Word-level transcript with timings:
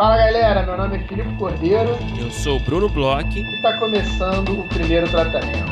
Fala 0.00 0.16
galera, 0.16 0.62
meu 0.62 0.78
nome 0.78 0.96
é 0.96 1.06
Filipe 1.06 1.36
Cordeiro. 1.36 1.90
Eu 2.18 2.30
sou 2.30 2.56
o 2.56 2.60
Bruno 2.60 2.88
Bloch. 2.88 3.38
E 3.38 3.56
está 3.56 3.78
começando 3.78 4.58
o 4.58 4.66
primeiro 4.66 5.06
tratamento. 5.10 5.70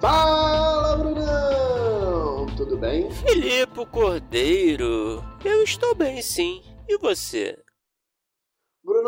Fala 0.00 0.96
Brunão! 0.96 2.46
Tudo 2.56 2.76
bem? 2.78 3.10
Filipe 3.10 3.84
Cordeiro, 3.86 5.24
eu 5.44 5.64
estou 5.64 5.96
bem 5.96 6.22
sim. 6.22 6.62
E 6.88 6.98
você? 6.98 7.58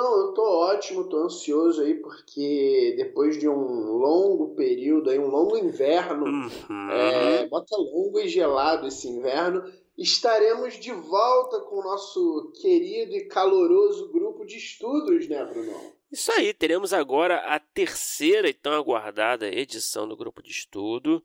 Brunão, 0.03 0.27
eu 0.27 0.35
tô 0.35 0.43
ótimo, 0.43 1.09
tô 1.09 1.19
ansioso 1.19 1.83
aí 1.83 1.95
porque 1.95 2.95
depois 2.97 3.39
de 3.39 3.49
um 3.49 3.93
longo 3.93 4.55
período 4.55 5.11
aí, 5.11 5.19
um 5.19 5.29
longo 5.29 5.57
inverno, 5.57 6.27
uhum. 6.27 6.91
é, 6.91 7.47
bota 7.47 7.77
longo 7.77 8.19
e 8.19 8.29
gelado 8.29 8.87
esse 8.89 9.09
inverno, 9.09 9.63
estaremos 9.97 10.75
de 10.75 10.93
volta 10.93 11.61
com 11.61 11.77
o 11.77 11.85
nosso 11.85 12.53
querido 12.61 13.15
e 13.15 13.27
caloroso 13.27 14.11
grupo 14.11 14.45
de 14.45 14.57
estudos, 14.57 15.29
né, 15.29 15.45
Brunão? 15.45 15.93
Isso 16.11 16.31
aí, 16.33 16.53
teremos 16.53 16.93
agora 16.93 17.37
a 17.37 17.59
terceira 17.59 18.49
e 18.49 18.53
tão 18.53 18.73
aguardada 18.73 19.49
edição 19.49 20.07
do 20.07 20.17
grupo 20.17 20.43
de 20.43 20.51
estudo, 20.51 21.25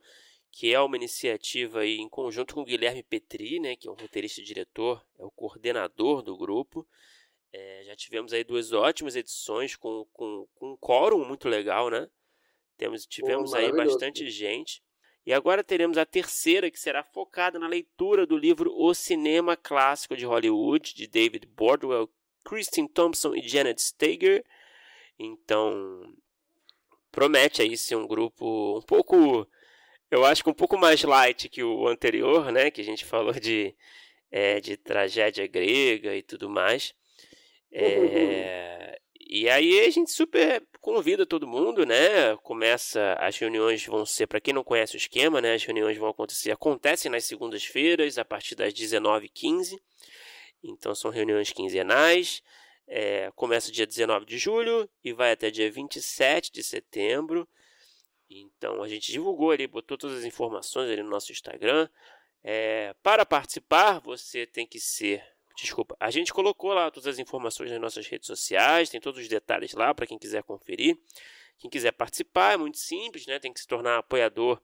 que 0.51 0.73
é 0.73 0.79
uma 0.79 0.95
iniciativa 0.95 1.79
aí 1.79 1.97
em 1.97 2.07
conjunto 2.07 2.53
com 2.53 2.61
o 2.61 2.65
Guilherme 2.65 3.03
Petri, 3.03 3.59
né, 3.59 3.75
que 3.75 3.87
é 3.87 3.91
um 3.91 3.95
roteirista 3.95 4.39
e 4.39 4.45
diretor, 4.45 5.03
é 5.19 5.25
o 5.25 5.31
coordenador 5.31 6.21
do 6.21 6.37
grupo. 6.37 6.87
É, 7.57 7.83
já 7.85 7.95
tivemos 7.95 8.33
aí 8.33 8.43
duas 8.43 8.71
ótimas 8.71 9.15
edições 9.15 9.75
com, 9.75 10.05
com, 10.13 10.47
com 10.53 10.73
um 10.73 10.77
quórum 10.77 11.25
muito 11.25 11.49
legal, 11.49 11.89
né? 11.89 12.07
Temos, 12.77 13.07
tivemos 13.07 13.51
aí 13.55 13.71
bastante 13.71 14.29
gente. 14.29 14.83
E 15.25 15.33
agora 15.33 15.63
teremos 15.63 15.97
a 15.97 16.05
terceira, 16.05 16.69
que 16.69 16.79
será 16.79 17.03
focada 17.03 17.57
na 17.57 17.67
leitura 17.67 18.27
do 18.27 18.37
livro 18.37 18.71
O 18.77 18.93
Cinema 18.93 19.57
Clássico 19.57 20.15
de 20.15 20.23
Hollywood, 20.23 20.93
de 20.93 21.07
David 21.07 21.47
Bordwell, 21.47 22.07
Christine 22.45 22.87
Thompson 22.87 23.33
e 23.33 23.41
Janet 23.41 23.81
Stager. 23.81 24.45
Então, 25.17 26.13
promete 27.11 27.63
aí 27.63 27.75
ser 27.75 27.95
um 27.95 28.05
grupo 28.05 28.77
um 28.77 28.81
pouco, 28.83 29.47
eu 30.11 30.23
acho 30.23 30.43
que 30.43 30.49
um 30.49 30.53
pouco 30.53 30.77
mais 30.77 31.01
light 31.01 31.49
que 31.49 31.63
o 31.63 31.87
anterior, 31.87 32.51
né? 32.51 32.69
Que 32.69 32.81
a 32.81 32.85
gente 32.85 33.03
falou 33.03 33.33
de, 33.33 33.75
é, 34.29 34.59
de 34.59 34.77
tragédia 34.77 35.47
grega 35.47 36.15
e 36.15 36.21
tudo 36.21 36.47
mais. 36.47 36.93
É, 37.71 38.99
e 39.29 39.49
aí 39.49 39.81
a 39.81 39.89
gente 39.89 40.11
super 40.11 40.65
convida 40.79 41.25
todo 41.25 41.45
mundo, 41.45 41.85
né? 41.85 42.35
Começa, 42.37 43.13
as 43.19 43.37
reuniões 43.37 43.85
vão 43.85 44.05
ser, 44.05 44.25
para 44.25 44.39
quem 44.39 44.53
não 44.53 44.63
conhece 44.63 44.95
o 44.95 44.97
esquema, 44.97 45.41
né? 45.41 45.53
As 45.53 45.63
reuniões 45.63 45.97
vão 45.97 46.09
acontecer, 46.09 46.51
acontecem 46.51 47.11
nas 47.11 47.25
segundas-feiras, 47.25 48.17
a 48.17 48.23
partir 48.23 48.55
das 48.55 48.73
19h15. 48.73 49.77
Então 50.63 50.95
são 50.95 51.11
reuniões 51.11 51.51
quinzenais. 51.51 52.41
É, 52.87 53.29
começa 53.35 53.69
dia 53.69 53.85
19 53.85 54.25
de 54.25 54.37
julho 54.37 54.89
e 55.03 55.11
vai 55.11 55.33
até 55.33 55.51
dia 55.51 55.69
27 55.69 56.51
de 56.51 56.63
setembro. 56.63 57.47
Então 58.29 58.81
a 58.81 58.87
gente 58.87 59.11
divulgou 59.11 59.51
ali, 59.51 59.67
botou 59.67 59.97
todas 59.97 60.19
as 60.19 60.25
informações 60.25 60.89
ali 60.89 61.03
no 61.03 61.09
nosso 61.09 61.31
Instagram. 61.33 61.89
É, 62.41 62.95
para 63.03 63.25
participar, 63.25 63.99
você 63.99 64.45
tem 64.45 64.65
que 64.65 64.79
ser 64.79 65.21
Desculpa, 65.57 65.97
a 65.99 66.11
gente 66.11 66.31
colocou 66.31 66.71
lá 66.71 66.91
todas 66.91 67.07
as 67.07 67.17
informações 67.17 67.71
nas 67.71 67.81
nossas 67.81 68.05
redes 68.07 68.27
sociais, 68.27 68.89
tem 68.89 69.01
todos 69.01 69.19
os 69.19 69.27
detalhes 69.27 69.73
lá 69.73 69.91
para 69.91 70.05
quem 70.05 70.17
quiser 70.17 70.43
conferir. 70.43 70.95
Quem 71.57 71.67
quiser 71.67 71.91
participar 71.91 72.53
é 72.53 72.57
muito 72.57 72.77
simples, 72.77 73.25
né? 73.25 73.39
Tem 73.39 73.51
que 73.51 73.59
se 73.59 73.67
tornar 73.67 73.97
apoiador 73.97 74.61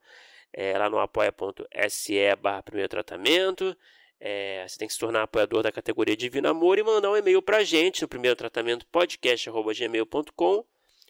é, 0.54 0.78
lá 0.78 0.92
no 0.92 1.00
apoia.se 1.00 2.36
barra 2.36 2.62
primeiro 2.62 2.88
tratamento. 2.90 3.76
É, 4.20 4.68
você 4.68 4.78
tem 4.78 4.88
que 4.88 4.94
se 4.94 5.00
tornar 5.00 5.24
apoiador 5.24 5.64
da 5.64 5.72
categoria 5.72 6.16
Divino 6.16 6.48
Amor 6.48 6.78
e 6.78 6.84
mandar 6.84 7.10
um 7.10 7.18
e-mail 7.18 7.42
para 7.42 7.58
a 7.58 7.64
gente 7.64 8.04
no 8.04 8.08
primeiro 8.08 8.36
tratamento 8.36 8.86
podcast.gmail.com 8.86 10.64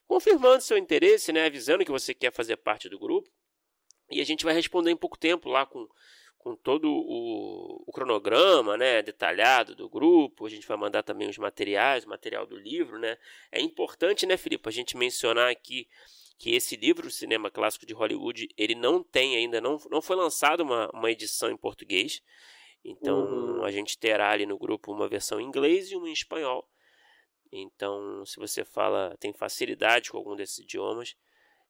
confirmando 0.08 0.64
seu 0.64 0.78
interesse, 0.78 1.34
né? 1.34 1.46
Avisando 1.46 1.84
que 1.84 1.92
você 1.92 2.14
quer 2.14 2.32
fazer 2.32 2.56
parte 2.56 2.88
do 2.88 2.98
grupo. 2.98 3.30
E 4.10 4.22
a 4.22 4.26
gente 4.26 4.46
vai 4.46 4.54
responder 4.54 4.92
em 4.92 4.96
pouco 4.96 5.18
tempo 5.18 5.50
lá 5.50 5.66
com 5.66 5.90
com 6.44 6.58
todo 6.58 6.92
o, 6.92 7.82
o, 7.88 7.92
cronograma 7.94 8.76
né, 8.76 9.02
detalhado 9.02 9.74
do 9.74 9.88
grupo. 9.88 10.46
A 10.46 10.50
gente 10.50 10.68
vai 10.68 10.76
mandar 10.76 11.02
também 11.02 11.30
os 11.30 11.38
materiais, 11.38 12.04
o 12.04 12.10
material 12.10 12.46
do 12.46 12.58
livro. 12.58 13.00
Né? 13.00 13.18
É 13.50 13.62
importante, 13.62 14.26
né, 14.26 14.36
Felipe, 14.36 14.68
a 14.68 14.72
gente 14.72 14.98
mencionar 14.98 15.50
aqui 15.50 15.88
que 16.38 16.54
esse 16.54 16.76
livro, 16.76 17.08
o 17.08 17.12
Cinema 17.12 17.50
Clássico 17.50 17.86
de 17.86 17.94
Hollywood, 17.94 18.50
ele 18.58 18.76
não 18.76 19.02
tem 19.02 19.38
ainda, 19.38 19.62
não, 19.62 19.78
não 19.90 20.02
foi 20.02 20.18
lançado 20.18 20.62
uma, 20.62 20.90
uma 20.94 21.10
edição 21.10 21.50
em 21.50 21.56
português. 21.56 22.22
Então 22.84 23.20
uhum. 23.20 23.64
a 23.64 23.72
gente 23.72 23.98
terá 23.98 24.30
ali 24.30 24.46
no 24.46 24.58
grupo 24.58 24.92
uma 24.92 25.08
versão 25.08 25.40
em 25.40 25.46
inglês 25.46 25.92
e 25.92 25.96
uma 25.96 26.10
em 26.10 26.14
espanhol. 26.14 26.70
Então, 27.54 28.26
se 28.26 28.38
você 28.38 28.66
fala, 28.66 29.16
tem 29.18 29.32
facilidade 29.32 30.12
com 30.12 30.18
algum 30.18 30.36
desses 30.36 30.58
idiomas, 30.58 31.16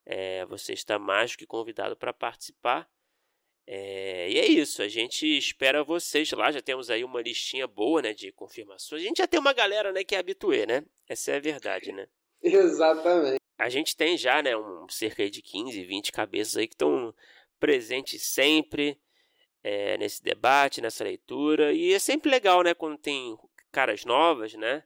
é, 0.03 0.45
você 0.47 0.73
está 0.73 0.97
mais 0.97 1.33
do 1.33 1.37
que 1.37 1.45
convidado 1.45 1.95
para 1.95 2.11
participar. 2.11 2.89
É, 3.65 4.29
e 4.29 4.37
é 4.37 4.45
isso, 4.45 4.81
a 4.81 4.87
gente 4.87 5.25
espera 5.25 5.83
vocês 5.83 6.29
lá. 6.31 6.51
Já 6.51 6.61
temos 6.61 6.89
aí 6.89 7.03
uma 7.03 7.21
listinha 7.21 7.65
boa 7.65 8.01
né, 8.01 8.13
de 8.13 8.31
confirmações. 8.31 9.01
A 9.01 9.05
gente 9.05 9.17
já 9.17 9.27
tem 9.27 9.39
uma 9.39 9.53
galera 9.53 9.91
né, 9.91 10.03
que 10.03 10.15
é 10.15 10.19
habituê, 10.19 10.65
né? 10.65 10.83
Essa 11.07 11.31
é 11.31 11.35
a 11.37 11.39
verdade, 11.39 11.91
né? 11.91 12.07
Exatamente. 12.43 13.37
A 13.57 13.69
gente 13.69 13.95
tem 13.95 14.17
já 14.17 14.41
né, 14.41 14.55
um, 14.57 14.87
cerca 14.89 15.29
de 15.29 15.41
15, 15.41 15.83
20 15.85 16.11
cabeças 16.11 16.57
aí 16.57 16.67
que 16.67 16.73
estão 16.73 17.13
presentes 17.59 18.23
sempre 18.23 18.99
é, 19.63 19.97
nesse 19.97 20.21
debate, 20.21 20.81
nessa 20.81 21.03
leitura. 21.03 21.71
E 21.71 21.93
é 21.93 21.99
sempre 21.99 22.29
legal, 22.29 22.63
né? 22.63 22.73
Quando 22.73 22.97
tem 22.97 23.37
caras 23.71 24.03
novas, 24.03 24.53
né? 24.55 24.83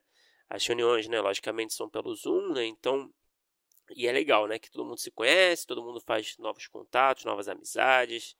As 0.49 0.65
reuniões, 0.65 1.07
né, 1.07 1.19
logicamente, 1.19 1.73
são 1.73 1.89
pelo 1.89 2.15
Zoom, 2.15 2.53
né? 2.53 2.65
Então, 2.65 3.11
e 3.95 4.05
é 4.05 4.11
legal, 4.11 4.47
né? 4.47 4.59
Que 4.59 4.69
todo 4.69 4.85
mundo 4.85 4.99
se 4.99 5.09
conhece, 5.09 5.65
todo 5.65 5.83
mundo 5.83 5.99
faz 5.99 6.37
novos 6.37 6.67
contatos, 6.67 7.25
novas 7.25 7.47
amizades 7.47 8.35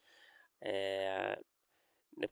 é, 0.61 1.39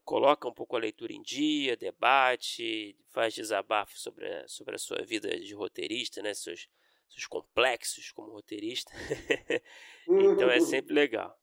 coloca 0.03 0.47
um 0.47 0.53
pouco 0.53 0.75
a 0.75 0.79
leitura 0.79 1.13
em 1.13 1.21
dia, 1.21 1.77
debate, 1.77 2.95
faz 3.09 3.33
desabafo 3.33 3.97
sobre 3.99 4.27
a, 4.27 4.47
sobre 4.47 4.75
a 4.75 4.79
sua 4.79 5.03
vida 5.03 5.39
de 5.39 5.53
roteirista, 5.53 6.21
né? 6.21 6.33
seus, 6.33 6.67
seus 7.09 7.27
complexos 7.27 8.11
como 8.11 8.31
roteirista. 8.31 8.91
então 10.07 10.49
é 10.49 10.59
sempre 10.59 10.93
legal. 10.93 11.37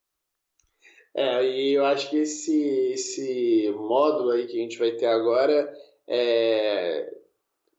É, 1.15 1.44
e 1.44 1.72
eu 1.72 1.84
acho 1.84 2.09
que 2.09 2.16
esse, 2.16 2.93
esse 2.93 3.70
módulo 3.70 4.31
aí 4.31 4.47
que 4.47 4.59
a 4.59 4.62
gente 4.62 4.78
vai 4.78 4.93
ter 4.93 5.06
agora 5.06 5.72
é, 6.09 7.22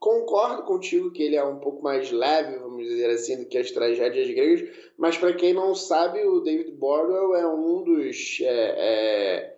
concordo 0.04 0.64
contigo 0.64 1.12
que 1.12 1.24
ele 1.24 1.38
é 1.38 1.44
um 1.46 1.60
pouco 1.60 1.82
mais 1.82 2.12
leve, 2.12 2.58
vamos 2.58 2.86
dizer 2.86 3.10
assim, 3.10 3.38
do 3.38 3.46
que 3.46 3.58
as 3.58 3.72
tragédias 3.72 4.30
gregas, 4.32 4.70
mas 4.98 5.18
para 5.18 5.32
quem 5.32 5.54
não 5.54 5.74
sabe, 5.74 6.22
o 6.26 6.42
David 6.42 6.72
Bordwell 6.74 7.34
é 7.34 7.48
um 7.48 7.82
dos 7.86 8.38
é, 8.42 8.76
é, 8.76 9.56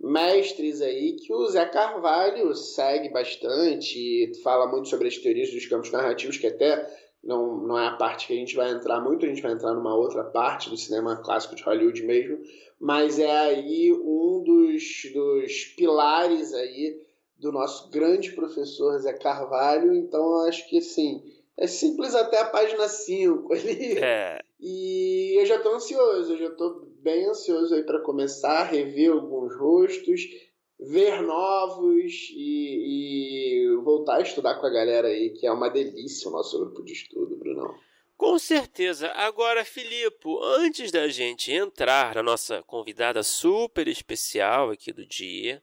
mestres 0.00 0.80
aí 0.80 1.16
que 1.16 1.30
o 1.34 1.46
Zé 1.48 1.66
Carvalho 1.66 2.54
segue 2.54 3.10
bastante, 3.10 4.32
fala 4.42 4.66
muito 4.66 4.88
sobre 4.88 5.08
as 5.08 5.18
teorias 5.18 5.50
dos 5.50 5.66
campos 5.66 5.92
narrativos, 5.92 6.38
que 6.38 6.46
até 6.46 6.90
não, 7.22 7.58
não 7.58 7.78
é 7.78 7.86
a 7.86 7.96
parte 7.96 8.26
que 8.26 8.32
a 8.32 8.36
gente 8.36 8.56
vai 8.56 8.70
entrar 8.70 9.02
muito, 9.02 9.26
a 9.26 9.28
gente 9.28 9.42
vai 9.42 9.52
entrar 9.52 9.74
numa 9.74 9.94
outra 9.94 10.24
parte 10.24 10.70
do 10.70 10.78
cinema 10.78 11.16
clássico 11.16 11.54
de 11.54 11.62
Hollywood 11.62 12.02
mesmo, 12.04 12.38
mas 12.80 13.18
é 13.18 13.30
aí 13.30 13.92
um 13.92 14.42
dos, 14.42 14.82
dos 15.12 15.64
pilares 15.76 16.54
aí 16.54 17.04
do 17.36 17.52
nosso 17.52 17.90
grande 17.90 18.32
professor 18.32 18.98
Zé 18.98 19.12
Carvalho, 19.12 19.94
então 19.94 20.20
eu 20.20 20.48
acho 20.48 20.68
que 20.68 20.78
assim, 20.78 21.22
é 21.56 21.66
simples 21.66 22.14
até 22.14 22.40
a 22.40 22.46
página 22.46 22.88
5 22.88 23.52
ali. 23.52 23.98
É. 23.98 24.40
E 24.66 25.38
eu 25.38 25.44
já 25.44 25.56
estou 25.56 25.74
ansioso, 25.74 26.32
eu 26.32 26.38
já 26.38 26.46
estou 26.46 26.86
bem 27.02 27.26
ansioso 27.26 27.74
aí 27.74 27.82
para 27.82 28.00
começar 28.00 28.60
a 28.60 28.64
rever 28.64 29.12
alguns 29.12 29.54
rostos, 29.54 30.22
ver 30.80 31.20
novos 31.20 32.30
e, 32.34 33.66
e, 33.66 33.76
voltar 33.82 34.16
a 34.16 34.22
estudar 34.22 34.54
com 34.54 34.64
a 34.64 34.70
galera 34.70 35.08
aí, 35.08 35.34
que 35.34 35.46
é 35.46 35.52
uma 35.52 35.68
delícia 35.68 36.30
o 36.30 36.32
nosso 36.32 36.58
grupo 36.58 36.82
de 36.82 36.94
estudo, 36.94 37.36
Brunão. 37.36 37.74
Com 38.16 38.38
certeza. 38.38 39.10
Agora, 39.10 39.66
Filipe, 39.66 40.28
antes 40.42 40.90
da 40.90 41.08
gente 41.08 41.52
entrar 41.52 42.14
na 42.14 42.22
nossa 42.22 42.62
convidada 42.62 43.22
super 43.22 43.86
especial 43.86 44.70
aqui 44.70 44.92
do 44.94 45.04
dia, 45.04 45.62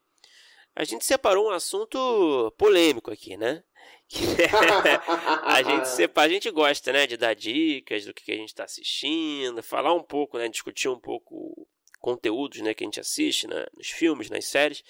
a 0.76 0.84
gente 0.84 1.06
separou 1.06 1.48
um 1.48 1.52
assunto 1.52 2.54
polêmico 2.58 3.12
aqui, 3.12 3.36
né? 3.38 3.64
a 5.44 5.64
gente 5.64 5.88
separa, 5.90 6.28
a 6.30 6.34
gente 6.34 6.50
gosta, 6.50 6.92
né, 6.92 7.08
de 7.08 7.18
dar 7.18 7.34
dicas 7.34 8.06
do 8.06 8.14
que 8.14 8.32
a 8.32 8.36
gente 8.36 8.50
está 8.50 8.64
assistindo, 8.64 9.64
falar 9.64 9.94
um 9.94 10.04
pouco, 10.04 10.38
né, 10.38 10.48
discutir 10.48 10.90
um 10.90 11.00
pouco 11.00 11.68
conteúdos, 12.00 12.60
né, 12.62 12.74
que 12.74 12.84
a 12.84 12.88
gente 12.88 13.00
assiste 13.00 13.48
né, 13.48 13.66
nos 13.76 13.90
filmes, 13.90 14.30
nas 14.30 14.46
séries. 14.46 14.84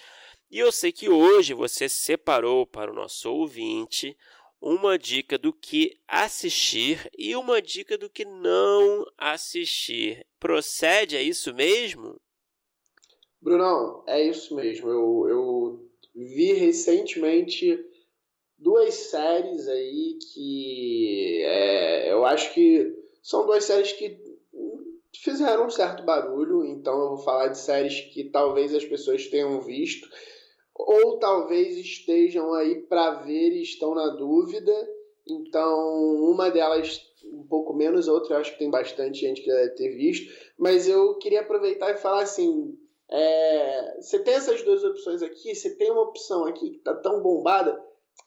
E 0.49 0.59
eu 0.59 0.71
sei 0.71 0.91
que 0.91 1.09
hoje 1.09 1.53
você 1.53 1.87
separou 1.87 2.65
para 2.65 2.91
o 2.91 2.95
nosso 2.95 3.31
ouvinte 3.31 4.17
uma 4.59 4.97
dica 4.97 5.37
do 5.37 5.51
que 5.51 5.99
assistir 6.07 7.09
e 7.17 7.35
uma 7.35 7.61
dica 7.61 7.97
do 7.97 8.09
que 8.09 8.25
não 8.25 9.05
assistir. 9.17 10.25
Procede, 10.39 11.17
é 11.17 11.23
isso 11.23 11.53
mesmo? 11.53 12.19
Brunão, 13.41 14.03
é 14.07 14.21
isso 14.21 14.55
mesmo. 14.55 14.89
Eu, 14.89 15.27
eu 15.27 15.89
vi 16.15 16.53
recentemente 16.53 17.83
duas 18.57 18.93
séries 18.93 19.67
aí 19.67 20.19
que 20.33 21.41
é, 21.43 22.11
eu 22.11 22.25
acho 22.25 22.53
que 22.53 22.95
são 23.23 23.45
duas 23.45 23.63
séries 23.63 23.91
que 23.93 24.19
fizeram 25.15 25.65
um 25.65 25.69
certo 25.69 26.03
barulho, 26.03 26.63
então 26.65 26.99
eu 26.99 27.09
vou 27.09 27.17
falar 27.17 27.47
de 27.47 27.57
séries 27.57 28.01
que 28.13 28.25
talvez 28.25 28.73
as 28.73 28.85
pessoas 28.85 29.27
tenham 29.27 29.61
visto 29.61 30.07
ou 30.75 31.17
talvez 31.19 31.77
estejam 31.77 32.53
aí 32.53 32.81
para 32.81 33.11
ver 33.21 33.51
e 33.51 33.61
estão 33.61 33.93
na 33.93 34.07
dúvida. 34.07 34.73
Então, 35.27 36.15
uma 36.23 36.49
delas 36.49 37.01
um 37.23 37.43
pouco 37.43 37.73
menos, 37.73 38.07
outra 38.07 38.35
eu 38.35 38.39
acho 38.39 38.53
que 38.53 38.59
tem 38.59 38.69
bastante 38.69 39.19
gente 39.19 39.41
que 39.41 39.51
deve 39.51 39.69
ter 39.71 39.89
visto, 39.95 40.31
mas 40.57 40.87
eu 40.87 41.15
queria 41.15 41.41
aproveitar 41.41 41.91
e 41.91 41.97
falar 41.97 42.23
assim, 42.23 42.75
é, 43.11 43.97
você 43.99 44.19
tem 44.19 44.35
essas 44.35 44.61
duas 44.63 44.83
opções 44.83 45.21
aqui, 45.21 45.53
você 45.53 45.75
tem 45.75 45.91
uma 45.91 46.03
opção 46.03 46.45
aqui 46.45 46.71
que 46.71 46.79
tá 46.79 46.95
tão 46.95 47.21
bombada, 47.21 47.77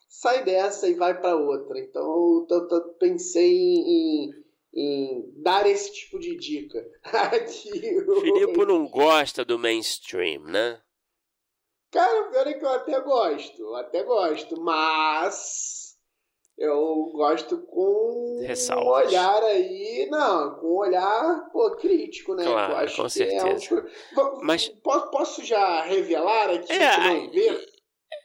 sai 0.09 0.45
dessa 0.45 0.89
e 0.89 0.95
vai 0.95 1.19
para 1.19 1.37
outra. 1.37 1.79
Então, 1.79 2.03
eu, 2.03 2.47
eu, 2.51 2.69
eu 2.69 2.89
pensei 2.95 3.51
em, 3.51 4.31
em 4.75 5.33
dar 5.43 5.67
esse 5.67 5.91
tipo 5.93 6.19
de 6.19 6.37
dica. 6.37 6.87
Aqui, 7.03 7.99
o 8.07 8.21
Filipe 8.21 8.67
não 8.67 8.87
gosta 8.87 9.45
do 9.45 9.59
mainstream, 9.59 10.43
né? 10.45 10.81
Cara, 11.91 12.29
pior 12.31 12.47
é 12.47 12.55
que 12.55 12.65
eu 12.65 12.71
até 12.71 13.01
gosto, 13.01 13.75
até 13.77 14.03
gosto, 14.03 14.61
mas 14.61 15.84
eu 16.57 17.11
gosto 17.13 17.59
com 17.67 18.41
Ressalvas. 18.47 18.87
um 18.87 19.09
olhar 19.09 19.43
aí, 19.43 20.07
não, 20.11 20.55
com 20.57 20.67
um 20.67 20.79
olhar 20.79 21.51
pô, 21.53 21.73
crítico, 21.73 22.35
né? 22.35 22.45
Claro, 22.45 22.97
com 22.97 23.09
certeza. 23.09 23.85
É 24.17 24.21
um... 24.21 24.39
Mas 24.43 24.69
posso, 24.69 25.11
posso 25.11 25.45
já 25.45 25.83
revelar 25.83 26.51
aqui 26.51 26.73
é, 26.73 26.99
não 26.99 27.31
ver? 27.31 27.75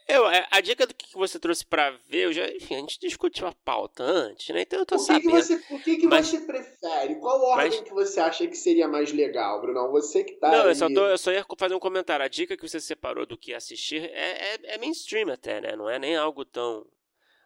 Eu, 0.08 0.28
é, 0.28 0.44
a 0.50 0.60
dica 0.60 0.86
do 0.86 0.94
que 0.94 1.16
você 1.16 1.38
trouxe 1.38 1.64
para 1.64 1.90
ver, 2.08 2.26
eu 2.26 2.32
já, 2.32 2.48
enfim, 2.48 2.74
a 2.74 2.78
gente 2.78 2.98
discutiu 2.98 3.46
a 3.46 3.54
pauta 3.64 4.02
antes, 4.02 4.48
né? 4.52 4.62
Então 4.62 4.80
eu 4.80 4.86
tô 4.86 4.96
o 4.96 4.98
que 4.98 5.04
sabendo. 5.04 5.30
Que 5.30 5.42
você, 5.42 5.54
o 5.70 5.78
que, 5.82 5.96
que 5.98 6.06
mas, 6.06 6.26
você 6.26 6.40
prefere? 6.40 7.14
Qual 7.16 7.40
ordem 7.42 7.70
mas, 7.70 7.80
que 7.80 7.94
você 7.94 8.18
acha 8.18 8.46
que 8.46 8.56
seria 8.56 8.88
mais 8.88 9.12
legal, 9.12 9.60
Bruno? 9.60 9.90
Você 9.92 10.24
que 10.24 10.34
tá. 10.34 10.50
Não, 10.50 10.68
eu, 10.68 10.74
só 10.74 10.88
tô, 10.88 11.06
eu 11.06 11.18
só 11.18 11.30
ia 11.30 11.44
fazer 11.56 11.74
um 11.74 11.80
comentário. 11.80 12.24
A 12.24 12.28
dica 12.28 12.56
que 12.56 12.68
você 12.68 12.80
separou 12.80 13.24
do 13.24 13.38
que 13.38 13.54
assistir 13.54 14.02
é, 14.12 14.54
é, 14.54 14.74
é 14.74 14.78
mainstream 14.78 15.30
até, 15.30 15.60
né? 15.60 15.76
Não 15.76 15.88
é 15.88 15.98
nem 15.98 16.16
algo 16.16 16.44
tão 16.44 16.84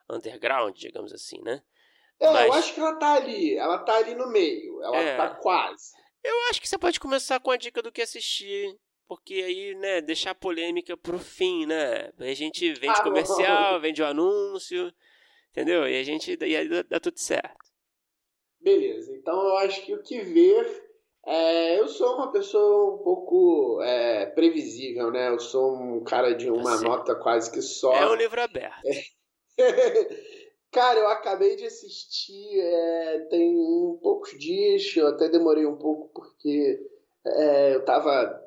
underground, 0.08 0.76
digamos 0.76 1.12
assim, 1.12 1.40
né? 1.42 1.62
É, 2.20 2.32
mas... 2.32 2.46
eu 2.46 2.52
acho 2.52 2.74
que 2.74 2.80
ela 2.80 2.94
tá 2.96 3.14
ali. 3.14 3.56
Ela 3.56 3.78
tá 3.78 3.96
ali 3.96 4.14
no 4.14 4.28
meio. 4.28 4.82
Ela 4.82 4.96
é, 4.96 5.16
tá 5.16 5.30
quase. 5.36 5.92
Eu 6.22 6.34
acho 6.50 6.60
que 6.60 6.68
você 6.68 6.78
pode 6.78 7.00
começar 7.00 7.40
com 7.40 7.50
a 7.50 7.56
dica 7.56 7.82
do 7.82 7.92
que 7.92 8.02
assistir 8.02 8.78
porque 9.06 9.34
aí, 9.34 9.74
né, 9.74 10.00
deixar 10.00 10.30
a 10.30 10.34
polêmica 10.34 10.96
pro 10.96 11.18
fim, 11.18 11.66
né? 11.66 12.10
A 12.18 12.34
gente 12.34 12.72
vende 12.74 12.98
ah, 12.98 13.02
comercial, 13.02 13.80
vende 13.80 14.02
o 14.02 14.06
anúncio, 14.06 14.92
entendeu? 15.50 15.86
E 15.86 15.98
a 15.98 16.02
gente 16.02 16.36
e 16.40 16.56
aí 16.56 16.68
dá, 16.84 16.98
tudo 16.98 17.18
certo. 17.18 17.72
Beleza, 18.60 19.14
então 19.14 19.34
eu 19.34 19.56
acho 19.58 19.84
que 19.84 19.94
o 19.94 20.02
que 20.02 20.20
ver. 20.20 20.84
É, 21.26 21.80
eu 21.80 21.88
sou 21.88 22.16
uma 22.16 22.30
pessoa 22.30 22.96
um 22.96 23.02
pouco 23.02 23.80
é, 23.82 24.26
previsível, 24.26 25.10
né? 25.10 25.28
Eu 25.30 25.38
sou 25.38 25.74
um 25.74 26.04
cara 26.04 26.34
de 26.34 26.50
uma 26.50 26.74
assim, 26.74 26.84
nota 26.84 27.14
quase 27.14 27.50
que 27.50 27.62
só. 27.62 27.94
É 27.94 28.06
um 28.06 28.14
livro 28.14 28.40
aberto. 28.42 28.82
Cara, 30.72 30.98
eu 30.98 31.08
acabei 31.08 31.54
de 31.54 31.66
assistir 31.66 32.60
é, 32.60 33.20
tem 33.30 33.54
poucos 34.02 34.36
dias, 34.38 34.92
eu 34.96 35.06
até 35.06 35.28
demorei 35.28 35.64
um 35.64 35.76
pouco 35.76 36.08
porque 36.12 36.80
é, 37.24 37.76
eu 37.76 37.84
tava 37.84 38.44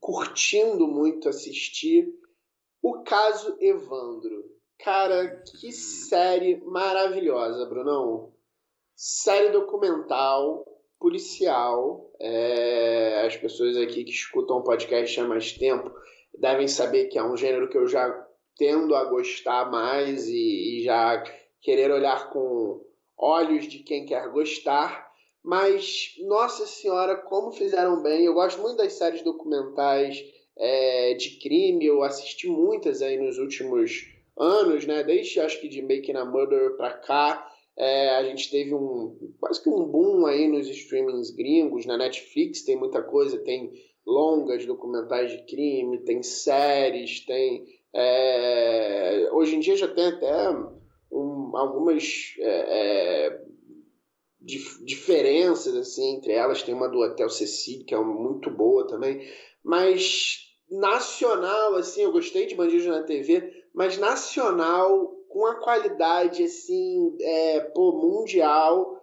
curtindo 0.00 0.86
muito 0.88 1.28
assistir. 1.28 2.08
O 2.82 3.02
caso 3.02 3.56
Evandro. 3.60 4.50
Cara, 4.78 5.42
que 5.60 5.70
série 5.72 6.56
maravilhosa, 6.64 7.66
Brunão. 7.66 8.32
Série 8.96 9.50
documental, 9.50 10.64
policial. 10.98 12.10
É... 12.18 13.26
As 13.26 13.36
pessoas 13.36 13.76
aqui 13.76 14.04
que 14.04 14.10
escutam 14.10 14.58
o 14.58 14.62
podcast 14.64 15.20
há 15.20 15.24
mais 15.24 15.52
tempo 15.52 15.92
devem 16.38 16.66
saber 16.66 17.08
que 17.08 17.18
é 17.18 17.22
um 17.22 17.36
gênero 17.36 17.68
que 17.68 17.76
eu 17.76 17.86
já 17.86 18.08
tendo 18.60 18.94
a 18.94 19.04
gostar 19.04 19.70
mais 19.70 20.28
e, 20.28 20.80
e 20.80 20.82
já 20.84 21.24
querer 21.62 21.90
olhar 21.90 22.30
com 22.30 22.84
olhos 23.16 23.66
de 23.66 23.78
quem 23.78 24.04
quer 24.04 24.28
gostar. 24.28 25.10
Mas, 25.42 26.14
nossa 26.26 26.66
senhora, 26.66 27.16
como 27.16 27.52
fizeram 27.52 28.02
bem. 28.02 28.26
Eu 28.26 28.34
gosto 28.34 28.60
muito 28.60 28.76
das 28.76 28.92
séries 28.92 29.22
documentais 29.22 30.22
é, 30.58 31.14
de 31.14 31.38
crime. 31.38 31.86
Eu 31.86 32.02
assisti 32.02 32.48
muitas 32.48 33.00
aí 33.00 33.16
nos 33.16 33.38
últimos 33.38 34.04
anos, 34.38 34.86
né? 34.86 35.02
Desde 35.02 35.40
acho 35.40 35.58
que 35.58 35.66
de 35.66 35.80
Making 35.80 36.16
a 36.16 36.26
Murder 36.26 36.76
pra 36.76 36.92
cá. 36.92 37.50
É, 37.78 38.10
a 38.10 38.24
gente 38.24 38.50
teve 38.50 38.74
um 38.74 39.16
quase 39.40 39.62
que 39.62 39.70
um 39.70 39.86
boom 39.86 40.26
aí 40.26 40.46
nos 40.46 40.68
streamings 40.68 41.30
gringos, 41.30 41.86
na 41.86 41.96
Netflix 41.96 42.60
tem 42.60 42.76
muita 42.76 43.02
coisa, 43.02 43.38
tem 43.38 43.72
longas 44.06 44.66
documentais 44.66 45.30
de 45.30 45.46
crime, 45.46 46.04
tem 46.04 46.22
séries, 46.22 47.24
tem. 47.24 47.64
É, 47.92 49.28
hoje 49.32 49.56
em 49.56 49.60
dia 49.60 49.76
já 49.76 49.88
tem 49.88 50.06
até 50.06 50.50
um, 51.10 51.56
algumas 51.56 52.34
é, 52.38 53.26
é 53.26 53.44
dif 54.40 54.84
diferenças 54.84 55.74
assim 55.76 56.16
entre 56.16 56.32
elas. 56.32 56.62
Tem 56.62 56.74
uma 56.74 56.88
do 56.88 57.00
Hotel 57.00 57.28
Cecília, 57.28 57.84
que 57.84 57.94
é 57.94 57.98
muito 57.98 58.50
boa 58.50 58.86
também. 58.86 59.28
Mas 59.62 60.50
nacional, 60.70 61.74
assim, 61.74 62.02
eu 62.02 62.12
gostei 62.12 62.46
de 62.46 62.54
Bandidos 62.54 62.86
na 62.86 63.02
TV, 63.02 63.52
mas 63.74 63.98
nacional, 63.98 65.12
com 65.28 65.46
a 65.46 65.56
qualidade, 65.56 66.44
assim, 66.44 67.16
é, 67.20 67.60
pô, 67.60 67.92
mundial. 67.92 68.98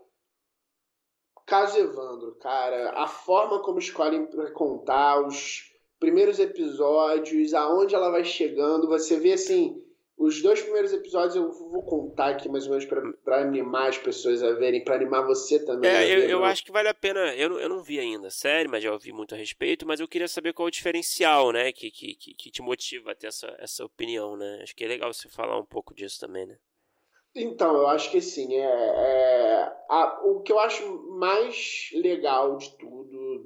Caso 1.46 1.78
Evandro, 1.78 2.36
cara, 2.42 2.92
a 2.92 3.08
forma 3.08 3.62
como 3.62 3.80
escolhem 3.80 4.28
contar, 4.54 5.26
os 5.26 5.67
primeiros 6.00 6.40
episódios, 6.40 7.54
aonde 7.54 7.96
ela 7.96 8.10
vai 8.10 8.24
chegando, 8.24 8.88
você 8.88 9.20
vê 9.20 9.34
assim 9.34 9.82
os 10.18 10.42
dois 10.42 10.60
primeiros 10.60 10.92
episódios 10.92 11.36
eu 11.36 11.52
vou 11.52 11.84
contar 11.84 12.30
aqui 12.30 12.50
mais 12.50 12.66
ou 12.66 12.72
menos 12.72 12.86
para 13.24 13.40
animar 13.40 13.90
as 13.90 14.00
pessoas 14.00 14.42
a 14.42 14.52
verem, 14.54 14.84
para 14.84 14.96
animar 14.96 15.22
você 15.22 15.64
também. 15.64 15.92
É, 15.92 16.10
eu, 16.10 16.22
eu 16.22 16.44
acho 16.44 16.66
que 16.66 16.72
vale 16.72 16.90
a 16.90 16.94
pena. 16.94 17.36
Eu, 17.36 17.60
eu 17.60 17.70
não 17.70 17.84
vi 17.84 18.00
ainda 18.00 18.28
a 18.28 18.32
série, 18.32 18.68
mas 18.68 18.84
já 18.84 18.92
ouvi 18.92 19.14
muito 19.14 19.36
a 19.36 19.38
respeito. 19.38 19.86
Mas 19.86 20.00
eu 20.00 20.08
queria 20.08 20.28
saber 20.28 20.54
qual 20.54 20.68
é 20.68 20.70
o 20.70 20.72
diferencial, 20.72 21.52
né? 21.52 21.72
Que, 21.72 21.92
que, 21.92 22.16
que 22.16 22.50
te 22.50 22.64
motiva 22.64 23.12
a 23.12 23.16
ter 23.16 23.28
essa, 23.28 23.56
essa 23.60 23.86
opinião, 23.86 24.36
né? 24.36 24.62
Acho 24.64 24.76
que 24.76 24.84
é 24.84 24.88
legal 24.88 25.14
você 25.14 25.30
falar 25.30 25.60
um 25.60 25.66
pouco 25.66 25.94
disso 25.94 26.20
também, 26.20 26.48
né? 26.48 26.58
Então, 27.38 27.76
eu 27.76 27.88
acho 27.88 28.10
que 28.10 28.20
sim. 28.20 28.56
É, 28.56 28.66
é 28.66 29.72
a, 29.90 30.22
o 30.26 30.42
que 30.42 30.52
eu 30.52 30.60
acho 30.60 30.84
mais 31.12 31.92
legal 31.94 32.58
de 32.58 32.72
tudo, 32.72 33.46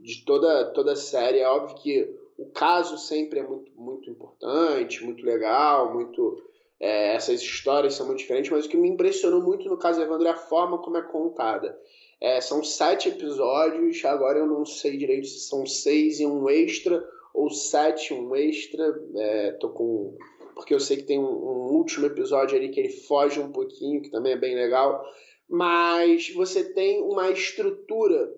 de 0.00 0.24
toda, 0.24 0.66
toda 0.72 0.92
a 0.92 0.96
série, 0.96 1.38
é 1.38 1.48
óbvio 1.48 1.76
que 1.76 2.14
o 2.36 2.46
caso 2.46 2.98
sempre 2.98 3.40
é 3.40 3.42
muito, 3.42 3.72
muito 3.74 4.10
importante, 4.10 5.04
muito 5.04 5.24
legal, 5.24 5.92
muito. 5.92 6.42
É, 6.78 7.14
essas 7.14 7.40
histórias 7.40 7.94
são 7.94 8.06
muito 8.06 8.18
diferentes, 8.18 8.50
mas 8.50 8.66
o 8.66 8.68
que 8.68 8.76
me 8.76 8.88
impressionou 8.88 9.40
muito 9.40 9.68
no 9.68 9.78
caso 9.78 10.02
Evandro 10.02 10.26
é 10.26 10.30
a 10.30 10.36
forma 10.36 10.78
como 10.78 10.96
é 10.96 11.02
contada. 11.02 11.78
É, 12.20 12.40
são 12.40 12.62
sete 12.62 13.08
episódios, 13.08 14.04
agora 14.04 14.38
eu 14.38 14.46
não 14.46 14.66
sei 14.66 14.96
direito 14.96 15.26
se 15.26 15.40
são 15.40 15.64
seis 15.64 16.20
e 16.20 16.26
um 16.26 16.48
extra, 16.50 17.04
ou 17.32 17.50
sete 17.50 18.12
um 18.12 18.34
extra. 18.36 19.00
É, 19.16 19.52
tô 19.52 19.70
com. 19.70 20.16
Porque 20.54 20.74
eu 20.74 20.80
sei 20.80 20.98
que 20.98 21.04
tem 21.04 21.18
um, 21.18 21.24
um 21.24 21.72
último 21.72 22.06
episódio 22.06 22.56
ali 22.56 22.68
que 22.68 22.80
ele 22.80 22.90
foge 22.90 23.40
um 23.40 23.52
pouquinho, 23.52 24.02
que 24.02 24.10
também 24.10 24.32
é 24.32 24.38
bem 24.38 24.54
legal. 24.54 25.04
Mas 25.48 26.32
você 26.34 26.72
tem 26.72 27.02
uma 27.02 27.30
estrutura 27.30 28.32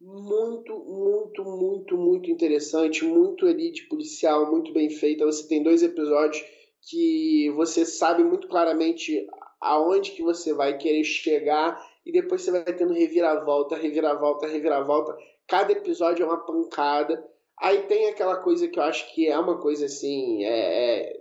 muito, 0.00 0.78
muito, 0.78 1.44
muito, 1.44 1.96
muito 1.96 2.30
interessante, 2.30 3.04
muito 3.04 3.46
ali 3.46 3.72
de 3.72 3.82
policial, 3.84 4.50
muito 4.50 4.72
bem 4.72 4.90
feita. 4.90 5.24
Você 5.24 5.46
tem 5.48 5.62
dois 5.62 5.82
episódios 5.82 6.42
que 6.88 7.50
você 7.56 7.84
sabe 7.84 8.22
muito 8.22 8.48
claramente 8.48 9.26
aonde 9.60 10.12
que 10.12 10.22
você 10.22 10.54
vai 10.54 10.78
querer 10.78 11.04
chegar 11.04 11.84
e 12.06 12.12
depois 12.12 12.42
você 12.42 12.50
vai 12.50 12.64
tendo 12.64 12.92
reviravolta, 12.92 13.76
reviravolta, 13.76 14.46
reviravolta. 14.46 15.16
Cada 15.46 15.72
episódio 15.72 16.22
é 16.22 16.26
uma 16.26 16.44
pancada. 16.44 17.22
Aí 17.60 17.82
tem 17.82 18.08
aquela 18.08 18.36
coisa 18.36 18.68
que 18.68 18.78
eu 18.78 18.82
acho 18.84 19.12
que 19.12 19.26
é 19.26 19.38
uma 19.38 19.58
coisa 19.58 19.86
assim 19.86 20.44
é, 20.44 21.00
é 21.00 21.17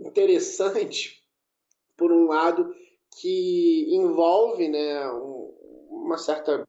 interessante 0.00 1.22
por 1.96 2.12
um 2.12 2.26
lado 2.26 2.74
que 3.20 3.86
envolve 3.94 4.68
né, 4.68 5.10
um, 5.12 5.54
uma 5.90 6.18
certa 6.18 6.66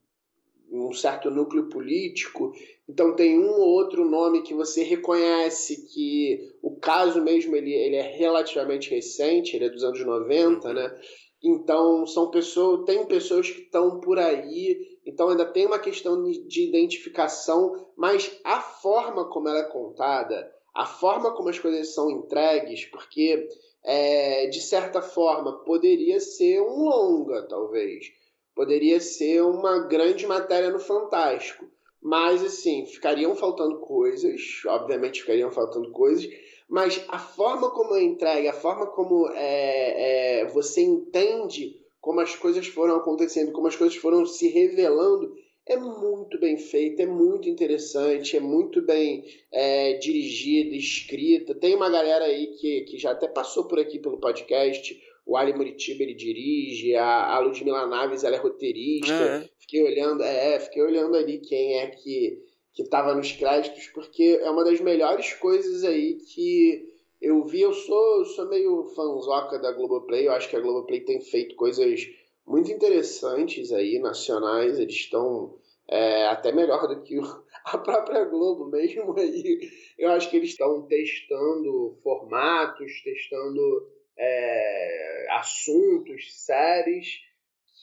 um 0.69 0.91
certo 0.93 1.31
núcleo 1.31 1.69
político. 1.69 2.51
Então 2.87 3.15
tem 3.15 3.39
um 3.39 3.49
ou 3.49 3.69
outro 3.69 4.03
nome 4.03 4.43
que 4.43 4.53
você 4.53 4.83
reconhece 4.83 5.87
que 5.87 6.55
o 6.61 6.75
caso 6.75 7.21
mesmo 7.21 7.55
ele, 7.55 7.73
ele 7.73 7.95
é 7.95 8.01
relativamente 8.01 8.89
recente, 8.89 9.55
ele 9.55 9.65
é 9.65 9.69
dos 9.69 9.83
anos 9.83 10.03
90, 10.05 10.73
né? 10.73 10.99
Então, 11.43 12.05
são 12.07 12.31
pessoas, 12.31 12.83
tem 12.85 13.05
pessoas 13.05 13.49
que 13.49 13.61
estão 13.61 13.99
por 13.99 14.17
aí, 14.17 14.99
então 15.05 15.29
ainda 15.29 15.45
tem 15.45 15.67
uma 15.67 15.77
questão 15.77 16.23
de 16.23 16.67
identificação, 16.67 17.87
mas 17.95 18.39
a 18.43 18.59
forma 18.59 19.29
como 19.29 19.47
ela 19.47 19.59
é 19.59 19.69
contada, 19.69 20.51
a 20.77 20.85
forma 20.85 21.31
como 21.31 21.49
as 21.49 21.57
coisas 21.57 21.95
são 21.95 22.11
entregues, 22.11 22.85
porque 22.85 23.49
é, 23.83 24.45
de 24.45 24.61
certa 24.61 25.01
forma 25.01 25.63
poderia 25.63 26.19
ser 26.19 26.61
um 26.61 26.83
longa, 26.83 27.47
talvez, 27.47 28.05
poderia 28.53 28.99
ser 28.99 29.41
uma 29.41 29.79
grande 29.87 30.27
matéria 30.27 30.69
no 30.69 30.77
Fantástico, 30.77 31.65
mas 31.99 32.43
assim 32.43 32.85
ficariam 32.85 33.35
faltando 33.35 33.79
coisas, 33.79 34.39
obviamente 34.67 35.21
ficariam 35.21 35.49
faltando 35.49 35.89
coisas, 35.91 36.29
mas 36.69 37.03
a 37.07 37.17
forma 37.17 37.71
como 37.71 37.95
é 37.95 38.03
entregue, 38.03 38.47
a 38.47 38.53
forma 38.53 38.85
como 38.85 39.29
é, 39.29 40.41
é, 40.41 40.45
você 40.45 40.81
entende 40.81 41.81
como 41.99 42.19
as 42.19 42.35
coisas 42.35 42.67
foram 42.67 42.97
acontecendo, 42.97 43.51
como 43.51 43.67
as 43.67 43.75
coisas 43.75 43.97
foram 43.97 44.27
se 44.27 44.47
revelando, 44.47 45.33
é 45.73 45.77
muito 45.77 46.39
bem 46.39 46.57
feita, 46.57 47.03
é 47.03 47.05
muito 47.05 47.49
interessante, 47.49 48.37
é 48.37 48.39
muito 48.39 48.81
bem 48.81 49.25
é, 49.51 49.93
dirigida, 49.93 50.75
escrita. 50.75 51.55
Tem 51.55 51.75
uma 51.75 51.89
galera 51.89 52.25
aí 52.25 52.47
que, 52.59 52.81
que 52.81 52.97
já 52.97 53.11
até 53.11 53.27
passou 53.27 53.65
por 53.65 53.79
aqui 53.79 53.99
pelo 53.99 54.19
podcast. 54.19 54.99
O 55.25 55.35
Ali 55.35 55.53
Muritiba 55.53 56.03
ele 56.03 56.13
dirige, 56.13 56.95
a, 56.95 57.35
a 57.35 57.39
Ludmila 57.39 57.85
Naves 57.85 58.23
ela 58.23 58.35
é 58.35 58.39
roteirista. 58.39 59.13
É. 59.13 59.49
Fiquei 59.59 59.83
olhando, 59.83 60.23
é, 60.23 60.59
fiquei 60.59 60.81
olhando 60.81 61.15
ali 61.15 61.39
quem 61.39 61.79
é 61.79 61.87
que 61.87 62.47
que 62.77 62.83
estava 62.83 63.15
nos 63.15 63.31
créditos, 63.31 63.87
porque 63.87 64.39
é 64.39 64.47
uma 64.51 64.63
das 64.63 64.79
melhores 64.79 65.33
coisas 65.33 65.83
aí 65.83 66.13
que 66.19 66.87
eu 67.19 67.43
vi. 67.43 67.61
Eu 67.61 67.73
sou, 67.73 68.23
sou 68.25 68.47
meio 68.47 68.83
fanzoca 68.95 69.57
da 69.57 69.71
Globoplay, 69.71 70.27
eu 70.27 70.31
acho 70.31 70.47
que 70.47 70.55
a 70.55 70.59
Globoplay 70.59 70.99
tem 70.99 71.19
feito 71.19 71.55
coisas 71.55 72.07
muito 72.47 72.71
interessantes 72.71 73.71
aí, 73.73 73.99
nacionais, 73.99 74.79
eles 74.79 74.95
estão 74.95 75.59
é, 75.89 76.27
até 76.27 76.51
melhor 76.51 76.87
do 76.87 77.01
que 77.03 77.17
a 77.65 77.77
própria 77.77 78.23
Globo 78.23 78.65
mesmo 78.69 79.17
aí. 79.19 79.69
Eu 79.97 80.11
acho 80.11 80.29
que 80.29 80.37
eles 80.37 80.51
estão 80.51 80.83
testando 80.87 81.97
formatos, 82.01 83.01
testando 83.03 83.87
é, 84.17 85.27
assuntos, 85.31 86.45
séries 86.45 87.19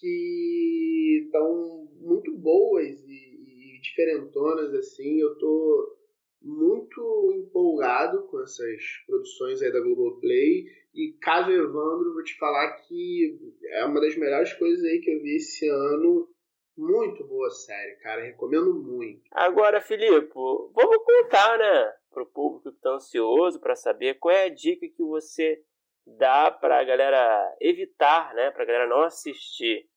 que 0.01 1.25
estão 1.27 1.89
muito 2.01 2.35
boas 2.37 3.01
e 3.07 3.81
diferentonas, 3.83 4.75
assim. 4.75 5.21
Eu 5.21 5.37
tô 5.39 5.97
muito 6.45 7.33
empolgado 7.37 8.27
com 8.29 8.41
essas 8.43 8.83
produções 9.07 9.63
aí 9.63 9.73
da 9.73 9.81
Globoplay. 9.81 10.67
E 10.95 11.17
caso 11.21 11.51
Evandro, 11.51 12.13
vou 12.13 12.23
te 12.23 12.37
falar 12.39 12.77
que 12.83 13.39
é 13.65 13.85
uma 13.85 14.01
das 14.01 14.17
melhores 14.17 14.53
coisas 14.53 14.85
aí 14.85 15.01
que 15.01 15.11
eu 15.11 15.23
vi 15.23 15.37
esse 15.37 15.69
ano. 15.69 16.29
Muito 16.77 17.27
boa 17.27 17.51
série, 17.51 17.97
cara. 17.97 18.23
Recomendo 18.23 18.75
muito. 18.75 19.23
Agora, 19.33 19.81
Filipe, 19.81 20.31
vamos 20.35 20.99
contar, 21.05 21.59
né? 21.59 21.93
Pro 22.13 22.27
público 22.27 22.71
que 22.71 22.81
tá 22.81 22.91
ansioso 22.91 23.61
para 23.61 23.75
saber 23.75 24.19
qual 24.19 24.35
é 24.35 24.45
a 24.45 24.55
dica 24.55 24.87
que 24.89 25.03
você 25.03 25.63
dá 26.07 26.51
pra 26.51 26.85
galera 26.85 27.57
evitar, 27.61 28.35
né? 28.35 28.51
Pra 28.51 28.65
galera 28.65 28.89
não 28.89 29.03
assistir 29.03 29.89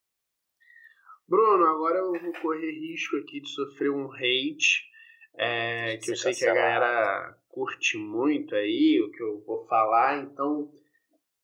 Bruno, 1.28 1.66
agora 1.66 1.98
eu 1.98 2.14
vou 2.14 2.32
correr 2.42 2.72
risco 2.72 3.18
aqui 3.18 3.42
de 3.42 3.50
sofrer 3.50 3.92
um 3.92 4.10
hate, 4.14 4.82
é, 5.38 5.98
que 5.98 6.12
eu 6.12 6.16
sei 6.16 6.34
que 6.34 6.46
a 6.46 6.54
galera 6.54 7.38
curte 7.50 7.98
muito 7.98 8.56
aí, 8.56 9.02
o 9.02 9.12
que 9.12 9.22
eu 9.22 9.44
vou 9.46 9.66
falar, 9.68 10.18
então. 10.20 10.72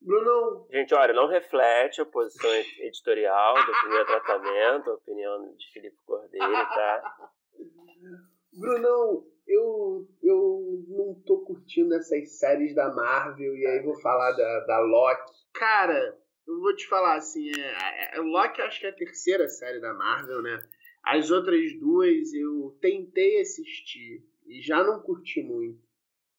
Bruno. 0.02 0.68
Gente, 0.70 0.94
olha, 0.94 1.14
não 1.14 1.28
reflete 1.28 2.02
a 2.02 2.06
posição 2.06 2.52
editorial 2.54 3.56
do 3.66 3.72
primeiro 3.82 4.06
tratamento, 4.06 4.90
a 4.90 4.96
opinião 4.96 5.56
de 5.56 5.72
Felipe 5.72 5.98
Cordeiro, 6.06 6.52
tá? 6.52 7.16
Brunão, 8.52 9.26
eu, 9.48 10.08
eu 10.22 10.84
não 10.90 11.22
tô 11.26 11.44
curtindo 11.46 11.96
essas 11.96 12.38
séries 12.38 12.76
da 12.76 12.94
Marvel, 12.94 13.56
e 13.56 13.66
aí 13.66 13.82
vou 13.84 14.00
falar 14.02 14.32
da, 14.32 14.60
da 14.62 14.80
Loki. 14.80 15.32
Cara, 15.54 16.18
eu 16.48 16.60
vou 16.60 16.76
te 16.76 16.88
falar 16.88 17.16
assim, 17.16 17.50
é, 17.58 18.18
é, 18.18 18.20
Loki 18.20 18.62
acho 18.62 18.80
que 18.80 18.86
é 18.86 18.90
a 18.90 18.96
terceira 18.96 19.48
série 19.48 19.80
da 19.80 19.94
Marvel, 19.94 20.42
né? 20.42 20.62
As 21.03 21.29
outras 21.31 21.77
duas 21.79 22.33
eu 22.33 22.77
tentei 22.79 23.41
assistir 23.41 24.24
e 24.48 24.62
já 24.62 24.83
não 24.83 25.01
curti 25.01 25.43
muito. 25.43 25.83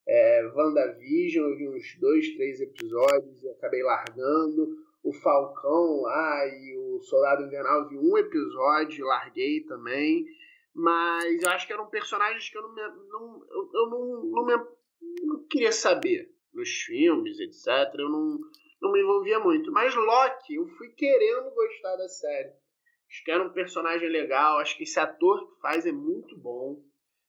É, 0.06 0.52
WandaVision, 0.54 1.48
eu 1.48 1.56
vi 1.56 1.68
uns 1.68 1.98
dois, 1.98 2.34
três 2.34 2.60
episódios 2.60 3.42
e 3.42 3.48
acabei 3.50 3.82
largando. 3.82 4.82
O 5.02 5.12
Falcão 5.12 6.02
lá 6.02 6.46
e 6.46 6.76
o 6.78 7.00
Soldado 7.02 7.44
Invernal, 7.44 7.82
eu 7.82 7.88
vi 7.90 7.98
um 7.98 8.16
episódio, 8.16 9.06
larguei 9.06 9.60
também. 9.64 10.26
Mas 10.74 11.42
eu 11.42 11.50
acho 11.50 11.66
que 11.66 11.72
eram 11.72 11.86
personagens 11.86 12.48
que 12.48 12.56
eu 12.56 12.62
não, 12.62 12.74
me, 12.74 12.82
não, 13.08 13.46
eu, 13.50 13.70
eu 13.72 13.90
não, 13.90 14.24
não, 14.24 14.46
me, 14.46 14.66
não 15.22 15.44
queria 15.44 15.72
saber 15.72 16.32
nos 16.52 16.70
filmes, 16.70 17.38
etc. 17.38 17.94
Eu 17.98 18.08
não, 18.08 18.40
não 18.80 18.92
me 18.92 19.00
envolvia 19.00 19.38
muito. 19.38 19.70
Mas 19.70 19.94
Loki, 19.94 20.54
eu 20.54 20.66
fui 20.68 20.88
querendo 20.88 21.50
gostar 21.50 21.96
da 21.96 22.08
série. 22.08 22.52
Acho 23.14 23.22
que 23.22 23.30
era 23.30 23.44
um 23.44 23.52
personagem 23.52 24.08
legal, 24.08 24.58
acho 24.58 24.76
que 24.76 24.82
esse 24.82 24.98
ator 24.98 25.46
que 25.46 25.60
faz 25.60 25.86
é 25.86 25.92
muito 25.92 26.36
bom. 26.36 26.82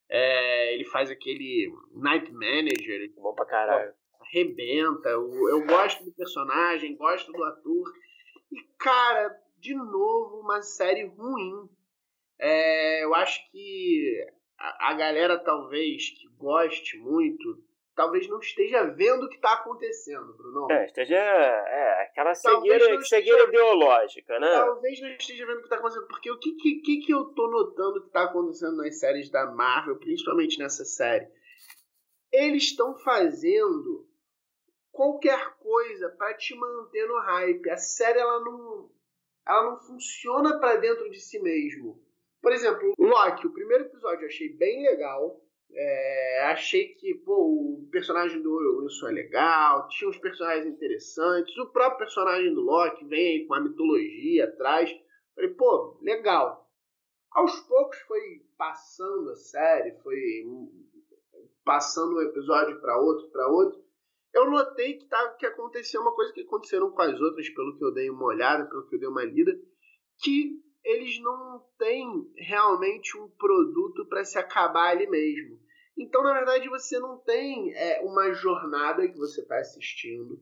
É, 0.09 0.73
ele 0.73 0.83
faz 0.85 1.11
aquele 1.11 1.71
Night 1.93 2.31
Manager. 2.31 3.13
Bom 3.17 3.35
pra 3.35 3.45
caralho. 3.45 3.93
Arrebenta. 4.19 5.09
Eu, 5.09 5.29
eu 5.47 5.63
gosto 5.63 6.03
do 6.03 6.11
personagem, 6.11 6.95
gosto 6.95 7.31
do 7.31 7.43
ator. 7.43 7.93
E, 8.51 8.63
cara, 8.79 9.39
de 9.59 9.75
novo, 9.75 10.39
uma 10.39 10.63
série 10.63 11.05
ruim. 11.05 11.69
É, 12.39 13.03
eu 13.03 13.13
acho 13.13 13.39
que 13.51 14.27
a, 14.57 14.89
a 14.89 14.93
galera 14.95 15.37
talvez 15.37 16.09
que 16.09 16.27
goste 16.35 16.97
muito 16.97 17.63
talvez 17.95 18.27
não 18.27 18.39
esteja 18.39 18.83
vendo 18.83 19.25
o 19.25 19.29
que 19.29 19.35
está 19.35 19.53
acontecendo, 19.53 20.33
Bruno. 20.33 20.71
É, 20.71 20.85
esteja. 20.85 21.15
É, 21.15 22.03
aquela 22.03 22.35
cegueira, 22.35 23.01
cegueira 23.01 23.43
ideológica, 23.45 24.39
né? 24.39 24.51
Talvez 24.51 25.01
não 25.01 25.09
esteja 25.09 25.45
vendo 25.45 25.57
o 25.57 25.59
que 25.59 25.65
está 25.65 25.77
acontecendo, 25.77 26.07
porque 26.07 26.31
o 26.31 26.37
que, 26.37 26.51
que, 26.53 26.99
que 26.99 27.11
eu 27.11 27.25
tô 27.25 27.47
notando 27.49 28.01
que 28.01 28.07
está 28.07 28.23
acontecendo 28.23 28.77
nas 28.77 28.99
séries 28.99 29.29
da 29.29 29.45
Marvel, 29.47 29.97
principalmente 29.97 30.59
nessa 30.59 30.83
série? 30.83 31.27
Eles 32.31 32.63
estão 32.63 32.95
fazendo 32.95 34.07
qualquer 34.91 35.55
coisa 35.57 36.09
para 36.09 36.33
te 36.33 36.53
manter 36.55 37.07
no 37.07 37.19
hype. 37.19 37.69
A 37.69 37.77
série 37.77 38.19
ela 38.19 38.41
não, 38.41 38.91
ela 39.47 39.71
não 39.71 39.77
funciona 39.77 40.59
para 40.59 40.75
dentro 40.75 41.09
de 41.09 41.19
si 41.19 41.39
mesmo. 41.39 42.03
Por 42.41 42.51
exemplo, 42.51 42.93
Loki, 42.99 43.47
o 43.47 43.53
primeiro 43.53 43.85
episódio 43.85 44.23
eu 44.23 44.27
achei 44.27 44.49
bem 44.49 44.83
legal 44.83 45.41
é, 45.77 46.45
achei 46.51 46.95
que 46.95 47.13
pô, 47.15 47.81
o 47.83 47.89
personagem 47.91 48.41
do 48.41 48.55
Wilson 48.79 49.09
é 49.09 49.11
legal, 49.11 49.87
tinha 49.89 50.09
uns 50.09 50.17
personagens 50.17 50.65
interessantes, 50.65 51.57
o 51.57 51.67
próprio 51.67 51.99
personagem 51.99 52.53
do 52.53 52.61
Loki 52.61 53.05
vem 53.05 53.45
com 53.45 53.53
a 53.53 53.59
mitologia 53.59 54.45
atrás. 54.45 54.89
Falei, 55.35 55.49
pô, 55.51 55.99
legal. 56.01 56.65
Aos 57.31 57.59
poucos 57.61 57.99
foi 58.01 58.45
passando 58.57 59.31
a 59.31 59.35
série, 59.35 59.91
foi 60.01 60.45
passando 61.65 62.15
um 62.15 62.21
episódio 62.21 62.79
para 62.79 62.97
outro, 62.97 63.29
para 63.29 63.47
outro. 63.49 63.83
Eu 64.33 64.49
notei 64.49 64.97
que, 64.97 65.05
tá, 65.07 65.29
que 65.31 65.45
aconteceu 65.45 66.01
uma 66.01 66.13
coisa 66.13 66.31
que 66.31 66.41
aconteceram 66.41 66.91
com 66.91 67.01
as 67.01 67.19
outras, 67.19 67.49
pelo 67.49 67.77
que 67.77 67.83
eu 67.83 67.93
dei 67.93 68.09
uma 68.09 68.25
olhada, 68.25 68.65
pelo 68.65 68.87
que 68.87 68.95
eu 68.95 68.99
dei 68.99 69.09
uma 69.09 69.25
lida, 69.25 69.51
que 70.21 70.61
eles 70.85 71.19
não 71.19 71.65
têm 71.77 72.31
realmente 72.37 73.17
um 73.17 73.27
produto 73.27 74.05
para 74.05 74.23
se 74.23 74.37
acabar 74.37 74.91
ali 74.91 75.07
mesmo. 75.07 75.59
Então, 75.97 76.23
na 76.23 76.33
verdade, 76.33 76.67
você 76.69 76.99
não 76.99 77.17
tem 77.17 77.73
é, 77.73 78.01
uma 78.01 78.33
jornada 78.33 79.07
que 79.07 79.17
você 79.17 79.41
está 79.41 79.57
assistindo. 79.57 80.39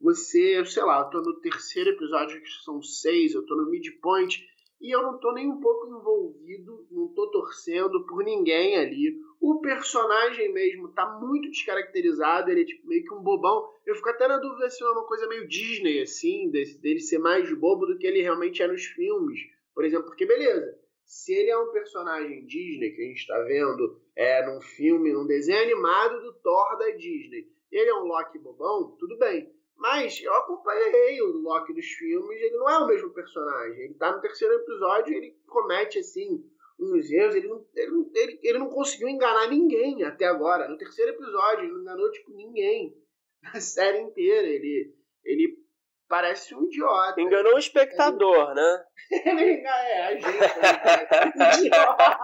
Você, 0.00 0.64
sei 0.64 0.82
lá, 0.82 1.00
eu 1.00 1.10
tô 1.10 1.20
no 1.20 1.40
terceiro 1.40 1.90
episódio, 1.90 2.42
que 2.42 2.50
são 2.64 2.82
seis, 2.82 3.34
eu 3.34 3.46
tô 3.46 3.54
no 3.56 3.70
midpoint, 3.70 4.44
e 4.80 4.94
eu 4.94 5.02
não 5.02 5.18
tô 5.18 5.32
nem 5.32 5.48
um 5.48 5.58
pouco 5.58 5.86
envolvido, 5.86 6.86
não 6.90 7.08
tô 7.08 7.30
torcendo 7.30 8.04
por 8.06 8.22
ninguém 8.22 8.76
ali. 8.76 9.16
O 9.40 9.60
personagem 9.60 10.52
mesmo 10.52 10.88
tá 10.88 11.18
muito 11.18 11.50
descaracterizado, 11.50 12.50
ele 12.50 12.62
é 12.62 12.64
tipo 12.64 12.86
meio 12.86 13.04
que 13.04 13.14
um 13.14 13.22
bobão. 13.22 13.70
Eu 13.86 13.94
fico 13.94 14.10
até 14.10 14.28
na 14.28 14.38
dúvida 14.38 14.68
se 14.68 14.82
é 14.82 14.86
uma 14.86 15.06
coisa 15.06 15.26
meio 15.28 15.48
Disney, 15.48 16.02
assim, 16.02 16.50
desse, 16.50 16.78
dele 16.78 17.00
ser 17.00 17.18
mais 17.18 17.50
bobo 17.58 17.86
do 17.86 17.96
que 17.96 18.06
ele 18.06 18.20
realmente 18.20 18.62
é 18.62 18.68
nos 18.68 18.84
filmes. 18.84 19.40
Por 19.74 19.84
exemplo, 19.84 20.06
porque 20.06 20.26
beleza, 20.26 20.75
se 21.06 21.32
ele 21.32 21.50
é 21.50 21.56
um 21.56 21.70
personagem 21.70 22.44
Disney 22.46 22.90
que 22.90 23.00
a 23.00 23.06
gente 23.06 23.20
está 23.20 23.38
vendo 23.44 24.02
é, 24.16 24.44
num 24.44 24.60
filme, 24.60 25.12
num 25.12 25.26
desenho 25.26 25.62
animado 25.62 26.20
do 26.20 26.34
Thor 26.34 26.76
da 26.76 26.90
Disney, 26.90 27.48
ele 27.70 27.90
é 27.90 27.94
um 27.94 28.04
Loki 28.04 28.38
bobão, 28.40 28.96
tudo 28.98 29.16
bem. 29.16 29.54
Mas 29.76 30.20
eu 30.20 30.32
acompanhei 30.34 31.22
o 31.22 31.36
Loki 31.42 31.72
dos 31.72 31.86
filmes, 31.86 32.40
ele 32.40 32.56
não 32.56 32.68
é 32.68 32.78
o 32.78 32.86
mesmo 32.86 33.10
personagem. 33.10 33.84
Ele 33.84 33.94
tá 33.94 34.14
no 34.14 34.20
terceiro 34.20 34.54
episódio 34.54 35.12
e 35.12 35.16
ele 35.16 35.38
comete, 35.46 35.98
assim, 35.98 36.44
uns 36.80 37.10
erros. 37.10 37.36
Ele 37.36 37.48
não, 37.48 37.64
ele, 37.74 37.90
não, 37.92 38.10
ele, 38.14 38.40
ele 38.42 38.58
não 38.58 38.70
conseguiu 38.70 39.08
enganar 39.08 39.48
ninguém 39.48 40.02
até 40.02 40.24
agora. 40.24 40.68
No 40.68 40.78
terceiro 40.78 41.12
episódio, 41.12 41.64
ele 41.64 41.72
não 41.72 41.82
enganou, 41.82 42.10
tipo, 42.10 42.32
ninguém. 42.32 42.96
Na 43.42 43.60
série 43.60 44.00
inteira. 44.00 44.48
Ele, 44.48 44.94
ele 45.22 45.65
parece 46.08 46.54
um 46.54 46.64
idiota. 46.64 47.20
Enganou 47.20 47.54
o 47.54 47.58
espectador, 47.58 48.54
né? 48.54 48.84
é, 49.10 50.06
a 50.06 50.14
gente. 50.14 50.26
É 50.26 51.66
idiota. 51.66 52.18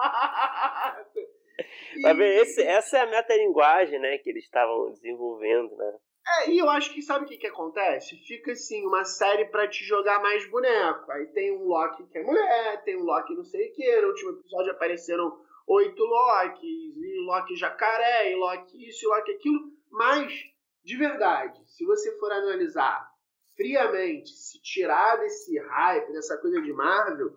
Vai 2.01 2.15
ver, 2.15 2.41
esse, 2.41 2.61
essa 2.63 2.97
é 2.97 3.01
a 3.01 3.07
metalinguagem, 3.07 3.99
né, 3.99 4.17
que 4.17 4.29
eles 4.29 4.43
estavam 4.43 4.91
desenvolvendo, 4.91 5.75
né? 5.75 5.93
É, 6.25 6.49
e 6.49 6.57
eu 6.57 6.69
acho 6.69 6.93
que 6.93 7.01
sabe 7.01 7.25
o 7.25 7.27
que, 7.27 7.37
que 7.37 7.47
acontece? 7.47 8.15
Fica 8.25 8.53
assim, 8.53 8.85
uma 8.85 9.03
série 9.03 9.45
para 9.45 9.67
te 9.67 9.83
jogar 9.83 10.21
mais 10.21 10.49
boneco. 10.49 11.11
Aí 11.11 11.27
tem 11.27 11.51
um 11.51 11.65
Loki 11.65 12.07
que 12.07 12.17
é 12.17 12.23
mulher, 12.23 12.81
tem 12.83 12.95
um 12.95 13.03
Loki 13.03 13.35
não 13.35 13.43
sei 13.43 13.69
o 13.69 13.73
que. 13.73 14.01
No 14.01 14.07
último 14.07 14.31
episódio 14.31 14.71
apareceram 14.71 15.37
oito 15.67 16.03
Lokis, 16.03 16.95
e 16.97 17.25
Loki 17.25 17.55
jacaré, 17.55 18.31
e 18.31 18.35
Loki 18.35 18.87
isso, 18.87 19.05
e 19.05 19.07
Loki 19.09 19.31
aquilo. 19.33 19.59
Mas, 19.91 20.33
de 20.83 20.97
verdade, 20.97 21.61
se 21.67 21.85
você 21.85 22.17
for 22.17 22.31
analisar 22.31 23.12
friamente, 23.55 24.29
se 24.29 24.61
tirar 24.61 25.17
desse 25.17 25.57
hype, 25.57 26.11
dessa 26.11 26.37
coisa 26.37 26.61
de 26.61 26.73
Marvel, 26.73 27.35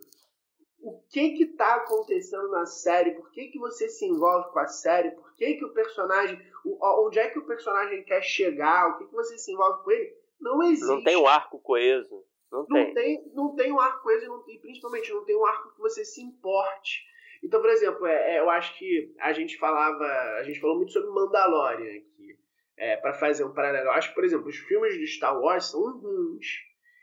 o 0.80 1.00
que 1.10 1.30
que 1.30 1.46
tá 1.46 1.76
acontecendo 1.76 2.48
na 2.50 2.66
série, 2.66 3.12
por 3.12 3.30
que 3.30 3.48
que 3.48 3.58
você 3.58 3.88
se 3.88 4.04
envolve 4.04 4.50
com 4.52 4.58
a 4.58 4.66
série, 4.66 5.10
por 5.10 5.34
que 5.34 5.54
que 5.54 5.64
o 5.64 5.72
personagem, 5.72 6.40
onde 6.64 7.18
é 7.18 7.28
que 7.28 7.38
o 7.38 7.46
personagem 7.46 8.04
quer 8.04 8.22
chegar, 8.22 8.88
o 8.88 8.98
que 8.98 9.06
que 9.06 9.14
você 9.14 9.36
se 9.38 9.52
envolve 9.52 9.82
com 9.82 9.90
ele, 9.90 10.16
não 10.40 10.62
existe. 10.62 10.86
Não 10.86 11.02
tem 11.02 11.16
um 11.16 11.26
arco 11.26 11.58
coeso. 11.58 12.24
Não, 12.52 12.60
não 12.60 12.66
tem. 12.66 12.94
tem. 12.94 13.32
Não 13.34 13.54
tem 13.54 13.72
um 13.72 13.80
arco 13.80 14.02
coeso 14.02 14.24
e, 14.24 14.28
não, 14.28 14.44
e 14.48 14.58
principalmente 14.58 15.12
não 15.12 15.24
tem 15.24 15.36
um 15.36 15.46
arco 15.46 15.74
que 15.74 15.80
você 15.80 16.04
se 16.04 16.22
importe. 16.22 17.04
Então, 17.42 17.60
por 17.60 17.70
exemplo, 17.70 18.06
é, 18.06 18.36
é, 18.36 18.40
eu 18.40 18.48
acho 18.50 18.76
que 18.78 19.14
a 19.20 19.32
gente 19.32 19.58
falava, 19.58 20.04
a 20.38 20.42
gente 20.44 20.60
falou 20.60 20.76
muito 20.76 20.92
sobre 20.92 21.10
Mandalorian 21.10 21.98
aqui, 21.98 22.38
é, 22.76 22.96
para 22.96 23.14
fazer 23.14 23.44
um 23.44 23.52
paralelo. 23.52 23.86
Eu 23.86 23.92
acho 23.92 24.14
por 24.14 24.24
exemplo, 24.24 24.48
os 24.48 24.56
filmes 24.56 24.94
de 24.94 25.06
Star 25.06 25.38
Wars 25.40 25.70
são 25.70 25.98
ruins. 25.98 26.46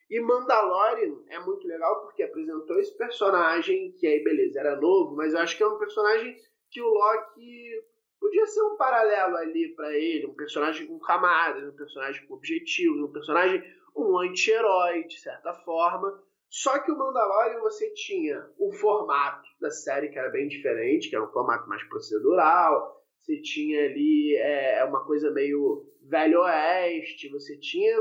E 0.10 0.20
Mandalorian 0.20 1.16
é 1.30 1.40
muito 1.40 1.68
legal 1.68 2.02
porque 2.02 2.24
apresentou 2.24 2.80
esse 2.80 2.96
personagem 2.98 3.94
que 3.94 4.06
aí, 4.06 4.24
beleza, 4.24 4.60
era 4.60 4.76
novo, 4.76 5.16
mas 5.16 5.34
eu 5.34 5.40
acho 5.40 5.58
que 5.58 5.64
é 5.64 5.68
um 5.68 5.80
personagem 5.80 6.36
que 6.70 6.82
o 6.82 6.88
Loki 6.88 7.84
podia 8.20 8.46
ser 8.46 8.62
um 8.62 8.78
paralelo 8.78 9.38
ali 9.38 9.74
para 9.76 9.92
ele, 9.94 10.28
um 10.28 10.36
personagem 10.36 10.88
com 10.88 11.00
camadas, 11.00 11.68
um 11.68 11.76
personagem 11.76 12.26
com 12.28 12.36
objetivos, 12.36 13.02
um 13.02 13.12
personagem, 13.12 13.64
um 13.96 14.18
anti-herói, 14.20 15.04
de 15.04 15.20
certa 15.20 15.54
forma. 15.66 16.22
Só 16.50 16.78
que 16.80 16.92
o 16.92 16.98
Mandalorian 16.98 17.60
você 17.62 17.92
tinha 17.94 18.48
o 18.60 18.72
formato 18.72 19.48
da 19.60 19.72
série 19.72 20.10
que 20.10 20.20
era 20.20 20.30
bem 20.30 20.48
diferente, 20.48 21.10
que 21.10 21.16
era 21.16 21.26
um 21.26 21.32
formato 21.32 21.68
mais 21.68 21.84
procedural, 21.90 23.03
você 23.24 23.42
tinha 23.42 23.86
ali 23.86 24.36
é, 24.36 24.84
uma 24.84 25.06
coisa 25.06 25.32
meio 25.32 25.90
velho 26.02 26.42
oeste, 26.42 27.30
você 27.30 27.58
tinha 27.58 27.98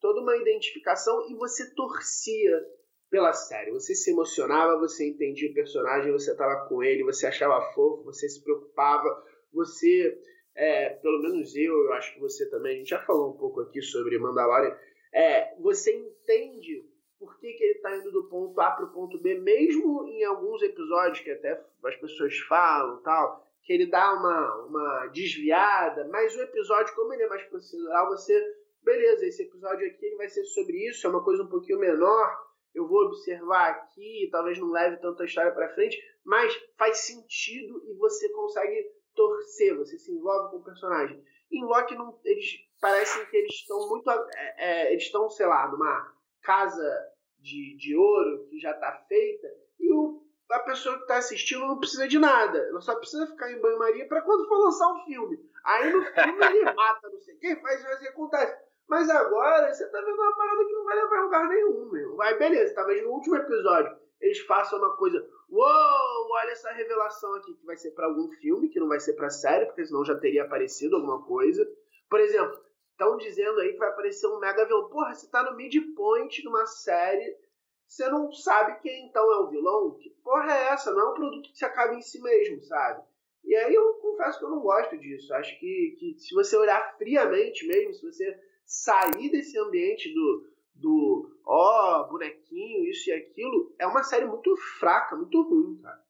toda 0.00 0.20
uma 0.20 0.36
identificação 0.36 1.26
e 1.30 1.34
você 1.34 1.74
torcia 1.74 2.62
pela 3.08 3.32
série. 3.32 3.70
Você 3.70 3.94
se 3.94 4.10
emocionava, 4.10 4.78
você 4.78 5.08
entendia 5.08 5.50
o 5.50 5.54
personagem, 5.54 6.12
você 6.12 6.32
estava 6.32 6.68
com 6.68 6.82
ele, 6.82 7.04
você 7.04 7.26
achava 7.26 7.72
fofo, 7.72 8.04
você 8.04 8.28
se 8.28 8.42
preocupava, 8.44 9.08
você, 9.50 10.20
é, 10.54 10.90
pelo 10.90 11.22
menos 11.22 11.56
eu, 11.56 11.72
eu 11.84 11.92
acho 11.94 12.12
que 12.12 12.20
você 12.20 12.48
também, 12.50 12.74
a 12.74 12.78
gente 12.78 12.90
já 12.90 13.00
falou 13.00 13.32
um 13.32 13.38
pouco 13.38 13.60
aqui 13.62 13.80
sobre 13.80 14.18
Mandalorian, 14.18 14.76
é, 15.10 15.54
você 15.58 15.94
entende 15.94 16.84
por 17.18 17.38
que, 17.38 17.50
que 17.54 17.64
ele 17.64 17.74
está 17.74 17.96
indo 17.96 18.12
do 18.12 18.28
ponto 18.28 18.60
A 18.60 18.72
para 18.72 18.84
o 18.84 18.92
ponto 18.92 19.18
B, 19.18 19.38
mesmo 19.38 20.06
em 20.06 20.22
alguns 20.24 20.62
episódios 20.62 21.20
que 21.20 21.30
até 21.30 21.58
as 21.82 21.96
pessoas 21.96 22.36
falam 22.40 23.00
tal, 23.02 23.45
que 23.66 23.72
ele 23.72 23.90
dá 23.90 24.14
uma, 24.14 24.66
uma 24.66 25.06
desviada, 25.08 26.08
mas 26.08 26.34
o 26.36 26.40
episódio, 26.40 26.94
como 26.94 27.12
ele 27.12 27.24
é 27.24 27.28
mais 27.28 27.42
procedural, 27.48 28.08
você 28.08 28.40
beleza, 28.86 29.26
esse 29.26 29.42
episódio 29.42 29.84
aqui 29.84 30.06
ele 30.06 30.16
vai 30.16 30.28
ser 30.28 30.44
sobre 30.44 30.88
isso, 30.88 31.04
é 31.04 31.10
uma 31.10 31.24
coisa 31.24 31.42
um 31.42 31.48
pouquinho 31.48 31.80
menor, 31.80 32.46
eu 32.72 32.86
vou 32.86 33.06
observar 33.06 33.70
aqui, 33.70 34.28
talvez 34.30 34.58
não 34.60 34.70
leve 34.70 34.98
tanta 34.98 35.24
história 35.24 35.50
para 35.50 35.74
frente, 35.74 36.00
mas 36.24 36.54
faz 36.78 36.98
sentido 36.98 37.82
e 37.84 37.94
você 37.94 38.28
consegue 38.28 38.92
torcer, 39.14 39.76
você 39.76 39.98
se 39.98 40.12
envolve 40.12 40.50
com 40.50 40.58
o 40.58 40.64
personagem. 40.64 41.20
Em 41.50 41.64
Loki, 41.64 41.96
não, 41.96 42.20
eles 42.24 42.46
parecem 42.80 43.24
que 43.26 43.36
eles 43.36 43.54
estão 43.54 43.88
muito. 43.88 44.08
É, 44.10 44.54
é, 44.58 44.92
eles 44.92 45.04
estão, 45.04 45.28
sei 45.30 45.46
lá, 45.46 45.68
numa 45.70 46.14
casa 46.42 47.12
de, 47.38 47.76
de 47.78 47.96
ouro 47.96 48.46
que 48.48 48.58
já 48.58 48.72
está 48.72 49.04
feita 49.08 49.48
e 49.80 49.92
o, 49.92 50.22
a 50.50 50.58
pessoa 50.60 50.96
que 50.96 51.02
está 51.02 51.16
assistindo 51.16 51.66
não 51.66 51.78
precisa 51.78 52.06
de 52.06 52.18
nada. 52.18 52.58
Ela 52.58 52.80
só 52.80 52.94
precisa 52.96 53.26
ficar 53.26 53.50
em 53.50 53.60
banho-maria 53.60 54.06
para 54.06 54.22
quando 54.22 54.46
for 54.46 54.58
lançar 54.58 54.92
um 54.92 55.04
filme. 55.04 55.38
Aí 55.64 55.92
no 55.92 56.04
filme 56.04 56.46
ele 56.46 56.64
mata, 56.74 57.08
não 57.08 57.20
sei 57.20 57.34
quem, 57.36 57.60
faz, 57.60 57.82
faz 57.82 58.02
e 58.02 58.08
acontece. 58.08 58.56
Mas 58.88 59.10
agora 59.10 59.72
você 59.72 59.86
tá 59.88 60.00
vendo 60.00 60.14
uma 60.14 60.36
parada 60.36 60.64
que 60.64 60.72
não 60.72 60.84
vai 60.84 60.96
levar 60.96 61.18
a 61.18 61.22
lugar 61.22 61.48
nenhum, 61.48 61.90
meu. 61.90 62.16
Vai, 62.16 62.38
beleza, 62.38 62.74
talvez 62.74 63.02
no 63.02 63.10
último 63.10 63.36
episódio 63.36 63.96
eles 64.20 64.38
façam 64.40 64.78
uma 64.78 64.96
coisa. 64.96 65.24
Uou, 65.48 66.30
olha 66.30 66.50
essa 66.50 66.70
revelação 66.72 67.34
aqui, 67.34 67.54
que 67.54 67.66
vai 67.66 67.76
ser 67.76 67.92
para 67.92 68.06
algum 68.06 68.28
filme, 68.32 68.68
que 68.68 68.80
não 68.80 68.88
vai 68.88 69.00
ser 69.00 69.12
pra 69.14 69.30
série, 69.30 69.66
porque 69.66 69.84
senão 69.84 70.04
já 70.04 70.16
teria 70.16 70.44
aparecido 70.44 70.96
alguma 70.96 71.22
coisa. 71.24 71.66
Por 72.08 72.20
exemplo, 72.20 72.58
estão 72.92 73.16
dizendo 73.16 73.60
aí 73.60 73.72
que 73.72 73.78
vai 73.78 73.90
aparecer 73.90 74.26
um 74.26 74.38
mega 74.38 74.64
vilão. 74.64 74.88
Porra, 74.88 75.14
você 75.14 75.28
tá 75.28 75.42
no 75.42 75.56
midpoint 75.56 76.40
de 76.40 76.48
uma 76.48 76.66
série, 76.66 77.36
você 77.86 78.08
não 78.08 78.32
sabe 78.32 78.80
quem 78.80 79.06
então 79.06 79.22
é 79.32 79.36
o 79.38 79.48
vilão? 79.48 79.96
Que 79.98 80.10
porra 80.22 80.52
é 80.52 80.68
essa? 80.72 80.92
Não 80.92 81.00
é 81.00 81.10
um 81.10 81.14
produto 81.14 81.50
que 81.50 81.56
se 81.56 81.64
acaba 81.64 81.94
em 81.94 82.02
si 82.02 82.20
mesmo, 82.20 82.62
sabe? 82.62 83.02
E 83.44 83.54
aí 83.54 83.72
eu 83.72 83.94
confesso 83.94 84.38
que 84.38 84.44
eu 84.44 84.50
não 84.50 84.60
gosto 84.60 84.98
disso. 84.98 85.32
Acho 85.34 85.58
que, 85.60 85.96
que 85.98 86.18
se 86.18 86.34
você 86.34 86.56
olhar 86.56 86.96
friamente 86.98 87.66
mesmo, 87.66 87.94
se 87.94 88.04
você 88.04 88.40
sair 88.64 89.30
desse 89.30 89.56
ambiente 89.58 90.12
do, 90.12 90.50
do 90.74 91.40
ó, 91.46 92.04
bonequinho, 92.08 92.84
isso 92.84 93.08
e 93.08 93.12
aquilo, 93.12 93.74
é 93.78 93.86
uma 93.86 94.02
série 94.02 94.26
muito 94.26 94.54
fraca, 94.78 95.14
muito 95.14 95.40
ruim, 95.42 95.80
cara. 95.80 96.04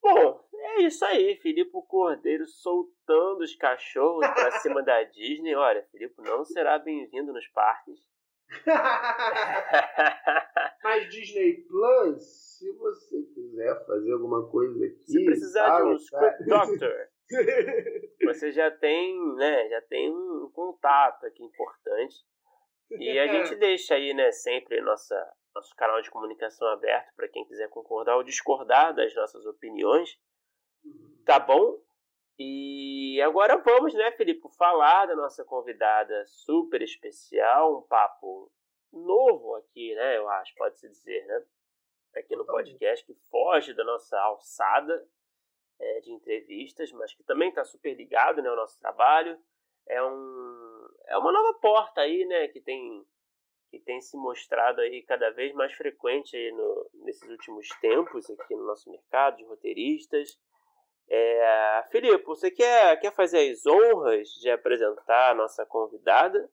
Bom, 0.00 0.44
é 0.54 0.82
isso 0.82 1.04
aí, 1.04 1.36
Filipe 1.36 1.72
Cordeiro 1.88 2.46
soltando 2.46 3.40
os 3.40 3.56
cachorros 3.56 4.26
pra 4.28 4.50
cima 4.60 4.82
da 4.82 5.02
Disney. 5.02 5.54
Olha, 5.54 5.82
Filipe 5.90 6.22
não 6.22 6.44
será 6.44 6.78
bem-vindo 6.78 7.32
nos 7.32 7.48
parques. 7.48 7.98
Mas 10.82 11.08
Disney 11.08 11.64
Plus, 11.66 12.22
se 12.58 12.70
você 12.72 13.22
quiser 13.34 13.86
fazer 13.86 14.12
alguma 14.12 14.48
coisa 14.48 14.84
aqui. 14.84 15.04
Se 15.04 15.24
precisar 15.24 15.80
de 15.80 15.88
um 15.88 15.96
Script 15.96 16.44
Doctor. 16.44 17.08
você 18.24 18.52
já 18.52 18.70
tem, 18.70 19.34
né, 19.36 19.68
já 19.68 19.80
tem 19.82 20.10
um 20.10 20.50
contato 20.52 21.26
aqui 21.26 21.42
importante. 21.42 22.16
E 22.90 23.18
a 23.18 23.26
gente 23.26 23.56
deixa 23.56 23.94
aí, 23.94 24.12
né, 24.12 24.30
sempre 24.30 24.80
nossa, 24.82 25.16
nosso 25.54 25.74
canal 25.74 26.02
de 26.02 26.10
comunicação 26.10 26.68
aberto 26.68 27.14
para 27.16 27.28
quem 27.28 27.46
quiser 27.46 27.68
concordar 27.70 28.16
ou 28.16 28.22
discordar 28.22 28.94
das 28.94 29.14
nossas 29.14 29.46
opiniões. 29.46 30.18
Tá 31.24 31.38
bom? 31.38 31.82
E 32.38 33.20
agora 33.22 33.56
vamos, 33.58 33.94
né, 33.94 34.10
Felipe, 34.12 34.48
falar 34.56 35.06
da 35.06 35.14
nossa 35.14 35.44
convidada 35.44 36.24
super 36.26 36.82
especial, 36.82 37.78
um 37.78 37.82
papo 37.82 38.50
novo 38.92 39.54
aqui, 39.56 39.94
né, 39.94 40.16
eu 40.16 40.28
acho, 40.28 40.54
pode-se 40.56 40.88
dizer, 40.88 41.24
né? 41.26 41.44
Aqui 42.16 42.36
no 42.36 42.46
podcast, 42.46 43.04
que 43.04 43.14
foge 43.28 43.74
da 43.74 43.84
nossa 43.84 44.18
alçada, 44.20 45.04
é, 45.80 46.00
de 46.00 46.12
entrevistas, 46.12 46.92
mas 46.92 47.14
que 47.14 47.24
também 47.24 47.48
está 47.48 47.64
super 47.64 47.94
ligado 47.94 48.40
né, 48.40 48.48
ao 48.48 48.56
nosso 48.56 48.78
trabalho. 48.78 49.38
É, 49.88 50.02
um, 50.02 50.88
é 51.06 51.18
uma 51.18 51.32
nova 51.32 51.58
porta 51.58 52.00
aí, 52.00 52.24
né, 52.24 52.48
que 52.48 52.60
tem, 52.60 53.04
que 53.70 53.78
tem 53.80 54.00
se 54.00 54.16
mostrado 54.16 54.80
aí 54.80 55.02
cada 55.02 55.30
vez 55.30 55.52
mais 55.54 55.72
frequente 55.72 56.36
aí 56.36 56.52
no, 56.52 56.90
nesses 57.04 57.28
últimos 57.28 57.68
tempos 57.80 58.30
aqui 58.30 58.54
no 58.54 58.64
nosso 58.64 58.90
mercado 58.90 59.36
de 59.36 59.44
roteiristas. 59.44 60.38
É, 61.08 61.84
Filipe, 61.90 62.24
você 62.24 62.50
quer, 62.50 62.98
quer 63.00 63.12
fazer 63.12 63.50
as 63.50 63.66
honras 63.66 64.28
de 64.40 64.50
apresentar 64.50 65.30
a 65.30 65.34
nossa 65.34 65.64
convidada? 65.66 66.48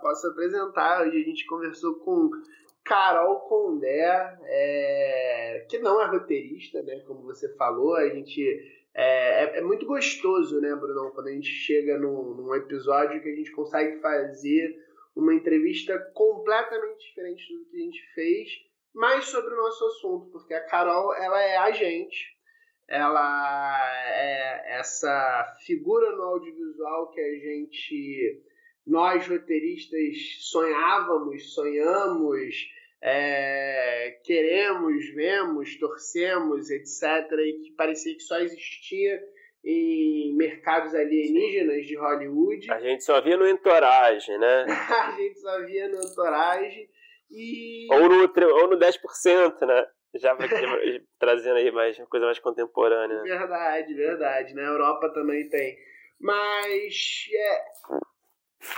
posso 0.00 0.26
apresentar. 0.28 1.02
Hoje 1.02 1.20
a 1.20 1.24
gente 1.24 1.46
conversou 1.46 1.96
com 1.96 2.30
Carol 2.84 3.40
Condé, 3.40 4.38
é, 4.44 5.66
que 5.68 5.78
não 5.78 6.00
é 6.00 6.06
roteirista, 6.06 6.82
né? 6.82 7.00
Como 7.06 7.22
você 7.22 7.54
falou, 7.56 7.94
a 7.94 8.08
gente 8.08 8.42
é, 8.98 9.44
é, 9.44 9.58
é, 9.58 9.60
muito 9.60 9.84
gostoso, 9.84 10.58
né, 10.58 10.74
Bruno, 10.74 11.10
quando 11.10 11.26
a 11.28 11.32
gente 11.32 11.50
chega 11.50 11.98
num, 11.98 12.34
num, 12.34 12.54
episódio 12.54 13.20
que 13.20 13.28
a 13.28 13.34
gente 13.34 13.52
consegue 13.52 14.00
fazer 14.00 14.74
uma 15.14 15.34
entrevista 15.34 15.98
completamente 16.14 17.06
diferente 17.06 17.54
do 17.54 17.66
que 17.66 17.76
a 17.76 17.80
gente 17.80 18.14
fez, 18.14 18.50
mas 18.94 19.26
sobre 19.26 19.52
o 19.52 19.56
nosso 19.58 19.84
assunto, 19.84 20.30
porque 20.30 20.54
a 20.54 20.64
Carol 20.64 21.14
ela 21.14 21.42
é 21.42 21.58
a 21.58 21.70
gente, 21.72 22.35
ela 22.88 23.78
é 24.08 24.78
essa 24.78 25.56
figura 25.64 26.14
no 26.16 26.22
audiovisual 26.22 27.10
que 27.10 27.20
a 27.20 27.34
gente 27.38 28.42
nós 28.86 29.26
roteiristas 29.26 30.16
sonhávamos, 30.40 31.52
sonhamos, 31.52 32.54
é, 33.02 34.20
queremos, 34.24 35.04
vemos, 35.12 35.76
torcemos, 35.78 36.70
etc., 36.70 37.32
e 37.38 37.52
que 37.64 37.74
parecia 37.76 38.14
que 38.14 38.22
só 38.22 38.38
existia 38.38 39.20
em 39.64 40.36
mercados 40.36 40.94
alienígenas 40.94 41.84
de 41.86 41.96
Hollywood. 41.96 42.70
A 42.70 42.78
gente 42.78 43.02
só 43.02 43.20
via 43.20 43.36
no 43.36 43.48
Entourage, 43.48 44.38
né? 44.38 44.66
a 44.70 45.16
gente 45.16 45.40
só 45.40 45.64
via 45.64 45.88
no 45.88 46.00
Entourage. 46.00 46.88
E... 47.28 47.88
Ou 47.90 48.08
no, 48.08 48.20
ou 48.20 48.68
no 48.68 48.78
10%, 48.78 49.66
né? 49.66 49.86
Já 50.14 50.36
trazendo 51.18 51.56
aí 51.56 51.70
mais 51.70 51.98
uma 51.98 52.06
coisa 52.06 52.26
mais 52.26 52.38
contemporânea. 52.38 53.22
Verdade, 53.22 53.94
verdade. 53.94 54.54
Na 54.54 54.62
Europa 54.62 55.12
também 55.12 55.48
tem. 55.48 55.76
Mas 56.18 57.28
é, 57.32 57.64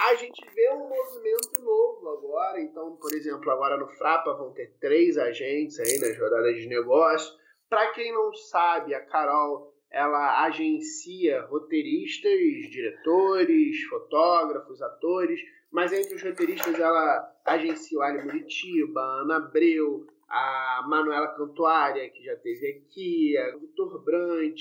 a 0.01 0.15
gente 0.15 0.45
vê 0.55 0.71
um 0.71 0.89
movimento 0.89 1.61
novo 1.63 2.09
agora. 2.09 2.61
Então, 2.61 2.97
por 2.97 3.13
exemplo, 3.15 3.51
agora 3.51 3.77
no 3.77 3.89
Frapa 3.89 4.35
vão 4.35 4.53
ter 4.53 4.75
três 4.81 5.17
agentes 5.17 5.79
aí 5.79 5.99
nas 6.01 6.19
rodadas 6.19 6.57
de 6.57 6.67
negócio. 6.67 7.37
Para 7.69 7.93
quem 7.93 8.13
não 8.13 8.33
sabe, 8.35 8.95
a 8.95 9.05
Carol 9.05 9.75
ela 9.91 10.45
agencia 10.45 11.43
roteiristas, 11.43 12.39
diretores, 12.71 13.83
fotógrafos, 13.85 14.83
atores, 14.83 15.41
mas 15.71 15.93
entre 15.93 16.15
os 16.15 16.23
roteiristas 16.23 16.79
ela 16.79 17.35
agencia 17.45 17.99
o 17.99 18.03
Ali 18.03 18.23
Muritiba, 18.23 19.01
Ana 19.01 19.37
Abreu, 19.37 20.07
a 20.29 20.85
Manuela 20.87 21.29
Cantuária, 21.29 22.11
que 22.11 22.23
já 22.23 22.37
teve 22.37 22.69
aqui, 22.69 23.37
a 23.39 23.57
Vitor 23.57 24.03
Brant. 24.03 24.61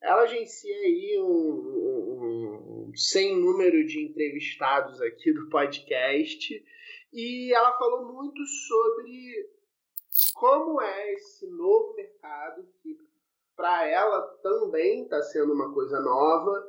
Ela 0.00 0.22
agencia 0.22 0.74
aí 0.74 1.18
um, 1.20 1.26
um, 1.26 2.88
um 2.88 2.92
sem 2.94 3.36
número 3.36 3.86
de 3.86 4.00
entrevistados 4.04 5.00
aqui 5.00 5.32
do 5.32 5.48
podcast 5.48 6.64
e 7.12 7.52
ela 7.52 7.76
falou 7.78 8.12
muito 8.12 8.44
sobre 8.46 9.50
como 10.34 10.80
é 10.80 11.12
esse 11.14 11.46
novo 11.46 11.94
mercado 11.94 12.66
que 12.82 12.96
para 13.56 13.86
ela 13.86 14.22
também 14.42 15.02
está 15.02 15.22
sendo 15.22 15.52
uma 15.52 15.72
coisa 15.74 16.00
nova, 16.00 16.66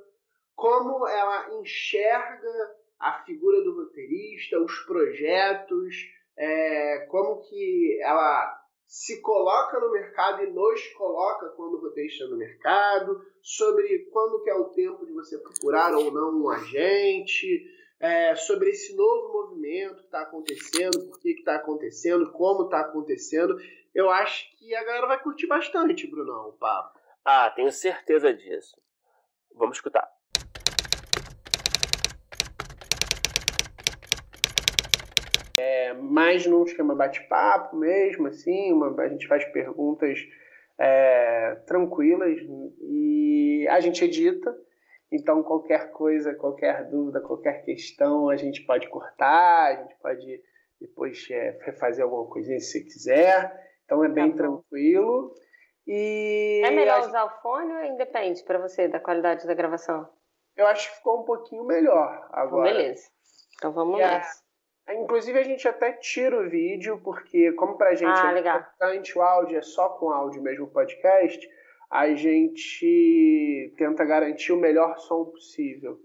como 0.56 1.08
ela 1.08 1.54
enxerga 1.60 2.76
a 3.00 3.24
figura 3.24 3.63
do 3.63 3.76
roteirista, 3.76 4.60
os 4.60 4.78
projetos, 4.82 5.96
é, 6.38 7.06
como 7.10 7.41
que 7.41 8.00
ela 8.02 8.60
se 8.86 9.22
coloca 9.22 9.80
no 9.80 9.91
mercado 9.91 10.44
e 10.44 10.52
nos 10.52 10.86
coloca 10.89 11.48
quando 11.52 11.76
o 11.76 11.82
roteirista 11.82 12.28
no 12.28 12.38
mercado, 12.38 13.22
sobre 13.41 14.10
quando 14.12 14.44
que 14.44 14.50
é 14.50 14.56
o 14.56 14.70
tempo 14.70 15.06
de 15.06 15.13
você 15.13 15.38
procurar 15.38 15.94
ou 15.94 16.12
não 16.12 16.41
um 16.41 16.50
agente, 16.50 17.65
é, 18.02 18.36
sobre 18.36 18.70
esse 18.72 18.96
novo 18.96 19.32
movimento 19.32 19.98
que 19.98 20.06
está 20.06 20.22
acontecendo, 20.22 21.08
por 21.08 21.20
que 21.20 21.30
está 21.30 21.56
acontecendo, 21.56 22.32
como 22.32 22.65
está 22.65 22.82
acontecendo. 22.82 23.56
Eu 23.96 24.10
acho 24.10 24.46
que 24.58 24.76
a 24.76 24.84
galera 24.84 25.08
vai 25.08 25.22
curtir 25.22 25.48
bastante, 25.48 26.06
Brunão, 26.08 26.50
o 26.50 26.54
papo. 26.54 27.00
Ah, 27.24 27.50
tenho 27.52 27.72
certeza 27.72 28.34
disso. 28.34 28.76
Vamos 29.56 29.78
escutar. 29.78 30.10
É, 35.62 35.93
mais 35.93 36.47
num 36.47 36.63
esquema 36.63 36.95
bate-papo 36.95 37.76
mesmo, 37.76 38.28
assim, 38.28 38.74
uma, 38.74 39.00
a 39.00 39.08
gente 39.08 39.28
faz 39.28 39.45
perguntas 39.45 40.17
é, 40.80 41.56
tranquilas 41.67 42.39
e 42.82 43.67
a 43.69 43.80
gente 43.80 44.04
edita. 44.04 44.52
Então, 45.12 45.43
qualquer 45.43 45.91
coisa, 45.91 46.34
qualquer 46.34 46.89
dúvida, 46.89 47.21
qualquer 47.21 47.63
questão, 47.63 48.30
a 48.30 48.36
gente 48.36 48.65
pode 48.65 48.89
cortar, 48.89 49.67
a 49.67 49.76
gente 49.76 49.95
pode 50.02 50.41
depois 50.80 51.28
é, 51.30 51.60
refazer 51.62 52.04
alguma 52.04 52.28
coisinha 52.28 52.60
se 52.60 52.84
quiser. 52.84 53.54
Então, 53.86 54.04
é 54.04 54.10
bem 54.10 54.32
tá 54.32 54.38
tranquilo. 54.38 55.36
E 55.86 56.62
é 56.65 56.71
melhor 56.71 57.02
usar 57.02 57.26
o 57.26 57.41
fone 57.41 57.71
ou 57.74 57.84
independe 57.84 58.43
para 58.43 58.58
você 58.58 58.88
da 58.88 59.00
qualidade 59.00 59.45
da 59.45 59.54
gravação? 59.54 60.10
Eu 60.56 60.65
acho 60.65 60.89
que 60.89 60.97
ficou 60.97 61.21
um 61.21 61.26
pouquinho 61.26 61.65
melhor 61.65 62.28
agora. 62.32 62.69
Então, 62.69 62.82
beleza. 62.82 63.10
Então 63.58 63.71
vamos 63.74 64.00
lá. 64.00 64.21
Inclusive 64.89 65.39
a 65.39 65.44
gente 65.44 65.67
até 65.67 65.94
tira 65.94 66.38
o 66.38 66.50
vídeo, 66.50 67.00
porque 67.04 67.52
como 67.54 67.78
pra 67.78 67.96
gente 67.96 68.20
ah, 68.20 68.32
é 68.32 68.34
legal. 68.34 68.60
importante 68.60 69.17
o 69.17 69.22
áudio, 69.22 69.58
é 69.58 69.62
só 69.62 69.89
com 69.89 70.10
áudio 70.10 70.41
mesmo 70.41 70.65
o 70.65 70.72
podcast, 70.72 71.48
a 71.89 72.13
gente 72.13 73.74
tenta 73.78 74.04
garantir 74.04 74.52
o 74.52 74.58
melhor 74.58 74.98
som 74.98 75.26
possível. 75.26 76.00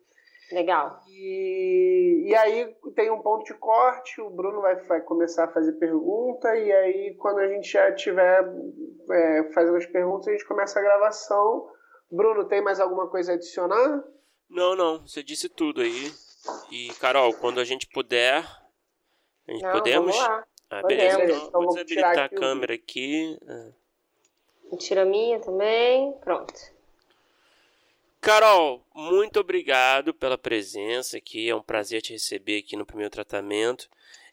Legal. 0.52 1.00
E, 1.08 2.28
e 2.28 2.34
aí 2.34 2.72
tem 2.94 3.10
um 3.10 3.20
ponto 3.20 3.44
de 3.44 3.54
corte, 3.54 4.20
o 4.20 4.30
Bruno 4.30 4.60
vai, 4.60 4.76
vai 4.84 5.00
começar 5.00 5.44
a 5.44 5.52
fazer 5.52 5.72
pergunta, 5.72 6.54
e 6.56 6.70
aí 6.70 7.16
quando 7.18 7.38
a 7.38 7.48
gente 7.48 7.70
já 7.70 7.92
tiver 7.92 8.44
é, 9.10 9.50
fazendo 9.52 9.76
as 9.76 9.86
perguntas, 9.86 10.28
a 10.28 10.32
gente 10.32 10.46
começa 10.46 10.78
a 10.78 10.82
gravação. 10.82 11.68
Bruno, 12.10 12.44
tem 12.44 12.62
mais 12.62 12.78
alguma 12.78 13.08
coisa 13.08 13.32
a 13.32 13.34
adicionar? 13.34 14.04
Não, 14.48 14.76
não, 14.76 15.00
você 15.00 15.22
disse 15.22 15.48
tudo 15.48 15.80
aí. 15.80 16.12
E, 16.70 16.88
Carol, 17.00 17.32
quando 17.34 17.58
a 17.58 17.64
gente 17.64 17.88
puder, 17.88 18.44
a 19.48 19.52
gente 19.52 19.62
Não, 19.62 19.72
podemos? 19.72 20.16
vamos 20.16 20.28
lá. 20.28 20.46
Ah, 20.70 20.80
Podemos. 20.82 21.16
beleza. 21.16 21.22
Então, 21.24 21.48
Então, 21.48 21.60
vou 21.62 21.68
desabilitar 21.74 22.10
tirar 22.12 22.24
a 22.24 22.26
o 22.26 22.40
câmera 22.40 22.74
aqui. 22.74 23.38
Ah. 23.48 23.70
Tira 24.78 25.02
a 25.02 25.04
minha 25.04 25.38
também. 25.40 26.12
Pronto. 26.20 26.52
Carol, 28.20 28.84
muito 28.94 29.38
obrigado 29.38 30.12
pela 30.12 30.36
presença 30.36 31.16
aqui. 31.18 31.48
É 31.48 31.54
um 31.54 31.62
prazer 31.62 32.02
te 32.02 32.12
receber 32.12 32.58
aqui 32.58 32.76
no 32.76 32.84
primeiro 32.84 33.10
tratamento. 33.10 33.88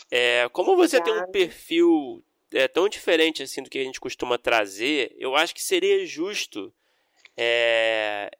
É, 0.10 0.50
como 0.52 0.76
você 0.76 1.00
tem 1.00 1.14
um 1.14 1.18
Obrigada. 1.18 1.32
perfil 1.32 2.24
é, 2.52 2.68
tão 2.68 2.90
diferente 2.90 3.44
assim 3.44 3.62
do 3.62 3.70
que 3.70 3.78
a 3.78 3.84
gente 3.84 4.00
costuma 4.00 4.38
trazer, 4.38 5.16
eu 5.20 5.36
acho 5.36 5.54
que 5.54 5.62
seria 5.62 6.04
justo 6.06 6.74
é, 7.38 8.32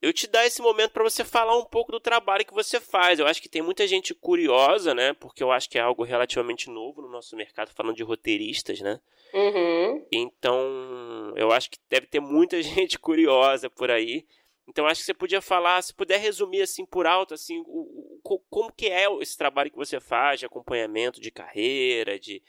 eu 0.00 0.12
te 0.12 0.26
dar 0.26 0.46
esse 0.46 0.60
momento 0.60 0.92
para 0.92 1.02
você 1.02 1.24
falar 1.24 1.56
um 1.56 1.64
pouco 1.64 1.90
do 1.90 1.98
trabalho 1.98 2.44
que 2.44 2.52
você 2.52 2.78
faz. 2.78 3.18
Eu 3.18 3.26
acho 3.26 3.40
que 3.40 3.48
tem 3.48 3.62
muita 3.62 3.86
gente 3.86 4.14
curiosa, 4.14 4.94
né? 4.94 5.14
Porque 5.14 5.42
eu 5.42 5.50
acho 5.50 5.68
que 5.68 5.78
é 5.78 5.80
algo 5.80 6.04
relativamente 6.04 6.68
novo 6.68 7.02
no 7.02 7.08
nosso 7.08 7.34
mercado, 7.36 7.72
falando 7.74 7.96
de 7.96 8.02
roteiristas, 8.02 8.80
né? 8.80 9.00
Uhum. 9.32 10.06
Então, 10.12 11.32
eu 11.36 11.50
acho 11.50 11.70
que 11.70 11.78
deve 11.88 12.06
ter 12.06 12.20
muita 12.20 12.60
gente 12.62 12.98
curiosa 12.98 13.70
por 13.70 13.90
aí. 13.90 14.26
Então, 14.68 14.86
acho 14.86 15.00
que 15.00 15.06
você 15.06 15.14
podia 15.14 15.40
falar, 15.40 15.80
se 15.82 15.94
puder 15.94 16.18
resumir 16.18 16.60
assim 16.60 16.84
por 16.84 17.06
alto, 17.06 17.34
assim, 17.34 17.62
o, 17.66 18.20
o, 18.24 18.40
como 18.50 18.72
que 18.72 18.88
é 18.88 19.06
esse 19.20 19.36
trabalho 19.36 19.70
que 19.70 19.76
você 19.76 20.00
faz 20.00 20.40
de 20.40 20.46
acompanhamento 20.46 21.20
de 21.20 21.30
carreira, 21.30 22.18
de, 22.18 22.42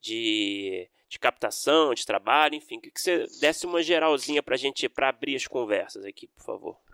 de, 0.00 0.90
de 1.08 1.18
captação, 1.18 1.94
de 1.94 2.04
trabalho, 2.04 2.56
enfim, 2.56 2.80
que, 2.80 2.90
que 2.90 3.00
você 3.00 3.24
desse 3.40 3.66
uma 3.66 3.82
geralzinha 3.82 4.42
pra 4.42 4.56
gente, 4.56 4.88
para 4.88 5.08
abrir 5.08 5.36
as 5.36 5.46
conversas 5.46 6.04
aqui, 6.04 6.26
por 6.26 6.42
favor. 6.42 6.89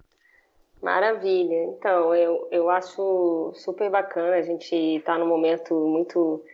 Maravilha. 0.87 1.65
Então, 1.65 2.15
eu, 2.15 2.47
eu 2.49 2.71
acho 2.71 3.53
super 3.57 3.91
bacana. 3.91 4.37
A 4.37 4.43
gente 4.43 4.73
está 4.73 5.19
num 5.19 5.27
momento 5.27 5.75
muito 5.75 6.45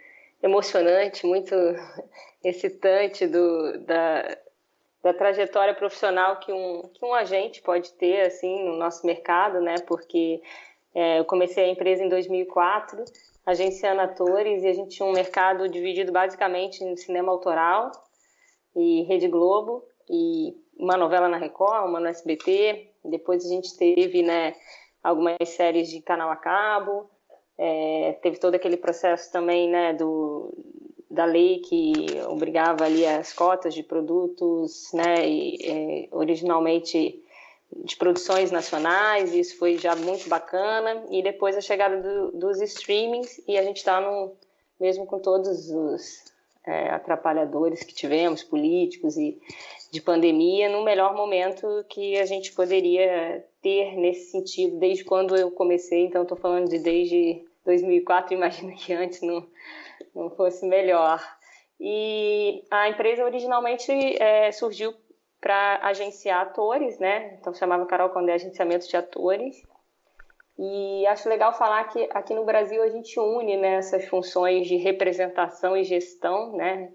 emocionante, 0.42 1.26
muito 1.26 1.54
excitante 2.42 3.26
do, 3.26 3.78
da, 3.80 4.38
da 5.02 5.12
trajetória 5.12 5.74
profissional 5.74 6.40
que 6.40 6.50
um, 6.50 6.80
que 6.94 7.04
um 7.04 7.12
agente 7.12 7.60
pode 7.60 7.92
ter 7.92 8.22
assim 8.22 8.64
no 8.64 8.74
nosso 8.74 9.04
mercado, 9.04 9.60
né? 9.60 9.74
Porque 9.86 10.40
é, 10.94 11.18
eu 11.18 11.26
comecei 11.26 11.64
a 11.64 11.68
empresa 11.68 12.02
em 12.02 12.08
2004, 12.08 13.04
agenciando 13.44 14.00
atores, 14.00 14.62
e 14.62 14.66
a 14.66 14.72
gente 14.72 14.96
tinha 14.96 15.06
um 15.06 15.12
mercado 15.12 15.68
dividido 15.68 16.10
basicamente 16.10 16.82
em 16.82 16.96
cinema 16.96 17.30
autoral 17.30 17.92
e 18.74 19.02
Rede 19.02 19.28
Globo, 19.28 19.84
e 20.08 20.56
uma 20.82 20.96
novela 20.96 21.28
na 21.28 21.36
Record, 21.36 21.88
uma 21.88 22.00
no 22.00 22.08
SBT. 22.08 22.88
Depois 23.04 23.46
a 23.46 23.48
gente 23.48 23.76
teve 23.76 24.20
né, 24.22 24.56
algumas 25.02 25.36
séries 25.46 25.88
de 25.88 26.00
canal 26.02 26.28
a 26.28 26.36
cabo, 26.36 27.08
é, 27.56 28.18
teve 28.20 28.38
todo 28.38 28.56
aquele 28.56 28.76
processo 28.76 29.30
também 29.30 29.70
né, 29.70 29.92
do, 29.92 30.52
da 31.08 31.24
lei 31.24 31.60
que 31.60 31.94
obrigava 32.26 32.84
ali 32.84 33.06
as 33.06 33.32
cotas 33.32 33.72
de 33.72 33.84
produtos, 33.84 34.90
né, 34.92 35.28
e, 35.28 35.58
é, 35.62 36.08
originalmente 36.10 37.22
de 37.84 37.96
produções 37.96 38.50
nacionais, 38.50 39.32
isso 39.32 39.56
foi 39.58 39.78
já 39.78 39.94
muito 39.94 40.28
bacana, 40.28 41.04
e 41.10 41.22
depois 41.22 41.56
a 41.56 41.60
chegada 41.60 42.02
do, 42.02 42.32
dos 42.32 42.60
streamings, 42.60 43.40
e 43.46 43.56
a 43.56 43.62
gente 43.62 43.78
está 43.78 44.00
mesmo 44.78 45.06
com 45.06 45.18
todos 45.20 45.70
os 45.70 46.31
é, 46.66 46.90
atrapalhadores 46.90 47.82
que 47.82 47.94
tivemos, 47.94 48.42
políticos 48.42 49.16
e 49.16 49.40
de 49.90 50.00
pandemia, 50.00 50.68
no 50.68 50.82
melhor 50.82 51.14
momento 51.14 51.66
que 51.88 52.18
a 52.18 52.24
gente 52.24 52.52
poderia 52.52 53.44
ter 53.60 53.96
nesse 53.96 54.30
sentido, 54.30 54.78
desde 54.78 55.04
quando 55.04 55.36
eu 55.36 55.50
comecei, 55.50 56.06
então 56.06 56.22
estou 56.22 56.38
falando 56.38 56.68
de 56.68 56.78
desde 56.78 57.44
2004, 57.64 58.32
imagino 58.34 58.74
que 58.74 58.92
antes 58.92 59.20
não, 59.22 59.46
não 60.14 60.30
fosse 60.30 60.66
melhor. 60.66 61.20
E 61.80 62.62
a 62.70 62.88
empresa 62.88 63.24
originalmente 63.24 63.90
é, 64.22 64.52
surgiu 64.52 64.94
para 65.40 65.80
agenciar 65.82 66.42
atores, 66.42 66.98
né? 67.00 67.36
Então 67.40 67.52
chamava 67.52 67.84
Carol 67.86 68.10
Condé 68.10 68.34
Agenciamento 68.34 68.88
de 68.88 68.96
Atores. 68.96 69.60
E 70.58 71.06
acho 71.06 71.28
legal 71.28 71.52
falar 71.52 71.84
que 71.84 72.08
aqui 72.10 72.34
no 72.34 72.44
Brasil 72.44 72.82
a 72.82 72.88
gente 72.88 73.18
une 73.18 73.56
né, 73.56 73.76
essas 73.76 74.06
funções 74.06 74.66
de 74.66 74.76
representação 74.76 75.76
e 75.76 75.84
gestão, 75.84 76.52
né? 76.52 76.92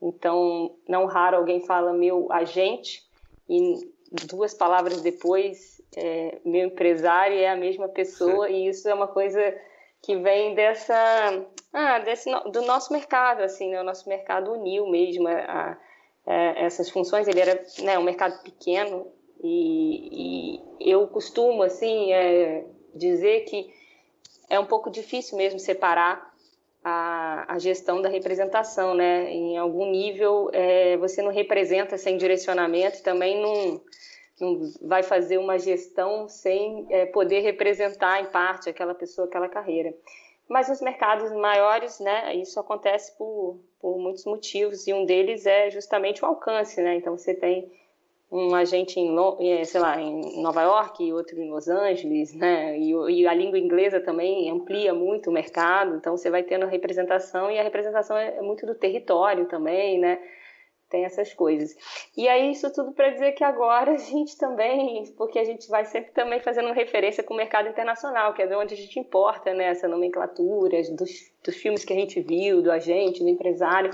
Então, 0.00 0.76
não 0.88 1.06
raro 1.06 1.36
alguém 1.36 1.60
fala 1.66 1.92
meu 1.92 2.32
agente, 2.32 3.02
e 3.48 3.74
duas 4.26 4.54
palavras 4.54 5.02
depois, 5.02 5.82
é, 5.96 6.38
meu 6.44 6.66
empresário 6.66 7.36
é 7.36 7.48
a 7.48 7.56
mesma 7.56 7.88
pessoa 7.88 8.46
Sim. 8.46 8.54
e 8.54 8.68
isso 8.68 8.88
é 8.88 8.94
uma 8.94 9.08
coisa 9.08 9.40
que 10.02 10.16
vem 10.16 10.54
dessa 10.54 11.44
ah, 11.72 11.98
desse, 12.00 12.30
do 12.50 12.62
nosso 12.62 12.92
mercado, 12.92 13.42
assim, 13.42 13.70
né? 13.70 13.80
O 13.80 13.84
nosso 13.84 14.08
mercado 14.08 14.52
uniu 14.52 14.88
mesmo 14.88 15.28
a, 15.28 15.32
a, 15.32 15.76
a 16.26 16.58
essas 16.60 16.90
funções. 16.90 17.28
Ele 17.28 17.40
era 17.40 17.62
né, 17.82 17.98
um 17.98 18.02
mercado 18.02 18.42
pequeno 18.42 19.06
e, 19.42 20.60
e 20.80 20.90
eu 20.90 21.06
costumo, 21.06 21.62
assim, 21.62 22.12
é, 22.12 22.64
dizer 22.94 23.40
que 23.44 23.72
é 24.48 24.58
um 24.58 24.66
pouco 24.66 24.90
difícil 24.90 25.38
mesmo 25.38 25.58
separar 25.58 26.30
a, 26.82 27.54
a 27.54 27.58
gestão 27.58 28.00
da 28.00 28.08
representação, 28.08 28.94
né? 28.94 29.30
Em 29.30 29.56
algum 29.56 29.90
nível, 29.90 30.50
é, 30.52 30.96
você 30.96 31.22
não 31.22 31.30
representa 31.30 31.96
sem 31.96 32.16
direcionamento 32.16 32.98
e 32.98 33.02
também 33.02 33.40
não, 33.40 33.80
não 34.40 34.72
vai 34.82 35.02
fazer 35.02 35.38
uma 35.38 35.58
gestão 35.58 36.28
sem 36.28 36.86
é, 36.90 37.06
poder 37.06 37.40
representar 37.40 38.22
em 38.22 38.26
parte 38.26 38.68
aquela 38.68 38.94
pessoa, 38.94 39.28
aquela 39.28 39.48
carreira. 39.48 39.94
Mas 40.48 40.68
nos 40.68 40.80
mercados 40.80 41.30
maiores, 41.32 42.00
né, 42.00 42.34
isso 42.34 42.58
acontece 42.58 43.16
por, 43.16 43.60
por 43.80 43.98
muitos 43.98 44.24
motivos 44.24 44.86
e 44.88 44.92
um 44.92 45.04
deles 45.04 45.46
é 45.46 45.70
justamente 45.70 46.24
o 46.24 46.26
alcance, 46.26 46.80
né? 46.82 46.96
Então 46.96 47.16
você 47.16 47.34
tem 47.34 47.70
um 48.30 48.54
agente 48.54 49.00
em, 49.00 49.16
eh, 49.40 49.64
sei 49.64 49.80
lá, 49.80 50.00
em 50.00 50.40
Nova 50.40 50.62
York 50.62 51.04
e 51.04 51.12
outro 51.12 51.40
em 51.40 51.50
Los 51.50 51.68
Angeles, 51.68 52.32
né? 52.34 52.78
E, 52.78 52.92
e, 52.92 53.26
a 53.26 53.34
língua 53.34 53.58
inglesa 53.58 54.00
também 54.00 54.48
amplia 54.50 54.94
muito 54.94 55.30
o 55.30 55.32
mercado, 55.32 55.96
então 55.96 56.16
você 56.16 56.30
vai 56.30 56.42
tendo 56.44 56.66
representação 56.66 57.50
e 57.50 57.58
a 57.58 57.62
representação 57.62 58.16
é 58.16 58.40
muito 58.40 58.64
do 58.64 58.74
território 58.74 59.46
também, 59.46 59.98
né? 59.98 60.20
Tem 60.90 61.04
essas 61.04 61.32
coisas. 61.32 61.74
E 62.16 62.28
aí, 62.28 62.50
isso 62.50 62.70
tudo 62.72 62.92
para 62.92 63.10
dizer 63.10 63.32
que 63.32 63.44
agora 63.44 63.92
a 63.94 63.96
gente 63.96 64.36
também, 64.36 65.04
porque 65.16 65.38
a 65.38 65.44
gente 65.44 65.68
vai 65.68 65.84
sempre 65.84 66.10
também 66.12 66.40
fazendo 66.40 66.72
referência 66.72 67.22
com 67.22 67.32
o 67.32 67.36
mercado 67.36 67.68
internacional, 67.68 68.34
que 68.34 68.42
é 68.42 68.46
de 68.46 68.54
onde 68.54 68.74
a 68.74 68.76
gente 68.76 68.98
importa 68.98 69.54
né, 69.54 69.66
essa 69.66 69.88
nomenclatura 69.88 70.82
dos, 70.92 71.32
dos 71.42 71.56
filmes 71.56 71.84
que 71.84 71.92
a 71.92 71.96
gente 71.96 72.20
viu, 72.20 72.60
do 72.60 72.70
agente, 72.70 73.22
do 73.22 73.28
empresário. 73.28 73.92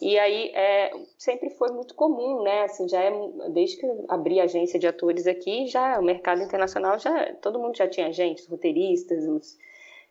E 0.00 0.18
aí, 0.18 0.50
é, 0.54 0.90
sempre 1.18 1.50
foi 1.50 1.70
muito 1.70 1.94
comum, 1.94 2.42
né? 2.42 2.62
Assim, 2.62 2.88
já 2.88 3.02
é, 3.02 3.12
desde 3.50 3.76
que 3.76 3.86
eu 3.86 4.06
abri 4.08 4.40
a 4.40 4.44
agência 4.44 4.78
de 4.78 4.86
atores 4.86 5.26
aqui, 5.26 5.66
já 5.66 6.00
o 6.00 6.02
mercado 6.02 6.42
internacional, 6.42 6.98
já 6.98 7.34
todo 7.34 7.58
mundo 7.58 7.76
já 7.76 7.86
tinha 7.86 8.08
agentes, 8.08 8.46
roteiristas, 8.46 9.24
os 9.28 9.58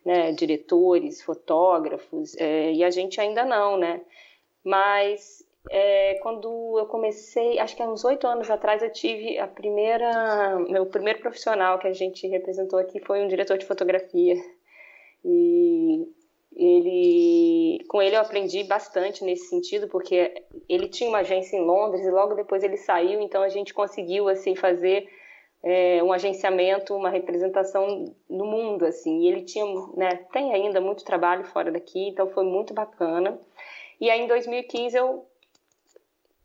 né, 0.04 0.32
diretores, 0.32 1.20
fotógrafos, 1.22 2.36
é, 2.36 2.72
e 2.72 2.84
a 2.84 2.90
gente 2.90 3.20
ainda 3.20 3.44
não, 3.44 3.76
né? 3.76 4.00
Mas 4.64 5.44
é, 5.70 6.14
quando 6.22 6.78
eu 6.78 6.86
comecei, 6.86 7.58
acho 7.58 7.76
que 7.76 7.82
há 7.82 7.88
uns 7.88 8.04
oito 8.04 8.26
anos 8.26 8.50
atrás, 8.50 8.82
eu 8.82 8.92
tive 8.92 9.38
a 9.38 9.46
primeira, 9.46 10.58
meu 10.68 10.86
primeiro 10.86 11.20
profissional 11.20 11.78
que 11.78 11.86
a 11.86 11.92
gente 11.92 12.26
representou 12.26 12.78
aqui 12.78 13.00
foi 13.00 13.22
um 13.22 13.28
diretor 13.28 13.58
de 13.58 13.66
fotografia 13.66 14.34
e 15.24 16.06
ele, 16.56 17.84
com 17.88 18.00
ele 18.00 18.16
eu 18.16 18.20
aprendi 18.20 18.64
bastante 18.64 19.22
nesse 19.24 19.48
sentido 19.48 19.88
porque 19.88 20.42
ele 20.68 20.88
tinha 20.88 21.08
uma 21.08 21.18
agência 21.18 21.56
em 21.56 21.64
Londres 21.64 22.04
e 22.04 22.10
logo 22.10 22.34
depois 22.34 22.62
ele 22.62 22.76
saiu, 22.76 23.20
então 23.20 23.42
a 23.42 23.48
gente 23.48 23.74
conseguiu 23.74 24.28
assim 24.28 24.56
fazer 24.56 25.08
é, 25.62 26.02
um 26.02 26.12
agenciamento, 26.12 26.94
uma 26.94 27.10
representação 27.10 28.14
no 28.28 28.46
mundo 28.46 28.86
assim. 28.86 29.22
E 29.22 29.28
ele 29.28 29.42
tinha, 29.42 29.64
né, 29.96 30.16
tem 30.32 30.52
ainda 30.54 30.80
muito 30.80 31.04
trabalho 31.04 31.44
fora 31.44 31.70
daqui, 31.70 32.08
então 32.08 32.28
foi 32.30 32.44
muito 32.44 32.72
bacana. 32.72 33.38
E 34.00 34.10
aí 34.10 34.20
em 34.20 34.26
2015 34.26 34.96
eu 34.96 35.26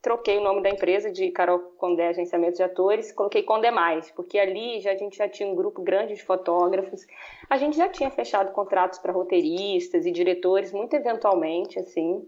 troquei 0.03 0.37
o 0.37 0.41
nome 0.41 0.61
da 0.61 0.69
empresa 0.69 1.09
de 1.09 1.31
Carol 1.31 1.59
Condé 1.77 2.09
Agenciamento 2.09 2.57
de 2.57 2.63
Atores, 2.63 3.13
coloquei 3.13 3.41
Condé 3.41 3.71
Mais, 3.71 4.11
porque 4.11 4.37
ali 4.37 4.81
já, 4.81 4.91
a 4.91 4.97
gente 4.97 5.15
já 5.17 5.29
tinha 5.29 5.47
um 5.47 5.55
grupo 5.55 5.81
grande 5.81 6.13
de 6.13 6.21
fotógrafos, 6.21 7.07
a 7.49 7.57
gente 7.57 7.77
já 7.77 7.87
tinha 7.87 8.11
fechado 8.11 8.51
contratos 8.51 8.99
para 8.99 9.13
roteiristas 9.13 10.05
e 10.05 10.11
diretores, 10.11 10.73
muito 10.73 10.93
eventualmente, 10.93 11.79
assim, 11.79 12.21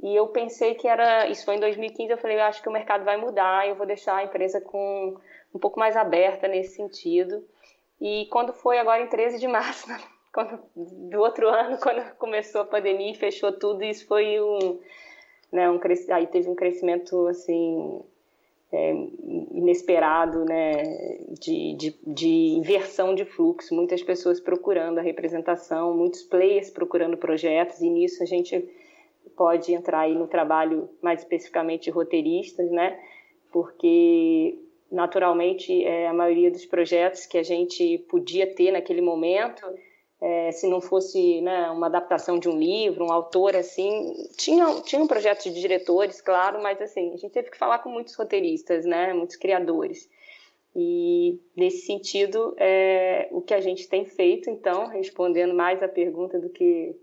e 0.00 0.14
eu 0.14 0.28
pensei 0.28 0.76
que 0.76 0.86
era, 0.86 1.26
isso 1.26 1.44
foi 1.44 1.56
em 1.56 1.60
2015, 1.60 2.12
eu 2.12 2.16
falei, 2.16 2.36
eu 2.36 2.44
acho 2.44 2.62
que 2.62 2.68
o 2.68 2.72
mercado 2.72 3.04
vai 3.04 3.16
mudar, 3.16 3.68
eu 3.68 3.74
vou 3.74 3.86
deixar 3.86 4.14
a 4.14 4.24
empresa 4.24 4.60
com 4.60 5.16
um 5.52 5.58
pouco 5.58 5.80
mais 5.80 5.96
aberta 5.96 6.46
nesse 6.46 6.76
sentido, 6.76 7.44
e 8.00 8.26
quando 8.30 8.52
foi 8.52 8.78
agora 8.78 9.02
em 9.02 9.08
13 9.08 9.40
de 9.40 9.48
março, 9.48 9.88
quando, 10.32 10.62
do 10.76 11.18
outro 11.18 11.48
ano, 11.48 11.76
quando 11.82 12.14
começou 12.18 12.60
a 12.60 12.66
pandemia 12.66 13.10
e 13.10 13.16
fechou 13.16 13.50
tudo, 13.58 13.82
isso 13.82 14.06
foi 14.06 14.40
um 14.40 14.78
né, 15.52 15.68
um 15.70 15.80
aí 16.10 16.26
teve 16.26 16.48
um 16.48 16.54
crescimento 16.54 17.26
assim 17.26 18.00
é, 18.72 18.92
inesperado, 19.52 20.44
né, 20.44 21.18
de, 21.40 21.74
de, 21.74 21.96
de, 22.06 22.28
inversão 22.28 23.14
de 23.14 23.24
fluxo, 23.24 23.74
muitas 23.74 24.02
pessoas 24.02 24.40
procurando 24.40 24.98
a 24.98 25.02
representação, 25.02 25.96
muitos 25.96 26.22
players 26.22 26.70
procurando 26.70 27.16
projetos, 27.16 27.80
e 27.80 27.90
nisso 27.90 28.22
a 28.22 28.26
gente 28.26 28.68
pode 29.36 29.72
entrar 29.72 30.00
aí 30.00 30.14
no 30.14 30.28
trabalho 30.28 30.88
mais 31.02 31.20
especificamente 31.20 31.84
de 31.84 31.90
roteiristas, 31.90 32.70
né, 32.70 32.98
porque 33.50 34.56
naturalmente 34.90 35.84
é, 35.84 36.06
a 36.06 36.12
maioria 36.12 36.50
dos 36.50 36.66
projetos 36.66 37.26
que 37.26 37.38
a 37.38 37.42
gente 37.42 37.98
podia 38.08 38.46
ter 38.46 38.72
naquele 38.72 39.00
momento 39.00 39.64
é, 40.20 40.52
se 40.52 40.68
não 40.68 40.80
fosse 40.80 41.40
né, 41.40 41.70
uma 41.70 41.86
adaptação 41.86 42.38
de 42.38 42.48
um 42.48 42.58
livro, 42.58 43.06
um 43.06 43.12
autor 43.12 43.56
assim, 43.56 44.12
tinha, 44.36 44.66
tinha 44.82 45.02
um 45.02 45.06
projeto 45.06 45.44
de 45.44 45.58
diretores, 45.58 46.20
claro, 46.20 46.62
mas 46.62 46.80
assim, 46.80 47.14
a 47.14 47.16
gente 47.16 47.32
teve 47.32 47.50
que 47.50 47.56
falar 47.56 47.78
com 47.78 47.88
muitos 47.88 48.14
roteiristas, 48.14 48.84
né, 48.84 49.14
muitos 49.14 49.36
criadores. 49.36 50.10
E 50.76 51.40
nesse 51.56 51.86
sentido, 51.86 52.54
é, 52.58 53.28
o 53.32 53.40
que 53.40 53.54
a 53.54 53.60
gente 53.60 53.88
tem 53.88 54.04
feito, 54.04 54.50
então, 54.50 54.88
respondendo 54.88 55.54
mais 55.54 55.82
a 55.82 55.88
pergunta 55.88 56.38
do 56.38 56.50
que 56.50 56.94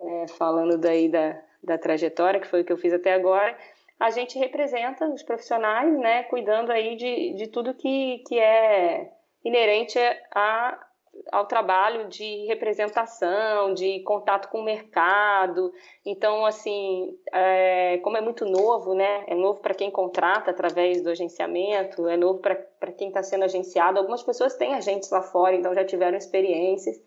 é, 0.00 0.28
falando 0.28 0.78
daí 0.78 1.08
da, 1.08 1.40
da 1.62 1.76
trajetória, 1.76 2.40
que 2.40 2.48
foi 2.48 2.62
o 2.62 2.64
que 2.64 2.72
eu 2.72 2.78
fiz 2.78 2.92
até 2.92 3.12
agora, 3.12 3.56
a 4.00 4.10
gente 4.10 4.38
representa 4.38 5.06
os 5.06 5.22
profissionais, 5.22 5.96
né, 5.98 6.22
cuidando 6.24 6.70
aí 6.70 6.96
de, 6.96 7.34
de 7.34 7.46
tudo 7.48 7.74
que, 7.74 8.18
que 8.26 8.38
é 8.38 9.12
inerente 9.44 9.98
a 10.34 10.87
ao 11.30 11.46
trabalho 11.46 12.08
de 12.08 12.46
representação, 12.46 13.74
de 13.74 14.00
contato 14.00 14.48
com 14.48 14.60
o 14.60 14.64
mercado. 14.64 15.72
Então, 16.04 16.44
assim, 16.46 17.16
é, 17.32 17.98
como 17.98 18.16
é 18.16 18.20
muito 18.20 18.44
novo, 18.44 18.94
né? 18.94 19.24
É 19.26 19.34
novo 19.34 19.60
para 19.60 19.74
quem 19.74 19.90
contrata 19.90 20.50
através 20.50 21.02
do 21.02 21.10
agenciamento, 21.10 22.08
é 22.08 22.16
novo 22.16 22.38
para 22.38 22.92
quem 22.92 23.08
está 23.08 23.22
sendo 23.22 23.44
agenciado. 23.44 23.98
Algumas 23.98 24.22
pessoas 24.22 24.56
têm 24.56 24.74
agentes 24.74 25.10
lá 25.10 25.22
fora, 25.22 25.54
então 25.54 25.74
já 25.74 25.84
tiveram 25.84 26.16
experiências 26.16 27.00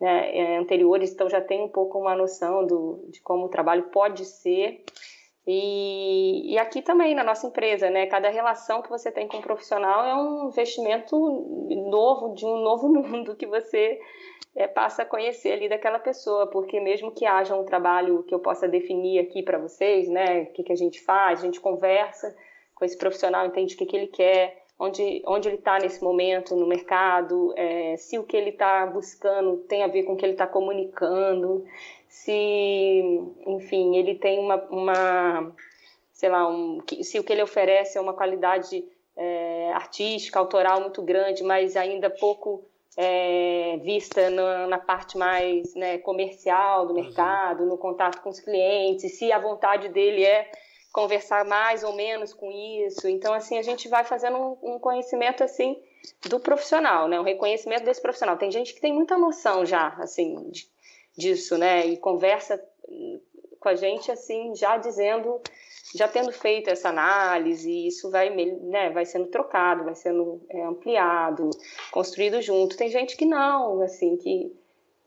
né, 0.00 0.36
é, 0.36 0.56
anteriores, 0.56 1.12
então 1.12 1.28
já 1.28 1.40
tem 1.40 1.62
um 1.62 1.68
pouco 1.68 1.98
uma 1.98 2.16
noção 2.16 2.66
do, 2.66 3.04
de 3.08 3.20
como 3.20 3.46
o 3.46 3.50
trabalho 3.50 3.84
pode 3.84 4.24
ser. 4.24 4.82
E, 5.52 6.52
e, 6.54 6.58
aqui 6.58 6.80
também 6.80 7.12
na 7.12 7.24
nossa 7.24 7.48
empresa, 7.48 7.90
né? 7.90 8.06
Cada 8.06 8.28
relação 8.28 8.82
que 8.82 8.88
você 8.88 9.10
tem 9.10 9.26
com 9.26 9.38
um 9.38 9.42
profissional 9.42 10.04
é 10.04 10.14
um 10.14 10.46
investimento 10.46 11.16
novo 11.90 12.34
de 12.36 12.46
um 12.46 12.58
novo 12.58 12.86
mundo 12.94 13.34
que 13.34 13.48
você 13.48 13.98
é, 14.54 14.68
passa 14.68 15.02
a 15.02 15.04
conhecer 15.04 15.54
ali 15.54 15.68
daquela 15.68 15.98
pessoa, 15.98 16.46
porque 16.46 16.78
mesmo 16.78 17.10
que 17.10 17.26
haja 17.26 17.56
um 17.56 17.64
trabalho 17.64 18.22
que 18.22 18.32
eu 18.32 18.38
possa 18.38 18.68
definir 18.68 19.18
aqui 19.18 19.42
para 19.42 19.58
vocês, 19.58 20.08
né? 20.08 20.42
O 20.42 20.52
que, 20.52 20.62
que 20.62 20.72
a 20.72 20.76
gente 20.76 21.00
faz, 21.00 21.40
a 21.40 21.46
gente 21.46 21.58
conversa 21.58 22.32
com 22.76 22.84
esse 22.84 22.96
profissional, 22.96 23.44
entende 23.44 23.74
o 23.74 23.78
que, 23.78 23.86
que 23.86 23.96
ele 23.96 24.06
quer, 24.06 24.62
onde, 24.78 25.20
onde 25.26 25.48
ele 25.48 25.56
está 25.56 25.80
nesse 25.80 26.00
momento 26.00 26.54
no 26.54 26.66
mercado, 26.68 27.52
é, 27.56 27.96
se 27.96 28.20
o 28.20 28.22
que 28.22 28.36
ele 28.36 28.50
está 28.50 28.86
buscando 28.86 29.56
tem 29.68 29.82
a 29.82 29.88
ver 29.88 30.04
com 30.04 30.12
o 30.12 30.16
que 30.16 30.24
ele 30.24 30.34
está 30.34 30.46
comunicando 30.46 31.64
se, 32.10 33.22
enfim, 33.46 33.96
ele 33.96 34.16
tem 34.16 34.40
uma, 34.40 34.56
uma 34.68 35.54
sei 36.12 36.28
lá, 36.28 36.46
um, 36.48 36.82
se 37.02 37.20
o 37.20 37.24
que 37.24 37.32
ele 37.32 37.42
oferece 37.42 37.96
é 37.96 38.00
uma 38.00 38.12
qualidade 38.12 38.84
é, 39.16 39.72
artística, 39.72 40.38
autoral 40.38 40.80
muito 40.80 41.00
grande, 41.02 41.44
mas 41.44 41.76
ainda 41.76 42.10
pouco 42.10 42.64
é, 42.96 43.78
vista 43.82 44.28
na, 44.28 44.66
na, 44.66 44.78
parte 44.78 45.16
mais 45.16 45.72
né, 45.76 45.98
comercial 45.98 46.84
do 46.84 46.94
uhum. 46.94 47.00
mercado, 47.00 47.64
no 47.64 47.78
contato 47.78 48.20
com 48.20 48.28
os 48.28 48.40
clientes, 48.40 49.16
se 49.16 49.30
a 49.30 49.38
vontade 49.38 49.88
dele 49.88 50.24
é 50.24 50.50
conversar 50.92 51.44
mais 51.44 51.84
ou 51.84 51.92
menos 51.94 52.34
com 52.34 52.50
isso. 52.50 53.06
Então, 53.06 53.32
assim, 53.32 53.56
a 53.56 53.62
gente 53.62 53.88
vai 53.88 54.02
fazendo 54.02 54.36
um, 54.36 54.74
um 54.74 54.78
conhecimento, 54.80 55.44
assim, 55.44 55.80
do 56.28 56.40
profissional, 56.40 57.06
né? 57.06 57.20
Um 57.20 57.24
reconhecimento 57.24 57.84
desse 57.84 58.02
profissional. 58.02 58.36
Tem 58.36 58.50
gente 58.50 58.74
que 58.74 58.80
tem 58.80 58.92
muita 58.92 59.16
noção 59.16 59.64
já, 59.64 59.94
assim, 60.00 60.50
de 60.50 60.68
disso, 61.16 61.58
né? 61.58 61.86
E 61.86 61.96
conversa 61.96 62.62
com 63.58 63.68
a 63.68 63.74
gente 63.74 64.10
assim, 64.10 64.54
já 64.54 64.78
dizendo, 64.78 65.40
já 65.94 66.08
tendo 66.08 66.32
feito 66.32 66.70
essa 66.70 66.88
análise, 66.88 67.86
isso 67.86 68.10
vai, 68.10 68.30
né, 68.30 68.90
vai 68.90 69.04
sendo 69.04 69.26
trocado, 69.26 69.84
vai 69.84 69.94
sendo 69.94 70.40
é, 70.48 70.62
ampliado, 70.64 71.50
construído 71.90 72.40
junto. 72.40 72.76
Tem 72.76 72.88
gente 72.88 73.16
que 73.16 73.26
não, 73.26 73.82
assim, 73.82 74.16
que 74.16 74.50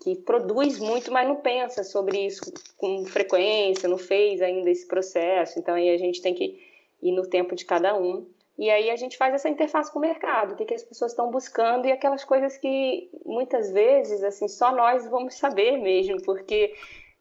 que 0.04 0.16
produz 0.18 0.80
muito, 0.80 1.12
mas 1.14 1.26
não 1.26 1.38
pensa 1.38 1.82
sobre 1.82 2.26
isso 2.26 2.42
com 2.78 3.06
frequência, 3.06 3.88
não 3.88 3.98
fez 3.98 4.42
ainda 4.42 4.70
esse 4.70 4.86
processo. 4.86 5.58
Então 5.58 5.76
aí 5.76 5.90
a 5.90 5.98
gente 5.98 6.22
tem 6.22 6.34
que 6.34 6.62
ir 7.02 7.12
no 7.14 7.26
tempo 7.26 7.56
de 7.56 7.64
cada 7.64 7.98
um 7.98 8.28
E 8.58 8.70
aí 8.70 8.92
a 8.92 8.96
gente 8.96 9.18
faz 9.18 9.34
essa 9.34 9.50
interface 9.50 9.92
com 9.92 9.98
o 9.98 10.02
mercado, 10.02 10.54
o 10.54 10.56
que, 10.56 10.66
que 10.66 10.76
as 10.76 10.84
pessoas 10.84 11.12
estão 11.12 11.32
buscando 11.32 11.88
e 11.88 11.92
aquelas 11.92 12.24
coisas 12.24 12.56
que 12.56 13.10
muitas 13.26 13.72
vezes 13.72 14.24
assim 14.24 14.48
só 14.48 14.72
nós 14.72 15.08
vamos 15.08 15.36
saber 15.36 15.78
mesmo, 15.78 16.22
porque 16.22 16.74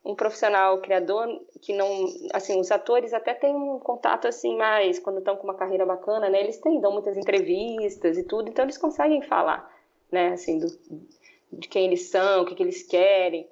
um 0.05 0.14
profissional 0.14 0.79
criador 0.81 1.40
que 1.61 1.73
não, 1.73 2.07
assim, 2.35 2.61
os 2.61 2.71
atores 2.71 3.14
até 3.14 3.33
têm 3.33 3.55
um 3.55 3.79
contato 3.79 4.27
assim 4.29 4.57
mais 4.57 4.99
quando 4.99 5.18
estão 5.18 5.37
com 5.37 5.45
uma 5.45 5.55
carreira 5.55 5.87
bacana, 5.87 6.29
né? 6.29 6.40
Eles 6.40 6.59
têm 6.59 6.81
dão 6.81 6.92
muitas 6.92 7.16
entrevistas 7.16 8.18
e 8.18 8.25
tudo, 8.25 8.49
então 8.49 8.64
eles 8.64 8.77
conseguem 8.77 9.23
falar, 9.23 9.73
né? 10.11 10.33
Assim, 10.33 10.59
do, 10.59 10.66
de 11.53 11.68
quem 11.68 11.87
eles 11.87 12.09
são, 12.11 12.42
o 12.42 12.47
que, 12.47 12.55
que 12.55 12.62
eles 12.62 12.83
querem 12.83 13.49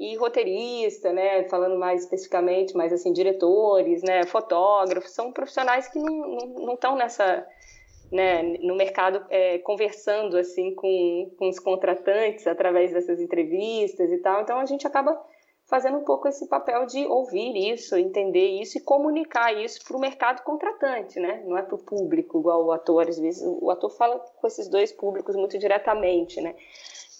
e 0.00 0.16
roteirista, 0.16 1.12
né, 1.12 1.44
falando 1.50 1.78
mais 1.78 2.04
especificamente, 2.04 2.74
mais 2.74 2.90
assim, 2.90 3.12
diretores, 3.12 4.02
né, 4.02 4.24
fotógrafos, 4.24 5.10
são 5.10 5.30
profissionais 5.30 5.88
que 5.88 5.98
não 5.98 6.72
estão 6.72 6.96
nessa, 6.96 7.46
né, 8.10 8.42
no 8.62 8.74
mercado 8.74 9.22
é, 9.28 9.58
conversando 9.58 10.38
assim 10.38 10.74
com, 10.74 11.30
com 11.38 11.50
os 11.50 11.58
contratantes 11.58 12.46
através 12.46 12.94
dessas 12.94 13.20
entrevistas 13.20 14.10
e 14.10 14.16
tal, 14.22 14.40
então 14.40 14.58
a 14.58 14.64
gente 14.64 14.86
acaba 14.86 15.22
fazendo 15.66 15.98
um 15.98 16.04
pouco 16.04 16.26
esse 16.26 16.48
papel 16.48 16.86
de 16.86 17.04
ouvir 17.04 17.70
isso, 17.70 17.94
entender 17.94 18.58
isso 18.58 18.78
e 18.78 18.80
comunicar 18.80 19.54
isso 19.54 19.84
para 19.84 19.98
o 19.98 20.00
mercado 20.00 20.42
contratante, 20.42 21.20
né? 21.20 21.44
Não 21.46 21.56
é 21.56 21.62
para 21.62 21.76
o 21.76 21.78
público, 21.78 22.40
igual 22.40 22.64
o 22.64 22.72
ator. 22.72 23.08
Às 23.08 23.20
vezes 23.20 23.40
o 23.46 23.70
ator 23.70 23.88
fala 23.90 24.18
com 24.18 24.46
esses 24.48 24.66
dois 24.66 24.90
públicos 24.90 25.36
muito 25.36 25.56
diretamente, 25.56 26.40
né? 26.40 26.56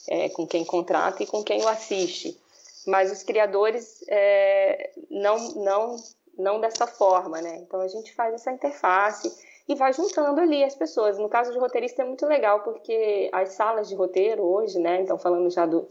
É, 0.09 0.31
com 0.31 0.45
quem 0.49 0.65
contrata 0.65 1.23
e 1.23 1.27
com 1.27 1.45
quem 1.45 1.63
o 1.63 1.69
assiste 1.69 2.40
mas 2.87 3.13
os 3.13 3.23
criadores 3.23 4.05
é, 4.09 4.91
não, 5.11 5.55
não, 5.55 5.97
não 6.39 6.61
dessa 6.61 6.87
forma, 6.87 7.41
né? 7.41 7.59
Então 7.59 7.81
a 7.81 7.89
gente 7.89 8.15
faz 8.15 8.35
essa 8.35 8.51
interface 8.51 9.31
e 9.69 9.75
vai 9.75 9.93
juntando 9.93 10.41
ali 10.41 10.65
as 10.65 10.75
pessoas. 10.75 11.19
No 11.19 11.29
caso 11.29 11.53
de 11.53 11.59
roteirista 11.59 12.03
é 12.03 12.05
muito 12.05 12.27
legal 12.27 12.61
porque 12.63 13.31
as 13.33 13.51
salas 13.51 13.89
de 13.89 13.95
roteiro 13.95 14.43
hoje, 14.43 14.79
né? 14.79 15.01
Então 15.01 15.19
falando 15.19 15.51
já 15.51 15.67
do, 15.67 15.87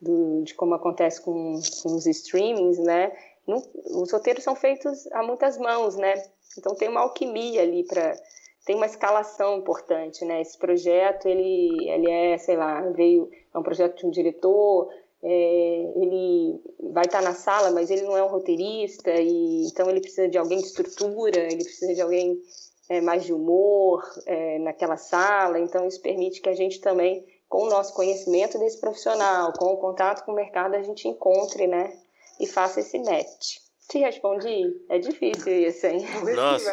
do 0.00 0.42
de 0.42 0.54
como 0.54 0.74
acontece 0.74 1.20
com, 1.20 1.60
com 1.82 1.94
os 1.96 2.06
streamings, 2.06 2.78
né? 2.78 3.12
No, 3.46 3.62
os 3.86 4.12
roteiros 4.12 4.44
são 4.44 4.54
feitos 4.54 5.10
a 5.12 5.22
muitas 5.22 5.58
mãos, 5.58 5.96
né? 5.96 6.22
Então 6.56 6.74
tem 6.74 6.88
uma 6.88 7.00
alquimia 7.00 7.62
ali 7.62 7.84
para 7.84 8.16
tem 8.64 8.76
uma 8.76 8.86
escalação 8.86 9.56
importante, 9.56 10.24
né? 10.24 10.40
Esse 10.42 10.56
projeto 10.56 11.26
ele 11.26 11.88
ele 11.88 12.10
é, 12.10 12.38
sei 12.38 12.56
lá, 12.56 12.82
veio 12.90 13.28
é 13.52 13.58
um 13.58 13.62
projeto 13.62 13.98
de 13.98 14.06
um 14.06 14.10
diretor 14.10 14.88
é, 15.22 15.92
ele 15.96 16.60
vai 16.92 17.04
estar 17.04 17.22
na 17.22 17.34
sala, 17.34 17.70
mas 17.70 17.90
ele 17.90 18.02
não 18.02 18.16
é 18.16 18.22
um 18.22 18.28
roteirista, 18.28 19.12
e 19.12 19.66
então 19.66 19.88
ele 19.90 20.00
precisa 20.00 20.28
de 20.28 20.38
alguém 20.38 20.58
de 20.58 20.66
estrutura, 20.66 21.40
ele 21.40 21.64
precisa 21.64 21.94
de 21.94 22.00
alguém 22.00 22.40
é, 22.88 23.00
mais 23.00 23.24
de 23.24 23.32
humor 23.32 24.02
é, 24.26 24.58
naquela 24.58 24.96
sala, 24.96 25.58
então 25.58 25.86
isso 25.86 26.00
permite 26.00 26.40
que 26.40 26.48
a 26.48 26.54
gente 26.54 26.80
também, 26.80 27.24
com 27.48 27.64
o 27.64 27.68
nosso 27.68 27.94
conhecimento 27.94 28.58
desse 28.58 28.80
profissional, 28.80 29.52
com 29.52 29.66
o 29.66 29.76
contato 29.76 30.24
com 30.24 30.32
o 30.32 30.36
mercado, 30.36 30.74
a 30.74 30.82
gente 30.82 31.06
encontre, 31.06 31.66
né, 31.66 31.92
e 32.38 32.46
faça 32.46 32.80
esse 32.80 32.98
match. 32.98 33.58
Te 33.90 33.98
respondi? 33.98 34.72
É 34.88 34.98
difícil 35.00 35.66
isso, 35.66 35.84
hein? 35.84 35.98
Nossa, 36.34 36.72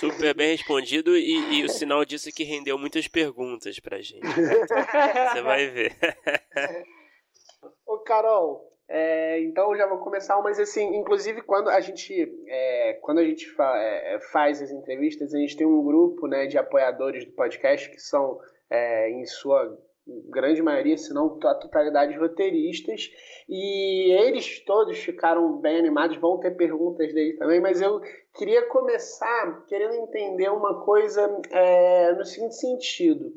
super 0.00 0.34
bem 0.34 0.50
respondido 0.50 1.16
e, 1.16 1.60
e 1.60 1.64
o 1.64 1.68
sinal 1.68 2.04
disso 2.04 2.28
é 2.28 2.32
que 2.32 2.42
rendeu 2.42 2.76
muitas 2.76 3.06
perguntas 3.06 3.78
pra 3.78 4.02
gente. 4.02 4.26
Você 4.26 5.42
vai 5.42 5.68
ver. 5.68 5.96
Ô, 7.86 7.98
Carol, 7.98 8.72
é, 8.88 9.40
então 9.42 9.76
já 9.76 9.86
vou 9.86 9.98
começar, 9.98 10.40
mas 10.42 10.58
assim, 10.58 10.96
inclusive 10.96 11.42
quando 11.42 11.68
a 11.68 11.80
gente, 11.80 12.12
é, 12.48 12.94
quando 13.02 13.18
a 13.18 13.24
gente 13.24 13.48
fa 13.50 13.76
é, 13.78 14.18
faz 14.32 14.60
as 14.60 14.70
entrevistas, 14.70 15.32
a 15.32 15.38
gente 15.38 15.56
tem 15.56 15.66
um 15.66 15.84
grupo 15.84 16.26
né, 16.26 16.46
de 16.46 16.58
apoiadores 16.58 17.24
do 17.24 17.32
podcast 17.32 17.90
que 17.90 18.00
são, 18.00 18.38
é, 18.68 19.10
em 19.10 19.24
sua 19.24 19.78
grande 20.28 20.62
maioria, 20.62 20.96
se 20.96 21.12
não 21.12 21.38
a 21.42 21.54
totalidade, 21.54 22.16
roteiristas, 22.16 23.10
e 23.48 24.12
eles 24.12 24.64
todos 24.64 24.98
ficaram 24.98 25.58
bem 25.58 25.78
animados, 25.78 26.16
vão 26.16 26.38
ter 26.38 26.56
perguntas 26.56 27.12
dele 27.12 27.36
também, 27.36 27.60
mas 27.60 27.80
eu 27.80 28.00
queria 28.34 28.66
começar 28.66 29.64
querendo 29.66 29.94
entender 29.94 30.48
uma 30.48 30.84
coisa 30.84 31.28
é, 31.50 32.12
no 32.12 32.24
seguinte 32.24 32.54
sentido. 32.54 33.32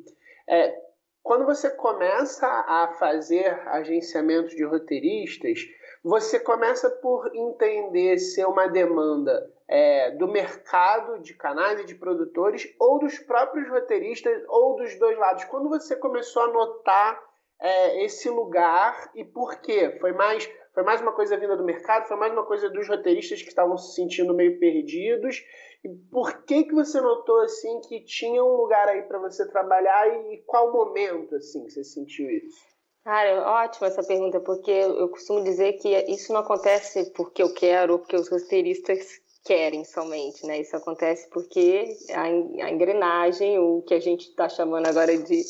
É, 0.48 0.89
quando 1.24 1.46
você 1.46 1.70
começa 1.70 2.48
a 2.48 2.96
fazer 3.00 3.62
agenciamento 3.68 4.56
de 4.56 4.64
roteiristas, 4.64 5.60
você 6.04 6.40
começa 6.40 6.90
por 6.90 7.30
entender 7.36 8.18
se 8.18 8.42
é 8.42 8.48
uma 8.48 8.68
demanda 8.68 9.52
é, 9.68 10.12
do 10.12 10.28
mercado 10.28 11.20
de 11.20 11.34
canais 11.34 11.80
e 11.82 11.86
de 11.86 11.96
produtores 11.96 12.74
ou 12.80 13.00
dos 13.00 13.20
próprios 13.20 13.70
roteiristas 13.70 14.44
ou 14.48 14.78
dos 14.78 14.98
dois 14.98 15.18
lados. 15.18 15.44
Quando 15.46 15.70
você 15.70 15.96
começou 15.96 16.44
a 16.44 16.52
notar 16.52 17.22
é, 17.60 18.04
esse 18.04 18.30
lugar 18.30 19.12
e 19.14 19.24
por 19.24 19.58
quê? 19.58 19.98
Foi 20.00 20.14
mais 20.14 20.50
foi 20.80 20.86
mais 20.86 21.02
uma 21.02 21.12
coisa 21.12 21.36
vinda 21.36 21.58
do 21.58 21.64
mercado, 21.66 22.08
foi 22.08 22.16
mais 22.16 22.32
uma 22.32 22.46
coisa 22.46 22.70
dos 22.70 22.88
roteiristas 22.88 23.42
que 23.42 23.50
estavam 23.50 23.78
se 23.78 23.96
sentindo 23.96 24.34
meio 24.34 24.58
perdidos 24.60 25.44
e 25.84 25.90
por 26.10 26.44
que 26.44 26.64
que 26.64 26.74
você 26.74 27.02
notou 27.02 27.42
assim 27.42 27.82
que 27.82 28.06
tinha 28.06 28.42
um 28.42 28.56
lugar 28.56 28.88
aí 28.88 29.02
para 29.02 29.20
você 29.20 29.46
trabalhar 29.50 30.08
e 30.08 30.42
qual 30.46 30.72
momento 30.72 31.36
assim 31.36 31.66
que 31.66 31.72
você 31.72 31.84
sentiu 31.84 32.30
isso? 32.30 32.56
Cara, 33.04 33.66
ótima 33.66 33.88
essa 33.88 34.02
pergunta, 34.04 34.40
porque 34.40 34.72
eu 34.72 35.10
costumo 35.10 35.44
dizer 35.44 35.74
que 35.74 35.90
isso 36.10 36.32
não 36.32 36.40
acontece 36.40 37.12
porque 37.12 37.44
eu 37.44 37.54
quero 37.54 37.94
ou 37.94 38.00
porque 38.00 38.16
os 38.16 38.30
roteiristas 38.30 39.06
querem 39.44 39.84
somente, 39.84 40.46
né? 40.46 40.62
Isso 40.62 40.78
acontece 40.78 41.30
porque 41.30 41.98
a, 42.14 42.30
engrenagem, 42.70 43.60
o 43.60 43.82
que 43.82 43.94
a 43.94 44.00
gente 44.00 44.30
está 44.30 44.48
chamando 44.48 44.88
agora 44.88 45.18
de 45.18 45.44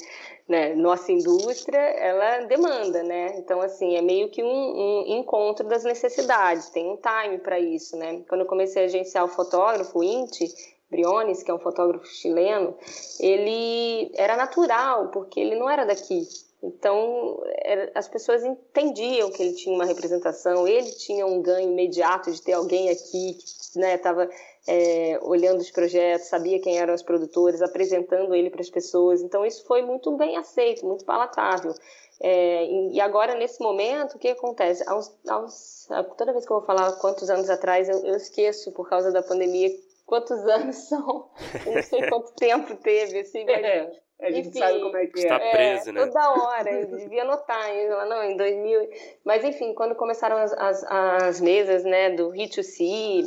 né, 0.49 0.73
nossa 0.73 1.11
indústria, 1.11 1.77
ela 1.77 2.45
demanda, 2.45 3.03
né? 3.03 3.37
Então, 3.37 3.61
assim, 3.61 3.95
é 3.95 4.01
meio 4.01 4.29
que 4.29 4.43
um, 4.43 4.47
um 4.47 5.19
encontro 5.19 5.67
das 5.67 5.83
necessidades, 5.83 6.69
tem 6.69 6.89
um 6.89 6.97
time 6.97 7.37
para 7.37 7.59
isso, 7.59 7.95
né? 7.95 8.23
Quando 8.27 8.41
eu 8.41 8.47
comecei 8.47 8.81
a 8.81 8.85
agenciar 8.85 9.23
o 9.23 9.27
fotógrafo, 9.27 9.99
o 9.99 10.03
Inti 10.03 10.51
Briones, 10.89 11.43
que 11.43 11.51
é 11.51 11.53
um 11.53 11.59
fotógrafo 11.59 12.07
chileno, 12.07 12.75
ele 13.19 14.11
era 14.15 14.35
natural, 14.35 15.09
porque 15.09 15.39
ele 15.39 15.55
não 15.55 15.69
era 15.69 15.85
daqui, 15.85 16.27
então, 16.61 17.41
era, 17.63 17.89
as 17.95 18.07
pessoas 18.07 18.43
entendiam 18.43 19.31
que 19.31 19.41
ele 19.41 19.53
tinha 19.53 19.73
uma 19.73 19.85
representação, 19.85 20.67
ele 20.67 20.91
tinha 20.91 21.25
um 21.25 21.41
ganho 21.41 21.71
imediato 21.71 22.31
de 22.31 22.41
ter 22.41 22.53
alguém 22.53 22.89
aqui 22.89 23.33
que 23.33 23.79
estava 23.79 24.25
né, 24.25 24.31
é, 24.69 25.19
olhando 25.23 25.61
os 25.61 25.71
projetos, 25.71 26.27
sabia 26.27 26.61
quem 26.61 26.77
eram 26.77 26.93
os 26.93 27.01
produtores, 27.01 27.59
apresentando 27.59 28.35
ele 28.35 28.51
para 28.51 28.61
as 28.61 28.69
pessoas. 28.69 29.19
Então, 29.19 29.43
isso 29.43 29.65
foi 29.65 29.81
muito 29.81 30.15
bem 30.15 30.37
aceito, 30.37 30.85
muito 30.85 31.03
palatável. 31.03 31.73
É, 32.21 32.65
e 32.65 33.01
agora, 33.01 33.33
nesse 33.33 33.59
momento, 33.59 34.13
o 34.13 34.19
que 34.19 34.27
acontece? 34.27 34.87
Aos, 34.87 35.11
aos, 35.27 35.87
toda 36.15 36.33
vez 36.33 36.45
que 36.45 36.51
eu 36.51 36.57
vou 36.57 36.67
falar 36.67 36.91
quantos 36.99 37.31
anos 37.31 37.49
atrás, 37.49 37.89
eu, 37.89 38.05
eu 38.05 38.15
esqueço, 38.15 38.71
por 38.73 38.87
causa 38.87 39.11
da 39.11 39.23
pandemia, 39.23 39.71
quantos 40.05 40.37
anos 40.45 40.75
são. 40.75 41.31
Eu 41.65 41.73
não 41.73 41.81
sei 41.81 42.07
quanto 42.07 42.31
tempo 42.35 42.75
teve, 42.75 43.21
assim, 43.21 43.45
mas... 43.45 43.63
É. 43.63 43.91
A 44.21 44.31
gente 44.31 44.49
enfim, 44.49 44.59
sabe 44.59 44.81
como 44.81 44.97
é 44.97 45.07
que 45.07 45.19
é. 45.19 45.21
Está 45.21 45.39
preso, 45.39 45.89
é, 45.89 45.93
né? 45.93 46.05
Toda 46.07 46.31
hora, 46.31 46.69
eu 46.69 46.87
devia 46.97 47.23
anotar, 47.23 47.69
lá 47.89 48.05
não, 48.05 48.23
em 48.25 48.35
2000. 48.35 48.89
Mas 49.23 49.45
enfim, 49.45 49.73
quando 49.73 49.95
começaram 49.95 50.35
as, 50.35 50.51
as, 50.51 50.83
as 50.83 51.39
mesas, 51.39 51.85
né, 51.85 52.09
do 52.09 52.29
Hit2C, 52.31 53.23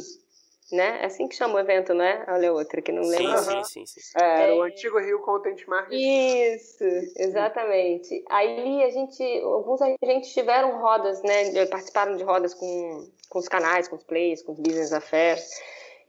né? 0.73 1.01
É 1.03 1.07
assim 1.07 1.29
que 1.29 1.35
chama 1.35 1.55
o 1.55 1.59
evento, 1.59 1.95
né? 1.95 2.25
Olha 2.29 2.53
outra 2.53 2.81
que 2.81 2.91
não 2.91 3.03
lembro. 3.03 3.39
Sim, 3.43 3.65
sim, 3.65 3.87
sim, 3.87 4.01
sim. 4.01 4.19
É, 4.19 4.45
era 4.45 4.55
o 4.57 4.63
antigo 4.63 4.99
Rio 4.99 5.21
Content 5.21 5.67
Market. 5.67 5.93
Isso, 5.93 6.85
exatamente. 7.17 8.25
Aí 8.29 8.83
a 8.83 8.91
gente, 8.91 9.23
alguns 9.43 9.81
agentes 9.83 10.33
tiveram 10.33 10.81
rodas, 10.81 11.23
né? 11.23 11.67
Participaram 11.67 12.17
de 12.17 12.25
rodas 12.25 12.55
com, 12.55 13.07
com 13.29 13.39
os 13.39 13.49
canais, 13.49 13.89
com 13.89 13.97
os 13.97 14.05
players, 14.05 14.43
com 14.43 14.53
os 14.53 14.59
business 14.59 14.93
affairs. 14.93 15.61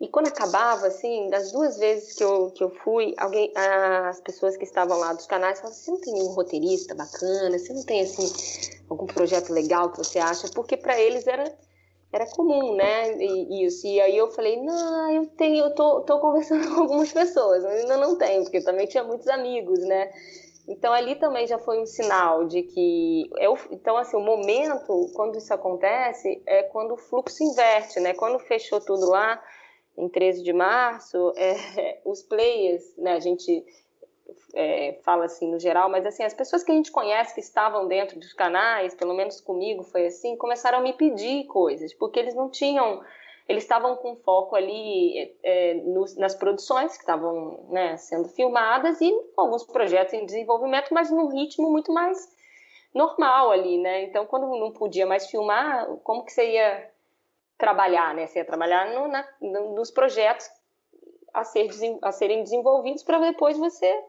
E 0.01 0.07
quando 0.09 0.27
acabava, 0.27 0.87
assim, 0.87 1.29
das 1.29 1.51
duas 1.51 1.77
vezes 1.77 2.15
que 2.17 2.23
eu, 2.23 2.51
que 2.51 2.61
eu 2.61 2.69
fui, 2.69 3.13
alguém, 3.17 3.53
as 3.55 4.19
pessoas 4.19 4.57
que 4.57 4.65
estavam 4.65 4.99
lá 4.99 5.13
dos 5.13 5.27
canais 5.27 5.59
falavam: 5.59 5.79
você 5.79 5.91
não 5.91 5.99
tem 6.01 6.13
nenhum 6.13 6.33
roteirista 6.33 6.93
bacana? 6.93 7.57
Você 7.57 7.71
não 7.71 7.83
tem, 7.83 8.01
assim, 8.01 8.29
algum 8.89 9.05
projeto 9.05 9.53
legal 9.53 9.89
que 9.91 9.97
você 9.97 10.19
acha? 10.19 10.49
Porque 10.49 10.75
para 10.75 10.99
eles 10.99 11.25
era, 11.25 11.45
era 12.13 12.27
comum, 12.27 12.75
né? 12.75 13.17
E, 13.17 13.65
isso. 13.65 13.87
E 13.87 13.99
aí 13.99 14.15
eu 14.15 14.29
falei: 14.31 14.61
não, 14.61 15.11
eu 15.11 15.25
tenho, 15.25 15.65
eu 15.65 15.75
tô, 15.75 16.01
tô 16.01 16.19
conversando 16.19 16.67
com 16.73 16.81
algumas 16.81 17.11
pessoas, 17.11 17.63
mas 17.63 17.81
ainda 17.81 17.97
não 17.97 18.15
tenho, 18.17 18.43
porque 18.43 18.61
também 18.61 18.85
tinha 18.85 19.03
muitos 19.03 19.27
amigos, 19.27 19.79
né? 19.79 20.11
Então 20.67 20.93
ali 20.93 21.15
também 21.15 21.45
já 21.45 21.57
foi 21.57 21.81
um 21.81 21.85
sinal 21.85 22.45
de 22.45 22.61
que 22.63 23.29
eu, 23.37 23.57
então 23.69 23.97
assim 23.97 24.15
o 24.15 24.21
momento 24.21 25.11
quando 25.13 25.37
isso 25.37 25.53
acontece 25.53 26.41
é 26.45 26.63
quando 26.63 26.93
o 26.93 26.97
fluxo 26.97 27.43
inverte, 27.43 27.99
né? 27.99 28.13
Quando 28.13 28.39
fechou 28.39 28.79
tudo 28.79 29.09
lá, 29.09 29.43
em 29.97 30.07
13 30.07 30.41
de 30.41 30.53
março, 30.53 31.33
é, 31.35 31.99
os 32.05 32.21
players, 32.21 32.95
né, 32.97 33.13
a 33.13 33.19
gente 33.19 33.65
é, 34.53 34.99
fala 35.03 35.25
assim 35.25 35.49
no 35.49 35.59
geral, 35.59 35.89
mas 35.89 36.05
assim, 36.05 36.23
as 36.23 36.33
pessoas 36.33 36.63
que 36.63 36.71
a 36.71 36.75
gente 36.75 36.91
conhece 36.91 37.33
que 37.33 37.39
estavam 37.39 37.87
dentro 37.87 38.19
dos 38.19 38.33
canais, 38.33 38.93
pelo 38.93 39.13
menos 39.13 39.41
comigo 39.41 39.83
foi 39.83 40.05
assim, 40.05 40.37
começaram 40.37 40.79
a 40.79 40.81
me 40.81 40.93
pedir 40.93 41.45
coisas, 41.45 41.93
porque 41.93 42.19
eles 42.19 42.35
não 42.35 42.49
tinham 42.49 43.01
eles 43.47 43.63
estavam 43.63 43.97
com 43.97 44.15
foco 44.15 44.55
ali 44.55 45.17
é, 45.43 45.71
é 45.71 45.73
nos, 45.73 46.15
nas 46.15 46.33
produções 46.33 46.93
que 46.93 47.03
estavam 47.03 47.65
né, 47.69 47.97
sendo 47.97 48.29
filmadas 48.29 49.01
e 49.01 49.13
alguns 49.35 49.65
projetos 49.65 50.13
em 50.13 50.25
desenvolvimento, 50.25 50.93
mas 50.93 51.11
num 51.11 51.27
ritmo 51.27 51.69
muito 51.69 51.91
mais 51.91 52.31
normal 52.93 53.51
ali, 53.51 53.77
né? 53.79 54.03
Então, 54.03 54.25
quando 54.25 54.47
não 54.47 54.71
podia 54.71 55.05
mais 55.05 55.27
filmar, 55.29 55.87
como 56.03 56.23
que 56.23 56.31
você 56.31 56.51
ia 56.51 56.89
trabalhar, 57.57 58.13
né? 58.13 58.27
Você 58.27 58.39
ia 58.39 58.45
trabalhar 58.45 58.93
no, 58.93 59.07
na, 59.09 59.27
nos 59.41 59.91
projetos 59.91 60.49
a, 61.33 61.43
ser, 61.43 61.69
a 62.01 62.11
serem 62.11 62.43
desenvolvidos 62.43 63.03
para 63.03 63.19
depois 63.19 63.57
você 63.57 64.03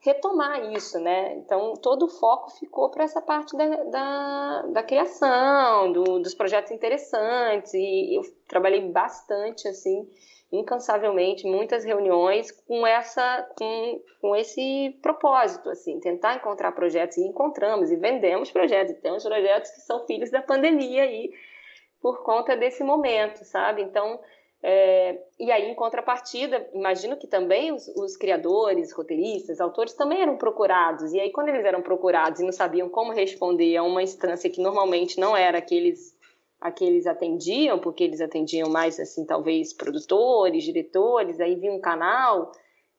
retomar 0.00 0.72
isso, 0.72 0.98
né? 1.00 1.34
Então, 1.36 1.74
todo 1.74 2.04
o 2.04 2.08
foco 2.08 2.50
ficou 2.52 2.90
para 2.90 3.04
essa 3.04 3.20
parte 3.20 3.56
da, 3.56 3.66
da, 3.84 4.62
da 4.68 4.82
criação, 4.82 5.92
do, 5.92 6.20
dos 6.20 6.34
projetos 6.34 6.70
interessantes, 6.70 7.74
e 7.74 8.16
eu 8.16 8.22
trabalhei 8.46 8.80
bastante, 8.90 9.66
assim, 9.66 10.08
incansavelmente, 10.52 11.46
muitas 11.46 11.84
reuniões 11.84 12.50
com 12.50 12.86
essa 12.86 13.42
com, 13.58 14.00
com 14.20 14.36
esse 14.36 14.98
propósito, 15.02 15.68
assim, 15.68 15.98
tentar 16.00 16.36
encontrar 16.36 16.72
projetos, 16.72 17.18
e 17.18 17.26
encontramos, 17.26 17.90
e 17.90 17.96
vendemos 17.96 18.50
projetos, 18.50 18.92
e 18.92 19.00
temos 19.00 19.24
projetos 19.24 19.70
que 19.72 19.80
são 19.80 20.06
filhos 20.06 20.30
da 20.30 20.40
pandemia 20.40 21.02
aí, 21.02 21.30
por 22.00 22.22
conta 22.22 22.56
desse 22.56 22.84
momento, 22.84 23.44
sabe? 23.44 23.82
Então, 23.82 24.20
é, 24.62 25.16
e 25.38 25.52
aí, 25.52 25.70
em 25.70 25.74
contrapartida, 25.74 26.68
imagino 26.74 27.16
que 27.16 27.28
também 27.28 27.72
os, 27.72 27.86
os, 27.88 28.16
criadores, 28.16 28.92
roteiristas, 28.92 29.60
autores 29.60 29.94
também 29.94 30.20
eram 30.20 30.36
procurados. 30.36 31.12
E 31.12 31.20
aí, 31.20 31.30
quando 31.30 31.48
eles 31.48 31.64
eram 31.64 31.80
procurados 31.80 32.40
e 32.40 32.44
não 32.44 32.52
sabiam 32.52 32.88
como 32.88 33.12
responder 33.12 33.76
a 33.76 33.84
uma 33.84 34.02
instância 34.02 34.50
que 34.50 34.60
normalmente 34.60 35.20
não 35.20 35.36
era 35.36 35.58
aqueles 35.58 36.16
a 36.60 36.72
que 36.72 36.84
eles 36.84 37.06
atendiam, 37.06 37.78
porque 37.78 38.02
eles 38.02 38.20
atendiam 38.20 38.68
mais, 38.68 38.98
assim, 38.98 39.24
talvez 39.24 39.72
produtores, 39.72 40.64
diretores, 40.64 41.38
aí 41.38 41.54
vinha 41.54 41.72
um 41.72 41.80
canal, 41.80 42.50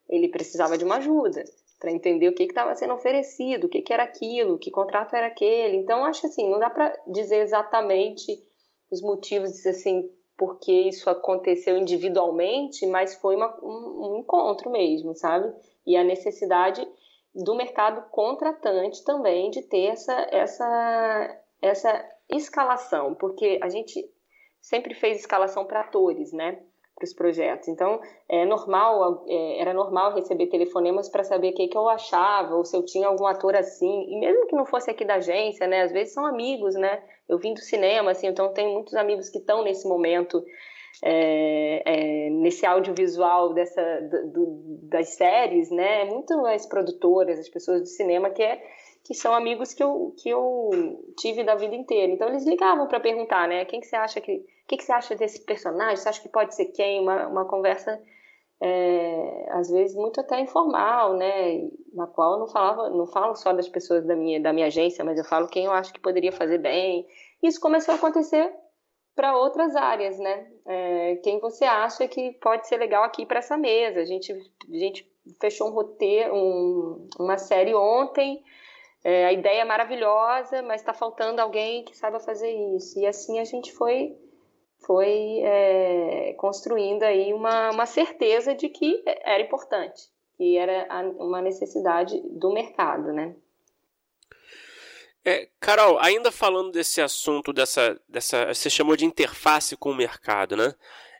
ele 0.07 0.29
precisava 0.29 0.77
de 0.77 0.85
uma 0.85 0.95
ajuda 0.95 1.43
para 1.77 1.91
entender 1.91 2.29
o 2.29 2.33
que 2.33 2.43
estava 2.43 2.73
sendo 2.75 2.93
oferecido, 2.93 3.65
o 3.65 3.69
que, 3.69 3.81
que 3.81 3.91
era 3.91 4.03
aquilo, 4.03 4.57
que 4.57 4.71
contrato 4.71 5.13
era 5.13 5.27
aquele. 5.27 5.75
Então, 5.75 6.05
acho 6.05 6.25
assim, 6.25 6.49
não 6.49 6.57
dá 6.57 6.69
para 6.69 6.93
dizer 7.07 7.41
exatamente 7.41 8.41
os 8.89 9.01
motivos, 9.01 9.65
assim, 9.65 10.09
porque 10.39 10.71
isso 10.71 11.09
aconteceu 11.09 11.77
individualmente, 11.77 12.87
mas 12.87 13.13
foi 13.15 13.35
uma, 13.35 13.53
um, 13.61 14.13
um 14.13 14.17
encontro 14.19 14.71
mesmo, 14.71 15.13
sabe? 15.13 15.53
E 15.85 15.97
a 15.97 16.03
necessidade 16.03 16.87
do 17.35 17.55
mercado 17.55 18.09
contratante 18.09 19.03
também 19.03 19.51
de 19.51 19.61
ter 19.63 19.87
essa, 19.87 20.13
essa, 20.31 21.41
essa 21.61 22.09
escalação, 22.29 23.13
porque 23.15 23.59
a 23.61 23.67
gente 23.67 24.09
sempre 24.61 24.93
fez 24.93 25.19
escalação 25.19 25.65
para 25.65 25.81
atores, 25.81 26.31
né? 26.31 26.63
Para 26.99 27.05
os 27.05 27.13
projetos. 27.13 27.69
Então, 27.69 28.01
é 28.27 28.45
normal, 28.45 29.23
é, 29.25 29.61
era 29.61 29.73
normal 29.73 30.13
receber 30.13 30.47
telefonemas 30.47 31.07
para 31.07 31.23
saber 31.23 31.51
o 31.51 31.55
que, 31.55 31.69
que 31.69 31.77
eu 31.77 31.87
achava, 31.87 32.55
ou 32.55 32.65
se 32.65 32.75
eu 32.75 32.83
tinha 32.83 33.07
algum 33.07 33.25
ator 33.25 33.55
assim, 33.55 34.05
e 34.09 34.19
mesmo 34.19 34.47
que 34.47 34.55
não 34.55 34.65
fosse 34.65 34.91
aqui 34.91 35.05
da 35.05 35.15
agência, 35.15 35.65
né? 35.65 35.83
Às 35.83 35.93
vezes 35.93 36.13
são 36.13 36.25
amigos, 36.25 36.75
né? 36.75 37.01
eu 37.29 37.37
vim 37.37 37.53
do 37.53 37.61
cinema, 37.61 38.11
assim, 38.11 38.27
então 38.27 38.51
tenho 38.51 38.73
muitos 38.73 38.95
amigos 38.95 39.29
que 39.29 39.37
estão 39.37 39.63
nesse 39.63 39.87
momento, 39.87 40.43
é, 41.03 41.83
é, 41.85 42.29
nesse 42.31 42.65
audiovisual 42.65 43.53
dessa, 43.53 43.81
do, 44.33 44.79
das 44.89 45.09
séries, 45.09 45.69
né? 45.69 46.05
Muito 46.05 46.33
as 46.47 46.65
produtoras, 46.65 47.39
as 47.39 47.47
pessoas 47.47 47.81
do 47.81 47.87
cinema 47.87 48.31
que, 48.31 48.41
é, 48.41 48.59
que 49.03 49.13
são 49.13 49.33
amigos 49.35 49.75
que 49.75 49.83
eu, 49.83 50.13
que 50.17 50.27
eu 50.27 50.71
tive 51.17 51.43
da 51.43 51.53
vida 51.53 51.75
inteira. 51.75 52.11
Então 52.11 52.27
eles 52.27 52.45
ligavam 52.45 52.87
para 52.87 52.99
perguntar, 52.99 53.47
né? 53.47 53.63
Quem 53.65 53.79
que 53.79 53.85
você 53.85 53.95
acha 53.95 54.19
que, 54.19 54.43
que, 54.69 54.77
que 54.77 54.83
você 54.83 54.91
acha 54.91 55.15
desse 55.15 55.41
personagem? 55.41 55.97
Você 55.97 56.07
acha 56.07 56.21
que 56.21 56.29
pode 56.29 56.55
ser 56.55 56.65
quem? 56.65 57.01
Uma, 57.01 57.27
uma 57.27 57.45
conversa 57.45 57.99
é, 58.61 59.47
às 59.51 59.69
vezes 59.69 59.95
muito 59.95 60.21
até 60.21 60.39
informal, 60.39 61.15
né, 61.15 61.69
na 61.93 62.05
qual 62.05 62.33
eu 62.33 62.39
não 62.39 62.47
falava, 62.47 62.89
não 62.89 63.07
falo 63.07 63.33
só 63.35 63.51
das 63.53 63.69
pessoas 63.69 64.05
da 64.05 64.15
minha 64.15 64.39
da 64.39 64.53
minha 64.53 64.67
agência, 64.67 65.03
mas 65.03 65.17
eu 65.17 65.23
falo 65.23 65.47
quem 65.47 65.65
eu 65.65 65.71
acho 65.71 65.93
que 65.93 65.99
poderia 65.99 66.31
fazer 66.31 66.59
bem. 66.59 67.07
Isso 67.41 67.59
começou 67.59 67.93
a 67.93 67.97
acontecer 67.97 68.53
para 69.15 69.35
outras 69.35 69.75
áreas, 69.75 70.19
né? 70.19 70.47
É, 70.65 71.15
quem 71.23 71.39
você 71.39 71.65
acha 71.65 72.07
que 72.07 72.33
pode 72.33 72.67
ser 72.67 72.77
legal 72.77 73.03
aqui 73.03 73.25
para 73.25 73.39
essa 73.39 73.57
mesa? 73.57 74.01
A 74.01 74.05
gente 74.05 74.31
a 74.33 74.77
gente 74.77 75.09
fechou 75.41 75.69
um 75.69 75.73
roteiro, 75.73 76.35
um, 76.35 77.07
uma 77.19 77.37
série 77.37 77.73
ontem. 77.73 78.43
É, 79.03 79.25
a 79.25 79.33
ideia 79.33 79.61
é 79.61 79.65
maravilhosa, 79.65 80.61
mas 80.61 80.81
está 80.81 80.93
faltando 80.93 81.41
alguém 81.41 81.85
que 81.85 81.97
saiba 81.97 82.19
fazer 82.19 82.51
isso. 82.75 82.99
E 82.99 83.07
assim 83.07 83.39
a 83.39 83.45
gente 83.45 83.71
foi 83.71 84.17
foi 84.85 85.39
é, 85.43 86.33
construindo 86.37 87.03
aí 87.03 87.33
uma, 87.33 87.71
uma 87.71 87.85
certeza 87.85 88.55
de 88.55 88.69
que 88.69 89.03
era 89.05 89.41
importante, 89.41 90.03
que 90.37 90.57
era 90.57 90.87
uma 91.17 91.41
necessidade 91.41 92.21
do 92.29 92.51
mercado, 92.51 93.11
né? 93.13 93.35
É, 95.23 95.49
Carol, 95.59 95.99
ainda 95.99 96.31
falando 96.31 96.71
desse 96.71 97.01
assunto, 97.01 97.51
dessa, 97.51 97.99
dessa, 98.07 98.53
você 98.53 98.69
chamou 98.69 98.95
de 98.95 99.05
interface 99.05 99.75
com 99.75 99.91
o 99.91 99.95
mercado, 99.95 100.55
né? 100.55 100.73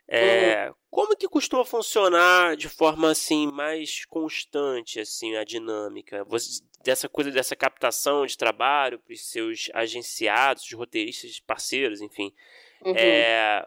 É, 0.08 0.66
uhum. 0.68 0.74
Como 0.90 1.16
que 1.16 1.28
costuma 1.28 1.64
funcionar 1.64 2.56
de 2.56 2.68
forma 2.68 3.12
assim 3.12 3.46
mais 3.52 4.04
constante 4.06 4.98
assim 4.98 5.36
a 5.36 5.44
dinâmica 5.44 6.24
Você, 6.24 6.64
dessa 6.82 7.08
coisa 7.08 7.30
dessa 7.30 7.54
captação 7.54 8.26
de 8.26 8.36
trabalho 8.36 8.98
para 8.98 9.14
os 9.14 9.30
seus 9.30 9.70
agenciados, 9.72 10.64
os 10.64 10.72
roteiristas, 10.72 11.38
parceiros, 11.38 12.00
enfim? 12.00 12.34
Uhum. 12.84 12.94
É, 12.96 13.66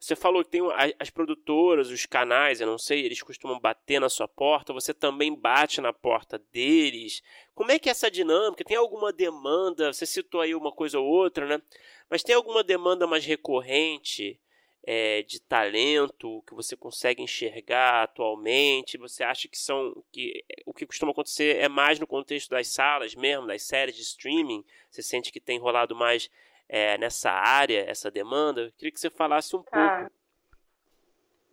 você 0.00 0.14
falou 0.14 0.44
que 0.44 0.50
tem 0.50 0.60
as 0.98 1.10
produtoras, 1.10 1.90
os 1.90 2.06
canais, 2.06 2.60
eu 2.60 2.66
não 2.68 2.78
sei, 2.78 3.04
eles 3.04 3.20
costumam 3.20 3.58
bater 3.58 4.00
na 4.00 4.08
sua 4.08 4.28
porta, 4.28 4.72
você 4.72 4.94
também 4.94 5.34
bate 5.34 5.80
na 5.80 5.92
porta 5.92 6.38
deles. 6.52 7.20
Como 7.52 7.72
é 7.72 7.80
que 7.80 7.88
é 7.88 7.92
essa 7.92 8.08
dinâmica? 8.08 8.64
Tem 8.64 8.76
alguma 8.76 9.12
demanda? 9.12 9.92
Você 9.92 10.06
citou 10.06 10.40
aí 10.40 10.54
uma 10.54 10.70
coisa 10.70 11.00
ou 11.00 11.06
outra, 11.06 11.46
né? 11.46 11.60
Mas 12.08 12.22
tem 12.22 12.34
alguma 12.34 12.62
demanda 12.62 13.08
mais 13.08 13.24
recorrente 13.24 14.40
é, 14.84 15.22
de 15.22 15.40
talento 15.40 16.44
que 16.46 16.54
você 16.54 16.76
consegue 16.76 17.20
enxergar 17.20 18.04
atualmente? 18.04 18.96
Você 18.98 19.24
acha 19.24 19.48
que 19.48 19.58
são 19.58 20.02
que 20.12 20.44
o 20.64 20.72
que 20.72 20.86
costuma 20.86 21.10
acontecer 21.10 21.56
é 21.56 21.68
mais 21.68 21.98
no 21.98 22.06
contexto 22.06 22.50
das 22.50 22.68
salas 22.68 23.16
mesmo, 23.16 23.48
das 23.48 23.64
séries 23.64 23.96
de 23.96 24.02
streaming? 24.02 24.64
Você 24.88 25.02
sente 25.02 25.32
que 25.32 25.40
tem 25.40 25.58
rolado 25.58 25.96
mais 25.96 26.30
é, 26.68 26.98
nessa 26.98 27.30
área, 27.30 27.88
essa 27.88 28.10
demanda. 28.10 28.62
Eu 28.62 28.72
queria 28.72 28.92
que 28.92 29.00
você 29.00 29.10
falasse 29.10 29.56
um 29.56 29.64
ah. 29.72 30.08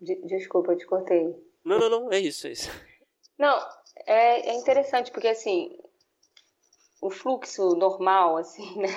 pouco. 0.02 0.28
Desculpa, 0.28 0.74
eu 0.74 0.78
te 0.78 0.86
cortei. 0.86 1.36
Não, 1.64 1.80
não, 1.80 1.90
não, 1.90 2.12
é 2.12 2.20
isso, 2.20 2.48
é 2.48 2.52
isso. 2.52 2.70
Não, 3.38 3.60
é, 4.06 4.52
é 4.52 4.54
interessante, 4.54 5.12
porque 5.12 5.28
assim, 5.28 5.78
o 7.02 7.10
fluxo 7.10 7.76
normal, 7.76 8.38
assim, 8.38 8.80
né? 8.80 8.88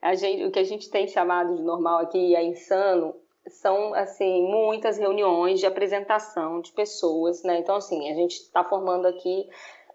A 0.00 0.14
gente, 0.14 0.44
o 0.44 0.52
que 0.52 0.60
a 0.60 0.64
gente 0.64 0.88
tem 0.88 1.08
chamado 1.08 1.56
de 1.56 1.62
normal 1.62 1.98
aqui 1.98 2.36
é 2.36 2.44
insano, 2.44 3.12
são 3.48 3.94
assim 3.94 4.42
muitas 4.42 4.98
reuniões 4.98 5.60
de 5.60 5.66
apresentação 5.66 6.60
de 6.60 6.72
pessoas, 6.72 7.42
né? 7.42 7.58
Então 7.58 7.76
assim 7.76 8.10
a 8.10 8.14
gente 8.14 8.34
está 8.34 8.62
formando 8.64 9.06
aqui 9.06 9.48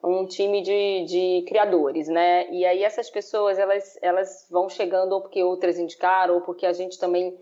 um 0.04 0.26
time 0.26 0.62
de, 0.62 1.06
de 1.06 1.45
criadores, 1.47 2.08
né? 2.08 2.49
E 2.49 2.66
aí 2.66 2.84
essas 2.84 3.10
pessoas 3.10 3.60
elas, 3.60 3.97
elas 4.02 4.47
vão 4.49 4.68
chegando 4.70 5.14
ou 5.14 5.22
porque 5.22 5.43
outras 5.43 5.78
indicaram 5.78 6.36
ou 6.36 6.41
porque 6.41 6.66
a 6.66 6.74
gente 6.74 6.97
também 6.97 7.38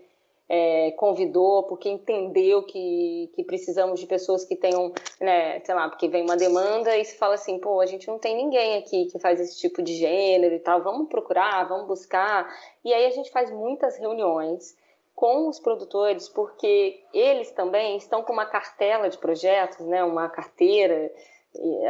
é, 0.52 0.90
convidou, 0.92 1.62
porque 1.62 1.88
entendeu 1.88 2.64
que, 2.64 3.30
que 3.34 3.44
precisamos 3.44 4.00
de 4.00 4.06
pessoas 4.06 4.44
que 4.44 4.56
tenham, 4.56 4.92
né, 5.20 5.60
sei 5.60 5.72
lá, 5.72 5.88
porque 5.88 6.08
vem 6.08 6.24
uma 6.24 6.36
demanda 6.36 6.96
e 6.96 7.04
se 7.04 7.16
fala 7.16 7.34
assim, 7.34 7.56
pô, 7.60 7.80
a 7.80 7.86
gente 7.86 8.08
não 8.08 8.18
tem 8.18 8.36
ninguém 8.36 8.76
aqui 8.76 9.06
que 9.06 9.20
faz 9.20 9.40
esse 9.40 9.56
tipo 9.60 9.80
de 9.80 9.94
gênero 9.94 10.52
e 10.52 10.58
tal, 10.58 10.82
vamos 10.82 11.08
procurar, 11.08 11.68
vamos 11.68 11.86
buscar. 11.86 12.52
E 12.84 12.92
aí 12.92 13.06
a 13.06 13.10
gente 13.10 13.30
faz 13.30 13.48
muitas 13.52 13.96
reuniões 13.96 14.76
com 15.14 15.48
os 15.48 15.60
produtores, 15.60 16.28
porque 16.28 17.00
eles 17.14 17.52
também 17.52 17.96
estão 17.96 18.24
com 18.24 18.32
uma 18.32 18.46
cartela 18.46 19.08
de 19.08 19.18
projetos, 19.18 19.86
né, 19.86 20.02
uma 20.02 20.28
carteira 20.28 21.12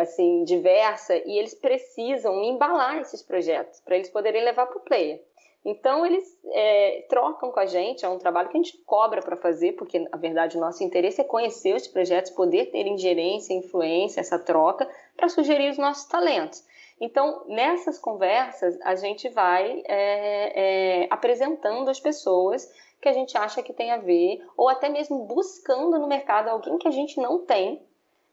assim 0.01 0.45
diversa 0.45 1.17
e 1.17 1.39
eles 1.39 1.55
precisam 1.55 2.43
embalar 2.43 2.99
esses 3.01 3.23
projetos 3.23 3.81
para 3.81 3.97
eles 3.97 4.09
poderem 4.09 4.43
levar 4.43 4.67
para 4.67 4.79
o 4.79 4.83
player. 4.83 5.23
Então 5.65 6.07
eles 6.07 6.25
é, 6.47 7.05
trocam 7.09 7.53
com 7.53 7.61
a 7.61 7.67
gente, 7.67 8.05
é 8.05 8.09
um 8.09 8.19
trabalho 8.19 8.49
que 8.49 8.57
a 8.57 8.63
gente 8.63 8.79
cobra 8.87 9.21
para 9.21 9.37
fazer, 9.37 9.73
porque 9.73 9.99
na 9.99 10.17
verdade 10.17 10.57
o 10.57 10.61
nosso 10.61 10.83
interesse 10.83 11.21
é 11.21 11.25
conhecer 11.25 11.75
os 11.75 11.87
projetos, 11.87 12.31
poder 12.31 12.67
ter 12.67 12.87
ingerência, 12.87 13.53
influência, 13.53 14.21
essa 14.21 14.39
troca 14.39 14.89
para 15.17 15.29
sugerir 15.29 15.71
os 15.71 15.77
nossos 15.77 16.07
talentos. 16.07 16.65
Então 16.99 17.45
nessas 17.47 17.99
conversas 17.99 18.79
a 18.83 18.95
gente 18.95 19.29
vai 19.29 19.83
é, 19.87 21.03
é, 21.03 21.07
apresentando 21.11 21.91
as 21.91 22.01
pessoas 22.01 22.73
que 23.01 23.09
a 23.09 23.13
gente 23.13 23.37
acha 23.37 23.63
que 23.63 23.73
tem 23.73 23.91
a 23.91 23.99
ver, 23.99 24.43
ou 24.57 24.69
até 24.69 24.89
mesmo 24.89 25.25
buscando 25.25 25.99
no 25.99 26.07
mercado 26.07 26.49
alguém 26.49 26.79
que 26.79 26.89
a 26.89 26.91
gente 26.91 27.21
não 27.21 27.45
tem 27.45 27.83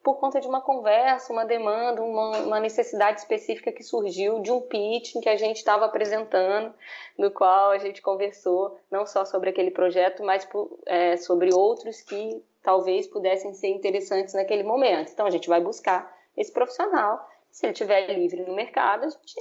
por 0.08 0.22
conta 0.22 0.40
de 0.40 0.48
uma 0.48 0.62
conversa, 0.62 1.34
uma 1.34 1.44
demanda, 1.44 2.02
uma, 2.02 2.38
uma 2.38 2.60
necessidade 2.62 3.20
específica 3.20 3.74
que 3.74 3.84
surgiu 3.84 4.40
de 4.40 4.50
um 4.50 4.62
pitch 4.62 5.12
que 5.22 5.28
a 5.28 5.36
gente 5.36 5.58
estava 5.58 5.84
apresentando, 5.84 6.74
no 7.18 7.30
qual 7.30 7.72
a 7.72 7.78
gente 7.78 8.02
conversou 8.02 8.80
não 8.90 9.06
só 9.06 9.26
sobre 9.26 9.50
aquele 9.50 9.70
projeto, 9.70 10.24
mas 10.24 10.48
é, 10.86 11.18
sobre 11.18 11.54
outros 11.54 12.00
que 12.00 12.42
talvez 12.64 13.06
pudessem 13.06 13.54
ser 13.54 13.68
interessantes 13.68 14.34
naquele 14.34 14.64
momento. 14.64 15.12
Então 15.12 15.26
a 15.26 15.30
gente 15.30 15.50
vai 15.50 15.60
buscar 15.60 16.10
esse 16.38 16.54
profissional. 16.54 17.30
Se 17.52 17.66
ele 17.66 17.74
estiver 17.74 18.08
livre 18.08 18.44
no 18.44 18.56
mercado, 18.56 19.04
a 19.04 19.10
gente 19.10 19.36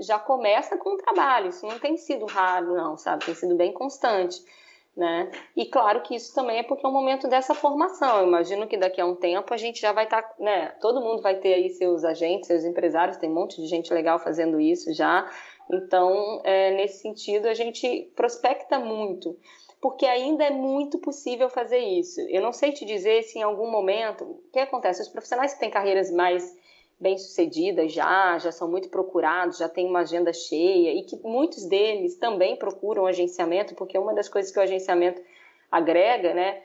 já 0.00 0.18
começa 0.18 0.76
com 0.76 0.94
o 0.94 0.96
trabalho. 0.96 1.50
Isso 1.50 1.64
não 1.64 1.78
tem 1.78 1.96
sido 1.96 2.26
raro, 2.26 2.74
não, 2.74 2.96
sabe? 2.96 3.26
Tem 3.26 3.34
sido 3.36 3.54
bem 3.54 3.72
constante. 3.72 4.44
Né? 5.00 5.30
E 5.56 5.64
claro 5.64 6.02
que 6.02 6.14
isso 6.14 6.34
também 6.34 6.58
é 6.58 6.62
porque 6.62 6.84
é 6.84 6.88
o 6.90 6.92
momento 6.92 7.26
dessa 7.26 7.54
formação. 7.54 8.18
Eu 8.18 8.26
imagino 8.26 8.66
que 8.66 8.76
daqui 8.76 9.00
a 9.00 9.06
um 9.06 9.14
tempo 9.14 9.54
a 9.54 9.56
gente 9.56 9.80
já 9.80 9.92
vai 9.92 10.04
estar, 10.04 10.20
tá, 10.20 10.34
né? 10.38 10.74
Todo 10.78 11.00
mundo 11.00 11.22
vai 11.22 11.36
ter 11.36 11.54
aí 11.54 11.70
seus 11.70 12.04
agentes, 12.04 12.48
seus 12.48 12.66
empresários, 12.66 13.16
tem 13.16 13.30
um 13.30 13.34
monte 13.34 13.62
de 13.62 13.66
gente 13.66 13.94
legal 13.94 14.18
fazendo 14.18 14.60
isso 14.60 14.92
já. 14.92 15.26
Então, 15.72 16.42
é, 16.44 16.72
nesse 16.72 17.00
sentido, 17.00 17.48
a 17.48 17.54
gente 17.54 18.12
prospecta 18.14 18.78
muito, 18.78 19.38
porque 19.80 20.04
ainda 20.04 20.44
é 20.44 20.50
muito 20.50 20.98
possível 20.98 21.48
fazer 21.48 21.78
isso. 21.78 22.20
Eu 22.28 22.42
não 22.42 22.52
sei 22.52 22.70
te 22.70 22.84
dizer 22.84 23.22
se 23.22 23.38
em 23.38 23.42
algum 23.42 23.70
momento, 23.70 24.24
o 24.24 24.50
que 24.52 24.58
acontece? 24.58 25.00
Os 25.00 25.08
profissionais 25.08 25.54
que 25.54 25.60
têm 25.60 25.70
carreiras 25.70 26.10
mais 26.10 26.54
bem-sucedidas 27.00 27.92
já, 27.92 28.38
já 28.38 28.52
são 28.52 28.70
muito 28.70 28.90
procurados, 28.90 29.58
já 29.58 29.68
tem 29.68 29.86
uma 29.86 30.00
agenda 30.00 30.32
cheia 30.32 30.92
e 30.92 31.02
que 31.02 31.16
muitos 31.16 31.64
deles 31.64 32.16
também 32.16 32.56
procuram 32.56 33.06
agenciamento, 33.06 33.74
porque 33.74 33.98
uma 33.98 34.14
das 34.14 34.28
coisas 34.28 34.52
que 34.52 34.58
o 34.58 34.62
agenciamento 34.62 35.22
agrega, 35.70 36.34
né? 36.34 36.62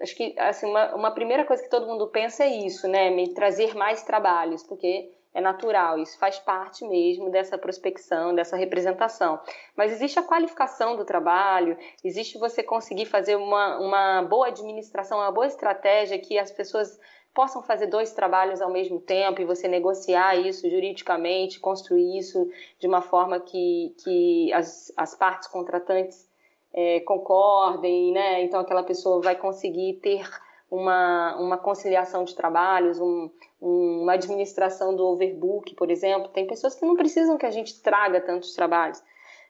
Acho 0.00 0.14
que 0.16 0.34
assim, 0.38 0.66
uma, 0.66 0.94
uma 0.94 1.10
primeira 1.10 1.44
coisa 1.44 1.62
que 1.62 1.70
todo 1.70 1.86
mundo 1.86 2.06
pensa 2.08 2.44
é 2.44 2.48
isso, 2.48 2.86
né? 2.86 3.10
Me 3.10 3.34
trazer 3.34 3.74
mais 3.74 4.02
trabalhos, 4.02 4.62
porque 4.62 5.10
é 5.34 5.40
natural, 5.40 5.98
isso 5.98 6.16
faz 6.16 6.38
parte 6.38 6.86
mesmo 6.86 7.28
dessa 7.28 7.58
prospecção, 7.58 8.32
dessa 8.32 8.56
representação. 8.56 9.40
Mas 9.76 9.90
existe 9.90 10.16
a 10.16 10.22
qualificação 10.22 10.96
do 10.96 11.04
trabalho, 11.04 11.76
existe 12.04 12.38
você 12.38 12.62
conseguir 12.62 13.06
fazer 13.06 13.34
uma, 13.34 13.80
uma 13.80 14.22
boa 14.22 14.46
administração, 14.46 15.18
uma 15.18 15.32
boa 15.32 15.48
estratégia 15.48 16.20
que 16.20 16.38
as 16.38 16.52
pessoas 16.52 17.00
possam 17.34 17.62
fazer 17.62 17.88
dois 17.88 18.12
trabalhos 18.12 18.62
ao 18.62 18.70
mesmo 18.70 19.00
tempo 19.00 19.40
e 19.40 19.44
você 19.44 19.66
negociar 19.66 20.36
isso 20.36 20.70
juridicamente, 20.70 21.58
construir 21.58 22.16
isso 22.16 22.48
de 22.78 22.86
uma 22.86 23.02
forma 23.02 23.40
que, 23.40 23.94
que 24.02 24.52
as, 24.52 24.92
as 24.96 25.14
partes 25.16 25.48
contratantes 25.48 26.28
é, 26.72 27.00
concordem, 27.00 28.12
né? 28.12 28.42
Então 28.42 28.60
aquela 28.60 28.84
pessoa 28.84 29.20
vai 29.20 29.36
conseguir 29.36 29.94
ter 29.94 30.28
uma, 30.70 31.36
uma 31.36 31.58
conciliação 31.58 32.24
de 32.24 32.34
trabalhos, 32.34 33.00
um, 33.00 33.30
um, 33.60 34.02
uma 34.02 34.14
administração 34.14 34.94
do 34.94 35.04
overbook, 35.04 35.74
por 35.74 35.90
exemplo. 35.90 36.28
Tem 36.28 36.46
pessoas 36.46 36.74
que 36.74 36.86
não 36.86 36.96
precisam 36.96 37.36
que 37.36 37.46
a 37.46 37.50
gente 37.50 37.80
traga 37.82 38.20
tantos 38.20 38.54
trabalhos. 38.54 39.02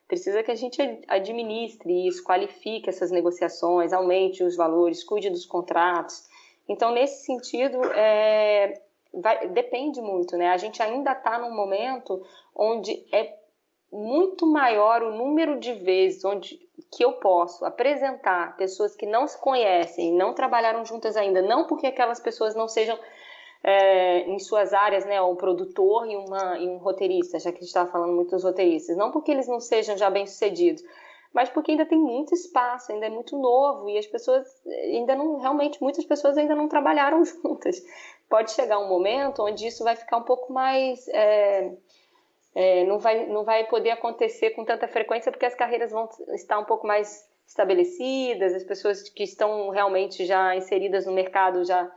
Precisa 0.07 0.43
que 0.43 0.51
a 0.51 0.55
gente 0.55 0.81
administre 1.09 2.07
isso, 2.07 2.23
qualifique 2.23 2.91
essas 2.91 3.11
negociações, 3.11 3.93
aumente 3.93 4.45
os 4.45 4.55
valores, 4.55 5.03
cuide 5.03 5.31
dos 5.31 5.47
contratos. 5.47 6.29
Então, 6.69 6.93
nesse 6.93 7.25
sentido, 7.25 7.83
é, 7.93 8.81
vai, 9.13 9.49
depende 9.49 10.01
muito, 10.01 10.37
né? 10.37 10.51
A 10.51 10.57
gente 10.57 10.83
ainda 10.83 11.13
está 11.13 11.39
num 11.39 11.55
momento 11.55 12.25
onde 12.55 13.05
é 13.13 13.37
muito 13.93 14.47
maior 14.47 15.03
o 15.03 15.15
número 15.15 15.59
de 15.61 15.73
vezes 15.73 16.25
onde 16.25 16.59
que 16.91 17.05
eu 17.05 17.13
posso 17.15 17.65
apresentar 17.65 18.57
pessoas 18.57 18.97
que 18.97 19.07
não 19.07 19.27
se 19.27 19.41
conhecem, 19.41 20.13
não 20.13 20.35
trabalharam 20.35 20.85
juntas 20.85 21.17
ainda, 21.17 21.41
não 21.41 21.65
porque 21.67 21.87
aquelas 21.87 22.19
pessoas 22.19 22.55
não 22.55 22.67
sejam 22.67 22.99
é, 23.63 24.21
em 24.29 24.39
suas 24.39 24.73
áreas, 24.73 25.05
né, 25.05 25.21
um 25.23 25.37
produtor 25.37 26.09
e, 26.11 26.17
uma, 26.17 26.59
e 26.59 26.69
um 26.69 26.77
roteirista, 26.79 27.39
já 27.39 27.51
que 27.51 27.59
a 27.59 27.61
gente 27.61 27.69
estava 27.69 27.91
falando 27.91 28.13
muito 28.13 28.31
dos 28.31 28.45
roteiristas, 28.45 28.97
não 28.97 29.11
porque 29.11 29.31
eles 29.31 29.49
não 29.49 29.61
sejam 29.61 29.97
já 29.97 30.11
bem 30.11 30.27
sucedidos, 30.27 30.85
mas 31.35 31.51
porque 31.51 31.73
ainda 31.73 31.85
tem 31.85 31.99
muito 31.99 32.33
espaço, 32.33 32.93
ainda 32.93 33.07
é 33.07 33.11
muito 33.11 33.37
novo 33.37 33.91
e 33.91 33.99
as 33.99 34.07
pessoas 34.07 34.47
ainda 34.67 35.17
não, 35.17 35.39
realmente, 35.39 35.83
muitas 35.83 36.05
pessoas 36.05 36.39
ainda 36.39 36.55
não 36.55 36.69
trabalharam 36.69 37.25
juntas. 37.27 37.83
Pode 38.31 38.53
chegar 38.53 38.79
um 38.79 38.89
momento 38.89 39.43
onde 39.43 39.67
isso 39.67 39.83
vai 39.83 39.97
ficar 39.97 40.17
um 40.17 40.23
pouco 40.23 40.53
mais. 40.53 41.09
É, 41.09 41.73
é, 42.55 42.85
não, 42.85 43.01
vai, 43.01 43.27
não 43.27 43.43
vai 43.43 43.67
poder 43.67 43.91
acontecer 43.91 44.51
com 44.51 44.65
tanta 44.65 44.87
frequência 44.87 45.33
porque 45.33 45.45
as 45.45 45.57
carreiras 45.57 45.91
vão 45.91 46.09
estar 46.29 46.59
um 46.61 46.65
pouco 46.65 46.87
mais 46.87 47.29
estabelecidas, 47.45 48.55
as 48.55 48.63
pessoas 48.63 49.03
que 49.09 49.25
estão 49.25 49.71
realmente 49.71 50.25
já 50.25 50.55
inseridas 50.55 51.05
no 51.05 51.13
mercado 51.13 51.65
já 51.65 51.91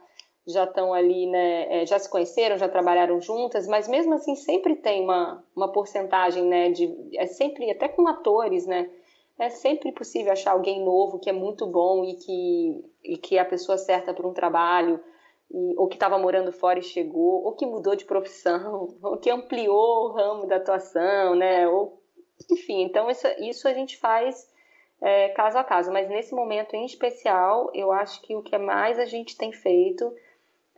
já 0.48 0.64
estão 0.64 0.94
ali, 0.94 1.26
né, 1.28 1.82
é, 1.82 1.86
já 1.86 2.00
se 2.00 2.10
conheceram, 2.10 2.58
já 2.58 2.70
trabalharam 2.70 3.20
juntas, 3.20 3.68
mas 3.68 3.86
mesmo 3.86 4.14
assim 4.14 4.34
sempre 4.34 4.78
tem 4.78 5.04
uma, 5.04 5.44
uma 5.54 5.70
porcentagem, 5.74 6.46
né, 6.46 6.72
de, 6.72 6.90
é 7.16 7.26
sempre, 7.26 7.70
até 7.70 7.90
com 7.90 8.08
atores, 8.08 8.66
né, 8.66 8.90
é 9.40 9.50
sempre 9.50 9.92
possível 9.92 10.32
achar 10.32 10.52
alguém 10.52 10.84
novo 10.84 11.20
que 11.20 11.30
é 11.30 11.34
muito 11.34 11.66
bom 11.68 12.04
e 12.04 12.16
que, 12.16 12.86
e 13.04 13.18
que 13.18 13.38
é 13.38 13.42
a 13.42 13.46
pessoa 13.46 13.78
certa 13.78 14.14
para 14.14 14.28
um 14.28 14.34
trabalho, 14.34 15.00
e, 15.52 15.76
ou 15.78 15.88
que 15.88 15.96
estava 15.96 16.18
morando 16.18 16.52
fora 16.52 16.80
e 16.80 16.84
chegou, 16.84 17.44
ou 17.44 17.54
que 17.54 17.66
mudou 17.66 17.96
de 17.96 18.06
profissão, 18.06 18.98
ou 19.02 19.18
que 19.18 19.30
ampliou 19.30 20.06
o 20.06 20.12
ramo 20.14 20.48
da 20.48 20.58
atuação, 20.58 21.36
né? 21.36 21.68
Ou, 21.68 22.02
enfim, 22.52 22.82
então 22.84 23.10
isso, 23.10 23.28
isso 23.40 23.68
a 23.68 23.74
gente 23.74 23.98
faz 23.98 24.50
é, 25.00 25.30
caso 25.30 25.58
a 25.58 25.64
caso, 25.64 25.92
mas 25.92 26.10
nesse 26.10 26.34
momento 26.34 26.76
em 26.76 26.86
especial, 26.86 27.70
eu 27.74 27.92
acho 27.92 28.22
que 28.22 28.36
o 28.36 28.42
que 28.42 28.58
mais 28.58 28.98
a 28.98 29.06
gente 29.06 29.38
tem 29.38 29.52
feito 29.52 30.12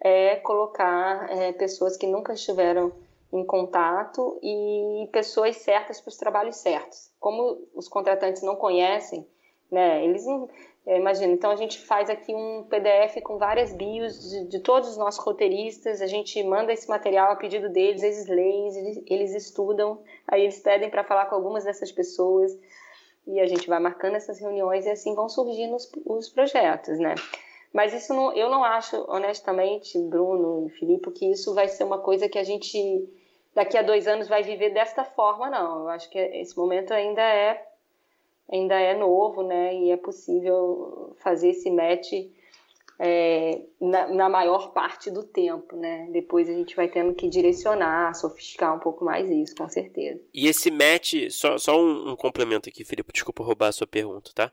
é 0.01 0.35
colocar 0.37 1.29
é, 1.29 1.53
pessoas 1.53 1.97
que 1.97 2.07
nunca 2.07 2.33
estiveram 2.33 2.91
em 3.31 3.45
contato 3.45 4.39
e 4.41 5.07
pessoas 5.11 5.57
certas 5.57 6.01
para 6.01 6.09
os 6.09 6.17
trabalhos 6.17 6.57
certos. 6.57 7.11
Como 7.19 7.67
os 7.75 7.87
contratantes 7.87 8.41
não 8.41 8.55
conhecem, 8.55 9.27
né, 9.71 10.03
eles 10.03 10.25
não. 10.25 10.49
É, 10.85 10.97
imagina, 10.97 11.31
então 11.33 11.51
a 11.51 11.55
gente 11.55 11.77
faz 11.77 12.09
aqui 12.09 12.33
um 12.33 12.63
PDF 12.63 13.21
com 13.21 13.37
várias 13.37 13.71
bios 13.71 14.27
de, 14.27 14.45
de, 14.45 14.59
todos 14.59 14.89
os 14.89 14.97
nossos 14.97 15.23
roteiristas, 15.23 16.01
a 16.01 16.07
gente 16.07 16.41
manda 16.41 16.73
esse 16.73 16.89
material 16.89 17.31
a 17.31 17.35
pedido 17.35 17.69
deles, 17.69 18.01
eles 18.01 18.27
leem, 18.27 18.75
eles, 18.75 19.03
eles 19.05 19.35
estudam, 19.35 20.01
aí 20.27 20.41
eles 20.41 20.59
pedem 20.59 20.89
para 20.89 21.03
falar 21.03 21.27
com 21.27 21.35
algumas 21.35 21.65
dessas 21.65 21.91
pessoas 21.91 22.57
e 23.27 23.39
a 23.39 23.45
gente 23.45 23.67
vai 23.67 23.79
marcando 23.79 24.15
essas 24.15 24.39
reuniões 24.39 24.85
e 24.85 24.89
assim 24.89 25.13
vão 25.13 25.29
surgindo 25.29 25.75
os, 25.75 25.91
os 26.05 26.29
projetos, 26.29 26.97
né? 26.97 27.13
Mas 27.71 27.93
isso 27.93 28.13
não, 28.13 28.33
eu 28.33 28.49
não 28.49 28.63
acho, 28.63 28.95
honestamente, 29.07 29.99
Bruno 29.99 30.65
e 30.65 30.69
Filipe, 30.71 31.11
que 31.11 31.29
isso 31.29 31.53
vai 31.53 31.67
ser 31.67 31.83
uma 31.83 31.99
coisa 31.99 32.27
que 32.27 32.39
a 32.39 32.43
gente 32.43 33.07
daqui 33.59 33.77
a 33.77 33.81
dois 33.81 34.07
anos 34.07 34.29
vai 34.29 34.41
viver 34.41 34.69
desta 34.69 35.03
forma, 35.03 35.49
não. 35.49 35.81
Eu 35.81 35.89
acho 35.89 36.09
que 36.09 36.17
esse 36.17 36.57
momento 36.57 36.93
ainda 36.93 37.21
é 37.21 37.61
ainda 38.49 38.79
é 38.79 38.95
novo, 38.95 39.43
né? 39.43 39.75
E 39.75 39.91
é 39.91 39.97
possível 39.97 41.13
fazer 41.19 41.49
esse 41.49 41.69
match 41.69 42.09
é, 42.97 43.61
na, 43.79 44.07
na, 44.07 44.29
maior 44.29 44.71
parte 44.71 45.11
do 45.11 45.23
tempo, 45.23 45.75
né? 45.75 46.07
Depois 46.09 46.49
a 46.49 46.53
gente 46.53 46.73
vai 46.73 46.87
tendo 46.87 47.13
que 47.13 47.27
direcionar, 47.27 48.15
sofisticar 48.15 48.73
um 48.73 48.79
pouco 48.79 49.03
mais 49.03 49.29
isso, 49.29 49.53
com 49.55 49.67
certeza. 49.67 50.21
E 50.33 50.47
esse 50.47 50.71
match, 50.71 51.29
só, 51.29 51.57
só 51.57 51.77
um, 51.77 52.11
um 52.11 52.15
complemento 52.15 52.69
aqui, 52.69 52.85
Felipe, 52.85 53.11
desculpa 53.11 53.43
roubar 53.43 53.67
a 53.67 53.73
sua 53.73 53.85
pergunta, 53.87 54.31
tá? 54.33 54.51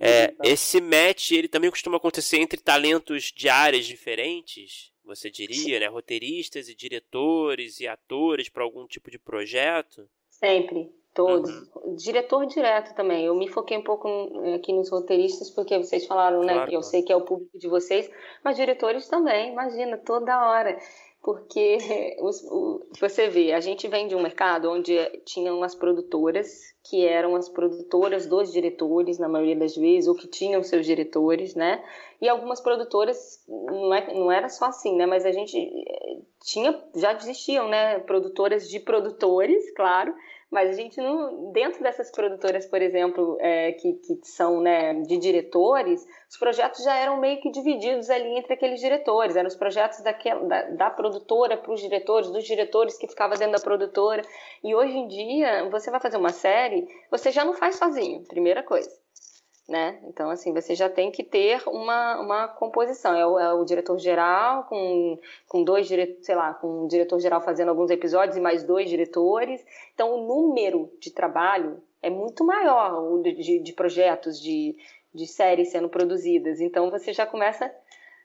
É, 0.00 0.32
esse 0.44 0.80
match, 0.80 1.32
ele 1.32 1.48
também 1.48 1.70
costuma 1.70 1.96
acontecer 1.96 2.38
entre 2.38 2.60
talentos 2.60 3.32
de 3.36 3.48
áreas 3.48 3.84
diferentes? 3.84 4.93
Você 5.04 5.30
diria, 5.30 5.80
né? 5.80 5.86
Roteiristas 5.86 6.68
e 6.68 6.74
diretores 6.74 7.80
e 7.80 7.86
atores 7.86 8.48
para 8.48 8.64
algum 8.64 8.86
tipo 8.86 9.10
de 9.10 9.18
projeto? 9.18 10.08
Sempre, 10.28 10.92
todos. 11.12 11.50
Uhum. 11.50 11.94
Diretor 11.94 12.46
direto 12.46 12.94
também. 12.94 13.24
Eu 13.24 13.34
me 13.34 13.48
foquei 13.48 13.76
um 13.76 13.84
pouco 13.84 14.08
aqui 14.54 14.72
nos 14.72 14.90
roteiristas, 14.90 15.50
porque 15.50 15.76
vocês 15.78 16.06
falaram, 16.06 16.40
né? 16.40 16.54
Claro. 16.54 16.70
Que 16.70 16.76
eu 16.76 16.82
sei 16.82 17.02
que 17.02 17.12
é 17.12 17.16
o 17.16 17.24
público 17.24 17.58
de 17.58 17.68
vocês, 17.68 18.10
mas 18.42 18.56
diretores 18.56 19.08
também, 19.08 19.52
imagina, 19.52 19.96
toda 19.98 20.48
hora 20.48 20.78
porque 21.24 22.18
os, 22.20 22.44
o, 22.44 22.86
você 23.00 23.28
vê, 23.28 23.54
a 23.54 23.60
gente 23.60 23.88
vem 23.88 24.06
de 24.06 24.14
um 24.14 24.22
mercado 24.22 24.70
onde 24.70 24.94
tinham 25.24 25.62
as 25.62 25.74
produtoras, 25.74 26.74
que 26.82 27.06
eram 27.06 27.34
as 27.34 27.48
produtoras 27.48 28.26
dos 28.26 28.52
diretores, 28.52 29.18
na 29.18 29.26
maioria 29.26 29.56
das 29.56 29.74
vezes, 29.74 30.06
ou 30.06 30.14
que 30.14 30.28
tinham 30.28 30.62
seus 30.62 30.84
diretores, 30.84 31.54
né? 31.54 31.82
E 32.20 32.28
algumas 32.28 32.60
produtoras, 32.60 33.42
não, 33.48 33.94
é, 33.94 34.12
não 34.12 34.30
era 34.30 34.50
só 34.50 34.66
assim, 34.66 34.94
né? 34.96 35.06
Mas 35.06 35.24
a 35.24 35.32
gente 35.32 35.56
eh, 35.56 36.18
tinha, 36.42 36.78
já 36.94 37.14
existiam, 37.14 37.70
né? 37.70 38.00
Produtoras 38.00 38.68
de 38.68 38.78
produtores, 38.78 39.72
claro, 39.74 40.14
mas 40.54 40.70
a 40.70 40.72
gente 40.72 41.00
não, 41.00 41.50
dentro 41.50 41.82
dessas 41.82 42.12
produtoras, 42.12 42.64
por 42.64 42.80
exemplo, 42.80 43.36
é, 43.40 43.72
que, 43.72 43.94
que 43.94 44.20
são 44.22 44.60
né, 44.60 44.94
de 45.02 45.18
diretores, 45.18 46.06
os 46.30 46.36
projetos 46.36 46.84
já 46.84 46.94
eram 46.94 47.18
meio 47.18 47.40
que 47.40 47.50
divididos 47.50 48.08
ali 48.08 48.38
entre 48.38 48.54
aqueles 48.54 48.78
diretores. 48.78 49.34
Eram 49.34 49.48
os 49.48 49.56
projetos 49.56 50.00
daquela, 50.00 50.46
da, 50.46 50.62
da 50.70 50.90
produtora 50.90 51.56
para 51.56 51.72
os 51.72 51.80
diretores, 51.80 52.30
dos 52.30 52.44
diretores 52.44 52.96
que 52.96 53.08
ficavam 53.08 53.36
dentro 53.36 53.54
da 53.56 53.60
produtora. 53.60 54.22
E 54.62 54.72
hoje 54.76 54.96
em 54.96 55.08
dia, 55.08 55.68
você 55.70 55.90
vai 55.90 55.98
fazer 55.98 56.18
uma 56.18 56.32
série, 56.32 56.86
você 57.10 57.32
já 57.32 57.44
não 57.44 57.54
faz 57.54 57.74
sozinho, 57.74 58.22
primeira 58.22 58.62
coisa. 58.62 58.88
Né? 59.68 59.98
Então, 60.04 60.28
assim, 60.28 60.52
você 60.52 60.74
já 60.74 60.90
tem 60.90 61.10
que 61.10 61.22
ter 61.22 61.62
uma, 61.66 62.20
uma 62.20 62.48
composição. 62.48 63.14
É 63.14 63.26
o, 63.26 63.38
é 63.38 63.52
o 63.54 63.64
diretor-geral 63.64 64.64
com, 64.64 65.18
com 65.48 65.64
dois, 65.64 65.88
sei 65.88 66.34
lá, 66.34 66.52
com 66.54 66.84
um 66.84 66.86
diretor-geral 66.86 67.40
fazendo 67.40 67.70
alguns 67.70 67.90
episódios 67.90 68.36
e 68.36 68.40
mais 68.40 68.62
dois 68.62 68.88
diretores. 68.90 69.64
Então, 69.94 70.14
o 70.14 70.26
número 70.26 70.92
de 71.00 71.10
trabalho 71.10 71.82
é 72.02 72.10
muito 72.10 72.44
maior, 72.44 73.02
o 73.02 73.22
de, 73.22 73.60
de 73.60 73.72
projetos, 73.72 74.38
de, 74.38 74.76
de 75.14 75.26
séries 75.26 75.70
sendo 75.70 75.88
produzidas. 75.88 76.60
Então, 76.60 76.90
você 76.90 77.12
já 77.14 77.24
começa 77.24 77.74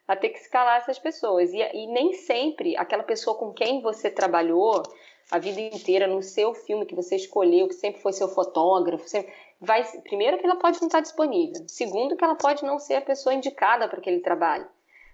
a 0.06 0.14
ter 0.14 0.30
que 0.30 0.38
escalar 0.40 0.76
essas 0.76 0.98
pessoas. 0.98 1.52
E, 1.54 1.58
e 1.58 1.86
nem 1.86 2.12
sempre 2.12 2.76
aquela 2.76 3.02
pessoa 3.02 3.36
com 3.36 3.50
quem 3.52 3.80
você 3.80 4.10
trabalhou 4.10 4.82
a 5.30 5.38
vida 5.38 5.60
inteira 5.60 6.06
no 6.06 6.22
seu 6.22 6.52
filme 6.52 6.84
que 6.84 6.94
você 6.94 7.16
escolheu, 7.16 7.68
que 7.68 7.74
sempre 7.74 8.02
foi 8.02 8.12
seu 8.12 8.28
fotógrafo, 8.28 9.08
sempre 9.08 9.32
vai 9.60 9.84
primeiro 10.02 10.38
que 10.38 10.46
ela 10.46 10.56
pode 10.56 10.80
não 10.80 10.88
estar 10.88 11.00
disponível, 11.00 11.62
segundo 11.68 12.16
que 12.16 12.24
ela 12.24 12.34
pode 12.34 12.64
não 12.64 12.78
ser 12.78 12.94
a 12.94 13.02
pessoa 13.02 13.34
indicada 13.34 13.86
para 13.86 13.98
aquele 13.98 14.20
trabalho. 14.20 14.66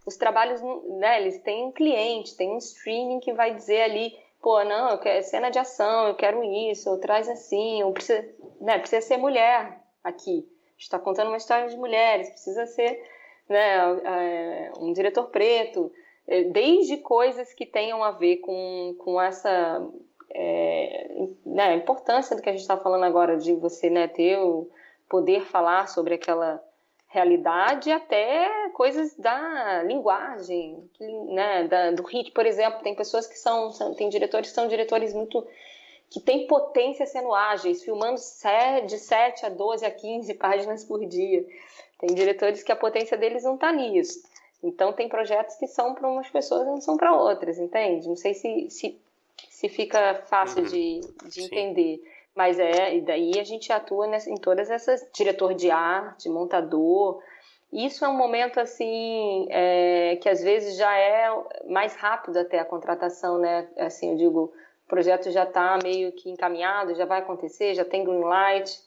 Os 0.06 0.16
trabalhos, 0.16 0.62
né, 1.00 1.20
eles 1.20 1.40
têm 1.40 1.66
um 1.66 1.72
cliente, 1.72 2.36
tem 2.36 2.50
um 2.50 2.58
streaming 2.58 3.18
que 3.18 3.32
vai 3.32 3.52
dizer 3.52 3.82
ali, 3.82 4.16
pô, 4.40 4.62
não, 4.62 4.90
eu 4.90 4.98
quero 4.98 5.24
cena 5.24 5.50
de 5.50 5.58
ação, 5.58 6.06
eu 6.06 6.14
quero 6.14 6.44
isso, 6.44 6.88
ou 6.88 6.98
traz 6.98 7.28
assim, 7.28 7.82
ou 7.82 7.92
precisa, 7.92 8.24
né, 8.60 8.78
precisa 8.78 9.04
ser 9.04 9.16
mulher 9.16 9.80
aqui. 10.04 10.48
está 10.78 10.96
contando 10.96 11.28
uma 11.28 11.36
história 11.36 11.68
de 11.68 11.76
mulheres, 11.76 12.30
precisa 12.30 12.66
ser, 12.66 13.02
né, 13.48 13.78
é, 14.04 14.72
um 14.78 14.92
diretor 14.92 15.24
preto, 15.24 15.90
é, 16.28 16.44
desde 16.44 16.98
coisas 16.98 17.52
que 17.52 17.66
tenham 17.66 18.04
a 18.04 18.12
ver 18.12 18.36
com, 18.36 18.94
com 18.98 19.20
essa 19.20 19.84
é, 20.38 21.28
né, 21.46 21.68
a 21.68 21.74
importância 21.74 22.36
do 22.36 22.42
que 22.42 22.48
a 22.50 22.52
gente 22.52 22.60
está 22.60 22.76
falando 22.76 23.04
agora, 23.04 23.38
de 23.38 23.54
você 23.54 23.88
né, 23.88 24.06
ter 24.06 24.38
o 24.38 24.68
poder 25.08 25.46
falar 25.46 25.88
sobre 25.88 26.14
aquela 26.14 26.62
realidade, 27.08 27.90
até 27.90 28.68
coisas 28.74 29.14
da 29.16 29.82
linguagem, 29.84 30.90
né, 31.00 31.64
da, 31.64 31.92
do 31.92 32.02
ritmo, 32.02 32.34
por 32.34 32.44
exemplo, 32.44 32.82
tem 32.82 32.94
pessoas 32.94 33.26
que 33.26 33.38
são, 33.38 33.72
são, 33.72 33.94
tem 33.94 34.10
diretores 34.10 34.50
que 34.50 34.54
são 34.54 34.68
diretores 34.68 35.14
muito 35.14 35.46
que 36.10 36.20
têm 36.20 36.46
potência 36.46 37.06
sendo 37.06 37.34
ágeis, 37.34 37.82
filmando 37.82 38.20
de 38.86 38.98
7 38.98 39.46
a 39.46 39.48
12 39.48 39.86
a 39.86 39.90
15 39.90 40.34
páginas 40.34 40.84
por 40.84 41.04
dia. 41.04 41.44
Tem 41.98 42.14
diretores 42.14 42.62
que 42.62 42.70
a 42.70 42.76
potência 42.76 43.16
deles 43.16 43.42
não 43.42 43.54
está 43.54 43.72
nisso. 43.72 44.22
Então, 44.62 44.92
tem 44.92 45.08
projetos 45.08 45.56
que 45.56 45.66
são 45.66 45.94
para 45.94 46.08
umas 46.08 46.28
pessoas 46.28 46.62
e 46.62 46.66
não 46.66 46.80
são 46.80 46.96
para 46.96 47.12
outras, 47.12 47.58
entende? 47.58 48.06
Não 48.06 48.14
sei 48.14 48.34
se, 48.34 48.70
se 48.70 49.00
se 49.50 49.68
fica 49.68 50.22
fácil 50.26 50.62
uhum. 50.62 50.68
de, 50.68 51.00
de 51.28 51.44
entender. 51.44 52.02
Mas 52.34 52.58
é, 52.58 52.96
e 52.96 53.00
daí 53.00 53.38
a 53.40 53.44
gente 53.44 53.72
atua 53.72 54.06
nessa, 54.06 54.30
em 54.30 54.36
todas 54.36 54.70
essas, 54.70 55.08
diretor 55.14 55.54
de 55.54 55.70
arte, 55.70 56.28
montador. 56.28 57.22
Isso 57.72 58.04
é 58.04 58.08
um 58.08 58.16
momento 58.16 58.60
assim 58.60 59.46
é, 59.50 60.16
que 60.16 60.28
às 60.28 60.42
vezes 60.42 60.76
já 60.76 60.96
é 60.96 61.28
mais 61.66 61.96
rápido 61.96 62.38
até 62.38 62.58
a 62.58 62.64
contratação, 62.64 63.38
né? 63.38 63.68
Assim, 63.78 64.10
eu 64.10 64.16
digo, 64.16 64.52
o 64.84 64.88
projeto 64.88 65.30
já 65.30 65.44
está 65.44 65.78
meio 65.82 66.12
que 66.12 66.30
encaminhado, 66.30 66.94
já 66.94 67.06
vai 67.06 67.20
acontecer, 67.20 67.74
já 67.74 67.84
tem 67.84 68.04
green 68.04 68.22
light, 68.22 68.78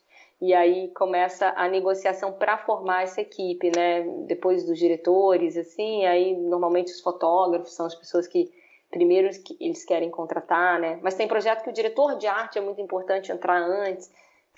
e 0.42 0.54
aí 0.54 0.88
começa 0.90 1.52
a 1.58 1.68
negociação 1.68 2.32
para 2.32 2.58
formar 2.58 3.04
essa 3.04 3.20
equipe, 3.20 3.72
né? 3.76 4.04
Depois 4.26 4.64
dos 4.64 4.78
diretores, 4.78 5.58
assim, 5.58 6.06
aí 6.06 6.38
normalmente 6.38 6.92
os 6.92 7.02
fotógrafos 7.02 7.74
são 7.74 7.86
as 7.86 7.96
pessoas 7.96 8.28
que 8.28 8.50
primeiro 8.90 9.30
eles 9.60 9.86
querem 9.86 10.10
contratar, 10.10 10.80
né? 10.80 11.00
Mas 11.02 11.16
tem 11.16 11.28
projeto 11.28 11.64
que 11.64 11.70
o 11.70 11.74
diretor 11.74 12.18
de 12.18 12.28
arte 12.28 12.58
é 12.58 12.62
muito 12.62 12.82
importante 12.82 13.32
entrar 13.32 13.62
antes. 13.62 14.12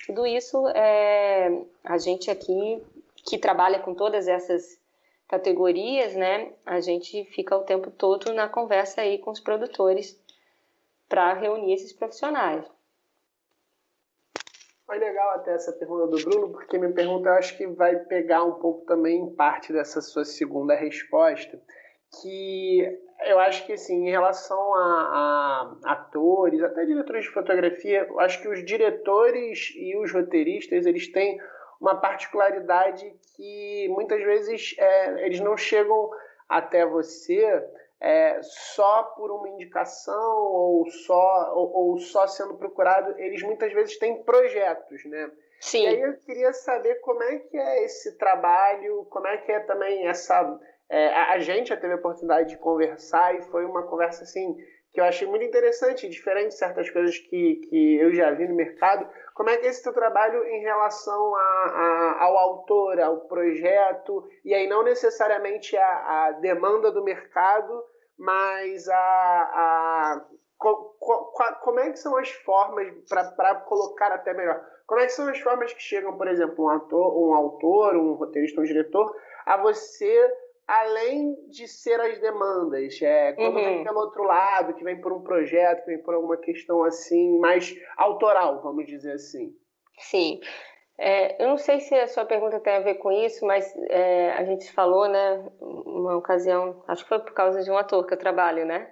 Tudo 0.05 0.25
isso 0.25 0.67
é 0.69 1.61
a 1.83 1.97
gente 1.97 2.31
aqui 2.31 2.81
que 3.25 3.37
trabalha 3.37 3.79
com 3.79 3.93
todas 3.93 4.27
essas 4.27 4.79
categorias, 5.27 6.15
né? 6.15 6.51
A 6.65 6.79
gente 6.79 7.23
fica 7.25 7.55
o 7.55 7.63
tempo 7.63 7.91
todo 7.91 8.33
na 8.33 8.49
conversa 8.49 9.01
aí 9.01 9.17
com 9.17 9.31
os 9.31 9.39
produtores 9.39 10.19
para 11.07 11.33
reunir 11.33 11.73
esses 11.73 11.93
profissionais. 11.93 12.65
Foi 14.85 14.97
legal 14.97 15.29
até 15.31 15.53
essa 15.53 15.71
pergunta 15.71 16.07
do 16.07 16.21
Bruno, 16.21 16.49
porque 16.49 16.77
minha 16.77 16.91
pergunta 16.91 17.29
eu 17.29 17.33
acho 17.35 17.57
que 17.57 17.65
vai 17.67 17.95
pegar 17.95 18.43
um 18.43 18.55
pouco 18.55 18.85
também 18.85 19.29
parte 19.35 19.71
dessa 19.71 20.01
sua 20.01 20.25
segunda 20.25 20.75
resposta, 20.75 21.61
que 22.19 22.99
eu 23.23 23.39
acho 23.39 23.65
que, 23.65 23.73
assim, 23.73 24.07
em 24.07 24.09
relação 24.09 24.73
a, 24.73 25.77
a, 25.83 25.91
atores, 25.91 26.61
até 26.61 26.85
diretores 26.85 27.25
de 27.25 27.31
fotografia, 27.31 28.07
eu 28.09 28.19
acho 28.19 28.41
que 28.41 28.47
os 28.47 28.63
diretores 28.65 29.73
e 29.75 29.95
os 29.97 30.11
roteiristas, 30.11 30.85
eles 30.85 31.11
têm 31.11 31.39
uma 31.79 31.99
particularidade 31.99 33.13
que 33.35 33.87
muitas 33.89 34.23
vezes 34.23 34.75
é, 34.77 35.25
eles 35.25 35.39
não 35.39 35.57
chegam 35.57 36.09
até 36.47 36.85
você 36.85 37.63
é, 37.99 38.39
só 38.41 39.03
por 39.15 39.31
uma 39.31 39.49
indicação 39.49 40.41
ou 40.43 40.89
só, 40.89 41.53
ou, 41.55 41.73
ou, 41.73 41.97
só 41.99 42.27
sendo 42.27 42.55
procurado, 42.55 43.17
eles 43.19 43.43
muitas 43.43 43.71
vezes 43.73 43.97
têm 43.97 44.23
projetos, 44.23 45.05
né? 45.05 45.31
Sim. 45.59 45.83
E 45.83 45.87
aí 45.87 46.01
eu 46.01 46.17
queria 46.17 46.51
saber 46.53 46.95
como 47.01 47.21
é 47.21 47.37
que 47.37 47.55
é 47.55 47.83
esse 47.83 48.17
trabalho, 48.17 49.05
como 49.11 49.27
é 49.27 49.37
que 49.37 49.51
é 49.51 49.59
também 49.59 50.07
essa 50.07 50.59
é, 50.91 51.07
a 51.07 51.39
gente 51.39 51.69
já 51.69 51.77
teve 51.77 51.93
a 51.93 51.95
oportunidade 51.95 52.49
de 52.49 52.57
conversar 52.57 53.33
e 53.33 53.41
foi 53.43 53.63
uma 53.63 53.83
conversa 53.83 54.23
assim 54.23 54.57
que 54.91 54.99
eu 54.99 55.05
achei 55.05 55.25
muito 55.25 55.45
interessante, 55.45 56.09
diferente 56.09 56.49
de 56.49 56.57
certas 56.57 56.89
coisas 56.89 57.17
que, 57.17 57.61
que 57.69 57.95
eu 57.95 58.13
já 58.13 58.29
vi 58.31 58.45
no 58.45 58.55
mercado. 58.55 59.07
Como 59.33 59.49
é 59.49 59.55
que 59.55 59.65
é 59.65 59.69
esse 59.69 59.81
teu 59.81 59.93
trabalho 59.93 60.43
em 60.45 60.59
relação 60.59 61.33
a, 61.33 61.39
a, 61.39 62.23
ao 62.23 62.37
autor, 62.37 62.99
ao 62.99 63.21
projeto, 63.21 64.27
e 64.43 64.53
aí 64.53 64.67
não 64.67 64.83
necessariamente 64.83 65.77
a, 65.77 66.25
a 66.27 66.31
demanda 66.41 66.91
do 66.91 67.05
mercado, 67.05 67.81
mas 68.19 68.89
a, 68.89 68.95
a 68.97 70.25
co, 70.57 70.97
co, 70.99 71.31
como 71.61 71.79
é 71.79 71.89
que 71.89 71.97
são 71.97 72.17
as 72.17 72.29
formas, 72.29 72.93
para 73.37 73.55
colocar 73.61 74.11
até 74.11 74.33
melhor, 74.33 74.61
como 74.85 74.99
é 74.99 75.05
que 75.05 75.13
são 75.13 75.29
as 75.29 75.39
formas 75.39 75.71
que 75.71 75.81
chegam, 75.81 76.17
por 76.17 76.27
exemplo, 76.27 76.65
um, 76.65 76.69
ator, 76.69 77.17
um 77.17 77.33
autor, 77.33 77.95
um 77.95 78.13
roteirista, 78.15 78.59
um 78.59 78.65
diretor, 78.65 79.15
a 79.45 79.55
você 79.55 80.29
além 80.71 81.35
de 81.49 81.67
ser 81.67 81.99
as 81.99 82.17
demandas. 82.19 83.01
É, 83.01 83.33
quando 83.33 83.57
uhum. 83.57 83.63
vem 83.63 83.83
pelo 83.83 83.99
outro 83.99 84.23
lado, 84.23 84.73
que 84.73 84.83
vem 84.83 85.01
por 85.01 85.11
um 85.11 85.21
projeto, 85.21 85.83
que 85.83 85.91
vem 85.91 86.01
por 86.01 86.13
alguma 86.13 86.37
questão 86.37 86.83
assim, 86.83 87.37
mais 87.39 87.75
autoral, 87.97 88.61
vamos 88.61 88.85
dizer 88.85 89.13
assim. 89.13 89.53
Sim. 89.99 90.39
É, 90.97 91.43
eu 91.43 91.49
não 91.49 91.57
sei 91.57 91.79
se 91.81 91.93
a 91.95 92.07
sua 92.07 92.25
pergunta 92.25 92.59
tem 92.59 92.73
a 92.73 92.79
ver 92.79 92.95
com 92.95 93.11
isso, 93.11 93.45
mas 93.45 93.73
é, 93.89 94.31
a 94.31 94.45
gente 94.45 94.71
falou, 94.71 95.09
né, 95.09 95.51
uma 95.59 96.15
ocasião, 96.15 96.83
acho 96.87 97.03
que 97.03 97.09
foi 97.09 97.19
por 97.19 97.33
causa 97.33 97.63
de 97.63 97.69
um 97.69 97.77
ator 97.77 98.05
que 98.05 98.13
eu 98.13 98.19
trabalho, 98.19 98.65
né? 98.65 98.91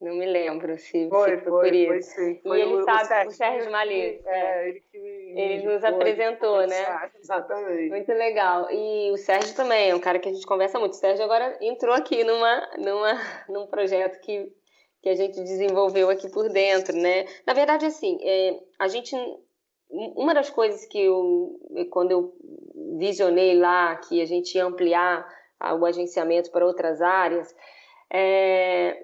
Não 0.00 0.16
me 0.16 0.26
lembro 0.26 0.76
se 0.78 1.08
foi, 1.08 1.38
se 1.38 1.44
foi, 1.44 1.50
por 1.50 1.74
isso. 1.74 2.14
Foi, 2.14 2.24
sim. 2.24 2.40
Foi 2.42 2.58
e 2.58 2.62
ele 2.62 2.74
o, 2.74 2.84
sabe, 2.84 3.28
o 3.28 3.30
Sérgio 3.30 3.70
Mali. 3.70 3.94
É, 3.94 4.22
é, 4.26 4.68
ele 4.68 4.80
que 4.80 4.98
me, 4.98 5.21
Ele 5.36 5.64
nos 5.64 5.82
apresentou, 5.84 6.66
né? 6.66 7.10
Exatamente. 7.18 7.90
Muito 7.90 8.12
legal. 8.12 8.70
E 8.70 9.10
o 9.10 9.16
Sérgio 9.16 9.54
também 9.54 9.90
é 9.90 9.94
um 9.94 10.00
cara 10.00 10.18
que 10.18 10.28
a 10.28 10.32
gente 10.32 10.46
conversa 10.46 10.78
muito. 10.78 10.92
O 10.92 10.96
Sérgio 10.96 11.24
agora 11.24 11.58
entrou 11.60 11.94
aqui 11.94 12.24
numa, 12.24 12.68
numa, 12.78 13.12
num 13.48 13.66
projeto 13.66 14.20
que, 14.20 14.50
que 15.02 15.08
a 15.08 15.14
gente 15.14 15.36
desenvolveu 15.42 16.10
aqui 16.10 16.30
por 16.30 16.48
dentro, 16.48 16.96
né? 16.96 17.26
Na 17.46 17.52
verdade, 17.54 17.86
assim, 17.86 18.18
é, 18.22 18.58
a 18.78 18.88
gente... 18.88 19.14
Uma 19.94 20.32
das 20.32 20.48
coisas 20.48 20.86
que 20.86 20.98
eu, 20.98 21.60
quando 21.90 22.12
eu 22.12 22.32
visionei 22.98 23.54
lá 23.54 23.94
que 23.96 24.22
a 24.22 24.24
gente 24.24 24.54
ia 24.54 24.64
ampliar 24.64 25.26
o 25.78 25.84
agenciamento 25.84 26.50
para 26.50 26.64
outras 26.64 27.02
áreas 27.02 27.54
é, 28.12 28.96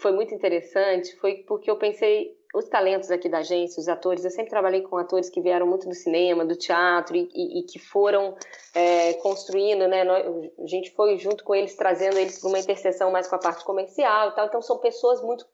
foi 0.00 0.12
muito 0.12 0.34
interessante 0.34 1.14
foi 1.16 1.44
porque 1.46 1.70
eu 1.70 1.76
pensei 1.76 2.35
os 2.56 2.68
talentos 2.68 3.10
aqui 3.10 3.28
da 3.28 3.38
agência, 3.38 3.80
os 3.80 3.86
atores, 3.86 4.24
eu 4.24 4.30
sempre 4.30 4.48
trabalhei 4.48 4.80
com 4.80 4.96
atores 4.96 5.28
que 5.28 5.42
vieram 5.42 5.66
muito 5.66 5.86
do 5.86 5.94
cinema, 5.94 6.42
do 6.42 6.56
teatro 6.56 7.14
e, 7.14 7.28
e, 7.34 7.60
e 7.60 7.62
que 7.64 7.78
foram 7.78 8.34
é, 8.74 9.12
construindo, 9.14 9.86
né? 9.86 10.02
A 10.02 10.66
gente 10.66 10.90
foi 10.92 11.18
junto 11.18 11.44
com 11.44 11.54
eles, 11.54 11.76
trazendo 11.76 12.18
eles 12.18 12.38
para 12.38 12.48
uma 12.48 12.58
interseção 12.58 13.10
mais 13.10 13.28
com 13.28 13.36
a 13.36 13.38
parte 13.38 13.62
comercial 13.62 14.30
e 14.30 14.34
tal. 14.34 14.46
Então 14.46 14.62
são 14.62 14.78
pessoas 14.78 15.20
muito 15.20 15.46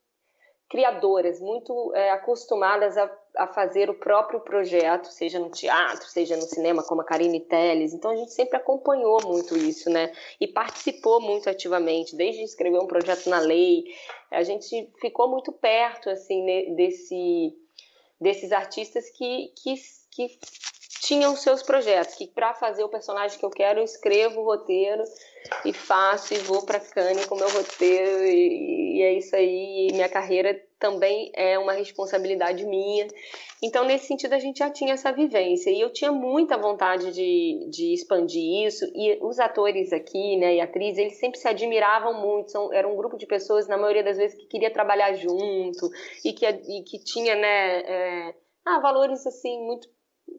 criadoras, 0.72 1.38
muito 1.38 1.92
é, 1.94 2.12
acostumadas 2.12 2.96
a, 2.96 3.14
a, 3.36 3.46
fazer 3.46 3.90
o 3.90 3.94
próprio 3.94 4.40
projeto, 4.40 5.04
seja 5.08 5.38
no 5.38 5.50
teatro, 5.50 6.08
seja 6.08 6.34
no 6.34 6.44
cinema, 6.44 6.82
como 6.82 7.02
a 7.02 7.04
Karine 7.04 7.40
Telles. 7.40 7.92
Então 7.92 8.10
a 8.10 8.16
gente 8.16 8.32
sempre 8.32 8.56
acompanhou 8.56 9.20
muito 9.22 9.54
isso, 9.54 9.90
né? 9.90 10.10
E 10.40 10.48
participou 10.48 11.20
muito 11.20 11.50
ativamente, 11.50 12.16
desde 12.16 12.42
escrever 12.42 12.78
um 12.78 12.86
projeto 12.86 13.28
na 13.28 13.38
lei. 13.38 13.84
A 14.30 14.42
gente 14.42 14.90
ficou 14.98 15.28
muito 15.28 15.52
perto, 15.52 16.08
assim, 16.08 16.74
desse, 16.74 17.54
desses 18.18 18.50
artistas 18.50 19.10
que, 19.10 19.52
que, 19.62 19.74
que 20.10 20.38
tinham 21.02 21.34
seus 21.34 21.64
projetos, 21.64 22.14
que 22.14 22.28
para 22.28 22.54
fazer 22.54 22.84
o 22.84 22.88
personagem 22.88 23.36
que 23.36 23.44
eu 23.44 23.50
quero, 23.50 23.80
eu 23.80 23.84
escrevo 23.84 24.40
o 24.40 24.44
roteiro 24.44 25.02
e 25.64 25.72
faço 25.72 26.32
e 26.32 26.38
vou 26.38 26.64
para 26.64 26.78
Cannes 26.78 27.26
com 27.26 27.34
meu 27.34 27.50
roteiro 27.50 28.24
e, 28.24 28.98
e, 28.98 29.02
é 29.02 29.12
isso 29.14 29.34
aí. 29.34 29.88
E 29.88 29.92
minha 29.94 30.08
carreira 30.08 30.62
também 30.78 31.32
é 31.34 31.58
uma 31.58 31.72
responsabilidade 31.72 32.64
minha 32.64 33.08
Então, 33.60 33.84
nesse 33.84 34.06
sentido, 34.06 34.32
a 34.34 34.38
gente 34.38 34.58
já 34.58 34.70
tinha 34.70 34.94
essa 34.94 35.10
vivência. 35.10 35.70
E 35.70 35.80
eu 35.80 35.92
tinha 35.92 36.12
muita 36.12 36.56
vontade 36.56 37.10
de, 37.12 37.68
de 37.68 37.92
expandir 37.92 38.68
isso. 38.68 38.84
E 38.94 39.18
os 39.22 39.40
atores 39.40 39.92
aqui, 39.92 40.36
né, 40.36 40.54
e 40.54 40.60
atrizes, 40.60 40.98
eles 40.98 41.18
sempre 41.18 41.40
se 41.40 41.48
admiravam 41.48 42.14
muito. 42.14 42.52
São, 42.52 42.72
era 42.72 42.86
um 42.86 42.94
grupo 42.94 43.18
de 43.18 43.26
pessoas, 43.26 43.66
na 43.66 43.76
maioria 43.76 44.04
das 44.04 44.18
vezes, 44.18 44.38
que 44.38 44.46
queria 44.46 44.72
trabalhar 44.72 45.12
junto 45.14 45.90
e 46.24 46.32
que, 46.32 46.46
e 46.46 46.84
que 46.84 47.02
tinha, 47.02 47.34
né, 47.34 47.80
é, 47.80 48.34
ah, 48.64 48.78
valores, 48.78 49.26
assim, 49.26 49.60
muito, 49.66 49.88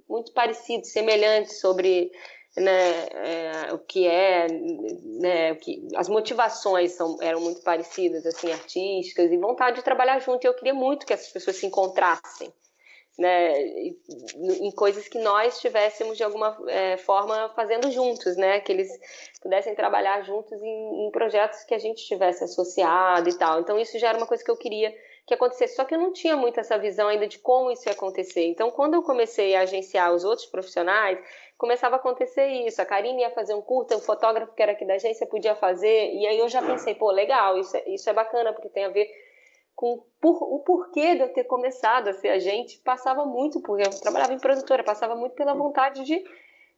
muito 0.08 0.32
parecidos, 0.34 0.92
semelhantes 0.92 1.60
sobre 1.60 2.12
né, 2.56 3.08
é, 3.12 3.74
o 3.74 3.80
que 3.80 4.08
é, 4.08 4.48
né, 4.48 5.56
que, 5.56 5.88
as 5.96 6.08
motivações 6.08 6.92
são, 6.92 7.18
eram 7.22 7.42
muito 7.42 7.62
parecidas, 7.62 8.26
assim, 8.26 8.52
artísticas, 8.52 9.32
e 9.32 9.38
vontade 9.38 9.78
de 9.78 9.84
trabalhar 9.84 10.20
junto. 10.20 10.46
E 10.46 10.48
eu 10.48 10.54
queria 10.54 10.74
muito 10.74 11.06
que 11.06 11.14
essas 11.14 11.30
pessoas 11.30 11.58
se 11.58 11.66
encontrassem 11.66 12.54
né, 13.18 13.62
em 13.62 14.72
coisas 14.72 15.08
que 15.08 15.20
nós 15.20 15.56
estivéssemos 15.56 16.18
de 16.18 16.24
alguma 16.24 16.58
é, 16.68 16.98
forma 16.98 17.50
fazendo 17.56 17.92
juntos, 17.92 18.36
né, 18.36 18.60
que 18.60 18.72
eles 18.72 18.90
pudessem 19.42 19.76
trabalhar 19.76 20.24
juntos 20.24 20.60
em, 20.62 21.06
em, 21.06 21.12
projetos 21.12 21.64
que 21.64 21.76
a 21.76 21.80
gente 21.80 22.04
tivesse 22.06 22.44
associado 22.44 23.30
e 23.30 23.38
tal. 23.38 23.62
Então 23.62 23.80
isso 23.80 24.00
já 24.00 24.10
era 24.10 24.18
uma 24.18 24.28
coisa 24.28 24.44
que 24.44 24.50
eu 24.50 24.58
queria 24.58 24.94
que 25.26 25.34
acontecesse, 25.34 25.76
só 25.76 25.86
que 25.86 25.96
eu 25.96 26.00
não 26.00 26.12
tinha 26.12 26.36
muito 26.36 26.60
essa 26.60 26.78
visão 26.78 27.08
ainda 27.08 27.28
de 27.28 27.40
como 27.40 27.72
isso 27.72 27.88
ia 27.88 27.94
acontecer. 27.94 28.46
Então 28.46 28.70
quando 28.72 28.96
eu 28.96 29.04
comecei 29.04 29.56
a 29.56 29.62
agenciar 29.62 30.14
os 30.14 30.24
outros 30.24 30.48
profissionais, 30.48 31.18
começava 31.58 31.96
a 31.96 32.00
acontecer 32.00 32.46
isso. 32.48 32.82
A 32.82 32.86
Karine 32.86 33.22
ia 33.22 33.32
fazer 33.32 33.54
um 33.54 33.62
curta, 33.62 33.96
o 33.96 34.02
fotógrafo 34.02 34.54
que 34.54 34.62
era 34.62 34.74
aqui 34.74 34.86
da 34.86 34.96
agência 34.96 35.26
podia 35.26 35.56
fazer, 35.56 36.14
e 36.14 36.28
aí 36.28 36.40
eu 36.40 36.50
já 36.50 36.62
pensei, 36.62 36.96
pô, 36.96 37.10
legal, 37.12 37.58
isso 37.58 37.76
é, 37.78 37.90
isso 37.90 38.10
é 38.10 38.14
bacana 38.14 38.52
porque 38.52 38.70
tem 38.70 38.86
a 38.86 38.90
ver 38.90 39.08
com 39.76 40.04
por, 40.22 40.44
o 40.44 40.60
porquê 40.60 41.16
de 41.16 41.22
eu 41.22 41.34
ter 41.34 41.46
começado 41.46 42.08
a 42.08 42.14
ser 42.14 42.30
agente, 42.30 42.80
passava 42.80 43.26
muito, 43.26 43.62
porque 43.62 43.84
eu 43.84 44.02
trabalhava 44.02 44.34
em 44.34 44.40
produtora, 44.40 44.84
passava 44.84 45.16
muito 45.16 45.36
pela 45.36 45.54
vontade 45.54 46.04
de, 46.04 46.24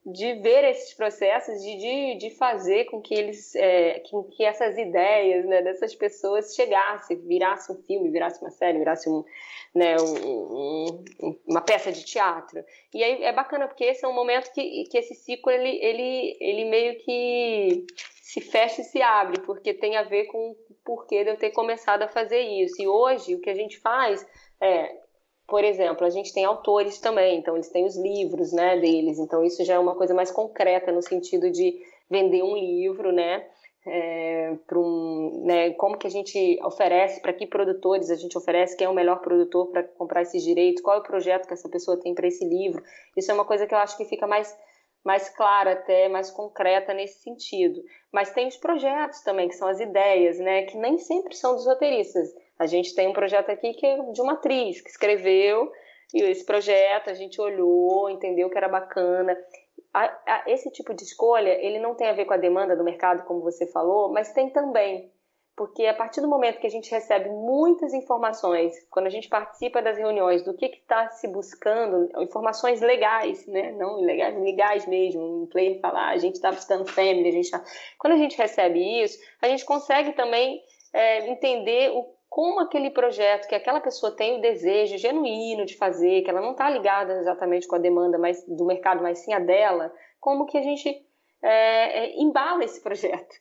de 0.05 0.33
ver 0.35 0.63
esses 0.65 0.93
processos, 0.93 1.63
de, 1.63 1.77
de, 1.77 2.15
de 2.19 2.29
fazer 2.29 2.85
com 2.85 3.01
que 3.01 3.13
eles, 3.15 3.55
é, 3.55 4.01
com 4.11 4.23
que 4.23 4.45
essas 4.45 4.77
ideias 4.77 5.45
né, 5.45 5.63
dessas 5.63 5.95
pessoas 5.95 6.53
chegassem, 6.53 7.17
virasse 7.17 7.71
um 7.71 7.81
filme, 7.83 8.11
virasse 8.11 8.39
uma 8.39 8.51
série, 8.51 8.77
virasse 8.77 9.09
um, 9.09 9.25
né, 9.73 9.95
um, 9.99 11.03
um, 11.23 11.39
uma 11.47 11.61
peça 11.61 11.91
de 11.91 12.05
teatro. 12.05 12.63
E 12.93 13.03
aí 13.03 13.23
é 13.23 13.33
bacana, 13.33 13.67
porque 13.67 13.83
esse 13.83 14.05
é 14.05 14.07
um 14.07 14.13
momento 14.13 14.51
que, 14.53 14.83
que 14.91 14.97
esse 14.97 15.15
ciclo, 15.15 15.51
ele, 15.51 15.83
ele, 15.83 16.37
ele 16.39 16.65
meio 16.65 16.99
que 16.99 17.87
se 18.21 18.41
fecha 18.41 18.81
e 18.81 18.85
se 18.85 19.01
abre, 19.01 19.41
porque 19.41 19.73
tem 19.73 19.97
a 19.97 20.03
ver 20.03 20.25
com 20.25 20.55
porquê 20.83 21.23
de 21.23 21.31
eu 21.31 21.37
ter 21.37 21.49
começado 21.49 22.03
a 22.03 22.07
fazer 22.07 22.41
isso. 22.41 22.79
E 22.79 22.87
hoje 22.87 23.33
o 23.33 23.41
que 23.41 23.49
a 23.49 23.55
gente 23.55 23.79
faz 23.79 24.23
é, 24.61 25.04
por 25.47 25.63
exemplo, 25.63 26.05
a 26.05 26.09
gente 26.09 26.33
tem 26.33 26.43
autores 26.43 26.99
também, 26.99 27.37
então 27.37 27.55
eles 27.55 27.69
têm 27.69 27.85
os 27.85 27.95
livros, 27.95 28.51
né, 28.51 28.79
deles. 28.79 29.19
Então 29.19 29.43
isso 29.43 29.63
já 29.63 29.75
é 29.75 29.79
uma 29.79 29.95
coisa 29.95 30.13
mais 30.13 30.31
concreta 30.31 30.91
no 30.91 31.01
sentido 31.01 31.51
de 31.51 31.79
vender 32.09 32.43
um 32.43 32.55
livro, 32.55 33.11
né? 33.11 33.45
É, 33.87 34.57
para 34.65 34.79
um, 34.79 35.43
né, 35.45 35.69
como 35.73 35.95
que 35.95 36.07
a 36.07 36.09
gente 36.09 36.59
oferece, 36.63 37.21
para 37.21 37.31
que 37.31 37.45
produtores 37.45 38.09
a 38.09 38.15
gente 38.15 38.35
oferece, 38.35 38.75
quem 38.75 38.87
é 38.87 38.89
o 38.89 38.95
melhor 38.95 39.21
produtor 39.21 39.67
para 39.67 39.83
comprar 39.83 40.23
esses 40.23 40.41
direitos, 40.41 40.81
qual 40.81 40.97
é 40.97 40.99
o 40.99 41.03
projeto 41.03 41.45
que 41.47 41.53
essa 41.53 41.69
pessoa 41.69 41.99
tem 41.99 42.15
para 42.15 42.27
esse 42.27 42.43
livro. 42.43 42.83
Isso 43.15 43.29
é 43.29 43.33
uma 43.33 43.45
coisa 43.45 43.67
que 43.67 43.75
eu 43.75 43.77
acho 43.77 43.95
que 43.95 44.05
fica 44.05 44.25
mais 44.25 44.55
mais 45.05 45.29
clara 45.29 45.73
até, 45.73 46.09
mais 46.09 46.31
concreta 46.31 46.91
nesse 46.91 47.21
sentido. 47.21 47.79
Mas 48.11 48.31
tem 48.31 48.47
os 48.47 48.57
projetos 48.57 49.21
também, 49.21 49.47
que 49.47 49.55
são 49.55 49.67
as 49.67 49.79
ideias, 49.79 50.39
né, 50.39 50.63
que 50.63 50.75
nem 50.75 50.97
sempre 50.97 51.35
são 51.35 51.53
dos 51.55 51.67
roteiristas. 51.67 52.33
A 52.57 52.65
gente 52.65 52.95
tem 52.95 53.07
um 53.07 53.13
projeto 53.13 53.49
aqui 53.49 53.73
que 53.73 53.85
é 53.85 54.11
de 54.11 54.21
uma 54.21 54.33
atriz 54.33 54.81
que 54.81 54.89
escreveu 54.89 55.71
e 56.13 56.21
esse 56.21 56.45
projeto 56.45 57.09
a 57.09 57.13
gente 57.13 57.39
olhou, 57.41 58.09
entendeu 58.09 58.49
que 58.49 58.57
era 58.57 58.69
bacana. 58.69 59.37
A, 59.93 60.03
a, 60.03 60.43
esse 60.47 60.71
tipo 60.71 60.93
de 60.93 61.03
escolha, 61.03 61.49
ele 61.49 61.79
não 61.79 61.95
tem 61.95 62.07
a 62.07 62.13
ver 62.13 62.25
com 62.25 62.33
a 62.33 62.37
demanda 62.37 62.75
do 62.75 62.83
mercado, 62.83 63.25
como 63.25 63.41
você 63.41 63.65
falou, 63.67 64.11
mas 64.11 64.31
tem 64.31 64.49
também 64.49 65.11
porque 65.55 65.85
a 65.85 65.93
partir 65.93 66.19
do 66.19 66.27
momento 66.27 66.59
que 66.59 66.67
a 66.67 66.71
gente 66.71 66.91
recebe 66.91 67.29
muitas 67.29 67.93
informações, 67.93 68.75
quando 68.89 69.05
a 69.07 69.09
gente 69.09 69.29
participa 69.29 69.81
das 69.81 69.97
reuniões, 69.97 70.43
do 70.43 70.53
que 70.53 70.65
está 70.65 71.09
se 71.09 71.27
buscando, 71.29 72.09
informações 72.21 72.81
legais, 72.81 73.47
né? 73.47 73.71
não 73.71 74.01
ilegais, 74.01 74.37
legais 74.37 74.85
mesmo, 74.85 75.43
um 75.43 75.47
player 75.47 75.79
falar, 75.79 76.09
a 76.09 76.17
gente 76.17 76.35
está 76.35 76.51
buscando 76.51 76.85
family, 76.85 77.29
a 77.29 77.31
gente 77.31 77.49
tá... 77.49 77.63
quando 77.97 78.13
a 78.13 78.17
gente 78.17 78.37
recebe 78.37 78.79
isso, 79.01 79.17
a 79.41 79.47
gente 79.47 79.63
consegue 79.63 80.11
também 80.11 80.61
é, 80.91 81.25
entender 81.29 81.91
o, 81.91 82.05
como 82.35 82.59
aquele 82.59 82.89
projeto, 82.89 83.47
que 83.47 83.55
aquela 83.55 83.79
pessoa 83.79 84.13
tem 84.13 84.37
o 84.37 84.41
desejo 84.41 84.97
genuíno 84.97 85.63
de 85.63 85.77
fazer, 85.77 86.21
que 86.21 86.29
ela 86.29 86.41
não 86.41 86.51
está 86.51 86.69
ligada 86.69 87.13
exatamente 87.13 87.65
com 87.65 87.77
a 87.77 87.79
demanda 87.79 88.17
mais 88.17 88.45
do 88.45 88.65
mercado, 88.65 89.01
mas 89.01 89.19
sim 89.19 89.31
a 89.31 89.39
dela, 89.39 89.89
como 90.19 90.45
que 90.45 90.57
a 90.57 90.61
gente 90.61 90.89
é, 91.41 91.99
é, 91.99 92.21
embala 92.21 92.65
esse 92.65 92.83
projeto? 92.83 93.33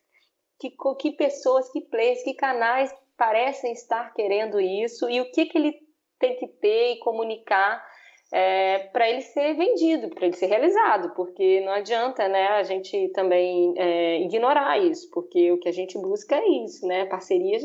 Que, 0.61 0.71
que 1.01 1.11
pessoas, 1.11 1.69
que 1.73 1.81
players, 1.81 2.23
que 2.23 2.35
canais 2.35 2.95
parecem 3.17 3.73
estar 3.73 4.15
querendo 4.15 4.61
isso 4.61 5.11
e 5.11 5.21
o 5.21 5.29
que, 5.33 5.47
que 5.47 5.59
ele 5.59 5.75
tem 6.21 6.37
que 6.37 6.47
ter 6.47 6.93
e 6.93 7.01
comunicar 7.01 7.85
é, 8.33 8.79
para 8.93 9.11
ele 9.11 9.23
ser 9.23 9.55
vendido, 9.55 10.09
para 10.11 10.27
ele 10.27 10.37
ser 10.37 10.47
realizado, 10.47 11.13
porque 11.17 11.61
não 11.63 11.73
adianta 11.73 12.29
né, 12.29 12.47
a 12.47 12.63
gente 12.63 13.09
também 13.09 13.75
é, 13.77 14.21
ignorar 14.21 14.79
isso, 14.79 15.11
porque 15.11 15.51
o 15.51 15.59
que 15.59 15.69
a 15.69 15.73
gente 15.73 15.99
busca 15.99 16.37
é 16.37 16.47
isso, 16.65 16.87
né, 16.87 17.07
parcerias 17.07 17.65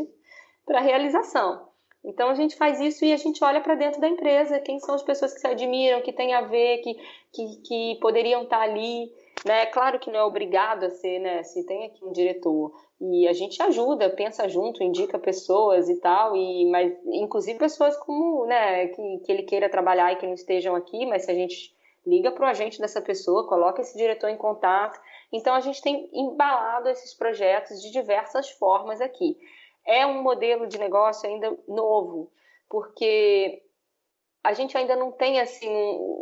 para 0.69 0.81
realização. 0.81 1.67
Então 2.05 2.29
a 2.29 2.35
gente 2.35 2.55
faz 2.55 2.79
isso 2.79 3.03
e 3.03 3.11
a 3.11 3.17
gente 3.17 3.43
olha 3.43 3.59
para 3.59 3.73
dentro 3.73 3.99
da 3.99 4.07
empresa, 4.07 4.59
quem 4.59 4.79
são 4.79 4.93
as 4.93 5.01
pessoas 5.01 5.33
que 5.33 5.39
se 5.39 5.47
admiram, 5.47 6.01
que 6.01 6.13
têm 6.13 6.35
a 6.35 6.41
ver, 6.41 6.77
que, 6.77 6.93
que, 7.33 7.61
que 7.63 7.99
poderiam 7.99 8.43
estar 8.43 8.61
ali. 8.61 9.11
Né? 9.43 9.65
Claro 9.65 9.99
que 9.99 10.11
não 10.11 10.19
é 10.19 10.23
obrigado 10.23 10.83
a 10.83 10.89
ser, 10.91 11.17
né? 11.19 11.41
Se 11.43 11.65
tem 11.65 11.87
aqui 11.87 12.05
um 12.05 12.11
diretor 12.11 12.71
e 13.01 13.27
a 13.27 13.33
gente 13.33 13.61
ajuda, 13.63 14.11
pensa 14.11 14.47
junto, 14.47 14.83
indica 14.83 15.17
pessoas 15.17 15.89
e 15.89 15.95
tal, 15.95 16.35
e 16.35 16.69
mas 16.69 16.93
inclusive 17.05 17.57
pessoas 17.57 17.97
como, 17.97 18.45
né, 18.45 18.87
que, 18.87 19.19
que 19.25 19.31
ele 19.31 19.43
queira 19.43 19.69
trabalhar 19.69 20.11
e 20.11 20.17
que 20.17 20.27
não 20.27 20.33
estejam 20.33 20.75
aqui, 20.75 21.05
mas 21.05 21.23
se 21.23 21.31
a 21.31 21.33
gente 21.33 21.73
liga 22.05 22.31
para 22.31 22.45
o 22.45 22.49
agente 22.49 22.79
dessa 22.79 23.01
pessoa, 23.01 23.47
coloca 23.47 23.81
esse 23.81 23.97
diretor 23.97 24.29
em 24.29 24.37
contato. 24.37 24.99
Então 25.31 25.55
a 25.55 25.59
gente 25.61 25.81
tem 25.81 26.09
embalado 26.13 26.89
esses 26.89 27.13
projetos 27.13 27.81
de 27.81 27.91
diversas 27.91 28.49
formas 28.51 29.01
aqui. 29.01 29.37
É 29.89 30.05
um 30.05 30.21
modelo 30.21 30.67
de 30.67 30.77
negócio 30.77 31.27
ainda 31.27 31.57
novo, 31.67 32.31
porque 32.69 33.63
a 34.43 34.53
gente 34.53 34.77
ainda 34.77 34.95
não 34.95 35.11
tem 35.11 35.39
assim 35.39 35.67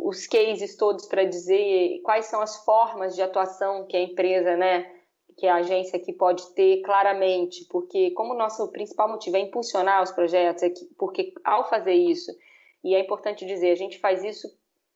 os 0.04 0.26
cases 0.26 0.74
todos 0.74 1.04
para 1.04 1.24
dizer 1.24 2.00
quais 2.02 2.24
são 2.24 2.40
as 2.40 2.64
formas 2.64 3.14
de 3.14 3.20
atuação 3.20 3.86
que 3.86 3.94
a 3.94 4.00
empresa, 4.00 4.56
né, 4.56 4.90
que 5.36 5.46
a 5.46 5.56
agência 5.56 5.98
aqui 5.98 6.14
pode 6.14 6.50
ter 6.54 6.80
claramente, 6.80 7.66
porque 7.70 8.10
como 8.12 8.32
nosso 8.32 8.72
principal 8.72 9.06
motivo 9.06 9.36
é 9.36 9.40
impulsionar 9.40 10.02
os 10.02 10.12
projetos, 10.12 10.62
é 10.62 10.70
que, 10.70 10.86
porque 10.98 11.34
ao 11.44 11.68
fazer 11.68 11.92
isso, 11.92 12.32
e 12.82 12.94
é 12.94 13.00
importante 13.00 13.44
dizer, 13.44 13.70
a 13.70 13.76
gente 13.76 13.98
faz 13.98 14.24
isso 14.24 14.48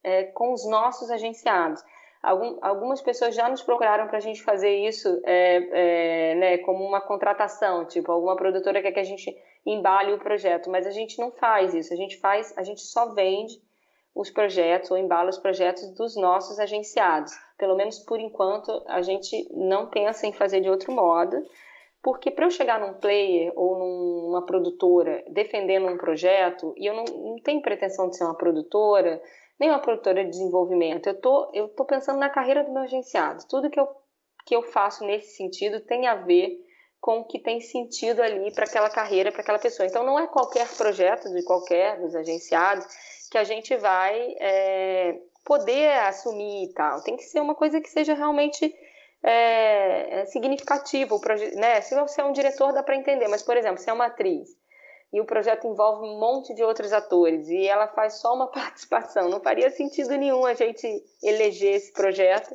é, 0.02 0.24
com 0.24 0.50
os 0.50 0.66
nossos 0.66 1.10
agenciados. 1.10 1.82
Algum, 2.22 2.58
algumas 2.62 3.00
pessoas 3.00 3.34
já 3.34 3.48
nos 3.48 3.62
procuraram 3.62 4.06
para 4.06 4.18
a 4.18 4.20
gente 4.20 4.42
fazer 4.42 4.74
isso 4.86 5.20
é, 5.24 5.56
é, 5.72 6.34
né, 6.36 6.58
como 6.58 6.84
uma 6.84 7.00
contratação, 7.00 7.84
tipo, 7.84 8.12
alguma 8.12 8.36
produtora 8.36 8.80
quer 8.80 8.92
que 8.92 9.00
a 9.00 9.04
gente 9.04 9.36
embale 9.66 10.12
o 10.12 10.18
projeto, 10.18 10.70
mas 10.70 10.86
a 10.86 10.90
gente 10.90 11.18
não 11.18 11.32
faz 11.32 11.74
isso, 11.74 11.92
a 11.92 11.96
gente 11.96 12.18
faz, 12.18 12.56
a 12.56 12.62
gente 12.62 12.80
só 12.80 13.12
vende 13.12 13.60
os 14.14 14.30
projetos 14.30 14.90
ou 14.90 14.98
embala 14.98 15.30
os 15.30 15.38
projetos 15.38 15.88
dos 15.94 16.16
nossos 16.16 16.60
agenciados. 16.60 17.32
Pelo 17.58 17.76
menos 17.76 17.98
por 17.98 18.20
enquanto, 18.20 18.82
a 18.86 19.02
gente 19.02 19.48
não 19.52 19.88
pensa 19.88 20.26
em 20.26 20.32
fazer 20.32 20.60
de 20.60 20.68
outro 20.68 20.92
modo, 20.92 21.44
porque 22.02 22.30
para 22.30 22.46
eu 22.46 22.50
chegar 22.50 22.80
num 22.80 22.94
player 22.94 23.52
ou 23.56 23.78
numa 23.78 24.44
produtora 24.44 25.24
defendendo 25.28 25.86
um 25.86 25.96
projeto, 25.96 26.74
e 26.76 26.86
eu 26.86 26.94
não, 26.94 27.04
não 27.04 27.36
tenho 27.38 27.62
pretensão 27.62 28.08
de 28.08 28.16
ser 28.16 28.24
uma 28.24 28.36
produtora, 28.36 29.22
nem 29.58 29.70
uma 29.70 29.78
produtora 29.78 30.24
de 30.24 30.30
desenvolvimento, 30.30 31.08
eu 31.08 31.20
tô, 31.20 31.50
eu 31.54 31.68
tô 31.68 31.84
pensando 31.84 32.18
na 32.18 32.28
carreira 32.28 32.64
do 32.64 32.72
meu 32.72 32.82
agenciado. 32.82 33.46
Tudo 33.48 33.70
que 33.70 33.78
eu, 33.78 33.88
que 34.44 34.56
eu 34.56 34.62
faço 34.62 35.04
nesse 35.04 35.36
sentido 35.36 35.80
tem 35.80 36.06
a 36.06 36.14
ver 36.14 36.58
com 37.00 37.18
o 37.18 37.24
que 37.24 37.38
tem 37.40 37.60
sentido 37.60 38.22
ali 38.22 38.52
para 38.52 38.64
aquela 38.64 38.88
carreira, 38.88 39.32
para 39.32 39.42
aquela 39.42 39.58
pessoa. 39.58 39.86
Então, 39.86 40.04
não 40.04 40.18
é 40.18 40.26
qualquer 40.28 40.68
projeto 40.76 41.28
de 41.32 41.42
qualquer 41.44 42.00
dos 42.00 42.14
agenciados 42.14 42.86
que 43.30 43.36
a 43.36 43.44
gente 43.44 43.76
vai 43.76 44.36
é, 44.38 45.18
poder 45.44 45.90
assumir 46.06 46.64
e 46.70 46.72
tal. 46.72 47.02
Tem 47.02 47.16
que 47.16 47.24
ser 47.24 47.40
uma 47.40 47.54
coisa 47.54 47.80
que 47.80 47.90
seja 47.90 48.14
realmente 48.14 48.72
é, 49.22 50.20
é 50.20 50.26
significativa. 50.26 51.16
Né? 51.56 51.80
Se 51.80 51.94
você 51.94 52.20
é 52.20 52.24
um 52.24 52.32
diretor, 52.32 52.72
dá 52.72 52.82
para 52.82 52.96
entender, 52.96 53.26
mas, 53.26 53.42
por 53.42 53.56
exemplo, 53.56 53.78
se 53.78 53.90
é 53.90 53.92
uma 53.92 54.06
atriz 54.06 54.61
e 55.12 55.20
o 55.20 55.26
projeto 55.26 55.66
envolve 55.66 56.06
um 56.06 56.18
monte 56.18 56.54
de 56.54 56.64
outros 56.64 56.92
atores 56.92 57.48
e 57.48 57.66
ela 57.66 57.86
faz 57.88 58.14
só 58.14 58.34
uma 58.34 58.46
participação, 58.52 59.28
não 59.28 59.40
faria 59.40 59.70
sentido 59.70 60.16
nenhum 60.16 60.46
a 60.46 60.54
gente 60.54 60.86
eleger 61.22 61.74
esse 61.74 61.92
projeto 61.92 62.54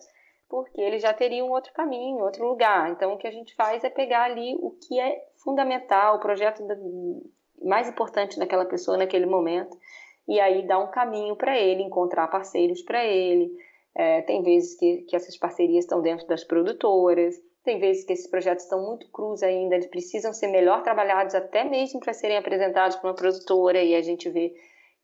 porque 0.49 0.80
ele 0.80 0.97
já 0.97 1.14
teria 1.14 1.43
um 1.43 1.51
outro 1.51 1.74
caminho, 1.74 2.24
outro 2.24 2.47
lugar. 2.47 2.89
Então, 2.89 3.14
o 3.14 3.18
que 3.18 3.28
a 3.28 3.32
gente 3.32 3.53
faz 3.55 3.84
é 3.84 3.89
pegar 3.89 4.24
ali 4.24 4.55
o 4.60 4.72
que 4.72 4.99
é 4.99 5.22
fundamental, 5.43 6.16
o 6.16 6.20
projeto 6.20 6.64
mais 7.62 7.89
importante 7.89 8.39
daquela 8.39 8.66
pessoa 8.66 8.97
naquele 8.97 9.26
momento 9.26 9.78
e 10.28 10.39
aí 10.39 10.66
dar 10.66 10.80
um 10.80 10.91
caminho 10.91 11.36
para 11.36 11.58
ele, 11.58 11.84
encontrar 11.84 12.28
parceiros 12.28 12.82
para 12.82 13.03
ele. 13.05 13.51
É, 13.95 14.22
tem 14.22 14.43
vezes 14.43 14.78
que, 14.78 15.01
que 15.03 15.16
essas 15.16 15.36
parcerias 15.38 15.84
estão 15.84 16.01
dentro 16.01 16.28
das 16.28 16.43
produtoras, 16.43 17.36
tem 17.68 17.80
vezes 17.80 18.05
que 18.05 18.13
esses 18.13 18.28
projetos 18.28 18.63
estão 18.63 18.82
muito 18.82 19.11
crus 19.11 19.43
ainda, 19.43 19.76
eles 19.76 19.88
precisam 19.88 20.32
ser 20.32 20.47
melhor 20.47 20.84
trabalhados 20.84 21.36
até 21.36 21.65
mesmo 21.65 21.99
para 21.99 22.13
serem 22.13 22.38
apresentados 22.38 22.95
para 22.95 23.09
uma 23.09 23.15
produtora 23.15 23.84
e 23.84 23.93
a 23.93 24.01
gente 24.01 24.30
vê 24.30 24.53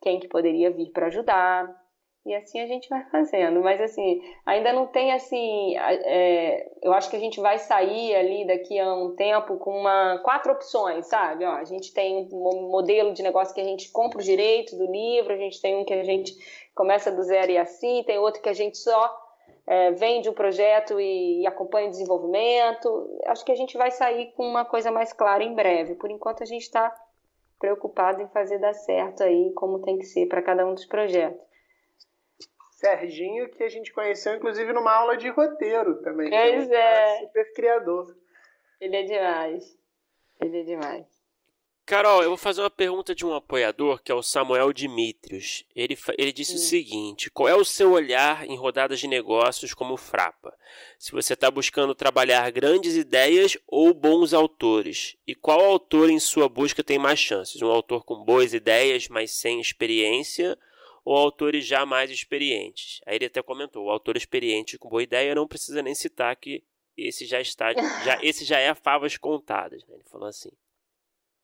quem 0.01 0.17
que 0.17 0.29
poderia 0.29 0.71
vir 0.71 0.89
para 0.91 1.07
ajudar. 1.07 1.83
E 2.25 2.33
assim 2.33 2.61
a 2.61 2.65
gente 2.65 2.87
vai 2.87 3.03
fazendo. 3.09 3.61
Mas 3.61 3.81
assim, 3.81 4.21
ainda 4.45 4.71
não 4.71 4.87
tem 4.87 5.11
assim. 5.11 5.75
É, 5.77 6.71
eu 6.81 6.93
acho 6.93 7.09
que 7.09 7.17
a 7.17 7.19
gente 7.19 7.41
vai 7.41 7.59
sair 7.59 8.15
ali 8.15 8.47
daqui 8.47 8.79
a 8.79 8.93
um 8.93 9.13
tempo 9.13 9.57
com 9.57 9.77
uma 9.77 10.19
quatro 10.19 10.53
opções, 10.53 11.05
sabe? 11.07 11.43
Ó, 11.43 11.51
a 11.51 11.65
gente 11.65 11.93
tem 11.93 12.29
um 12.31 12.69
modelo 12.71 13.11
de 13.11 13.21
negócio 13.21 13.53
que 13.53 13.59
a 13.59 13.65
gente 13.65 13.91
compra 13.91 14.19
o 14.19 14.23
direito 14.23 14.77
do 14.77 14.89
livro, 14.89 15.33
a 15.33 15.37
gente 15.37 15.61
tem 15.61 15.75
um 15.75 15.83
que 15.83 15.93
a 15.93 16.03
gente 16.05 16.33
começa 16.73 17.11
do 17.11 17.23
zero 17.23 17.51
e 17.51 17.57
assim, 17.57 18.03
tem 18.03 18.17
outro 18.17 18.41
que 18.41 18.47
a 18.47 18.53
gente 18.53 18.77
só 18.77 19.22
é, 19.65 19.91
vende 19.91 20.29
o 20.29 20.33
projeto 20.33 20.99
e, 20.99 21.41
e 21.41 21.47
acompanha 21.47 21.87
o 21.87 21.91
desenvolvimento. 21.91 23.19
Acho 23.25 23.45
que 23.45 23.51
a 23.51 23.55
gente 23.55 23.77
vai 23.77 23.91
sair 23.91 24.31
com 24.33 24.45
uma 24.45 24.65
coisa 24.65 24.91
mais 24.91 25.13
clara 25.13 25.43
em 25.43 25.53
breve. 25.53 25.95
Por 25.95 26.11
enquanto 26.11 26.43
a 26.43 26.45
gente 26.45 26.63
está 26.63 26.93
preocupado 27.59 28.21
em 28.21 28.27
fazer 28.27 28.59
dar 28.59 28.73
certo 28.73 29.23
aí 29.23 29.53
como 29.53 29.81
tem 29.81 29.97
que 29.97 30.05
ser 30.05 30.27
para 30.27 30.41
cada 30.41 30.65
um 30.65 30.73
dos 30.73 30.85
projetos. 30.85 31.41
Serginho, 32.71 33.49
que 33.49 33.63
a 33.63 33.69
gente 33.69 33.93
conheceu, 33.93 34.35
inclusive, 34.35 34.73
numa 34.73 34.91
aula 34.91 35.15
de 35.15 35.29
roteiro 35.29 36.01
também. 36.01 36.29
Pois 36.29 36.69
é. 36.69 37.19
super 37.19 37.53
criador. 37.53 38.13
Ele 38.81 38.97
é 38.97 39.03
demais. 39.03 39.79
Ele 40.41 40.59
é 40.59 40.63
demais. 40.63 41.12
Carol, 41.85 42.23
eu 42.23 42.29
vou 42.29 42.37
fazer 42.37 42.61
uma 42.61 42.69
pergunta 42.69 43.13
de 43.13 43.25
um 43.25 43.33
apoiador, 43.33 44.01
que 44.01 44.09
é 44.09 44.15
o 44.15 44.23
Samuel 44.23 44.71
Dimitrios. 44.71 45.65
Ele, 45.75 45.97
ele 46.17 46.31
disse 46.31 46.57
Sim. 46.57 46.57
o 46.57 46.69
seguinte: 46.69 47.29
qual 47.29 47.49
é 47.49 47.55
o 47.55 47.65
seu 47.65 47.91
olhar 47.91 48.45
em 48.45 48.55
rodadas 48.55 49.01
de 49.01 49.07
negócios 49.07 49.73
como 49.73 49.97
Frapa? 49.97 50.57
Se 50.97 51.11
você 51.11 51.33
está 51.33 51.51
buscando 51.51 51.93
trabalhar 51.93 52.49
grandes 52.51 52.95
ideias 52.95 53.57
ou 53.67 53.93
bons 53.93 54.33
autores? 54.33 55.17
E 55.27 55.35
qual 55.35 55.59
autor 55.59 56.09
em 56.09 56.19
sua 56.19 56.47
busca 56.47 56.81
tem 56.81 56.97
mais 56.97 57.19
chances? 57.19 57.61
Um 57.61 57.69
autor 57.69 58.05
com 58.05 58.23
boas 58.23 58.53
ideias, 58.53 59.09
mas 59.09 59.31
sem 59.31 59.59
experiência? 59.59 60.57
ou 61.05 61.17
autores 61.17 61.65
já 61.65 61.85
mais 61.85 62.09
experientes. 62.09 63.01
Aí 63.05 63.17
ele 63.17 63.25
até 63.25 63.41
comentou: 63.41 63.85
o 63.85 63.89
autor 63.89 64.15
experiente 64.15 64.77
com 64.77 64.87
boa 64.87 65.03
ideia 65.03 65.35
não 65.35 65.45
precisa 65.45 65.81
nem 65.81 65.93
citar 65.93 66.33
que 66.37 66.63
esse 66.95 67.25
já 67.25 67.41
está, 67.41 67.73
já, 67.73 68.19
esse 68.23 68.45
já 68.45 68.57
é 68.57 68.73
favas 68.73 69.17
contadas. 69.17 69.85
Né? 69.85 69.95
Ele 69.95 70.03
falou 70.09 70.27
assim. 70.27 70.49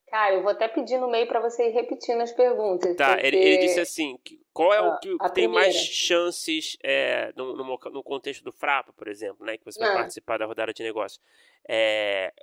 Cara, 0.10 0.36
eu 0.36 0.42
vou 0.42 0.52
até 0.52 0.68
pedir 0.68 0.98
no 0.98 1.10
meio 1.10 1.28
para 1.28 1.40
você 1.40 1.70
ir 1.70 1.72
repetindo 1.72 2.22
as 2.22 2.32
perguntas. 2.32 2.96
Tá, 2.96 3.14
porque... 3.14 3.28
ele, 3.28 3.38
ele, 3.38 3.58
disse 3.60 3.80
assim: 3.80 4.18
qual 4.52 4.74
é 4.74 4.78
ah, 4.78 4.90
o 4.90 5.00
que 5.00 5.10
tem 5.18 5.30
primeira. 5.30 5.66
mais 5.66 5.76
chances 5.76 6.78
é, 6.84 7.32
no, 7.36 7.56
no, 7.56 7.64
no, 7.64 8.04
contexto 8.04 8.44
do 8.44 8.52
Frapa, 8.52 8.92
por 8.94 9.08
exemplo, 9.08 9.46
né? 9.46 9.58
Que 9.58 9.66
você 9.66 9.80
vai 9.80 9.90
ah. 9.90 9.98
participar 9.98 10.40
da 10.40 10.46
rodada 10.46 10.74
de 10.74 10.84
negócio. 10.84 11.22
É, 11.68 12.34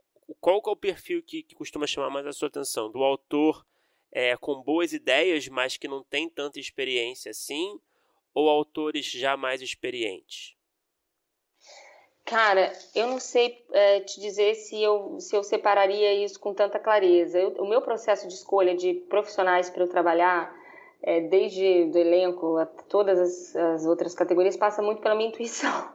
qual 0.41 0.62
é 0.64 0.71
o 0.71 0.77
perfil 0.77 1.23
que, 1.23 1.43
que 1.43 1.55
costuma 1.55 1.87
chamar 1.87 2.11
mais 2.11 2.27
a 2.27 2.33
sua 2.33 2.49
atenção? 2.49 2.91
Do 2.91 3.03
autor 3.03 3.67
é, 4.12 4.37
com 4.37 4.62
boas 4.62 4.93
ideias, 4.93 5.49
mas 5.49 5.77
que 5.77 5.89
não 5.89 6.03
tem 6.03 6.29
tanta 6.29 6.59
experiência 6.59 7.31
assim, 7.31 7.79
ou 8.33 8.49
autores 8.49 9.07
já 9.07 9.37
mais 9.37 9.61
experientes? 9.61 10.55
Cara, 12.27 12.72
eu 12.93 13.07
não 13.07 13.20
sei 13.20 13.64
é, 13.72 14.01
te 14.01 14.20
dizer 14.20 14.57
se 14.57 14.83
eu, 14.83 15.20
se 15.20 15.37
eu 15.37 15.45
separaria 15.45 16.12
isso 16.12 16.41
com 16.41 16.53
tanta 16.53 16.77
clareza. 16.77 17.39
Eu, 17.39 17.51
o 17.61 17.68
meu 17.68 17.81
processo 17.81 18.27
de 18.27 18.35
escolha 18.35 18.74
de 18.74 18.95
profissionais 18.95 19.70
para 19.70 19.85
eu 19.85 19.89
trabalhar, 19.89 20.53
é, 21.01 21.20
desde 21.20 21.85
do 21.85 21.97
elenco 21.97 22.57
a 22.57 22.66
todas 22.66 23.20
as, 23.20 23.55
as, 23.55 23.87
outras 23.87 24.12
categorias, 24.12 24.57
passa 24.57 24.83
muito 24.83 25.01
pela 25.01 25.14
minha 25.14 25.29
intuição. 25.29 25.95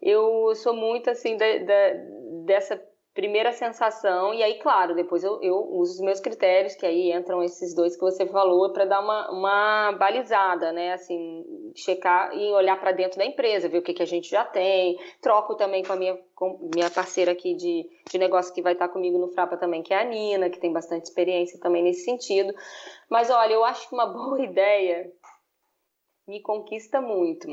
Eu 0.00 0.54
sou 0.54 0.72
muito 0.72 1.10
assim 1.10 1.36
da, 1.36 1.58
da, 1.58 1.94
dessa 2.44 2.80
primeira 3.20 3.52
sensação, 3.52 4.32
e 4.32 4.42
aí, 4.42 4.58
claro, 4.58 4.94
depois 4.94 5.22
eu, 5.22 5.38
eu 5.42 5.56
uso 5.56 5.92
os 5.92 6.00
meus 6.00 6.20
critérios, 6.20 6.74
que 6.74 6.86
aí 6.86 7.12
entram 7.12 7.42
esses 7.42 7.74
dois 7.74 7.94
que 7.94 8.00
você 8.00 8.26
falou, 8.26 8.72
para 8.72 8.86
dar 8.86 9.00
uma, 9.00 9.30
uma 9.30 9.92
balizada, 9.92 10.72
né? 10.72 10.94
Assim, 10.94 11.44
checar 11.76 12.34
e 12.34 12.50
olhar 12.52 12.80
para 12.80 12.92
dentro 12.92 13.18
da 13.18 13.26
empresa, 13.26 13.68
ver 13.68 13.76
o 13.76 13.82
que, 13.82 13.92
que 13.92 14.02
a 14.02 14.06
gente 14.06 14.30
já 14.30 14.42
tem. 14.42 14.98
Troco 15.20 15.54
também 15.54 15.84
com 15.84 15.92
a 15.92 15.96
minha, 15.96 16.18
com 16.34 16.70
minha 16.74 16.88
parceira 16.88 17.32
aqui 17.32 17.54
de, 17.54 17.86
de 18.10 18.16
negócio 18.18 18.54
que 18.54 18.62
vai 18.62 18.72
estar 18.72 18.88
comigo 18.88 19.18
no 19.18 19.28
Frapa 19.28 19.58
também, 19.58 19.82
que 19.82 19.92
é 19.92 20.00
a 20.00 20.04
Nina, 20.04 20.48
que 20.48 20.58
tem 20.58 20.72
bastante 20.72 21.04
experiência 21.04 21.60
também 21.60 21.82
nesse 21.82 22.06
sentido. 22.06 22.54
Mas 23.10 23.28
olha, 23.28 23.52
eu 23.52 23.64
acho 23.64 23.86
que 23.86 23.94
uma 23.94 24.06
boa 24.08 24.40
ideia 24.40 25.12
me 26.26 26.40
conquista 26.40 27.02
muito. 27.02 27.48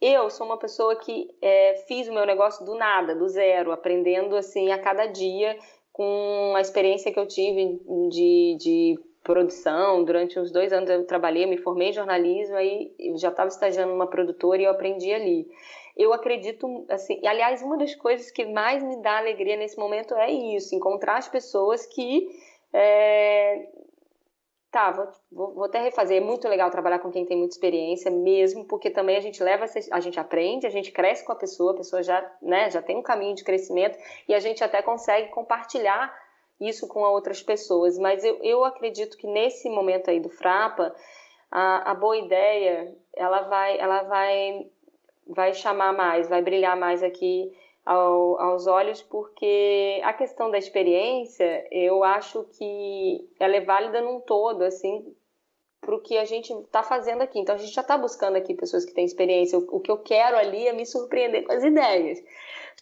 Eu 0.00 0.30
sou 0.30 0.46
uma 0.46 0.56
pessoa 0.56 0.94
que 0.96 1.28
é, 1.42 1.84
fiz 1.88 2.08
o 2.08 2.12
meu 2.12 2.24
negócio 2.24 2.64
do 2.64 2.74
nada, 2.76 3.14
do 3.14 3.28
zero, 3.28 3.72
aprendendo 3.72 4.36
assim 4.36 4.70
a 4.70 4.78
cada 4.78 5.06
dia 5.06 5.58
com 5.92 6.52
a 6.56 6.60
experiência 6.60 7.12
que 7.12 7.18
eu 7.18 7.26
tive 7.26 7.80
de, 8.08 8.56
de 8.60 9.00
produção. 9.24 10.04
Durante 10.04 10.38
uns 10.38 10.52
dois 10.52 10.72
anos 10.72 10.88
eu 10.88 11.04
trabalhei, 11.04 11.46
me 11.46 11.58
formei 11.58 11.88
em 11.88 11.92
jornalismo, 11.92 12.54
aí 12.54 12.94
já 13.16 13.28
estava 13.28 13.48
estagiando 13.48 13.92
numa 13.92 14.06
produtora 14.06 14.62
e 14.62 14.64
eu 14.64 14.70
aprendi 14.70 15.12
ali. 15.12 15.48
Eu 15.96 16.12
acredito, 16.12 16.86
assim, 16.88 17.20
aliás, 17.26 17.60
uma 17.60 17.76
das 17.76 17.92
coisas 17.96 18.30
que 18.30 18.46
mais 18.46 18.84
me 18.84 19.02
dá 19.02 19.18
alegria 19.18 19.56
nesse 19.56 19.76
momento 19.76 20.14
é 20.14 20.30
isso, 20.30 20.76
encontrar 20.76 21.16
as 21.16 21.28
pessoas 21.28 21.84
que 21.86 22.28
é, 22.72 23.68
Tá, 24.70 24.90
vou, 24.90 25.08
vou, 25.32 25.54
vou, 25.54 25.64
até 25.64 25.80
refazer. 25.80 26.18
É 26.18 26.24
muito 26.24 26.46
legal 26.46 26.70
trabalhar 26.70 26.98
com 26.98 27.10
quem 27.10 27.24
tem 27.24 27.38
muita 27.38 27.54
experiência 27.54 28.10
mesmo, 28.10 28.66
porque 28.66 28.90
também 28.90 29.16
a 29.16 29.20
gente 29.20 29.42
leva, 29.42 29.64
a 29.90 30.00
gente 30.00 30.20
aprende, 30.20 30.66
a 30.66 30.70
gente 30.70 30.92
cresce 30.92 31.24
com 31.24 31.32
a 31.32 31.36
pessoa, 31.36 31.72
a 31.72 31.76
pessoa 31.76 32.02
já, 32.02 32.30
né, 32.42 32.70
já 32.70 32.82
tem 32.82 32.96
um 32.96 33.02
caminho 33.02 33.34
de 33.34 33.44
crescimento 33.44 33.98
e 34.28 34.34
a 34.34 34.40
gente 34.40 34.62
até 34.62 34.82
consegue 34.82 35.28
compartilhar 35.30 36.14
isso 36.60 36.86
com 36.86 37.00
outras 37.00 37.42
pessoas. 37.42 37.98
Mas 37.98 38.22
eu, 38.22 38.38
eu 38.42 38.62
acredito 38.62 39.16
que 39.16 39.26
nesse 39.26 39.70
momento 39.70 40.10
aí 40.10 40.20
do 40.20 40.28
Frapa, 40.28 40.94
a, 41.50 41.92
a 41.92 41.94
boa 41.94 42.18
ideia, 42.18 42.94
ela 43.16 43.42
vai, 43.42 43.78
ela 43.78 44.02
vai, 44.02 44.66
vai 45.26 45.54
chamar 45.54 45.94
mais, 45.94 46.28
vai 46.28 46.42
brilhar 46.42 46.76
mais 46.76 47.02
aqui 47.02 47.50
ao, 47.88 48.38
aos 48.38 48.66
olhos, 48.66 49.00
porque 49.00 49.98
a 50.04 50.12
questão 50.12 50.50
da 50.50 50.58
experiência, 50.58 51.66
eu 51.72 52.04
acho 52.04 52.44
que 52.58 53.26
ela 53.40 53.56
é 53.56 53.62
válida 53.62 54.02
num 54.02 54.20
todo, 54.20 54.62
assim, 54.62 55.16
para 55.80 55.94
o 55.94 56.02
que 56.02 56.18
a 56.18 56.26
gente 56.26 56.52
está 56.52 56.82
fazendo 56.82 57.22
aqui. 57.22 57.38
Então, 57.38 57.54
a 57.54 57.58
gente 57.58 57.72
já 57.72 57.80
está 57.80 57.96
buscando 57.96 58.36
aqui 58.36 58.52
pessoas 58.52 58.84
que 58.84 58.92
têm 58.92 59.06
experiência. 59.06 59.58
O, 59.58 59.76
o 59.76 59.80
que 59.80 59.90
eu 59.90 59.96
quero 59.96 60.36
ali 60.36 60.68
é 60.68 60.72
me 60.74 60.84
surpreender 60.84 61.44
com 61.44 61.52
as 61.52 61.64
ideias, 61.64 62.22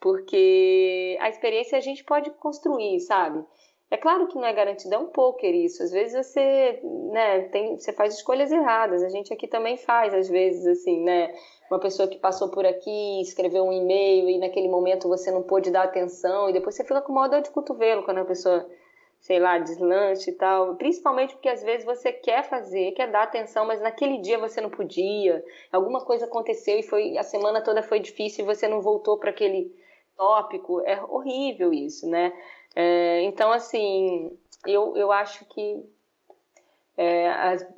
porque 0.01 1.17
a 1.21 1.29
experiência 1.29 1.79
a 1.79 1.81
gente 1.81 2.03
pode 2.03 2.33
construir, 2.33 2.99
sabe? 2.99 3.45
É 3.89 3.97
claro 3.97 4.27
que 4.27 4.35
não 4.35 4.45
é 4.45 4.53
garantido, 4.53 4.97
é 4.97 4.99
um 4.99 5.07
poker 5.07 5.55
isso. 5.55 5.85
Às 5.85 5.93
vezes 5.93 6.27
você, 6.27 6.81
né, 7.13 7.43
tem, 7.51 7.79
você 7.79 7.93
faz 7.93 8.15
escolhas 8.15 8.51
erradas. 8.51 9.05
A 9.05 9.09
gente 9.09 9.33
aqui 9.33 9.47
também 9.47 9.77
faz, 9.77 10.13
às 10.13 10.29
vezes, 10.29 10.67
assim, 10.67 11.05
né? 11.05 11.33
Uma 11.71 11.81
pessoa 11.81 12.09
que 12.09 12.19
passou 12.19 12.49
por 12.49 12.65
aqui, 12.65 13.21
escreveu 13.21 13.65
um 13.65 13.73
e-mail 13.73 14.29
e 14.31 14.39
naquele 14.39 14.69
momento 14.69 15.09
você 15.09 15.31
não 15.31 15.43
pôde 15.43 15.71
dar 15.71 15.83
atenção 15.83 16.49
e 16.49 16.53
depois 16.53 16.75
você 16.75 16.85
fica 16.85 17.03
com 17.03 17.13
uma 17.13 17.29
dor 17.29 17.43
de 17.43 17.51
cotovelo 17.51 18.05
quando 18.05 18.19
a 18.19 18.25
pessoa, 18.25 18.69
sei 19.21 19.41
lá, 19.41 19.59
deslanche 19.59 20.31
e 20.31 20.35
tal. 20.35 20.77
Principalmente 20.77 21.35
porque 21.35 21.49
às 21.49 21.65
vezes 21.65 21.85
você 21.85 22.13
quer 22.13 22.45
fazer, 22.45 22.93
quer 22.93 23.11
dar 23.11 23.25
atenção, 23.25 23.67
mas 23.67 23.81
naquele 23.81 24.19
dia 24.19 24.39
você 24.39 24.61
não 24.61 24.71
podia. 24.71 25.45
Alguma 25.73 26.05
coisa 26.05 26.27
aconteceu 26.27 26.79
e 26.79 26.85
foi 26.85 27.19
a 27.19 27.25
semana 27.25 27.61
toda 27.61 27.83
foi 27.83 27.99
difícil 27.99 28.45
e 28.45 28.47
você 28.47 28.69
não 28.69 28.81
voltou 28.81 29.19
para 29.19 29.31
aquele 29.31 29.75
tópico. 30.17 30.81
É 30.83 31.03
horrível 31.03 31.73
isso, 31.73 32.09
né? 32.09 32.33
É, 32.77 33.23
então, 33.23 33.51
assim, 33.51 34.31
eu, 34.65 34.97
eu 34.97 35.11
acho 35.11 35.45
que 35.47 35.85
é, 36.97 37.29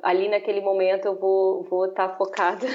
ali 0.03 0.29
naquele 0.29 0.61
momento 0.61 1.05
eu 1.05 1.15
vou 1.15 1.61
estar 1.61 1.69
vou 1.69 1.87
tá 1.89 2.09
focada 2.09 2.67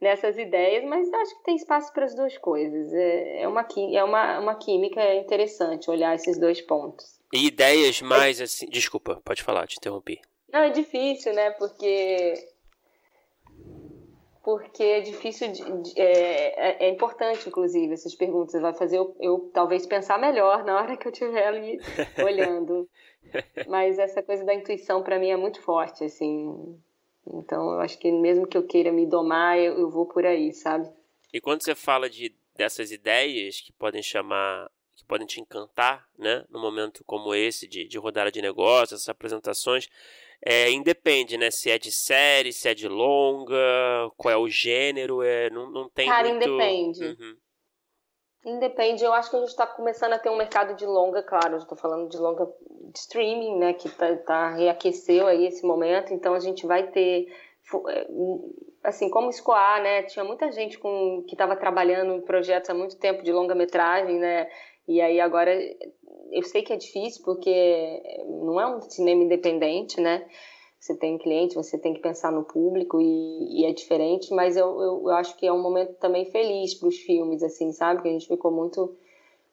nessas 0.00 0.38
ideias, 0.38 0.84
mas 0.84 1.12
acho 1.12 1.36
que 1.38 1.44
tem 1.44 1.56
espaço 1.56 1.92
para 1.92 2.04
as 2.04 2.14
duas 2.14 2.36
coisas. 2.38 2.92
É, 2.92 3.42
é, 3.42 3.48
uma, 3.48 3.66
é 3.92 4.04
uma, 4.04 4.38
uma 4.38 4.54
química 4.54 5.14
interessante 5.14 5.90
olhar 5.90 6.14
esses 6.14 6.38
dois 6.38 6.60
pontos. 6.60 7.18
E 7.32 7.46
ideias 7.46 8.00
mais 8.00 8.40
assim. 8.40 8.66
Desculpa, 8.66 9.20
pode 9.24 9.42
falar, 9.42 9.66
te 9.66 9.76
interrompi. 9.76 10.20
Não, 10.52 10.60
é 10.60 10.70
difícil, 10.70 11.34
né? 11.34 11.50
Porque 11.52 12.34
porque 14.48 14.82
é 14.82 15.00
difícil, 15.02 15.52
de, 15.52 15.62
de, 15.82 16.00
é, 16.00 16.86
é, 16.86 16.86
é, 16.86 16.88
importante, 16.88 17.46
inclusive, 17.46 17.92
essas 17.92 18.14
perguntas. 18.14 18.58
Vai 18.58 18.72
fazer 18.72 18.96
eu, 18.96 19.14
eu, 19.20 19.50
talvez 19.52 19.84
pensar 19.84 20.18
melhor 20.18 20.64
na 20.64 20.74
hora 20.74 20.96
que 20.96 21.06
eu 21.06 21.12
estiver 21.12 21.46
ali 21.46 21.78
olhando. 22.24 22.88
Mas 23.66 23.98
essa 23.98 24.22
coisa 24.22 24.46
da 24.46 24.54
intuição 24.54 25.02
para 25.02 25.18
mim 25.18 25.28
é 25.28 25.36
muito 25.36 25.60
forte, 25.60 26.02
assim. 26.02 26.80
Então 27.34 27.72
eu 27.72 27.80
acho 27.80 27.98
que 27.98 28.10
mesmo 28.10 28.46
que 28.46 28.56
eu 28.56 28.66
queira 28.66 28.92
me 28.92 29.06
domar, 29.06 29.58
eu, 29.58 29.78
eu 29.78 29.90
vou 29.90 30.06
por 30.06 30.24
aí, 30.24 30.52
sabe? 30.52 30.88
E 31.32 31.40
quando 31.40 31.62
você 31.62 31.74
fala 31.74 32.08
de 32.08 32.34
dessas 32.56 32.90
ideias 32.90 33.60
que 33.60 33.72
podem 33.72 34.02
chamar 34.02 34.70
que 34.98 35.04
podem 35.04 35.26
te 35.26 35.40
encantar, 35.40 36.08
né? 36.18 36.44
No 36.50 36.60
momento 36.60 37.04
como 37.04 37.32
esse 37.32 37.68
de, 37.68 37.86
de 37.86 37.98
rodada 37.98 38.32
de 38.32 38.42
negócios, 38.42 39.00
essas 39.00 39.08
apresentações. 39.08 39.88
É, 40.44 40.70
independe, 40.70 41.36
né? 41.36 41.50
Se 41.50 41.70
é 41.70 41.78
de 41.78 41.90
série, 41.92 42.52
se 42.52 42.68
é 42.68 42.74
de 42.74 42.88
longa, 42.88 43.56
qual 44.16 44.32
é 44.32 44.36
o 44.36 44.48
gênero, 44.48 45.22
é, 45.22 45.50
não, 45.50 45.70
não 45.70 45.88
tem 45.88 46.08
Cara, 46.08 46.28
muito... 46.28 46.44
independe. 46.48 47.04
Uhum. 47.04 47.36
Independe, 48.44 49.04
eu 49.04 49.12
acho 49.12 49.30
que 49.30 49.36
a 49.36 49.40
gente 49.40 49.48
está 49.48 49.66
começando 49.66 50.12
a 50.12 50.18
ter 50.18 50.30
um 50.30 50.36
mercado 50.36 50.74
de 50.74 50.86
longa, 50.86 51.22
claro, 51.22 51.56
estou 51.56 51.76
falando 51.76 52.08
de 52.08 52.16
longa 52.16 52.46
de 52.92 52.98
streaming, 52.98 53.58
né, 53.58 53.72
que 53.74 53.88
tá, 53.90 54.16
tá, 54.16 54.50
reaqueceu 54.54 55.26
aí 55.26 55.46
esse 55.46 55.66
momento, 55.66 56.14
então 56.14 56.34
a 56.34 56.40
gente 56.40 56.66
vai 56.66 56.86
ter, 56.86 57.26
é, 57.88 58.06
assim, 58.84 59.10
como 59.10 59.28
escoar, 59.28 59.82
né, 59.82 60.04
tinha 60.04 60.24
muita 60.24 60.50
gente 60.52 60.78
com, 60.78 61.24
que 61.26 61.34
estava 61.34 61.56
trabalhando 61.56 62.14
em 62.14 62.20
projetos 62.20 62.70
há 62.70 62.74
muito 62.74 62.96
tempo 62.96 63.22
de 63.22 63.32
longa-metragem, 63.32 64.18
né, 64.18 64.48
e 64.86 65.02
aí 65.02 65.20
agora 65.20 65.52
eu 66.30 66.42
sei 66.42 66.62
que 66.62 66.72
é 66.72 66.76
difícil 66.76 67.22
porque 67.24 68.02
não 68.26 68.60
é 68.60 68.66
um 68.66 68.80
cinema 68.80 69.22
independente, 69.22 70.00
né? 70.00 70.26
Você 70.78 70.94
tem 70.94 71.18
cliente, 71.18 71.56
você 71.56 71.76
tem 71.76 71.92
que 71.92 72.00
pensar 72.00 72.30
no 72.30 72.44
público 72.44 73.00
e, 73.00 73.60
e 73.60 73.64
é 73.64 73.72
diferente, 73.72 74.32
mas 74.32 74.56
eu, 74.56 74.80
eu, 74.80 75.02
eu, 75.04 75.10
acho 75.10 75.36
que 75.36 75.46
é 75.46 75.52
um 75.52 75.60
momento 75.60 75.94
também 75.94 76.24
feliz 76.26 76.74
para 76.74 76.88
os 76.88 76.96
filmes, 76.98 77.42
assim, 77.42 77.72
sabe? 77.72 78.02
Que 78.02 78.08
a 78.08 78.12
gente 78.12 78.28
ficou 78.28 78.52
muito 78.52 78.96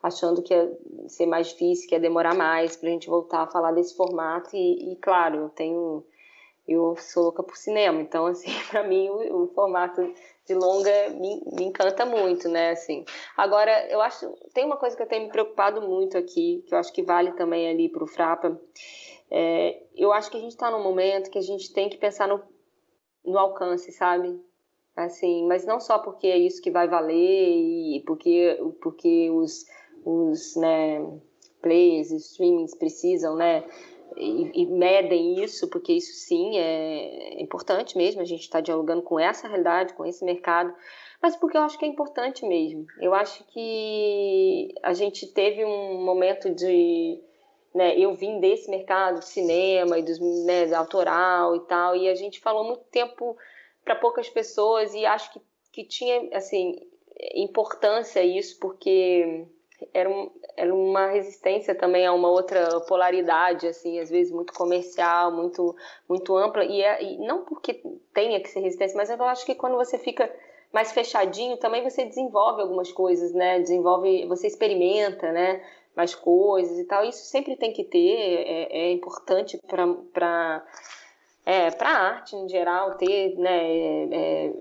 achando 0.04 0.42
que 0.44 0.54
ia 0.54 0.78
ser 1.08 1.26
mais 1.26 1.48
difícil, 1.48 1.90
que 1.90 1.96
ia 1.96 2.00
demorar 2.00 2.36
mais 2.36 2.76
para 2.76 2.90
a 2.90 2.92
gente 2.92 3.10
voltar 3.10 3.42
a 3.42 3.48
falar 3.48 3.72
desse 3.72 3.96
formato 3.96 4.56
e, 4.56 4.92
e 4.92 4.96
claro, 4.98 5.38
eu 5.38 5.50
tenho 5.50 6.04
eu 6.68 6.96
sou 6.98 7.24
louca 7.24 7.44
por 7.44 7.58
cinema, 7.58 8.02
então 8.02 8.26
assim, 8.26 8.50
para 8.70 8.84
mim 8.84 9.10
o, 9.10 9.44
o, 9.44 9.48
formato 9.48 10.02
de 10.46 10.54
longa 10.54 11.10
me, 11.10 11.42
me, 11.54 11.66
encanta 11.66 12.06
muito, 12.06 12.48
né, 12.48 12.72
assim. 12.72 13.04
Agora, 13.36 13.88
eu 13.90 14.02
acho, 14.02 14.32
tem 14.54 14.66
uma 14.66 14.78
coisa 14.78 14.96
que 14.96 15.02
eu 15.02 15.08
tenho 15.08 15.26
me 15.26 15.32
preocupado 15.32 15.82
muito 15.82 16.18
aqui, 16.18 16.64
que 16.68 16.74
eu 16.74 16.78
acho 16.78 16.94
que 16.94 17.02
vale 17.02 17.32
também 17.34 17.68
ali 17.68 17.90
para 17.90 18.04
o 18.04 18.08
Frapa, 18.08 18.60
é, 19.30 19.82
eu 19.96 20.12
acho 20.12 20.30
que 20.30 20.38
a 20.38 20.40
gente 20.40 20.52
está 20.52 20.70
num 20.70 20.84
momento 20.84 21.32
que 21.32 21.40
a 21.40 21.42
gente 21.42 21.74
tem 21.74 21.90
que 21.90 21.98
pensar 21.98 22.28
no, 22.28 22.42
no 23.26 23.38
alcance, 23.38 23.92
sabe? 23.92 24.40
Assim, 24.96 25.46
mas 25.46 25.66
não 25.66 25.80
só 25.80 26.00
porque 26.00 26.28
é 26.28 26.38
isso 26.38 26.62
que 26.62 26.72
vai 26.72 26.88
valer 26.88 27.16
e 27.16 28.04
porque, 28.06 28.58
porque 28.82 29.30
os, 29.30 29.66
os 30.06 30.56
né, 30.56 31.06
players, 31.62 32.12
streamings 32.12 32.76
precisam, 32.76 33.36
né, 33.36 33.66
e, 34.18 34.64
e, 34.64 34.66
medem 34.66 35.44
isso, 35.44 35.70
porque 35.70 35.94
isso 35.94 36.14
sim 36.14 36.58
é 36.58 37.42
importante 37.42 37.98
mesmo, 37.98 38.22
a 38.22 38.26
gente 38.26 38.42
está 38.42 38.62
dialogando 38.62 39.02
com 39.02 39.20
essa 39.20 39.48
realidade, 39.48 39.94
com 39.94 40.06
esse 40.06 40.24
mercado, 40.24 40.74
mas 41.22 41.36
porque 41.36 41.58
eu 41.58 41.62
acho 41.62 41.78
que 41.78 41.86
é 41.86 41.88
importante 41.88 42.46
mesmo. 42.46 42.86
Eu 43.02 43.14
acho 43.14 43.44
que 43.46 44.74
a 44.84 44.94
gente 44.94 45.28
teve 45.28 45.66
um 45.66 46.04
momento 46.04 46.54
de. 46.54 47.22
Né, 47.74 47.98
eu 48.00 48.14
vim 48.14 48.40
desse 48.40 48.70
mercado 48.70 49.20
de 49.20 49.26
cinema 49.26 50.00
e 50.00 50.04
dos 50.04 50.18
né, 50.46 50.74
autoral 50.74 51.58
e 51.58 51.60
tal, 51.62 51.94
e 51.96 52.08
a 52.08 52.16
gente 52.16 52.40
falou 52.40 52.64
muito 52.64 52.84
tempo 52.86 53.36
para 53.84 53.96
poucas 53.96 54.30
pessoas, 54.30 54.94
e 54.94 55.06
acho 55.06 55.34
que, 55.34 55.42
que 55.74 55.84
tinha 55.84 56.30
assim 56.32 56.76
importância 57.36 58.24
isso, 58.24 58.58
porque 58.60 59.46
era, 59.94 60.10
um, 60.10 60.30
era 60.56 60.74
uma 60.74 61.08
resistência 61.08 61.76
também 61.76 62.06
a 62.06 62.14
uma 62.14 62.30
outra 62.30 62.80
polaridade, 62.82 63.68
assim, 63.68 64.00
às 64.00 64.10
vezes 64.10 64.32
muito 64.32 64.54
comercial, 64.54 65.32
muito, 65.32 65.76
muito 66.08 66.36
ampla, 66.38 66.64
e, 66.64 66.82
é, 66.82 67.04
e 67.04 67.18
não 67.18 67.44
porque 67.44 67.82
tenha 68.14 68.40
que 68.40 68.50
ser 68.50 68.62
resistência, 68.62 68.98
mas 68.98 69.10
eu 69.10 69.24
acho 69.26 69.46
que 69.46 69.56
quando 69.56 69.76
você 69.76 69.98
fica 69.98 70.32
mais 70.76 70.92
fechadinho, 70.92 71.58
também 71.58 71.82
você 71.84 72.06
desenvolve 72.06 72.62
algumas 72.62 72.92
coisas, 72.92 73.32
né? 73.34 73.60
Desenvolve, 73.60 74.26
você 74.26 74.48
experimenta, 74.48 75.32
né? 75.32 75.64
Mais 75.96 76.14
coisas 76.14 76.78
e 76.78 76.84
tal. 76.84 77.06
Isso 77.06 77.24
sempre 77.26 77.56
tem 77.56 77.72
que 77.72 77.86
ter, 77.86 78.44
é, 78.46 78.90
é 78.90 78.92
importante 78.92 79.58
para 80.14 80.66
é, 81.46 81.72
para 81.72 81.90
arte 81.90 82.36
em 82.36 82.50
geral 82.50 82.96
ter, 82.96 83.38
né? 83.38 83.64
É, 83.64 84.08
é, 84.12 84.54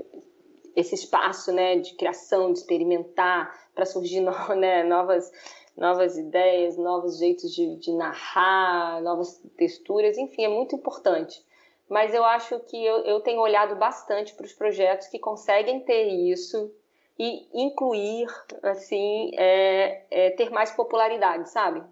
esse 0.77 0.95
espaço, 0.95 1.53
né? 1.53 1.77
De 1.79 1.95
criação, 1.95 2.53
de 2.53 2.59
experimentar, 2.59 3.53
para 3.75 3.87
surgir 3.87 4.20
no, 4.20 4.33
né, 4.55 4.83
novas 4.85 5.31
novas 5.77 6.16
ideias, 6.16 6.77
novos 6.77 7.18
jeitos 7.18 7.53
de, 7.53 7.75
de 7.77 7.93
narrar, 7.93 9.03
novas 9.03 9.43
texturas, 9.57 10.16
enfim, 10.16 10.45
é 10.45 10.49
muito 10.49 10.77
importante 10.77 11.45
mas 11.89 12.14
eu 12.14 12.25
acho 12.25 12.59
que 12.61 12.85
eu, 12.85 12.99
eu 13.05 13.20
tenho 13.20 13.41
olhado 13.41 13.77
bastante 13.77 14.35
para 14.35 14.47
os 14.47 14.53
projetos 14.53 15.09
que 15.09 15.18
conseguem 15.18 15.81
ter 15.81 16.05
isso 16.09 16.72
e 17.18 17.47
incluir, 17.55 18.27
assim, 18.62 19.31
é, 19.37 20.05
é, 20.11 20.31
ter 20.31 20.51
mais 20.51 20.70
popularidade, 20.72 21.49
sabe? 21.51 21.85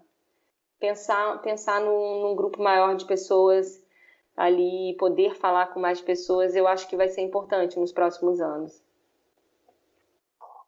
Pensar, 0.79 1.41
pensar 1.41 1.79
num, 1.79 2.21
num, 2.21 2.35
grupo 2.35 2.61
maior 2.61 2.95
de 2.95 3.05
pessoas 3.05 3.81
ali, 4.35 4.95
poder 4.97 5.35
falar 5.35 5.67
com 5.67 5.79
mais 5.79 6.01
pessoas, 6.01 6.55
eu 6.55 6.67
acho 6.67 6.87
que 6.87 6.95
vai 6.95 7.09
ser 7.09 7.21
importante 7.21 7.79
nos 7.79 7.91
próximos 7.91 8.41
anos. 8.41 8.83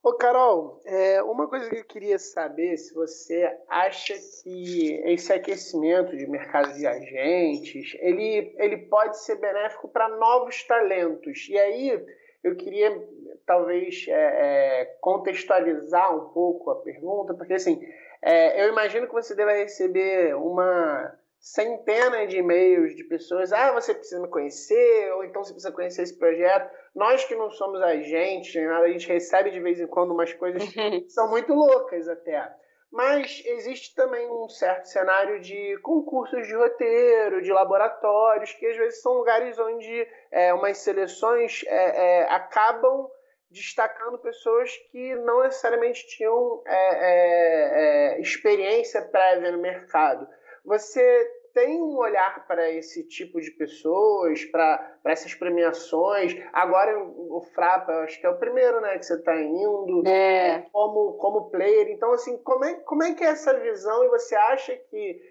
Ô, 0.05 0.13
Carol, 0.13 0.80
é, 0.86 1.24
uma 1.24 1.47
coisa 1.47 1.68
que 1.68 1.78
eu 1.78 1.84
queria 1.84 2.20
saber 2.20 2.78
se 2.78 2.93
você 2.93 3.51
acha 3.68 4.13
que 4.43 5.01
esse 5.03 5.34
aquecimento 5.34 6.16
de 6.16 6.28
mercado 6.28 6.76
de 6.76 6.86
agentes, 6.86 7.97
ele, 7.99 8.53
ele 8.59 8.78
pode 8.78 9.18
ser 9.18 9.38
benéfico 9.38 9.88
para 9.88 10.07
novos 10.09 10.61
talentos. 10.63 11.47
E 11.49 11.57
aí 11.57 12.05
eu 12.43 12.55
queria 12.55 13.03
talvez 13.47 14.05
é, 14.07 14.11
é, 14.11 14.86
contextualizar 15.01 16.16
um 16.16 16.30
pouco 16.30 16.70
a 16.70 16.76
pergunta, 16.76 17.34
porque 17.34 17.55
assim, 17.55 17.82
é, 18.22 18.63
eu 18.63 18.70
imagino 18.70 19.07
que 19.07 19.13
você 19.13 19.34
deva 19.34 19.53
receber 19.53 20.36
uma 20.36 21.18
centena 21.45 22.25
de 22.25 22.37
e-mails 22.37 22.95
de 22.95 23.03
pessoas, 23.03 23.53
ah, 23.53 23.71
você 23.71 23.93
precisa 23.93 24.19
me 24.19 24.27
conhecer, 24.27 25.13
ou 25.13 25.23
então 25.23 25.43
você 25.43 25.53
precisa 25.53 25.71
conhecer 25.71 26.01
esse 26.01 26.17
projeto. 26.17 26.67
Nós 26.95 27.23
que 27.23 27.35
não 27.35 27.51
somos 27.51 27.79
agentes, 27.83 28.55
a 28.55 28.87
gente 28.87 29.07
recebe 29.07 29.51
de 29.51 29.59
vez 29.59 29.79
em 29.79 29.85
quando 29.85 30.11
umas 30.11 30.33
coisas 30.33 30.67
que 30.67 31.05
são 31.07 31.29
muito 31.29 31.53
loucas 31.53 32.09
até. 32.09 32.51
Mas 32.91 33.43
existe 33.45 33.93
também 33.93 34.27
um 34.27 34.49
certo 34.49 34.85
cenário 34.85 35.39
de 35.39 35.77
concursos 35.83 36.47
de 36.47 36.55
roteiro, 36.55 37.43
de 37.43 37.51
laboratórios, 37.51 38.51
que 38.53 38.65
às 38.65 38.77
vezes 38.77 39.01
são 39.03 39.13
lugares 39.13 39.59
onde 39.59 40.07
é, 40.31 40.51
umas 40.51 40.79
seleções 40.79 41.63
é, 41.67 42.21
é, 42.21 42.23
acabam 42.23 43.07
destacando 43.51 44.17
pessoas 44.17 44.75
que 44.91 45.13
não 45.17 45.43
necessariamente 45.43 46.07
tinham 46.07 46.63
é, 46.65 46.75
é, 46.75 48.15
é, 48.15 48.19
experiência 48.19 49.03
prévia 49.03 49.51
no 49.51 49.61
mercado. 49.61 50.27
Você 50.65 51.34
tem 51.56 51.82
um 51.82 51.97
olhar 51.97 52.45
para 52.45 52.70
esse 52.70 53.01
tipo 53.08 53.39
de 53.39 53.49
pessoas, 53.49 54.43
para 54.43 54.99
essas 55.06 55.34
premiações. 55.34 56.36
Agora 56.51 57.01
o 57.01 57.41
Frapa, 57.56 57.93
acho 58.03 58.20
que 58.20 58.28
é 58.28 58.30
o 58.30 58.38
primeiro, 58.38 58.82
né, 58.82 58.97
que 58.97 59.06
você 59.06 59.16
está 59.16 59.34
indo 59.41 60.06
é. 60.06 60.66
como, 60.74 61.14
como 61.14 61.49
player. 61.49 61.88
Então, 61.89 62.12
assim, 62.12 62.38
como 62.39 62.66
é, 62.66 62.74
como 62.82 63.03
é 63.03 63.14
que 63.14 63.24
é 63.24 63.28
essa 63.28 63.58
visão 63.58 64.03
e 64.03 64.10
você 64.10 64.36
acha 64.36 64.76
que 64.76 65.22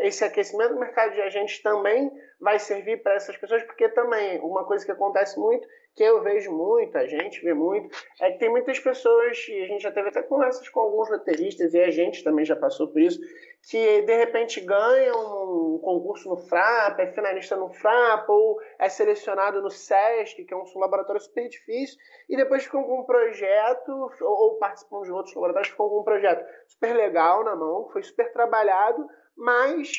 esse 0.00 0.24
aquecimento 0.24 0.74
do 0.74 0.80
mercado 0.80 1.12
de 1.14 1.20
agentes 1.20 1.60
também 1.62 2.10
vai 2.40 2.58
servir 2.58 3.02
para 3.02 3.14
essas 3.14 3.36
pessoas? 3.36 3.62
Porque 3.64 3.88
também, 3.88 4.38
uma 4.40 4.64
coisa 4.64 4.84
que 4.84 4.92
acontece 4.92 5.38
muito 5.38 5.66
que 5.94 6.02
eu 6.02 6.22
vejo 6.22 6.50
muito, 6.50 6.96
a 6.96 7.06
gente 7.06 7.42
vê 7.42 7.52
muito, 7.52 7.94
é 8.20 8.32
que 8.32 8.38
tem 8.38 8.48
muitas 8.48 8.78
pessoas, 8.78 9.46
e 9.48 9.62
a 9.62 9.66
gente 9.66 9.82
já 9.82 9.92
teve 9.92 10.08
até 10.08 10.22
conversas 10.22 10.68
com 10.68 10.80
alguns 10.80 11.10
roteiristas, 11.10 11.74
e 11.74 11.80
a 11.80 11.90
gente 11.90 12.24
também 12.24 12.44
já 12.44 12.56
passou 12.56 12.88
por 12.88 13.00
isso, 13.00 13.20
que 13.68 14.02
de 14.02 14.16
repente 14.16 14.60
ganham 14.60 15.74
um 15.74 15.78
concurso 15.78 16.30
no 16.30 16.36
FRAP, 16.36 16.98
é 16.98 17.06
finalista 17.08 17.56
no 17.56 17.68
FRAP, 17.68 18.28
ou 18.28 18.58
é 18.78 18.88
selecionado 18.88 19.60
no 19.60 19.70
SESC, 19.70 20.44
que 20.44 20.54
é 20.54 20.56
um 20.56 20.64
laboratório 20.76 21.20
super 21.20 21.46
difícil, 21.48 21.98
e 22.28 22.36
depois 22.36 22.64
ficam 22.64 22.82
com 22.84 23.00
um 23.00 23.04
projeto, 23.04 24.10
ou 24.22 24.56
participam 24.56 25.02
de 25.02 25.12
outros 25.12 25.34
laboratórios, 25.34 25.68
ficam 25.68 25.88
com 25.88 26.00
um 26.00 26.04
projeto 26.04 26.42
super 26.66 26.94
legal 26.96 27.44
na 27.44 27.54
mão, 27.54 27.90
foi 27.92 28.02
super 28.02 28.32
trabalhado, 28.32 29.06
mas, 29.42 29.90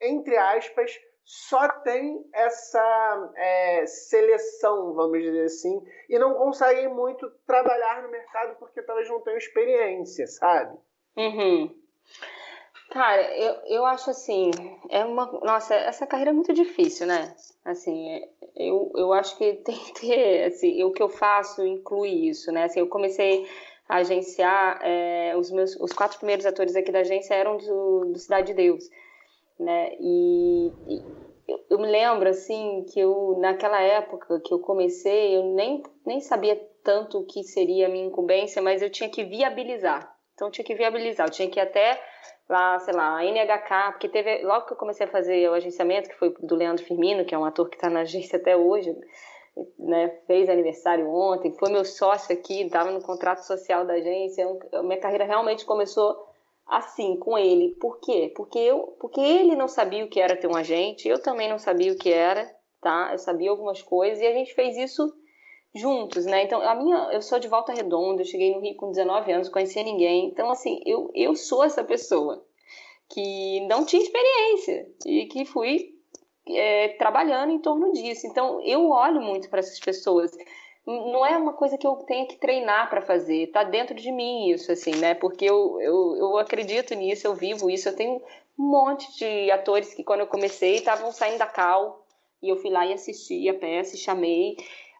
entre 0.00 0.34
aspas, 0.38 0.98
só 1.22 1.68
tem 1.82 2.24
essa 2.32 3.32
é, 3.36 3.86
seleção, 3.86 4.94
vamos 4.94 5.20
dizer 5.20 5.44
assim, 5.44 5.78
e 6.08 6.18
não 6.18 6.32
conseguem 6.32 6.88
muito 6.88 7.30
trabalhar 7.46 8.02
no 8.02 8.10
mercado 8.10 8.56
porque 8.58 8.80
talvez 8.80 9.06
não 9.10 9.20
tenham 9.20 9.36
experiência, 9.36 10.26
sabe? 10.26 10.78
Uhum. 11.18 11.78
Cara, 12.90 13.36
eu, 13.36 13.54
eu 13.66 13.84
acho 13.84 14.08
assim, 14.08 14.50
é 14.88 15.04
uma. 15.04 15.26
Nossa, 15.42 15.74
essa 15.74 16.06
carreira 16.06 16.30
é 16.30 16.34
muito 16.34 16.54
difícil, 16.54 17.06
né? 17.06 17.36
Assim, 17.62 18.08
é, 18.08 18.28
eu, 18.56 18.90
eu 18.96 19.12
acho 19.12 19.36
que 19.36 19.52
tem 19.64 19.76
que 19.76 20.00
ter. 20.00 20.44
Assim, 20.44 20.82
o 20.82 20.92
que 20.92 21.02
eu 21.02 21.10
faço 21.10 21.62
inclui 21.62 22.30
isso, 22.30 22.50
né? 22.50 22.64
Assim, 22.64 22.80
eu 22.80 22.88
comecei 22.88 23.46
agenciar. 23.88 24.80
É, 24.82 25.34
os, 25.36 25.50
meus, 25.50 25.76
os 25.76 25.92
quatro 25.92 26.18
primeiros 26.18 26.44
atores 26.46 26.76
aqui 26.76 26.92
da 26.92 27.00
agência 27.00 27.34
eram 27.34 27.56
do, 27.56 28.12
do 28.12 28.18
Cidade 28.18 28.48
de 28.48 28.54
Deus 28.54 28.84
né? 29.58 29.90
E, 30.00 30.72
e 30.86 31.02
eu, 31.70 31.78
me 31.78 31.86
lembro 31.86 32.28
assim 32.28 32.84
que 32.92 33.00
eu 33.00 33.36
naquela 33.40 33.80
época 33.80 34.40
que 34.40 34.52
eu 34.52 34.60
comecei, 34.60 35.36
eu 35.36 35.54
nem, 35.54 35.82
nem 36.06 36.20
sabia 36.20 36.56
tanto 36.84 37.18
o 37.18 37.26
que 37.26 37.42
seria 37.42 37.86
a 37.86 37.90
minha 37.90 38.06
incumbência, 38.06 38.62
mas 38.62 38.82
eu 38.82 38.90
tinha 38.90 39.10
que 39.10 39.24
viabilizar, 39.24 40.14
Então 40.34 40.48
eu 40.48 40.52
tinha 40.52 40.64
que 40.64 40.74
viabilizar, 40.74 41.26
eu 41.26 41.32
tinha 41.32 41.50
que 41.50 41.58
ir 41.58 41.62
até 41.62 42.00
lá, 42.48 42.78
sei 42.78 42.94
lá, 42.94 43.18
a 43.18 43.24
NHK, 43.24 43.92
porque 43.92 44.08
teve, 44.08 44.42
logo 44.42 44.66
que 44.66 44.72
eu 44.72 44.76
comecei 44.76 45.06
a 45.06 45.10
fazer 45.10 45.50
o 45.50 45.54
agenciamento, 45.54 46.08
que 46.08 46.16
foi 46.16 46.34
do 46.40 46.54
Leandro 46.54 46.84
Firmino, 46.84 47.24
que 47.24 47.34
é 47.34 47.38
um 47.38 47.44
ator 47.44 47.68
que 47.68 47.76
está 47.76 47.90
na 47.90 48.00
agência 48.00 48.38
até 48.38 48.56
hoje, 48.56 48.94
né, 49.78 50.08
fez 50.26 50.48
aniversário 50.48 51.08
ontem, 51.08 51.54
foi 51.58 51.70
meu 51.70 51.84
sócio 51.84 52.34
aqui, 52.34 52.62
estava 52.62 52.90
no 52.90 53.02
contrato 53.02 53.40
social 53.40 53.86
da 53.86 53.94
agência, 53.94 54.42
eu, 54.42 54.82
minha 54.82 55.00
carreira 55.00 55.24
realmente 55.24 55.64
começou 55.64 56.28
assim, 56.66 57.16
com 57.16 57.38
ele. 57.38 57.74
Por 57.80 57.98
quê? 57.98 58.32
Porque, 58.36 58.58
eu, 58.58 58.96
porque 59.00 59.20
ele 59.20 59.56
não 59.56 59.66
sabia 59.66 60.04
o 60.04 60.08
que 60.08 60.20
era 60.20 60.36
ter 60.36 60.46
um 60.46 60.56
agente, 60.56 61.08
eu 61.08 61.20
também 61.20 61.48
não 61.48 61.58
sabia 61.58 61.92
o 61.92 61.96
que 61.96 62.12
era, 62.12 62.48
tá? 62.80 63.08
Eu 63.12 63.18
sabia 63.18 63.50
algumas 63.50 63.80
coisas 63.80 64.20
e 64.20 64.26
a 64.26 64.32
gente 64.32 64.54
fez 64.54 64.76
isso 64.76 65.12
juntos, 65.74 66.26
né? 66.26 66.44
Então, 66.44 66.60
a 66.60 66.74
minha, 66.74 67.10
eu 67.12 67.22
sou 67.22 67.38
de 67.38 67.48
Volta 67.48 67.72
Redonda, 67.72 68.22
eu 68.22 68.26
cheguei 68.26 68.54
no 68.54 68.60
Rio 68.60 68.76
com 68.76 68.90
19 68.90 69.32
anos, 69.32 69.48
conhecia 69.48 69.82
ninguém. 69.82 70.26
Então, 70.26 70.50
assim, 70.50 70.80
eu, 70.84 71.10
eu 71.14 71.34
sou 71.34 71.64
essa 71.64 71.82
pessoa 71.82 72.44
que 73.08 73.66
não 73.66 73.86
tinha 73.86 74.02
experiência 74.02 74.86
e 75.06 75.26
que 75.26 75.44
fui 75.46 75.97
é, 76.56 76.88
trabalhando 76.98 77.52
em 77.52 77.58
torno 77.58 77.92
disso. 77.92 78.26
Então, 78.26 78.60
eu 78.62 78.90
olho 78.90 79.20
muito 79.20 79.48
para 79.48 79.60
essas 79.60 79.78
pessoas. 79.78 80.30
Não 80.86 81.24
é 81.26 81.36
uma 81.36 81.52
coisa 81.52 81.76
que 81.76 81.86
eu 81.86 81.96
tenha 82.06 82.26
que 82.26 82.36
treinar 82.36 82.88
para 82.88 83.02
fazer, 83.02 83.48
tá 83.48 83.62
dentro 83.62 83.94
de 83.94 84.10
mim 84.10 84.50
isso, 84.50 84.72
assim, 84.72 84.92
né? 84.92 85.14
Porque 85.14 85.44
eu, 85.44 85.78
eu, 85.80 86.16
eu 86.16 86.38
acredito 86.38 86.94
nisso, 86.94 87.26
eu 87.26 87.34
vivo 87.34 87.68
isso. 87.68 87.88
Eu 87.88 87.96
tenho 87.96 88.22
um 88.58 88.64
monte 88.64 89.14
de 89.18 89.50
atores 89.50 89.92
que, 89.92 90.02
quando 90.02 90.20
eu 90.20 90.26
comecei, 90.26 90.76
estavam 90.76 91.12
saindo 91.12 91.38
da 91.38 91.46
cal 91.46 92.06
e 92.42 92.48
eu 92.48 92.56
fui 92.56 92.70
lá 92.70 92.86
e 92.86 92.92
assisti 92.92 93.48
a 93.48 93.54
peça 93.54 93.96
e 93.96 93.98
chamei. 93.98 94.56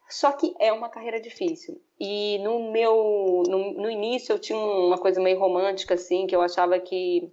Só 0.08 0.32
que 0.32 0.54
é 0.58 0.72
uma 0.72 0.88
carreira 0.88 1.20
difícil. 1.20 1.80
E 2.00 2.38
no 2.38 2.70
meu 2.70 3.42
no, 3.46 3.72
no 3.74 3.90
início 3.90 4.32
eu 4.32 4.38
tinha 4.38 4.58
uma 4.58 4.96
coisa 4.96 5.20
meio 5.20 5.38
romântica 5.38 5.94
assim, 5.94 6.26
que 6.26 6.34
eu 6.34 6.40
achava 6.40 6.78
que 6.78 7.30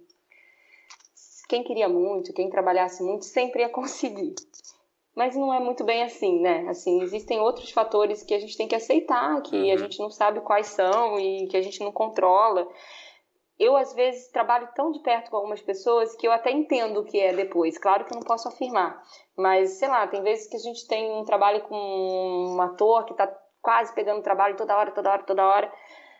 quem 1.48 1.62
queria 1.62 1.88
muito, 1.88 2.32
quem 2.32 2.50
trabalhasse 2.50 3.02
muito, 3.02 3.24
sempre 3.24 3.62
ia 3.62 3.68
conseguir. 3.70 4.34
Mas 5.14 5.34
não 5.34 5.52
é 5.52 5.58
muito 5.58 5.82
bem 5.82 6.02
assim, 6.02 6.40
né? 6.40 6.66
Assim, 6.68 7.00
existem 7.02 7.40
outros 7.40 7.70
fatores 7.70 8.22
que 8.22 8.34
a 8.34 8.38
gente 8.38 8.56
tem 8.56 8.68
que 8.68 8.74
aceitar, 8.74 9.40
que 9.42 9.56
uhum. 9.56 9.72
a 9.72 9.76
gente 9.76 9.98
não 9.98 10.10
sabe 10.10 10.40
quais 10.40 10.66
são 10.66 11.18
e 11.18 11.46
que 11.46 11.56
a 11.56 11.62
gente 11.62 11.80
não 11.80 11.90
controla. 11.90 12.68
Eu, 13.58 13.74
às 13.74 13.94
vezes, 13.94 14.28
trabalho 14.28 14.68
tão 14.74 14.92
de 14.92 15.00
perto 15.00 15.30
com 15.30 15.38
algumas 15.38 15.62
pessoas 15.62 16.14
que 16.16 16.28
eu 16.28 16.32
até 16.32 16.50
entendo 16.50 17.00
o 17.00 17.04
que 17.04 17.18
é 17.18 17.32
depois. 17.32 17.78
Claro 17.78 18.04
que 18.04 18.12
eu 18.12 18.16
não 18.16 18.26
posso 18.26 18.46
afirmar. 18.48 19.02
Mas, 19.34 19.78
sei 19.78 19.88
lá, 19.88 20.06
tem 20.06 20.22
vezes 20.22 20.46
que 20.46 20.56
a 20.56 20.60
gente 20.60 20.86
tem 20.86 21.10
um 21.10 21.24
trabalho 21.24 21.62
com 21.62 21.74
um 21.74 22.60
ator 22.60 23.06
que 23.06 23.12
está 23.12 23.26
quase 23.62 23.94
pegando 23.94 24.22
trabalho 24.22 24.56
toda 24.56 24.76
hora, 24.76 24.90
toda 24.90 25.10
hora, 25.10 25.22
toda 25.22 25.46
hora 25.46 25.72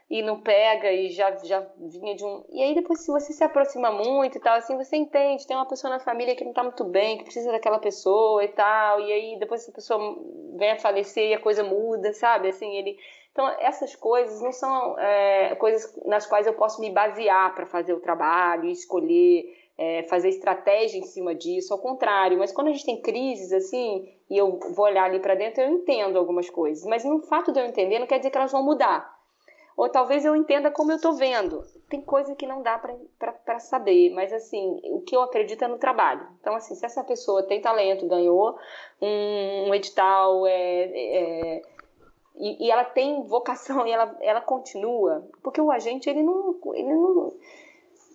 e 0.08 0.22
não 0.22 0.40
pega 0.40 0.92
e 0.92 1.10
já, 1.10 1.36
já 1.42 1.66
vinha 1.78 2.14
de 2.14 2.24
um. 2.24 2.44
E 2.50 2.62
aí 2.62 2.74
depois, 2.74 3.00
se 3.00 3.10
você 3.10 3.32
se 3.32 3.42
aproxima 3.42 3.90
muito 3.90 4.38
e 4.38 4.40
tal, 4.40 4.56
assim, 4.56 4.76
você 4.76 4.96
entende, 4.96 5.46
tem 5.46 5.56
uma 5.56 5.66
pessoa 5.66 5.90
na 5.90 5.98
família 5.98 6.36
que 6.36 6.44
não 6.44 6.52
tá 6.52 6.62
muito 6.62 6.84
bem, 6.84 7.18
que 7.18 7.24
precisa 7.24 7.50
daquela 7.50 7.80
pessoa 7.80 8.44
e 8.44 8.48
tal, 8.48 9.00
e 9.00 9.12
aí 9.12 9.38
depois 9.38 9.62
essa 9.62 9.72
pessoa 9.72 10.16
vem 10.56 10.70
a 10.70 10.78
falecer 10.78 11.30
e 11.30 11.34
a 11.34 11.40
coisa 11.40 11.64
muda, 11.64 12.12
sabe? 12.12 12.48
Assim, 12.48 12.76
ele. 12.76 12.96
Então, 13.32 13.46
essas 13.58 13.94
coisas 13.94 14.40
não 14.40 14.52
são 14.52 14.98
é, 14.98 15.54
coisas 15.56 15.94
nas 16.06 16.24
quais 16.24 16.46
eu 16.46 16.54
posso 16.54 16.80
me 16.80 16.88
basear 16.90 17.54
para 17.54 17.66
fazer 17.66 17.92
o 17.92 18.00
trabalho, 18.00 18.70
escolher, 18.70 19.44
é, 19.76 20.04
fazer 20.04 20.30
estratégia 20.30 20.98
em 20.98 21.02
cima 21.02 21.34
disso, 21.34 21.74
ao 21.74 21.78
contrário. 21.78 22.38
Mas 22.38 22.52
quando 22.52 22.68
a 22.68 22.72
gente 22.72 22.86
tem 22.86 23.02
crises 23.02 23.52
assim, 23.52 24.08
e 24.30 24.38
eu 24.38 24.58
vou 24.74 24.86
olhar 24.86 25.04
ali 25.04 25.20
para 25.20 25.34
dentro, 25.34 25.62
eu 25.62 25.68
entendo 25.68 26.16
algumas 26.16 26.48
coisas. 26.48 26.86
Mas 26.86 27.04
no 27.04 27.20
fato 27.22 27.52
de 27.52 27.60
eu 27.60 27.66
entender, 27.66 27.98
não 27.98 28.06
quer 28.06 28.18
dizer 28.18 28.30
que 28.30 28.38
elas 28.38 28.52
vão 28.52 28.64
mudar 28.64 29.15
ou 29.76 29.90
talvez 29.90 30.24
eu 30.24 30.34
entenda 30.34 30.70
como 30.70 30.90
eu 30.90 30.96
estou 30.96 31.12
vendo. 31.12 31.62
Tem 31.88 32.00
coisa 32.00 32.34
que 32.34 32.46
não 32.46 32.62
dá 32.62 32.78
para 33.18 33.58
saber, 33.58 34.10
mas 34.14 34.32
assim, 34.32 34.80
o 34.84 35.02
que 35.02 35.14
eu 35.14 35.20
acredito 35.20 35.62
é 35.62 35.68
no 35.68 35.78
trabalho. 35.78 36.26
Então, 36.40 36.54
assim, 36.54 36.74
se 36.74 36.84
essa 36.84 37.04
pessoa 37.04 37.42
tem 37.42 37.60
talento, 37.60 38.08
ganhou 38.08 38.58
um, 39.00 39.68
um 39.68 39.74
edital, 39.74 40.46
é, 40.46 40.52
é, 40.52 41.62
e, 42.36 42.66
e, 42.66 42.70
ela 42.70 42.84
tem 42.84 43.22
vocação 43.24 43.86
e 43.86 43.92
ela, 43.92 44.16
ela 44.20 44.40
continua, 44.40 45.28
porque 45.42 45.60
o 45.60 45.70
agente, 45.70 46.08
ele 46.08 46.22
não, 46.22 46.58
ele 46.74 46.94
não. 46.94 47.34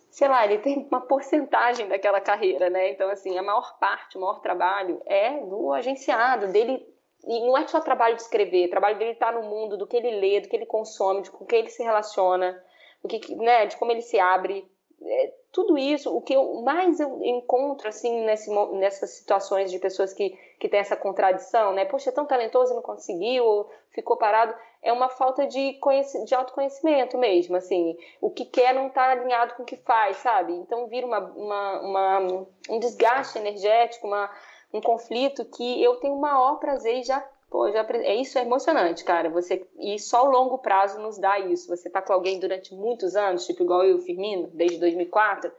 Sei 0.09 0.28
lá, 0.28 0.43
ele 0.45 0.57
tem 0.57 0.86
uma 0.91 0.99
porcentagem 0.99 1.88
daquela 1.88 2.20
carreira, 2.20 2.70
né? 2.70 2.89
Então, 2.89 3.09
assim, 3.09 3.38
a 3.38 3.43
maior 3.43 3.80
parte, 3.80 4.18
o 4.18 4.22
maior 4.22 4.41
trabalho 4.41 5.01
é 5.05 5.39
do 5.39 5.72
agenciado, 5.72 6.47
dele 6.47 6.91
e 7.26 7.39
não 7.41 7.57
é 7.57 7.67
só 7.67 7.80
trabalho 7.80 8.15
de 8.15 8.22
escrever, 8.22 8.67
o 8.67 8.69
trabalho 8.69 8.97
dele 8.97 9.11
está 9.11 9.32
no 9.32 9.43
mundo, 9.43 9.78
do 9.78 9.88
que 9.88 9.97
ele 9.97 10.19
lê, 10.19 10.39
do 10.39 10.47
que 10.47 10.55
ele 10.55 10.65
consome, 10.65 11.22
de 11.22 11.32
com 11.32 11.45
quem 11.45 11.59
ele 11.59 11.69
se 11.69 11.84
relaciona, 11.84 12.61
do 13.01 13.07
que, 13.07 13.36
né, 13.36 13.65
de 13.65 13.78
como 13.78 13.91
ele 13.91 14.01
se 14.01 14.19
abre. 14.19 14.69
É, 15.03 15.34
tudo 15.51 15.78
isso, 15.78 16.15
o 16.15 16.22
que 16.22 16.34
eu 16.34 16.61
mais 16.61 16.99
eu 16.99 17.22
encontro 17.24 17.88
assim 17.88 18.24
nesse, 18.24 18.49
nessas 18.74 19.11
situações 19.11 19.72
de 19.72 19.80
pessoas 19.80 20.13
que, 20.13 20.30
que 20.59 20.69
têm 20.69 20.80
essa 20.80 20.95
contradição, 20.95 21.74
né? 21.74 21.86
Poxa, 21.86 22.09
é 22.09 22.13
tão 22.13 22.26
talentoso 22.26 22.72
e 22.72 22.76
não 22.76 22.82
conseguiu, 22.82 23.67
ficou 23.89 24.15
parado, 24.15 24.55
é 24.82 24.93
uma 24.93 25.09
falta 25.09 25.45
de, 25.45 25.78
de 26.26 26.36
autoconhecimento 26.36 27.17
mesmo, 27.17 27.55
assim. 27.55 27.97
O 28.22 28.30
que 28.30 28.45
quer 28.45 28.74
não 28.74 28.88
está 28.88 29.11
alinhado 29.11 29.55
com 29.55 29.63
o 29.63 29.65
que 29.65 29.76
faz, 29.78 30.17
sabe? 30.17 30.53
Então 30.53 30.88
vira 30.88 31.05
uma, 31.05 31.19
uma, 31.19 31.82
uma 31.82 32.47
um 32.69 32.80
desgaste 32.80 33.38
energético, 33.38 34.07
uma 34.07 34.30
um 34.74 34.82
conflito 34.82 35.45
que 35.45 35.84
eu 35.84 35.95
tenho 35.97 36.15
o 36.15 36.22
maior 36.22 36.55
prazer 36.59 36.99
e 36.99 37.03
já, 37.03 37.19
pô, 37.49 37.72
já 37.72 37.86
é 37.89 38.15
isso 38.15 38.38
é 38.38 38.41
emocionante, 38.43 39.03
cara. 39.03 39.30
Você 39.30 39.67
e 39.78 39.99
só 39.99 40.26
o 40.26 40.32
longo 40.32 40.57
prazo 40.59 40.99
nos 40.99 41.17
dá 41.17 41.39
isso. 41.39 41.67
Você 41.67 41.89
tá 41.89 42.01
com 42.01 42.13
alguém 42.13 42.39
durante 42.39 42.74
muitos 42.74 43.15
anos, 43.15 43.45
tipo 43.45 43.63
igual 43.63 43.84
eu, 43.84 43.99
Firmino, 43.99 44.47
desde 44.53 44.78
2004. 44.80 45.51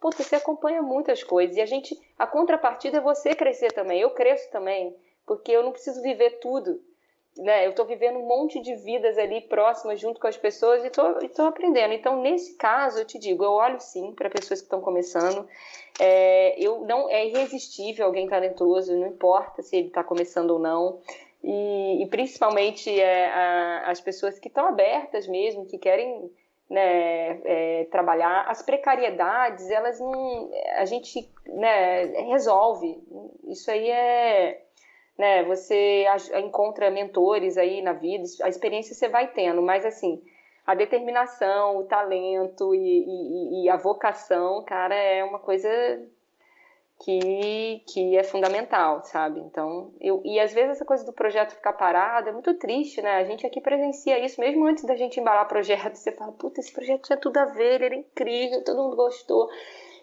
Pô, 0.00 0.10
você 0.10 0.36
acompanha 0.36 0.82
muitas 0.82 1.24
coisas 1.24 1.56
e 1.56 1.60
a 1.60 1.66
gente, 1.66 1.98
a 2.18 2.26
contrapartida 2.26 2.98
é 2.98 3.00
você 3.00 3.34
crescer 3.34 3.72
também. 3.72 4.00
Eu 4.00 4.10
cresço 4.10 4.50
também, 4.50 4.96
porque 5.26 5.50
eu 5.50 5.62
não 5.62 5.72
preciso 5.72 6.02
viver 6.02 6.38
tudo 6.38 6.80
né, 7.38 7.64
eu 7.64 7.70
estou 7.70 7.86
vivendo 7.86 8.18
um 8.18 8.26
monte 8.26 8.60
de 8.60 8.74
vidas 8.74 9.16
ali 9.16 9.40
próximas 9.42 10.00
junto 10.00 10.20
com 10.20 10.26
as 10.26 10.36
pessoas 10.36 10.82
e 10.82 10.88
estou 10.88 11.46
aprendendo. 11.46 11.94
Então, 11.94 12.20
nesse 12.20 12.54
caso, 12.56 12.98
eu 12.98 13.04
te 13.04 13.16
digo, 13.16 13.44
eu 13.44 13.52
olho 13.52 13.80
sim 13.80 14.12
para 14.12 14.28
pessoas 14.28 14.60
que 14.60 14.66
estão 14.66 14.80
começando. 14.80 15.48
É, 16.00 16.60
eu 16.60 16.80
não 16.80 17.08
é 17.08 17.26
irresistível 17.26 18.06
alguém 18.06 18.28
talentoso, 18.28 18.96
não 18.96 19.06
importa 19.06 19.62
se 19.62 19.76
ele 19.76 19.86
está 19.86 20.02
começando 20.02 20.50
ou 20.50 20.58
não. 20.58 20.98
E, 21.42 22.02
e 22.02 22.06
principalmente 22.08 22.90
é, 23.00 23.26
a, 23.26 23.90
as 23.90 24.00
pessoas 24.00 24.36
que 24.40 24.48
estão 24.48 24.66
abertas 24.66 25.28
mesmo, 25.28 25.64
que 25.64 25.78
querem 25.78 26.28
né, 26.68 27.40
é, 27.44 27.84
trabalhar. 27.88 28.46
As 28.48 28.62
precariedades, 28.62 29.70
elas 29.70 30.00
não, 30.00 30.50
a 30.76 30.84
gente 30.84 31.30
né, 31.46 32.04
resolve. 32.28 33.00
Isso 33.46 33.70
aí 33.70 33.88
é 33.88 34.64
né? 35.18 35.42
Você 35.44 36.06
encontra 36.36 36.90
mentores 36.90 37.58
aí 37.58 37.82
na 37.82 37.92
vida, 37.92 38.24
a 38.42 38.48
experiência 38.48 38.94
você 38.94 39.08
vai 39.08 39.26
tendo, 39.26 39.60
mas 39.60 39.84
assim, 39.84 40.22
a 40.64 40.74
determinação, 40.74 41.78
o 41.78 41.84
talento 41.84 42.74
e, 42.74 42.78
e, 42.78 43.64
e 43.64 43.68
a 43.68 43.76
vocação, 43.76 44.62
cara, 44.64 44.94
é 44.94 45.24
uma 45.24 45.40
coisa 45.40 45.68
que, 47.00 47.82
que 47.86 48.16
é 48.16 48.22
fundamental, 48.22 49.02
sabe? 49.04 49.40
Então, 49.40 49.92
eu, 50.00 50.20
e 50.24 50.38
às 50.38 50.52
vezes 50.52 50.72
essa 50.72 50.84
coisa 50.84 51.04
do 51.04 51.12
projeto 51.12 51.54
ficar 51.54 51.72
parado 51.72 52.28
é 52.28 52.32
muito 52.32 52.54
triste, 52.54 53.00
né? 53.00 53.16
A 53.16 53.24
gente 53.24 53.46
aqui 53.46 53.60
presencia 53.60 54.18
isso, 54.24 54.40
mesmo 54.40 54.66
antes 54.66 54.84
da 54.84 54.96
gente 54.96 55.20
embalar 55.20 55.46
projeto, 55.48 55.94
você 55.94 56.12
fala, 56.12 56.32
puta, 56.32 56.60
esse 56.60 56.72
projeto 56.72 57.02
tinha 57.04 57.18
tudo 57.18 57.36
a 57.38 57.44
ver, 57.46 57.74
ele 57.74 57.84
era 57.84 57.94
incrível, 57.94 58.64
todo 58.64 58.82
mundo 58.82 58.96
gostou 58.96 59.48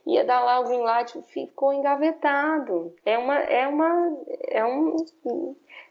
ia 0.06 0.24
dar 0.24 0.44
lá 0.44 0.60
o 0.60 0.66
greenlight, 0.66 1.20
ficou 1.28 1.74
engavetado. 1.74 2.96
É 3.06 3.18
uma, 3.18 3.40
é 3.40 3.68
uma, 3.68 4.18
é 4.50 4.66
um, 4.66 4.96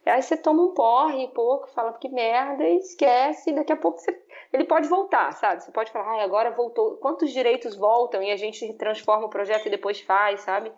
aí 0.07 0.23
você 0.23 0.36
toma 0.36 0.62
um 0.62 0.74
porre 0.74 1.28
pouco, 1.28 1.69
fala 1.70 1.93
que 1.95 2.09
merda 2.09 2.65
e 2.65 2.78
esquece, 2.78 3.51
e 3.51 3.55
daqui 3.55 3.73
a 3.73 3.77
pouco 3.77 3.99
você, 3.99 4.16
ele 4.53 4.65
pode 4.65 4.89
voltar, 4.89 5.32
sabe? 5.32 5.65
Você 5.65 5.73
pode 5.73 5.91
falar, 5.91 6.20
ah, 6.20 6.23
agora 6.23 6.53
voltou, 6.53 6.97
quantos 6.99 7.32
direitos 7.32 7.77
voltam 7.77 8.23
e 8.23 8.31
a 8.31 8.36
gente 8.36 8.73
transforma 8.74 9.27
o 9.27 9.31
projeto 9.31 9.66
e 9.66 9.70
depois 9.70 10.01
faz, 10.01 10.43
sabe? 10.43 10.70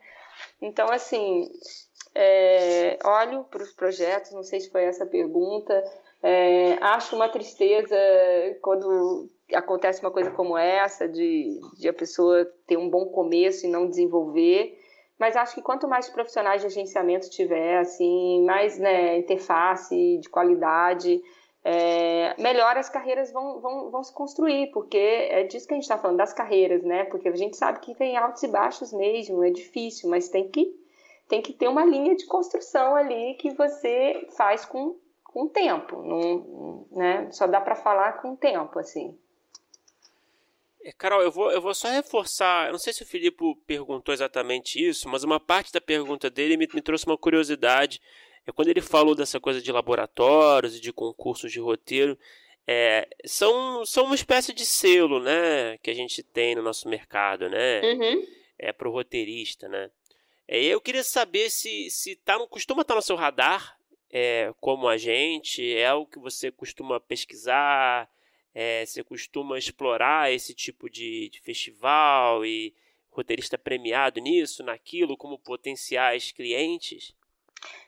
Então, 0.61 0.91
assim, 0.91 1.51
é, 2.15 2.99
olho 3.05 3.45
para 3.45 3.63
os 3.63 3.73
projetos, 3.73 4.33
não 4.33 4.43
sei 4.43 4.61
se 4.61 4.71
foi 4.71 4.85
essa 4.85 5.05
a 5.05 5.09
pergunta, 5.09 5.85
é, 6.23 6.79
acho 6.81 7.15
uma 7.15 7.29
tristeza 7.29 7.97
quando 8.63 9.29
acontece 9.55 10.01
uma 10.01 10.11
coisa 10.11 10.31
como 10.31 10.57
essa, 10.57 11.09
de, 11.09 11.61
de 11.79 11.89
a 11.89 11.93
pessoa 11.93 12.45
ter 12.67 12.77
um 12.77 12.89
bom 12.89 13.07
começo 13.07 13.67
e 13.67 13.71
não 13.71 13.89
desenvolver. 13.89 14.79
Mas 15.19 15.37
acho 15.37 15.55
que 15.55 15.63
quanto 15.63 15.89
mais 15.89 16.09
profissionais 16.09 16.61
de 16.61 16.67
agenciamento 16.67 17.31
tiver, 17.31 17.79
assim, 17.79 18.45
mais 18.45 18.79
né, 18.79 19.19
interface 19.19 20.19
de 20.19 20.29
qualidade, 20.29 21.23
é, 21.69 22.41
melhor 22.41 22.77
as 22.77 22.89
carreiras 22.89 23.33
vão, 23.33 23.61
vão, 23.61 23.91
vão 23.91 24.05
se 24.05 24.15
construir, 24.15 24.71
porque 24.71 24.97
é 24.97 25.43
disso 25.43 25.67
que 25.67 25.75
a 25.75 25.77
gente 25.77 25.83
está 25.83 25.99
falando, 25.99 26.19
das 26.19 26.33
carreiras, 26.33 26.85
né? 26.85 27.05
Porque 27.07 27.29
a 27.29 27.35
gente 27.35 27.57
sabe 27.57 27.81
que 27.81 27.93
tem 27.95 28.17
altos 28.17 28.43
e 28.45 28.49
baixos 28.49 28.93
mesmo, 28.93 29.43
é 29.43 29.51
difícil, 29.51 30.09
mas 30.09 30.29
tem 30.29 30.49
que, 30.49 30.73
tem 31.29 31.43
que 31.43 31.53
ter 31.53 31.67
uma 31.67 31.85
linha 31.85 32.15
de 32.15 32.25
construção 32.27 32.95
ali 32.95 33.35
que 33.35 33.51
você 33.51 34.29
faz 34.37 34.65
com, 34.65 34.97
com 35.25 35.49
tempo, 35.49 36.03
não, 36.03 36.87
né? 36.93 37.29
Só 37.33 37.49
dá 37.49 37.61
para 37.61 37.75
falar 37.75 38.21
com 38.21 38.37
tempo, 38.37 38.79
assim. 38.79 39.19
É, 40.87 40.93
Carol, 40.93 41.21
eu 41.21 41.33
vou, 41.33 41.51
eu 41.51 41.61
vou 41.61 41.75
só 41.75 41.91
reforçar. 41.91 42.69
Eu 42.69 42.73
não 42.73 42.79
sei 42.79 42.93
se 42.93 43.03
o 43.03 43.07
Filipe 43.07 43.43
perguntou 43.67 44.15
exatamente 44.15 44.79
isso, 44.79 45.09
mas 45.09 45.25
uma 45.25 45.41
parte 45.41 45.73
da 45.73 45.81
pergunta 45.81 46.31
dele 46.31 46.57
me, 46.57 46.69
me 46.73 46.81
trouxe 46.81 47.05
uma 47.07 47.19
curiosidade. 47.19 48.01
É 48.47 48.53
quando 48.53 48.69
ele 48.69 48.81
falou 48.81 49.13
dessa 49.13 49.41
coisa 49.41 49.61
de 49.61 49.73
laboratórios 49.73 50.77
e 50.77 50.81
de 50.81 50.93
concursos 50.93 51.51
de 51.51 51.59
roteiro. 51.59 52.17
É, 52.65 53.09
são, 53.25 53.85
são 53.85 54.05
uma 54.05 54.15
espécie 54.15 54.53
de 54.53 54.65
selo, 54.65 55.21
né? 55.21 55.77
Que 55.79 55.91
a 55.91 55.95
gente 55.95 56.23
tem 56.23 56.55
no 56.55 56.63
nosso 56.63 56.89
mercado, 56.89 57.49
né? 57.49 57.81
Uhum. 57.81 58.25
É 58.57 58.73
pro 58.73 58.93
roteirista, 58.93 59.69
né? 59.69 59.91
É, 60.47 60.63
eu 60.63 60.81
queria 60.81 61.03
saber 61.03 61.51
se, 61.51 61.91
se 61.91 62.15
tá, 62.15 62.39
costuma 62.47 62.83
estar 62.83 62.95
tá 62.95 63.01
no 63.01 63.03
seu 63.03 63.17
radar 63.17 63.77
é, 64.09 64.55
como 64.61 64.87
agente, 64.87 65.75
é 65.75 65.89
algo 65.89 66.09
que 66.09 66.21
você 66.21 66.53
costuma 66.53 67.01
pesquisar, 67.01 68.09
é, 68.59 68.87
você 68.87 69.05
costuma 69.05 69.59
explorar 69.59 70.33
esse 70.33 70.55
tipo 70.55 70.89
de, 70.89 71.29
de 71.29 71.43
festival 71.43 72.43
e 72.43 72.75
roteirista 73.11 73.59
premiado 73.59 74.19
nisso, 74.19 74.65
naquilo, 74.65 75.15
como 75.15 75.39
potenciais 75.39 76.33
clientes? 76.33 77.15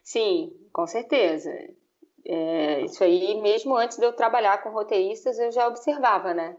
Sim, 0.05 0.53
com 0.71 0.87
certeza. 0.87 1.51
É, 2.23 2.83
isso 2.83 3.03
aí, 3.03 3.41
mesmo 3.41 3.75
antes 3.75 3.97
de 3.97 4.05
eu 4.05 4.13
trabalhar 4.13 4.63
com 4.63 4.69
roteiristas, 4.69 5.39
eu 5.39 5.51
já 5.51 5.67
observava, 5.67 6.35
né? 6.35 6.55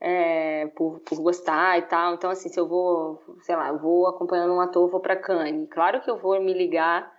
É, 0.00 0.66
por, 0.76 1.00
por 1.00 1.20
gostar 1.20 1.80
e 1.80 1.82
tal. 1.82 2.14
Então, 2.14 2.30
assim, 2.30 2.48
se 2.48 2.60
eu 2.60 2.68
vou, 2.68 3.20
sei 3.42 3.56
lá, 3.56 3.70
eu 3.70 3.78
vou 3.80 4.06
acompanhando 4.06 4.54
um 4.54 4.60
ator, 4.60 4.88
vou 4.88 5.00
para 5.00 5.16
Cannes. 5.16 5.68
Claro 5.68 6.00
que 6.00 6.08
eu 6.08 6.16
vou 6.16 6.40
me 6.40 6.54
ligar 6.54 7.12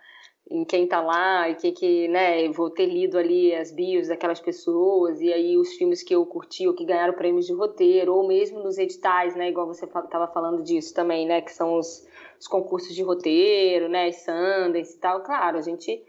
em 0.50 0.64
quem 0.64 0.86
tá 0.86 1.00
lá 1.00 1.48
e 1.48 1.54
que 1.54 1.70
que, 1.70 2.08
né, 2.08 2.48
vou 2.48 2.68
ter 2.68 2.86
lido 2.86 3.16
ali 3.16 3.54
as 3.54 3.70
bios 3.70 4.08
daquelas 4.08 4.40
pessoas 4.40 5.20
e 5.20 5.32
aí 5.32 5.56
os 5.56 5.74
filmes 5.74 6.02
que 6.02 6.12
eu 6.12 6.26
curti 6.26 6.66
ou 6.66 6.74
que 6.74 6.84
ganharam 6.84 7.14
prêmios 7.14 7.46
de 7.46 7.52
roteiro 7.52 8.12
ou 8.14 8.26
mesmo 8.26 8.60
nos 8.60 8.76
editais, 8.76 9.36
né, 9.36 9.48
igual 9.48 9.68
você 9.68 9.86
tava 9.86 10.26
falando 10.26 10.62
disso 10.62 10.92
também, 10.92 11.24
né, 11.24 11.40
que 11.40 11.52
são 11.52 11.78
os, 11.78 12.04
os 12.38 12.48
concursos 12.48 12.94
de 12.94 13.02
roteiro, 13.02 13.88
né, 13.88 14.10
Sundance 14.10 14.96
e 14.96 14.98
tal. 14.98 15.22
Claro, 15.22 15.56
a 15.56 15.62
gente 15.62 16.02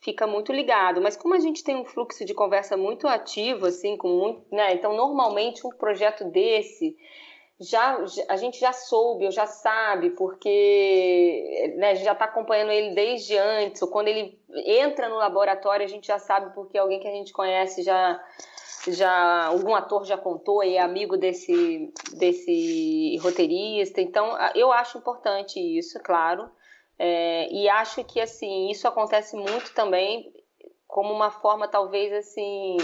fica 0.00 0.26
muito 0.26 0.50
ligado, 0.50 1.02
mas 1.02 1.14
como 1.14 1.34
a 1.34 1.38
gente 1.38 1.62
tem 1.62 1.76
um 1.76 1.84
fluxo 1.84 2.24
de 2.24 2.32
conversa 2.32 2.74
muito 2.74 3.06
ativo 3.06 3.66
assim, 3.66 3.98
com 3.98 4.08
muito, 4.08 4.42
né, 4.50 4.72
então 4.72 4.96
normalmente 4.96 5.66
um 5.66 5.70
projeto 5.70 6.24
desse 6.24 6.96
já, 7.60 7.98
a 8.28 8.36
gente 8.36 8.60
já 8.60 8.72
soube, 8.72 9.24
ou 9.24 9.32
já 9.32 9.46
sabe, 9.46 10.10
porque 10.10 11.74
né, 11.76 11.90
a 11.90 11.94
gente 11.94 12.04
já 12.04 12.12
está 12.12 12.26
acompanhando 12.26 12.70
ele 12.70 12.94
desde 12.94 13.36
antes, 13.36 13.82
ou 13.82 13.88
quando 13.88 14.08
ele 14.08 14.38
entra 14.48 15.08
no 15.08 15.16
laboratório, 15.16 15.84
a 15.84 15.88
gente 15.88 16.06
já 16.06 16.18
sabe 16.18 16.54
porque 16.54 16.78
alguém 16.78 17.00
que 17.00 17.08
a 17.08 17.12
gente 17.12 17.32
conhece 17.32 17.82
já, 17.82 18.24
já 18.86 19.46
algum 19.46 19.74
ator 19.74 20.04
já 20.04 20.16
contou 20.16 20.62
e 20.62 20.76
é 20.76 20.80
amigo 20.80 21.16
desse, 21.16 21.92
desse 22.14 23.16
roteirista. 23.18 24.00
Então, 24.00 24.38
eu 24.54 24.72
acho 24.72 24.98
importante 24.98 25.58
isso, 25.58 25.98
claro. 26.00 26.48
É, 26.96 27.52
e 27.52 27.68
acho 27.68 28.04
que 28.04 28.20
assim 28.20 28.70
isso 28.70 28.86
acontece 28.86 29.36
muito 29.36 29.72
também 29.72 30.32
como 30.84 31.12
uma 31.12 31.30
forma 31.30 31.68
talvez 31.68 32.12
assim 32.12 32.76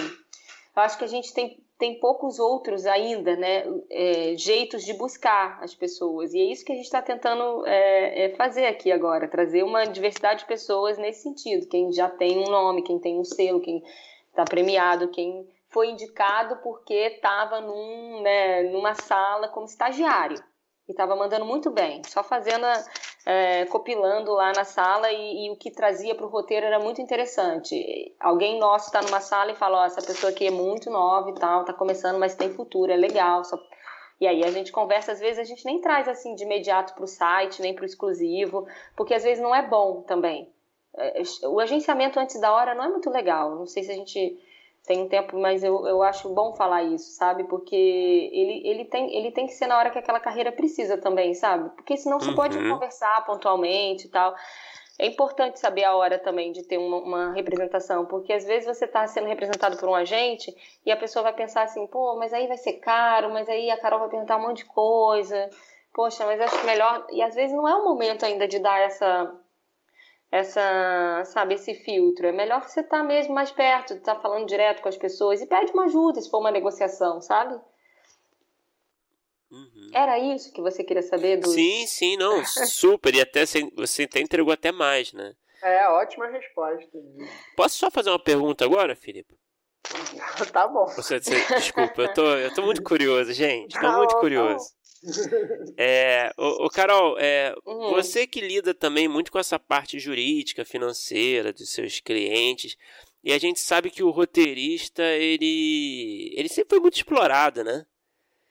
eu 0.77 0.83
acho 0.83 0.97
que 0.97 1.03
a 1.03 1.09
gente 1.09 1.35
tem 1.35 1.64
tem 1.79 1.99
poucos 1.99 2.39
outros 2.39 2.87
ainda, 2.87 3.37
né, 3.37 3.65
é, 3.91 4.37
jeitos 4.37 4.85
de 4.85 4.95
buscar 4.95 5.59
as 5.63 5.75
pessoas. 5.75 6.33
E 6.33 6.41
é 6.41 6.45
isso 6.45 6.65
que 6.65 6.73
a 6.73 6.77
gente 6.77 6.85
está 6.85 7.03
tentando 7.03 7.67
é, 7.67 8.27
é 8.27 8.37
fazer 8.37 8.67
aqui 8.67 8.93
agora, 8.93 9.29
trazer 9.29 9.63
uma 9.63 9.85
diversidade 9.85 10.41
de 10.41 10.47
pessoas 10.47 10.97
nesse 10.99 11.23
sentido. 11.23 11.69
Quem 11.69 11.93
já 11.93 12.09
tem 12.09 12.39
um 12.39 12.51
nome, 12.51 12.83
quem 12.83 12.99
tem 12.99 13.19
um 13.19 13.25
selo, 13.25 13.61
quem 13.61 13.83
está 14.31 14.45
premiado, 14.45 15.09
quem 15.09 15.49
foi 15.69 15.91
indicado 15.91 16.57
porque 16.63 16.95
estava 16.95 17.61
num, 17.61 18.23
né, 18.23 18.63
numa 18.65 18.95
sala 18.95 19.49
como 19.49 19.67
estagiário 19.67 20.43
e 20.89 20.93
estava 20.93 21.17
mandando 21.17 21.45
muito 21.45 21.71
bem, 21.71 22.03
só 22.05 22.23
fazendo 22.23 22.67
é, 23.27 23.65
copilando 23.67 24.33
lá 24.33 24.53
na 24.53 24.65
sala 24.65 25.11
e, 25.11 25.47
e 25.47 25.51
o 25.51 25.57
que 25.57 25.71
trazia 25.71 26.15
para 26.15 26.27
o 26.27 26.29
roteiro 26.29 26.67
era 26.67 26.79
muito 26.79 27.01
interessante. 27.01 28.15
Alguém 28.21 28.59
nosso 28.59 28.87
está 28.87 29.01
numa 29.03 29.21
sala 29.21 29.53
e 29.53 29.57
fala: 29.57 29.83
oh, 29.83 29.85
essa 29.87 30.03
pessoa 30.03 30.31
aqui 30.31 30.47
é 30.47 30.51
muito 30.51 30.91
nova 30.91 31.31
e 31.31 31.35
tal, 31.35 31.63
está 31.63 31.73
começando, 31.73 32.19
mas 32.19 32.35
tem 32.35 32.53
futuro, 32.53 32.93
é 32.93 32.97
legal. 32.97 33.45
Só... 33.45 33.59
E 34.21 34.27
aí 34.27 34.45
a 34.45 34.51
gente 34.51 34.71
conversa, 34.71 35.13
às 35.13 35.21
vezes 35.21 35.39
a 35.39 35.45
gente 35.45 35.65
nem 35.65 35.81
traz 35.81 36.07
assim 36.07 36.35
de 36.35 36.45
imediato 36.45 36.95
para 36.95 37.05
o 37.05 37.09
site, 37.09 37.63
nem 37.63 37.75
para 37.75 37.83
o 37.83 37.87
exclusivo, 37.87 38.67
porque 38.97 39.15
às 39.15 39.25
vezes 39.25 39.43
não 39.43 39.55
é 39.55 39.67
bom 39.67 40.03
também. 40.03 40.53
É, 40.97 41.23
o 41.49 41.59
agenciamento 41.59 42.21
antes 42.21 42.39
da 42.41 42.53
hora 42.53 42.75
não 42.75 42.85
é 42.85 42.89
muito 42.89 43.11
legal. 43.11 43.57
Não 43.57 43.67
sei 43.67 43.83
se 43.85 43.91
a 43.91 43.95
gente 43.95 44.39
tem 44.87 45.01
um 45.01 45.09
tempo, 45.09 45.39
mas 45.39 45.65
eu, 45.65 45.87
eu 45.87 46.03
acho 46.03 46.29
bom 46.29 46.55
falar 46.55 46.83
isso, 46.83 47.11
sabe? 47.13 47.45
Porque 47.45 47.75
ele, 47.75 48.69
ele, 48.69 48.85
tem, 48.85 49.17
ele 49.17 49.33
tem 49.33 49.47
que 49.47 49.55
ser 49.55 49.67
na 49.67 49.79
hora 49.79 49.91
que 49.91 49.99
aquela 49.99 50.21
carreira 50.21 50.53
precisa 50.53 50.99
também, 50.99 51.33
sabe? 51.33 51.71
Porque 51.71 51.97
senão 51.97 52.21
você 52.21 52.29
uhum. 52.29 52.35
pode 52.35 52.59
conversar 52.69 53.25
pontualmente 53.25 54.07
e 54.07 54.11
tal. 54.11 54.35
É 54.99 55.07
importante 55.07 55.59
saber 55.59 55.85
a 55.85 55.97
hora 55.97 56.19
também 56.19 56.53
de 56.53 56.63
ter 56.63 56.77
uma, 56.77 56.99
uma 56.99 57.33
representação, 57.33 58.05
porque 58.05 58.33
às 58.33 58.45
vezes 58.45 58.67
você 58.67 58.85
está 58.85 59.07
sendo 59.07 59.27
representado 59.27 59.77
por 59.79 59.89
um 59.89 59.95
agente 59.95 60.55
e 60.85 60.93
a 60.93 60.97
pessoa 60.97 61.23
vai 61.23 61.33
pensar 61.33 61.63
assim, 61.63 61.87
pô, 61.87 62.17
mas 62.17 62.33
aí 62.33 62.47
vai 62.47 62.59
ser 62.59 62.75
caro, 62.75 63.33
mas 63.33 63.49
aí 63.49 63.71
a 63.71 63.81
Carol 63.81 64.01
vai 64.01 64.11
perguntar 64.11 64.37
um 64.37 64.43
monte 64.43 64.59
de 64.59 64.67
coisa, 64.67 65.49
poxa, 65.95 66.27
mas 66.27 66.39
acho 66.41 66.65
melhor. 66.67 67.07
E 67.11 67.23
às 67.23 67.35
vezes 67.35 67.57
não 67.57 67.67
é 67.67 67.75
o 67.75 67.85
momento 67.85 68.25
ainda 68.27 68.47
de 68.47 68.59
dar 68.59 68.79
essa 68.81 69.35
essa, 70.31 71.23
sabe, 71.27 71.55
esse 71.55 71.75
filtro. 71.75 72.27
É 72.27 72.33
melhor 72.33 72.63
você 72.63 72.81
estar 72.81 72.99
tá 72.99 73.05
mesmo 73.05 73.35
mais 73.35 73.51
perto, 73.51 73.95
estar 73.95 74.17
tá 74.17 74.21
falando 74.21 74.47
direto 74.47 74.83
com 74.83 74.89
as 74.89 74.97
pessoas 74.97 75.41
e 75.41 75.47
pede 75.47 75.73
uma 75.73 75.85
ajuda 75.85 76.21
se 76.21 76.31
for 76.31 76.41
uma 76.41 76.51
negociação, 76.51 77.21
sabe? 77.21 77.61
Uhum. 79.51 79.91
Era 79.93 80.19
isso 80.19 80.53
que 80.53 80.61
você 80.61 80.83
queria 80.83 81.03
saber 81.03 81.37
do. 81.37 81.49
Sim, 81.49 81.87
sim, 81.87 82.17
não, 82.17 82.45
super. 82.45 83.15
E 83.15 83.21
até 83.21 83.45
você 83.77 84.03
até 84.03 84.21
entregou 84.21 84.53
até 84.53 84.73
mais, 84.73 85.13
né? 85.13 85.35
É, 85.63 85.89
ótima 85.89 86.27
resposta. 86.27 86.99
Posso 87.57 87.77
só 87.77 87.91
fazer 87.91 88.11
uma 88.11 88.19
pergunta 88.19 88.65
agora, 88.65 88.97
Felipe? 88.97 89.39
tá 90.53 90.67
bom. 90.67 90.87
Você, 90.87 91.21
você, 91.21 91.55
desculpa, 91.55 92.03
eu 92.03 92.13
tô, 92.13 92.27
eu 92.37 92.55
tô 92.55 92.63
muito 92.63 92.83
curioso, 92.83 93.33
gente. 93.33 93.75
Tô 93.75 93.81
tá 93.81 93.97
muito 93.97 94.11
bom, 94.11 94.15
tá 94.15 94.21
curioso. 94.21 94.65
Tá 94.65 94.84
é, 95.77 96.33
o, 96.37 96.69
Carol, 96.69 97.17
é, 97.19 97.55
uhum. 97.65 97.91
você 97.91 98.27
que 98.27 98.41
lida 98.41 98.75
também 98.75 99.09
muito 99.09 99.31
com 99.31 99.39
essa 99.39 99.59
parte 99.59 99.99
jurídica, 99.99 100.65
financeira 100.65 101.53
dos 101.53 101.71
seus 101.71 102.01
clientes, 102.01 102.77
e 103.23 103.33
a 103.33 103.39
gente 103.39 103.61
sabe 103.61 103.91
que 103.91 104.03
o 104.03 104.11
roteirista, 104.11 105.03
ele, 105.03 106.33
ele 106.37 106.49
sempre 106.49 106.71
foi 106.71 106.81
muito 106.81 106.97
explorado, 106.97 107.65
né? 107.65 107.87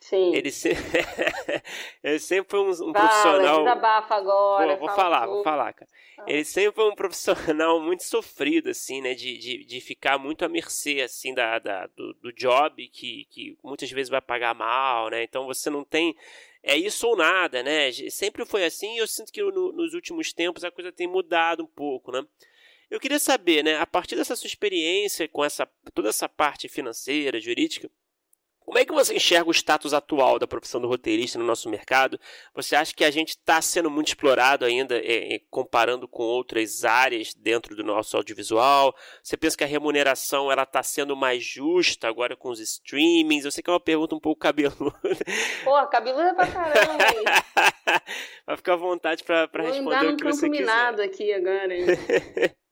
Sim. 0.04 0.36
Ele 0.36 0.52
sempre, 0.52 0.84
ele 2.04 2.20
sempre 2.20 2.52
foi 2.52 2.60
um, 2.60 2.70
um 2.72 2.92
Fala, 2.92 3.08
profissional. 3.08 3.64
Desabafa 3.64 4.16
agora. 4.16 4.76
Vou, 4.76 4.88
vou 4.88 4.96
falar, 4.96 5.22
tudo. 5.22 5.34
vou 5.36 5.44
falar, 5.46 5.72
cara. 5.72 5.90
Ah. 6.18 6.26
Ele 6.28 6.44
sempre 6.44 6.76
foi 6.76 6.92
um 6.92 6.96
profissional 6.96 7.80
muito 7.80 8.04
sofrido, 8.04 8.70
assim, 8.70 9.00
né? 9.00 9.14
De, 9.14 9.38
de, 9.38 9.64
de 9.64 9.80
ficar 9.80 10.18
muito 10.18 10.44
à 10.44 10.50
mercê, 10.50 11.00
assim, 11.00 11.34
da, 11.34 11.58
da, 11.58 11.88
do, 11.88 12.14
do 12.16 12.34
job, 12.34 12.86
que, 12.90 13.26
que 13.30 13.58
muitas 13.64 13.90
vezes 13.92 14.10
vai 14.10 14.20
pagar 14.20 14.54
mal, 14.54 15.10
né? 15.10 15.24
Então 15.24 15.46
você 15.46 15.70
não 15.70 15.86
tem. 15.86 16.14
É 16.62 16.76
isso 16.76 17.08
ou 17.08 17.16
nada, 17.16 17.64
né? 17.64 17.90
Sempre 18.10 18.46
foi 18.46 18.66
assim 18.66 18.96
e 18.96 18.98
eu 18.98 19.08
sinto 19.08 19.32
que 19.32 19.42
no, 19.42 19.72
nos 19.72 19.94
últimos 19.94 20.34
tempos 20.34 20.66
a 20.66 20.72
coisa 20.72 20.92
tem 20.92 21.08
mudado 21.08 21.64
um 21.64 21.68
pouco, 21.68 22.12
né? 22.12 22.26
Eu 22.92 23.00
queria 23.00 23.20
saber, 23.20 23.64
né, 23.64 23.78
a 23.78 23.88
partir 23.88 24.16
dessa 24.16 24.36
sua 24.36 24.48
experiência 24.48 25.28
com 25.28 25.44
essa 25.44 25.66
toda 25.94 26.10
essa 26.10 26.30
parte 26.30 26.68
financeira, 26.68 27.40
jurídica, 27.40 27.90
como 28.66 28.78
é 28.78 28.86
que 28.86 28.94
você 28.94 29.16
enxerga 29.16 29.50
o 29.50 29.54
status 29.54 29.94
atual 29.94 30.40
da 30.40 30.48
profissão 30.48 30.80
do 30.80 30.88
roteirista 30.88 31.38
no 31.38 31.46
nosso 31.46 31.70
mercado? 31.70 32.20
Você 32.56 32.76
acha 32.76 32.94
que 32.94 33.04
a 33.04 33.12
gente 33.12 33.30
está 33.30 33.62
sendo 33.62 33.90
muito 33.90 34.08
explorado 34.08 34.66
ainda, 34.66 34.98
é, 34.98 35.36
é, 35.36 35.40
comparando 35.50 36.08
com 36.08 36.24
outras 36.24 36.84
áreas 36.84 37.34
dentro 37.34 37.76
do 37.76 37.84
nosso 37.84 38.16
audiovisual? 38.18 38.96
Você 39.22 39.38
pensa 39.38 39.58
que 39.58 39.64
a 39.64 39.68
remuneração 39.68 40.52
ela 40.52 40.64
está 40.64 40.82
sendo 40.82 41.16
mais 41.16 41.44
justa 41.44 42.08
agora 42.08 42.36
com 42.36 42.50
os 42.50 42.60
streamings? 42.60 43.46
Eu 43.46 43.52
sei 43.52 43.62
que 43.62 43.70
é 43.70 43.74
uma 43.74 43.80
pergunta 43.80 44.16
um 44.16 44.20
pouco 44.20 44.40
cabeluda. 44.40 44.94
Pô, 45.64 45.88
cabeluda 45.88 46.34
pra 46.34 46.48
caramba. 46.48 46.98
Vai 48.48 48.58
ficar 48.58 48.74
à 48.74 48.78
vontade 48.78 49.24
para 49.24 49.48
responder 49.62 50.14
o 50.14 50.18
que 50.18 50.24
você 50.24 50.50
quiser. 50.50 51.02
aqui 51.02 51.34
agora. 51.34 51.74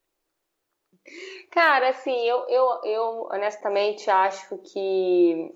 Cara, 1.52 1.90
assim, 1.90 2.16
eu, 2.26 2.46
eu, 2.48 2.82
eu 2.86 3.30
honestamente 3.32 4.10
acho 4.10 4.58
que 4.60 5.52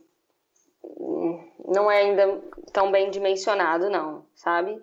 não 1.68 1.90
é 1.90 2.02
ainda 2.02 2.42
tão 2.72 2.92
bem 2.92 3.10
dimensionado, 3.10 3.90
não, 3.90 4.26
sabe? 4.36 4.82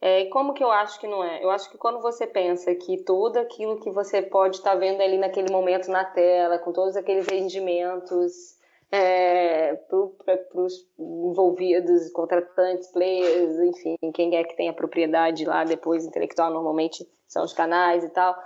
É, 0.00 0.26
como 0.26 0.54
que 0.54 0.62
eu 0.62 0.70
acho 0.70 1.00
que 1.00 1.08
não 1.08 1.24
é? 1.24 1.42
Eu 1.42 1.50
acho 1.50 1.70
que 1.70 1.76
quando 1.76 2.00
você 2.00 2.26
pensa 2.26 2.74
que 2.74 3.02
tudo 3.02 3.38
aquilo 3.38 3.80
que 3.80 3.90
você 3.90 4.22
pode 4.22 4.56
estar 4.56 4.72
tá 4.72 4.76
vendo 4.76 5.00
ali 5.00 5.18
naquele 5.18 5.50
momento 5.50 5.90
na 5.90 6.04
tela, 6.04 6.58
com 6.58 6.72
todos 6.72 6.96
aqueles 6.96 7.26
rendimentos 7.26 8.56
é, 8.92 9.74
para 9.74 10.62
os 10.62 10.88
envolvidos, 10.98 12.10
contratantes, 12.12 12.90
players, 12.92 13.58
enfim, 13.58 13.96
quem 14.14 14.36
é 14.36 14.44
que 14.44 14.56
tem 14.56 14.68
a 14.68 14.72
propriedade 14.72 15.44
lá 15.44 15.64
depois 15.64 16.06
intelectual, 16.06 16.52
normalmente 16.52 17.06
são 17.26 17.44
os 17.44 17.52
canais 17.52 18.04
e 18.04 18.08
tal. 18.10 18.36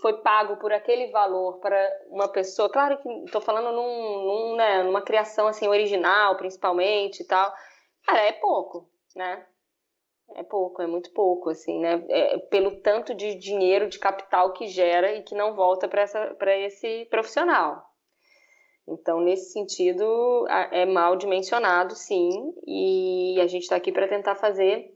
Foi 0.00 0.12
pago 0.22 0.56
por 0.56 0.72
aquele 0.72 1.10
valor 1.10 1.58
para 1.58 1.78
uma 2.08 2.28
pessoa, 2.28 2.70
claro 2.70 2.98
que 2.98 3.08
estou 3.24 3.40
falando 3.40 3.72
num, 3.74 4.24
num, 4.24 4.56
né, 4.56 4.82
numa 4.82 5.02
criação 5.02 5.46
assim 5.46 5.68
original, 5.68 6.36
principalmente 6.36 7.22
e 7.22 7.26
tal, 7.26 7.52
cara, 8.04 8.22
é 8.22 8.32
pouco, 8.32 8.88
né? 9.14 9.46
É 10.34 10.42
pouco, 10.42 10.82
é 10.82 10.86
muito 10.86 11.12
pouco, 11.12 11.50
assim, 11.50 11.78
né? 11.78 12.04
É, 12.08 12.38
pelo 12.38 12.80
tanto 12.80 13.14
de 13.14 13.36
dinheiro, 13.36 13.88
de 13.88 13.98
capital 13.98 14.52
que 14.52 14.66
gera 14.66 15.14
e 15.14 15.22
que 15.22 15.34
não 15.34 15.54
volta 15.54 15.88
para 15.88 16.56
esse 16.58 17.06
profissional. 17.06 17.86
Então, 18.88 19.20
nesse 19.20 19.52
sentido, 19.52 20.46
é 20.70 20.84
mal 20.86 21.16
dimensionado, 21.16 21.94
sim, 21.94 22.54
e 22.66 23.36
a 23.40 23.46
gente 23.46 23.62
está 23.62 23.76
aqui 23.76 23.90
para 23.90 24.06
tentar 24.06 24.36
fazer 24.36 24.95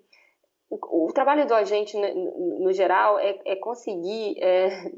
o, 0.70 1.12
trabalho 1.12 1.46
do 1.46 1.54
agente, 1.54 1.96
no, 1.96 2.60
no 2.60 2.72
geral, 2.72 3.18
é, 3.18 3.38
é 3.44 3.56
conseguir, 3.56 4.36
é, 4.40 4.92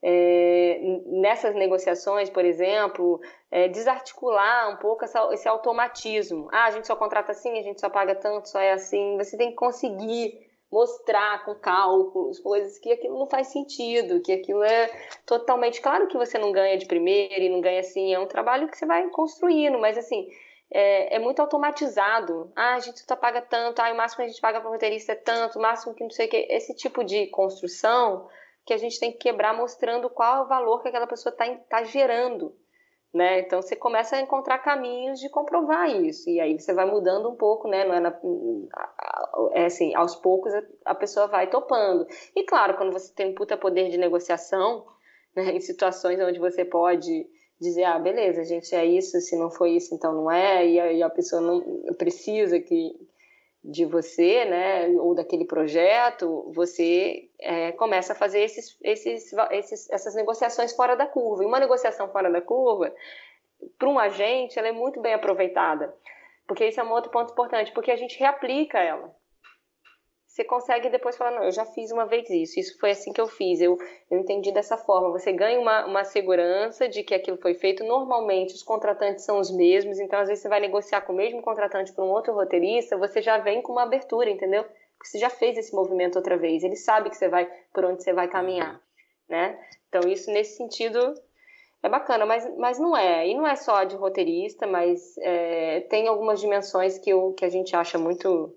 é, 0.00 0.80
nessas 1.06 1.54
negociações, 1.56 2.30
por 2.30 2.44
exemplo, 2.44 3.20
é, 3.50 3.66
desarticular 3.68 4.70
um 4.70 4.76
pouco 4.76 5.04
essa, 5.04 5.28
esse 5.32 5.48
automatismo. 5.48 6.48
Ah, 6.52 6.66
a 6.66 6.70
gente 6.70 6.86
só 6.86 6.94
contrata 6.94 7.32
assim, 7.32 7.58
a 7.58 7.62
gente 7.62 7.80
só 7.80 7.90
paga 7.90 8.14
tanto, 8.14 8.48
só 8.48 8.60
é 8.60 8.72
assim. 8.72 9.16
Você 9.16 9.36
tem 9.36 9.50
que 9.50 9.56
conseguir 9.56 10.46
mostrar 10.70 11.44
com 11.44 11.54
cálculos, 11.54 12.38
coisas 12.38 12.78
que 12.78 12.92
aquilo 12.92 13.18
não 13.18 13.26
faz 13.26 13.48
sentido, 13.48 14.20
que 14.20 14.32
aquilo 14.32 14.62
é 14.62 14.88
totalmente 15.24 15.80
claro 15.80 16.06
que 16.06 16.16
você 16.16 16.36
não 16.38 16.52
ganha 16.52 16.76
de 16.76 16.86
primeira 16.86 17.42
e 17.42 17.48
não 17.48 17.60
ganha 17.60 17.80
assim, 17.80 18.12
é 18.12 18.18
um 18.18 18.26
trabalho 18.26 18.68
que 18.68 18.76
você 18.76 18.84
vai 18.84 19.08
construindo, 19.08 19.78
mas 19.78 19.96
assim, 19.96 20.28
é, 20.70 21.16
é, 21.16 21.18
muito 21.18 21.40
automatizado. 21.40 22.52
Ah, 22.54 22.74
a 22.74 22.78
gente 22.78 23.00
só 23.00 23.16
paga 23.16 23.40
tanto, 23.40 23.80
ah, 23.80 23.92
o 23.92 23.96
máximo 23.96 24.18
que 24.18 24.22
a 24.24 24.28
gente 24.28 24.40
paga 24.40 24.60
para 24.60 24.70
roteirista 24.70 25.12
é 25.12 25.16
tanto, 25.16 25.58
o 25.58 25.62
máximo 25.62 25.94
que 25.94 26.02
não 26.02 26.10
sei 26.10 26.26
o 26.26 26.30
que. 26.30 26.46
Esse 26.50 26.74
tipo 26.74 27.02
de 27.04 27.26
construção 27.28 28.28
que 28.66 28.74
a 28.74 28.76
gente 28.76 29.00
tem 29.00 29.10
que 29.10 29.18
quebrar 29.18 29.56
mostrando 29.56 30.10
qual 30.10 30.36
é 30.36 30.44
o 30.44 30.48
valor 30.48 30.82
que 30.82 30.88
aquela 30.88 31.06
pessoa 31.06 31.32
está 31.32 31.46
tá 31.68 31.84
gerando. 31.84 32.54
Né? 33.12 33.40
Então 33.40 33.62
você 33.62 33.74
começa 33.74 34.16
a 34.16 34.20
encontrar 34.20 34.58
caminhos 34.58 35.18
de 35.18 35.30
comprovar 35.30 35.88
isso 35.88 36.28
e 36.28 36.38
aí 36.38 36.60
você 36.60 36.74
vai 36.74 36.84
mudando 36.84 37.30
um 37.30 37.36
pouco, 37.36 37.66
né? 37.66 37.82
Não 37.86 37.94
é, 37.94 38.00
na, 38.00 38.20
é 39.52 39.64
assim, 39.64 39.94
aos 39.94 40.14
poucos 40.16 40.52
a 40.84 40.94
pessoa 40.94 41.26
vai 41.26 41.48
topando. 41.48 42.06
E 42.36 42.44
claro, 42.44 42.76
quando 42.76 42.92
você 42.92 43.10
tem 43.14 43.30
um 43.30 43.34
puta 43.34 43.56
poder 43.56 43.88
de 43.88 43.96
negociação, 43.96 44.84
né, 45.34 45.44
em 45.56 45.60
situações 45.60 46.20
onde 46.20 46.38
você 46.38 46.66
pode 46.66 47.26
dizer, 47.60 47.84
ah, 47.84 47.98
beleza, 47.98 48.44
gente, 48.44 48.74
é 48.74 48.84
isso, 48.84 49.20
se 49.20 49.36
não 49.36 49.50
foi 49.50 49.72
isso, 49.72 49.94
então 49.94 50.12
não 50.12 50.30
é, 50.30 50.66
e 50.66 51.02
a, 51.02 51.06
a 51.06 51.10
pessoa 51.10 51.42
não 51.42 51.60
precisa 51.94 52.60
que 52.60 52.94
de 53.62 53.84
você, 53.84 54.44
né, 54.44 54.88
ou 54.98 55.14
daquele 55.14 55.44
projeto, 55.44 56.50
você 56.54 57.28
é, 57.40 57.72
começa 57.72 58.12
a 58.12 58.16
fazer 58.16 58.40
esses, 58.40 58.78
esses, 58.82 59.32
esses, 59.50 59.90
essas 59.90 60.14
negociações 60.14 60.72
fora 60.74 60.96
da 60.96 61.06
curva. 61.06 61.42
E 61.42 61.46
uma 61.46 61.60
negociação 61.60 62.08
fora 62.08 62.30
da 62.30 62.40
curva, 62.40 62.94
para 63.78 63.88
um 63.88 63.98
agente, 63.98 64.58
ela 64.58 64.68
é 64.68 64.72
muito 64.72 65.00
bem 65.00 65.12
aproveitada, 65.12 65.94
porque 66.46 66.66
isso 66.66 66.80
é 66.80 66.84
um 66.84 66.92
outro 66.92 67.10
ponto 67.10 67.32
importante, 67.32 67.72
porque 67.72 67.90
a 67.90 67.96
gente 67.96 68.18
reaplica 68.18 68.78
ela 68.78 69.14
você 70.28 70.44
consegue 70.44 70.90
depois 70.90 71.16
falar, 71.16 71.30
não, 71.30 71.44
eu 71.44 71.50
já 71.50 71.64
fiz 71.64 71.90
uma 71.90 72.04
vez 72.04 72.28
isso, 72.28 72.60
isso 72.60 72.78
foi 72.78 72.90
assim 72.90 73.14
que 73.14 73.20
eu 73.20 73.26
fiz, 73.26 73.62
eu, 73.62 73.78
eu 74.10 74.18
entendi 74.18 74.52
dessa 74.52 74.76
forma. 74.76 75.10
Você 75.10 75.32
ganha 75.32 75.58
uma, 75.58 75.86
uma 75.86 76.04
segurança 76.04 76.86
de 76.86 77.02
que 77.02 77.14
aquilo 77.14 77.38
foi 77.38 77.54
feito. 77.54 77.82
Normalmente 77.82 78.54
os 78.54 78.62
contratantes 78.62 79.24
são 79.24 79.40
os 79.40 79.50
mesmos, 79.50 79.98
então 79.98 80.20
às 80.20 80.28
vezes 80.28 80.42
você 80.42 80.48
vai 80.48 80.60
negociar 80.60 81.00
com 81.00 81.14
o 81.14 81.16
mesmo 81.16 81.40
contratante 81.40 81.92
para 81.94 82.04
um 82.04 82.10
outro 82.10 82.34
roteirista, 82.34 82.98
você 82.98 83.22
já 83.22 83.38
vem 83.38 83.62
com 83.62 83.72
uma 83.72 83.84
abertura, 83.84 84.28
entendeu? 84.28 84.64
Porque 84.64 85.08
você 85.10 85.18
já 85.18 85.30
fez 85.30 85.56
esse 85.56 85.74
movimento 85.74 86.16
outra 86.16 86.36
vez, 86.36 86.62
ele 86.62 86.76
sabe 86.76 87.08
que 87.08 87.16
você 87.16 87.28
vai 87.28 87.50
por 87.72 87.86
onde 87.86 88.04
você 88.04 88.12
vai 88.12 88.28
caminhar, 88.28 88.78
né? 89.26 89.58
Então 89.88 90.06
isso 90.10 90.30
nesse 90.30 90.58
sentido 90.58 91.14
é 91.82 91.88
bacana, 91.88 92.26
mas, 92.26 92.46
mas 92.58 92.78
não 92.78 92.94
é. 92.94 93.26
E 93.26 93.34
não 93.34 93.46
é 93.46 93.56
só 93.56 93.82
de 93.84 93.96
roteirista, 93.96 94.66
mas 94.66 95.16
é, 95.18 95.80
tem 95.88 96.06
algumas 96.06 96.38
dimensões 96.38 96.98
que, 96.98 97.08
eu, 97.08 97.32
que 97.32 97.46
a 97.46 97.48
gente 97.48 97.74
acha 97.74 97.96
muito 97.96 98.54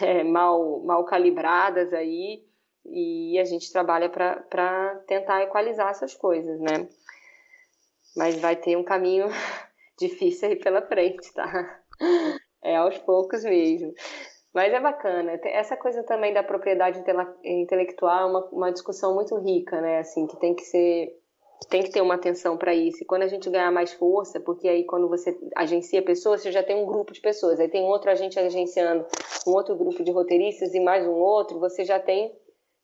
é, 0.00 0.24
mal, 0.24 0.80
mal 0.84 1.04
calibradas 1.04 1.92
aí 1.92 2.44
e 2.84 3.38
a 3.38 3.44
gente 3.44 3.72
trabalha 3.72 4.08
para 4.08 5.02
tentar 5.06 5.42
equalizar 5.42 5.90
essas 5.90 6.14
coisas, 6.14 6.60
né? 6.60 6.88
Mas 8.16 8.36
vai 8.40 8.56
ter 8.56 8.76
um 8.76 8.84
caminho 8.84 9.28
difícil 9.98 10.48
aí 10.48 10.56
pela 10.56 10.82
frente, 10.82 11.32
tá? 11.32 11.80
É 12.62 12.76
aos 12.76 12.98
poucos 12.98 13.44
mesmo. 13.44 13.92
Mas 14.54 14.72
é 14.72 14.80
bacana. 14.80 15.40
Essa 15.44 15.76
coisa 15.76 16.02
também 16.02 16.34
da 16.34 16.42
propriedade 16.42 17.02
intelectual 17.44 18.20
é 18.20 18.30
uma, 18.30 18.44
uma 18.52 18.72
discussão 18.72 19.14
muito 19.14 19.36
rica, 19.38 19.80
né? 19.80 19.98
Assim, 19.98 20.26
que 20.26 20.36
tem 20.38 20.54
que 20.54 20.62
ser 20.62 21.21
tem 21.68 21.82
que 21.82 21.90
ter 21.90 22.00
uma 22.00 22.14
atenção 22.14 22.56
para 22.56 22.74
isso. 22.74 23.02
E 23.02 23.06
quando 23.06 23.22
a 23.22 23.28
gente 23.28 23.48
ganhar 23.50 23.70
mais 23.70 23.92
força, 23.92 24.40
porque 24.40 24.68
aí 24.68 24.84
quando 24.84 25.08
você 25.08 25.38
agencia 25.56 26.02
pessoas, 26.02 26.42
você 26.42 26.52
já 26.52 26.62
tem 26.62 26.76
um 26.76 26.86
grupo 26.86 27.12
de 27.12 27.20
pessoas, 27.20 27.60
aí 27.60 27.68
tem 27.68 27.84
outro 27.84 28.10
agente 28.10 28.38
agenciando 28.38 29.06
um 29.46 29.52
outro 29.52 29.76
grupo 29.76 30.02
de 30.02 30.10
roteiristas 30.10 30.74
e 30.74 30.80
mais 30.80 31.06
um 31.06 31.12
outro, 31.12 31.58
você 31.58 31.84
já 31.84 31.98
tem 31.98 32.32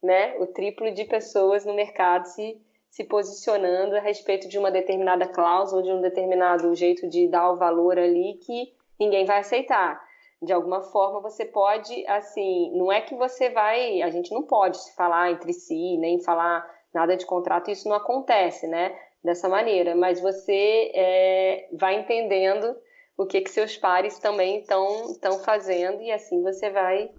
né, 0.02 0.36
o 0.38 0.46
triplo 0.46 0.92
de 0.92 1.04
pessoas 1.04 1.64
no 1.64 1.74
mercado 1.74 2.26
se, 2.26 2.60
se 2.90 3.04
posicionando 3.04 3.96
a 3.96 4.00
respeito 4.00 4.48
de 4.48 4.58
uma 4.58 4.70
determinada 4.70 5.26
cláusula, 5.26 5.82
de 5.82 5.90
um 5.90 6.00
determinado 6.00 6.74
jeito 6.74 7.08
de 7.08 7.28
dar 7.28 7.52
o 7.52 7.56
valor 7.56 7.98
ali 7.98 8.34
que 8.34 8.72
ninguém 8.98 9.24
vai 9.24 9.40
aceitar. 9.40 10.00
De 10.40 10.52
alguma 10.52 10.82
forma 10.82 11.20
você 11.20 11.44
pode, 11.44 12.06
assim, 12.06 12.70
não 12.76 12.92
é 12.92 13.00
que 13.00 13.14
você 13.16 13.50
vai, 13.50 14.02
a 14.02 14.10
gente 14.10 14.32
não 14.32 14.44
pode 14.44 14.78
se 14.78 14.94
falar 14.94 15.32
entre 15.32 15.52
si, 15.52 15.96
nem 15.96 16.20
falar 16.20 16.77
nada 16.98 17.16
de 17.16 17.24
contrato, 17.24 17.70
isso 17.70 17.88
não 17.88 17.96
acontece, 17.96 18.66
né? 18.66 18.98
Dessa 19.22 19.48
maneira, 19.48 19.94
mas 19.94 20.20
você 20.20 20.92
é, 20.94 21.68
vai 21.72 21.94
entendendo 21.94 22.76
o 23.16 23.26
que 23.26 23.40
que 23.40 23.50
seus 23.50 23.76
pares 23.76 24.18
também 24.18 24.60
estão 24.60 25.38
fazendo 25.44 26.02
e 26.02 26.12
assim 26.12 26.42
você 26.42 26.70
vai 26.70 27.10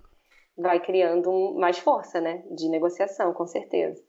vai 0.58 0.80
criando 0.80 1.56
mais 1.58 1.80
força, 1.80 2.20
né? 2.20 2.44
De 2.52 2.70
negociação, 2.70 3.34
com 3.34 3.48
certeza. 3.48 4.02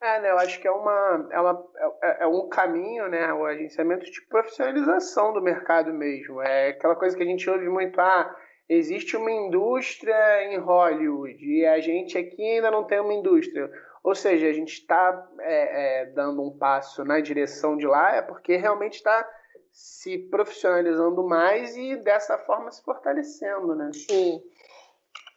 É, 0.00 0.20
né, 0.20 0.30
eu 0.30 0.38
acho 0.38 0.60
que 0.60 0.68
é, 0.68 0.70
uma, 0.70 1.28
é, 1.32 1.40
uma, 1.40 1.66
é, 2.02 2.22
é, 2.22 2.26
um 2.26 2.48
caminho, 2.48 3.08
né, 3.08 3.32
o 3.32 3.44
agenciamento 3.44 4.04
de 4.04 4.24
profissionalização 4.28 5.32
do 5.32 5.42
mercado 5.42 5.92
mesmo. 5.92 6.40
É 6.40 6.68
aquela 6.68 6.94
coisa 6.94 7.16
que 7.16 7.22
a 7.22 7.26
gente 7.26 7.50
ouve 7.50 7.68
muito, 7.68 8.00
ah, 8.00 8.32
existe 8.68 9.16
uma 9.16 9.32
indústria 9.32 10.44
em 10.44 10.58
Hollywood 10.58 11.44
e 11.44 11.66
a 11.66 11.80
gente 11.80 12.16
aqui 12.16 12.42
ainda 12.42 12.70
não 12.70 12.84
tem 12.84 13.00
uma 13.00 13.14
indústria. 13.14 13.68
Ou 14.02 14.14
seja, 14.14 14.48
a 14.48 14.52
gente 14.52 14.74
está 14.74 15.28
é, 15.40 16.02
é, 16.02 16.06
dando 16.06 16.42
um 16.42 16.56
passo 16.56 17.04
na 17.04 17.20
direção 17.20 17.76
de 17.76 17.86
lá, 17.86 18.16
é 18.16 18.22
porque 18.22 18.56
realmente 18.56 18.94
está 18.94 19.28
se 19.72 20.18
profissionalizando 20.18 21.22
mais 21.26 21.76
e 21.76 21.96
dessa 21.96 22.38
forma 22.38 22.70
se 22.70 22.82
fortalecendo, 22.82 23.74
né? 23.74 23.90
Sim. 23.92 24.42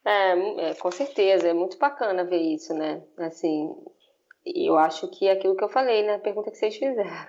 É, 0.04 0.70
é, 0.70 0.74
com 0.76 0.90
certeza, 0.90 1.48
é 1.48 1.54
muito 1.54 1.78
bacana 1.78 2.24
ver 2.24 2.42
isso, 2.42 2.74
né? 2.74 3.04
Assim, 3.18 3.76
eu 4.44 4.78
acho 4.78 5.08
que 5.10 5.28
é 5.28 5.34
aquilo 5.34 5.56
que 5.56 5.64
eu 5.64 5.70
falei 5.70 6.04
na 6.04 6.18
pergunta 6.18 6.50
que 6.50 6.58
vocês 6.58 6.76
fizeram. 6.76 7.28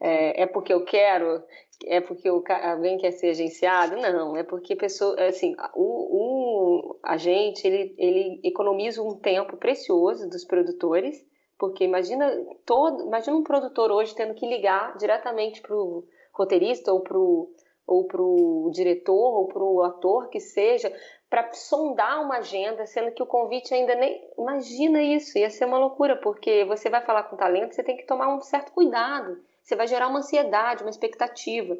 É, 0.00 0.42
é 0.42 0.46
porque 0.46 0.72
eu 0.72 0.84
quero, 0.84 1.42
é 1.84 2.00
porque 2.00 2.28
alguém 2.28 2.96
quer 2.98 3.10
ser 3.12 3.30
agenciado? 3.30 3.96
Não, 3.96 4.36
é 4.36 4.42
porque 4.42 4.74
pessoa, 4.74 5.22
assim, 5.22 5.54
o, 5.74 5.82
o 5.82 6.33
agente 7.02 7.66
ele, 7.66 7.94
ele 7.98 8.40
economiza 8.44 9.02
um 9.02 9.16
tempo 9.16 9.56
precioso 9.56 10.28
dos 10.28 10.44
produtores, 10.44 11.24
porque 11.58 11.84
imagina 11.84 12.30
todo, 12.64 13.04
imagina 13.06 13.36
um 13.36 13.42
produtor 13.42 13.90
hoje 13.90 14.14
tendo 14.14 14.34
que 14.34 14.46
ligar 14.46 14.96
diretamente 14.96 15.60
para 15.60 15.76
o 15.76 16.04
roteirista 16.32 16.92
ou 16.92 17.00
para 17.00 17.18
ou 17.86 18.06
para 18.06 18.22
o 18.22 18.70
diretor 18.72 19.40
ou 19.40 19.46
para 19.46 19.62
o 19.62 19.82
ator 19.82 20.30
que 20.30 20.40
seja 20.40 20.90
para 21.28 21.52
sondar 21.52 22.24
uma 22.24 22.38
agenda, 22.38 22.86
sendo 22.86 23.12
que 23.12 23.22
o 23.22 23.26
convite 23.26 23.74
ainda 23.74 23.94
nem 23.94 24.26
imagina 24.38 25.02
isso, 25.02 25.36
ia 25.38 25.50
ser 25.50 25.66
uma 25.66 25.78
loucura 25.78 26.16
porque 26.16 26.64
você 26.64 26.88
vai 26.88 27.02
falar 27.04 27.24
com 27.24 27.36
talento, 27.36 27.74
você 27.74 27.82
tem 27.82 27.96
que 27.96 28.06
tomar 28.06 28.34
um 28.34 28.40
certo 28.40 28.72
cuidado 28.72 29.36
você 29.64 29.74
vai 29.74 29.86
gerar 29.86 30.08
uma 30.08 30.18
ansiedade, 30.18 30.82
uma 30.82 30.90
expectativa. 30.90 31.76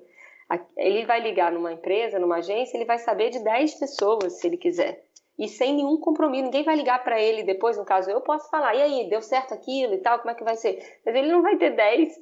Ele 0.77 1.07
vai 1.07 1.21
ligar 1.21 1.51
numa 1.53 1.73
empresa, 1.73 2.19
numa 2.19 2.37
agência, 2.37 2.77
ele 2.77 2.85
vai 2.85 2.99
saber 2.99 3.31
de 3.31 3.43
10 3.43 3.75
pessoas, 3.75 4.35
se 4.35 4.47
ele 4.47 4.57
quiser. 4.57 5.05
E 5.39 5.49
sem 5.49 5.75
nenhum 5.75 5.97
compromisso, 5.97 6.45
ninguém 6.45 6.63
vai 6.63 6.77
ligar 6.77 7.03
para 7.03 7.21
ele 7.21 7.43
depois, 7.43 7.77
no 7.77 7.85
caso, 7.85 8.11
eu 8.11 8.21
posso 8.21 8.49
falar, 8.51 8.75
e 8.75 8.83
aí, 8.83 9.09
deu 9.09 9.21
certo 9.21 9.53
aquilo 9.53 9.95
e 9.95 9.99
tal, 9.99 10.19
como 10.19 10.31
é 10.31 10.35
que 10.35 10.45
vai 10.45 10.57
ser? 10.57 10.79
Mas 11.05 11.15
ele 11.15 11.33
não 11.33 11.43
vai 11.43 11.57
ter 11.57 11.71
10 11.71 12.21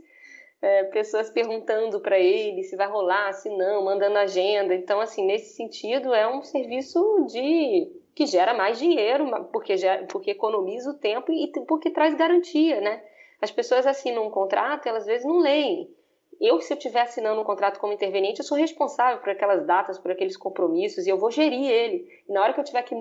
é, 0.62 0.85
pessoas 0.85 1.28
perguntando 1.28 2.01
para 2.01 2.19
ele 2.19 2.62
se 2.62 2.77
vai 2.77 2.86
rolar, 2.86 3.32
se 3.32 3.51
não, 3.51 3.85
mandando 3.85 4.16
agenda. 4.16 4.74
Então, 4.74 5.01
assim, 5.01 5.27
nesse 5.27 5.57
sentido, 5.57 6.15
é 6.15 6.27
um 6.27 6.43
serviço 6.43 7.27
de 7.27 7.90
que 8.15 8.27
gera 8.27 8.55
mais 8.55 8.78
dinheiro, 8.78 9.27
porque, 9.53 9.77
gera, 9.77 10.07
porque 10.07 10.31
economiza 10.31 10.90
o 10.90 10.99
tempo 10.99 11.32
e 11.32 11.51
porque 11.66 11.90
traz 11.90 12.15
garantia, 12.15 12.81
né? 12.81 13.03
As 13.40 13.51
pessoas 13.51 13.86
assinam 13.86 14.27
um 14.27 14.31
contrato 14.31 14.86
e 14.86 14.89
elas 14.89 15.03
às 15.03 15.09
vezes 15.09 15.27
não 15.27 15.39
leem. 15.39 15.90
Eu, 16.43 16.60
se 16.60 16.73
eu 16.73 16.77
estiver 16.77 17.02
assinando 17.02 17.40
um 17.40 17.44
contrato 17.44 17.78
como 17.78 17.93
interveniente, 17.93 18.40
eu 18.40 18.44
sou 18.44 18.59
responsável 18.59 19.20
por 19.20 19.31
aquelas 19.31 19.64
datas, 19.64 19.97
por 19.97 20.10
aqueles 20.10 20.36
compromissos, 20.36 21.06
e 21.06 21.10
eu 21.10 21.16
vou 21.16 21.31
gerir 21.31 21.70
ele. 21.70 22.09
E 22.28 22.32
na 22.32 22.43
hora 22.43 22.52
que 22.52 22.59
eu 22.59 22.64
tiver 22.64 22.82
que, 22.82 22.97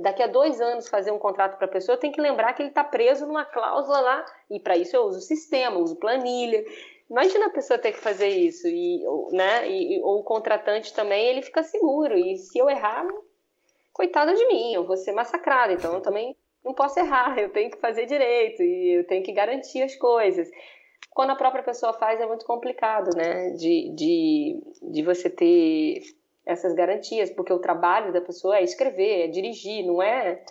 daqui 0.00 0.20
a 0.20 0.26
dois 0.26 0.60
anos, 0.60 0.88
fazer 0.88 1.12
um 1.12 1.18
contrato 1.18 1.56
para 1.56 1.66
a 1.66 1.70
pessoa, 1.70 1.94
eu 1.94 2.00
tenho 2.00 2.12
que 2.12 2.20
lembrar 2.20 2.52
que 2.54 2.60
ele 2.60 2.70
está 2.70 2.82
preso 2.82 3.24
numa 3.24 3.44
cláusula 3.44 4.00
lá, 4.00 4.26
e 4.50 4.58
para 4.58 4.76
isso 4.76 4.96
eu 4.96 5.04
uso 5.04 5.20
sistema, 5.20 5.78
uso 5.78 5.94
planilha. 5.94 6.64
Imagina 7.08 7.46
a 7.46 7.50
pessoa 7.50 7.78
ter 7.78 7.92
que 7.92 8.00
fazer 8.00 8.28
isso, 8.28 8.66
e, 8.66 9.04
né, 9.30 9.70
e, 9.70 10.02
ou 10.02 10.18
o 10.18 10.24
contratante 10.24 10.92
também, 10.92 11.24
ele 11.26 11.42
fica 11.42 11.62
seguro, 11.62 12.18
e 12.18 12.36
se 12.36 12.58
eu 12.58 12.68
errar, 12.68 13.06
coitada 13.92 14.34
de 14.34 14.44
mim, 14.48 14.74
eu 14.74 14.84
vou 14.84 14.96
ser 14.96 15.12
massacrada, 15.12 15.72
então 15.72 15.94
eu 15.94 16.00
também 16.00 16.36
não 16.64 16.74
posso 16.74 16.98
errar, 16.98 17.38
eu 17.38 17.50
tenho 17.50 17.70
que 17.70 17.78
fazer 17.78 18.06
direito, 18.06 18.60
e 18.60 18.98
eu 18.98 19.06
tenho 19.06 19.22
que 19.22 19.30
garantir 19.30 19.82
as 19.82 19.94
coisas 19.94 20.50
quando 21.10 21.30
a 21.30 21.36
própria 21.36 21.62
pessoa 21.62 21.92
faz 21.92 22.20
é 22.20 22.26
muito 22.26 22.44
complicado, 22.44 23.16
né? 23.16 23.50
De, 23.50 23.90
de, 23.94 24.62
de 24.82 25.02
você 25.02 25.28
ter 25.28 26.02
essas 26.44 26.74
garantias, 26.74 27.30
porque 27.30 27.52
o 27.52 27.58
trabalho 27.58 28.12
da 28.12 28.20
pessoa 28.20 28.58
é 28.58 28.64
escrever, 28.64 29.24
é 29.24 29.28
dirigir, 29.28 29.84
não 29.84 30.02
é 30.02 30.42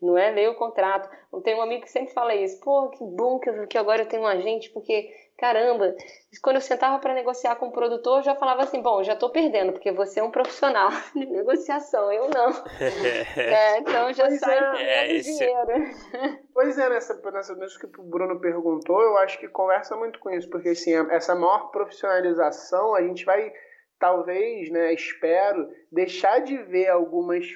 não 0.00 0.16
é 0.16 0.30
ler 0.30 0.50
o 0.50 0.54
contrato. 0.54 1.08
Eu 1.32 1.40
tenho 1.40 1.58
um 1.58 1.62
amigo 1.62 1.82
que 1.82 1.90
sempre 1.90 2.12
fala 2.12 2.34
isso, 2.34 2.60
pô, 2.60 2.90
que 2.90 3.02
bom 3.02 3.38
que, 3.38 3.66
que 3.66 3.78
agora 3.78 4.02
eu 4.02 4.06
tenho 4.06 4.22
um 4.22 4.26
agente, 4.26 4.70
porque 4.70 5.10
caramba, 5.38 5.94
quando 6.42 6.56
eu 6.56 6.62
sentava 6.62 6.98
para 6.98 7.14
negociar 7.14 7.56
com 7.56 7.68
o 7.68 7.72
produtor, 7.72 8.18
eu 8.18 8.24
já 8.24 8.34
falava 8.34 8.62
assim, 8.62 8.80
bom, 8.80 9.02
já 9.02 9.12
estou 9.12 9.30
perdendo, 9.30 9.72
porque 9.72 9.92
você 9.92 10.20
é 10.20 10.22
um 10.22 10.30
profissional 10.30 10.90
de 11.14 11.26
negociação, 11.26 12.10
eu 12.12 12.28
não. 12.30 12.50
é, 13.36 13.78
então 13.78 14.12
já 14.12 14.26
pois 14.26 14.40
sai 14.40 14.58
é, 14.82 15.16
é 15.16 15.18
dinheiro. 15.18 16.46
Pois 16.52 16.78
é, 16.78 16.88
nessa, 16.88 17.20
nessa 17.30 17.54
nisso 17.54 17.78
que 17.78 18.00
o 18.00 18.04
Bruno 18.04 18.40
perguntou, 18.40 19.02
eu 19.02 19.18
acho 19.18 19.38
que 19.38 19.46
conversa 19.46 19.94
muito 19.94 20.18
com 20.18 20.30
isso, 20.30 20.48
porque 20.48 20.70
assim, 20.70 20.94
essa 21.10 21.34
maior 21.34 21.70
profissionalização, 21.70 22.94
a 22.94 23.02
gente 23.02 23.26
vai, 23.26 23.52
talvez, 23.98 24.70
né, 24.70 24.94
espero, 24.94 25.68
deixar 25.92 26.38
de 26.40 26.56
ver 26.56 26.88
algumas 26.88 27.46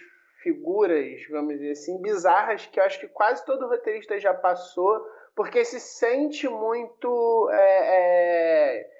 figuras, 0.42 1.22
vamos 1.30 1.54
dizer 1.54 1.72
assim, 1.72 2.00
bizarras, 2.02 2.66
que 2.66 2.78
eu 2.78 2.84
acho 2.84 3.00
que 3.00 3.08
quase 3.08 3.44
todo 3.46 3.68
roteirista 3.68 4.18
já 4.18 4.34
passou, 4.34 5.00
porque 5.40 5.64
se 5.64 5.80
sente 5.80 6.46
muito 6.46 7.48
é, 7.50 8.76
é, 8.76 8.90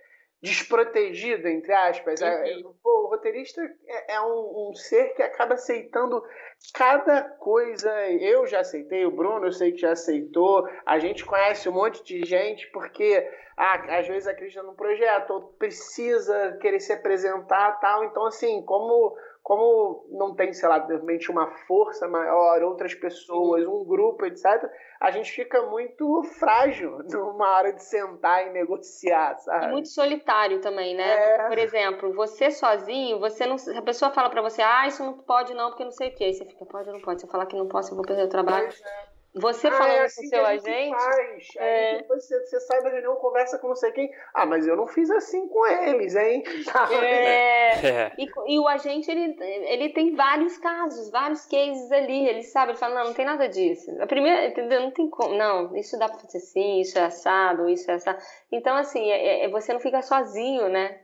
desprotegido, 0.43 1.47
entre 1.47 1.71
aspas. 1.71 2.23
É, 2.23 2.57
uhum. 2.57 2.75
O 2.83 3.09
roteirista 3.09 3.61
é, 3.87 4.15
é, 4.15 4.21
um, 4.23 4.71
um, 4.71 4.75
ser 4.75 5.13
que 5.13 5.23
acaba 5.23 5.53
aceitando 5.53 6.25
cada 6.75 7.23
coisa. 7.23 7.91
Eu 8.13 8.47
já 8.47 8.61
aceitei, 8.61 9.05
o 9.07 9.11
Bruno 9.11 9.47
eu 9.47 9.53
sei 9.53 9.73
que 9.73 9.81
já 9.81 9.93
aceitou, 9.93 10.69
a 10.85 10.99
gente 10.99 11.25
conhece 11.25 11.69
um 11.69 11.73
monte 11.73 12.03
de 12.05 12.25
gente 12.25 12.71
porque 12.71 13.29
ah, 13.57 13.99
às 13.99 14.07
vezes 14.07 14.27
acredita 14.27 14.63
num 14.63 14.75
projeto 14.75 15.31
ou 15.31 15.43
precisa 15.59 16.59
querer 16.61 16.81
se 16.81 16.93
apresentar 16.93 17.79
tal. 17.81 18.05
Então, 18.05 18.27
assim, 18.27 18.63
como 18.65 19.17
como 19.43 20.07
não 20.11 20.35
tem, 20.35 20.53
sei 20.53 20.69
lá, 20.69 20.79
de 20.79 20.93
repente 20.93 21.31
uma 21.31 21.47
força 21.67 22.07
maior, 22.07 22.63
outras 22.63 22.95
pessoas, 22.95 23.67
um 23.67 23.85
grupo, 23.85 24.25
etc., 24.27 24.47
a 25.01 25.11
gente 25.11 25.33
fica 25.33 25.63
muito 25.63 26.23
frágil 26.39 26.99
numa 27.11 27.57
hora 27.57 27.73
de 27.73 27.83
sentar 27.83 28.47
e 28.47 28.51
negociar, 28.51 29.35
sabe? 29.39 29.67
E 29.67 29.69
muito 29.71 29.89
solitário 29.89 30.61
também, 30.61 30.95
né? 30.95 31.35
É... 31.35 31.49
Por 31.49 31.59
exemplo, 31.59 32.13
você 32.13 32.51
sozinho, 32.51 33.19
você 33.19 33.47
não. 33.47 33.57
A 33.77 33.83
pessoa 33.83 34.11
fala 34.13 34.29
para 34.29 34.43
você, 34.43 34.61
ah, 34.63 34.87
isso 34.87 35.03
não 35.03 35.15
pode 35.15 35.55
não, 35.55 35.71
porque 35.71 35.85
não 35.85 35.91
sei 35.91 36.11
o 36.11 36.15
quê. 36.15 36.25
Aí 36.25 36.35
você 36.35 36.45
fica, 36.51 36.67
pode 36.67 36.89
ou 36.89 36.95
não 36.95 37.03
pode? 37.03 37.21
Se 37.21 37.27
eu 37.27 37.31
falar 37.31 37.47
que 37.47 37.57
não 37.57 37.69
posso, 37.69 37.93
eu 37.93 37.97
vou 37.97 38.05
perder 38.05 38.25
o 38.25 38.29
trabalho. 38.29 38.69
É. 38.69 39.21
Você 39.33 39.69
ah, 39.69 39.73
falando 39.73 39.93
é 39.93 40.05
assim 40.05 40.23
com 40.23 40.29
seu 40.29 40.45
agente. 40.45 40.91
Faz. 40.91 41.49
É... 41.57 41.91
Aí 41.93 42.05
você, 42.09 42.41
você, 42.41 42.61
sai 42.61 42.83
da 42.83 42.91
reunião, 42.91 43.15
conversa 43.17 43.59
com 43.59 43.69
não 43.69 43.77
sei 43.77 43.93
quem. 43.93 44.11
Ah, 44.35 44.45
mas 44.45 44.67
eu 44.67 44.77
não 44.77 44.89
fiz 44.89 45.09
assim 45.09 45.47
com 45.47 45.67
eles, 45.67 46.17
hein? 46.17 46.43
É... 47.01 47.69
é. 47.87 48.13
E, 48.19 48.27
e, 48.49 48.59
o 48.59 48.67
agente, 48.67 49.09
ele, 49.09 49.37
ele 49.41 49.91
tem 49.91 50.17
vários 50.17 50.59
casos, 50.59 51.11
vários 51.11 51.47
cases 51.47 51.93
ali. 51.93 52.29
Ele 52.29 52.43
sabe, 52.43 52.73
ele 52.73 52.79
fala, 52.79 52.97
não, 52.97 53.05
não 53.05 53.15
tem 53.15 53.25
nada 53.25 53.49
disso. 53.49 53.91
A 54.01 54.07
primeira, 54.07 54.49
entendeu? 54.49 54.81
Não 54.81 54.91
tem 54.91 55.09
como. 55.09 55.37
Não, 55.37 55.77
isso 55.77 55.97
dá 55.97 56.09
pra 56.09 56.19
fazer 56.19 56.39
assim, 56.39 56.81
isso 56.81 56.99
é 56.99 57.05
assado, 57.05 57.69
isso 57.69 57.89
é 57.89 57.95
assado. 57.95 58.19
Então, 58.51 58.75
assim, 58.75 59.11
é, 59.11 59.45
é 59.45 59.49
você 59.49 59.73
não 59.73 59.81
fica 59.81 60.03
sozinho, 60.03 60.69
né? 60.69 61.03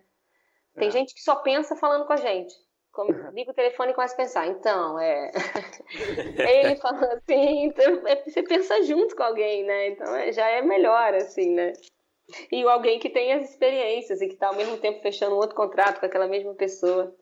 Tem 0.75 0.89
é. 0.89 0.91
gente 0.91 1.15
que 1.15 1.21
só 1.21 1.37
pensa 1.37 1.77
falando 1.77 2.07
com 2.07 2.13
a 2.13 2.17
gente 2.17 2.66
liga 3.05 3.51
o 3.51 3.55
telefone 3.55 3.93
e 3.93 3.95
começa 3.95 4.15
a 4.15 4.17
pensar. 4.17 4.47
Então, 4.47 4.99
é. 4.99 5.31
Ele 6.39 6.77
falando 6.77 7.05
assim, 7.05 7.65
então, 7.67 8.07
é, 8.07 8.23
você 8.23 8.43
pensa 8.43 8.83
junto 8.83 9.15
com 9.17 9.23
alguém, 9.23 9.65
né? 9.65 9.89
Então 9.89 10.15
é, 10.15 10.33
já 10.33 10.49
é 10.49 10.63
melhor, 10.63 11.15
assim, 11.15 11.55
né? 11.55 11.73
E 12.51 12.63
alguém 12.65 12.99
que 12.99 13.09
tem 13.11 13.33
as 13.33 13.51
experiências 13.51 14.21
e 14.21 14.27
que 14.27 14.35
está 14.35 14.49
ao 14.49 14.57
mesmo 14.57 14.77
tempo 14.79 15.01
fechando 15.01 15.35
um 15.35 15.39
outro 15.39 15.57
contrato 15.57 16.01
com 16.01 16.07
aquela 16.07 16.27
mesma 16.27 16.55
pessoa. 16.55 17.15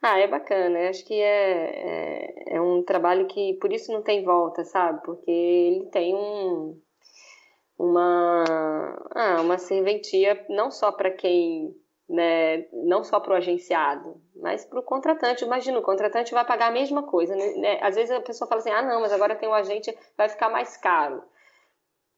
Ah, 0.00 0.18
é 0.18 0.26
bacana. 0.26 0.88
Acho 0.88 1.04
que 1.04 1.14
é, 1.20 2.54
é, 2.54 2.56
é 2.56 2.60
um 2.60 2.82
trabalho 2.82 3.26
que 3.26 3.54
por 3.60 3.72
isso 3.72 3.92
não 3.92 4.02
tem 4.02 4.24
volta, 4.24 4.64
sabe? 4.64 5.02
Porque 5.04 5.30
ele 5.30 5.86
tem 5.90 6.14
um, 6.14 6.80
uma, 7.78 8.44
ah, 9.14 9.40
uma 9.42 9.58
serventia 9.58 10.44
não 10.48 10.70
só 10.70 10.90
para 10.92 11.10
quem 11.10 11.74
né, 12.08 12.66
não 12.72 13.04
só 13.04 13.20
para 13.20 13.32
o 13.32 13.36
agenciado, 13.36 14.20
mas 14.36 14.64
para 14.64 14.80
o 14.80 14.82
contratante. 14.82 15.44
Imagina, 15.44 15.78
o 15.78 15.82
contratante 15.82 16.34
vai 16.34 16.44
pagar 16.44 16.68
a 16.68 16.72
mesma 16.72 17.02
coisa. 17.04 17.34
Né? 17.34 17.52
né? 17.56 17.78
Às 17.82 17.94
vezes 17.94 18.10
a 18.10 18.20
pessoa 18.20 18.48
fala 18.48 18.60
assim: 18.60 18.70
ah, 18.70 18.82
não, 18.82 19.00
mas 19.00 19.12
agora 19.12 19.36
tem 19.36 19.48
um 19.48 19.54
agente, 19.54 19.96
vai 20.16 20.28
ficar 20.28 20.50
mais 20.50 20.76
caro. 20.76 21.22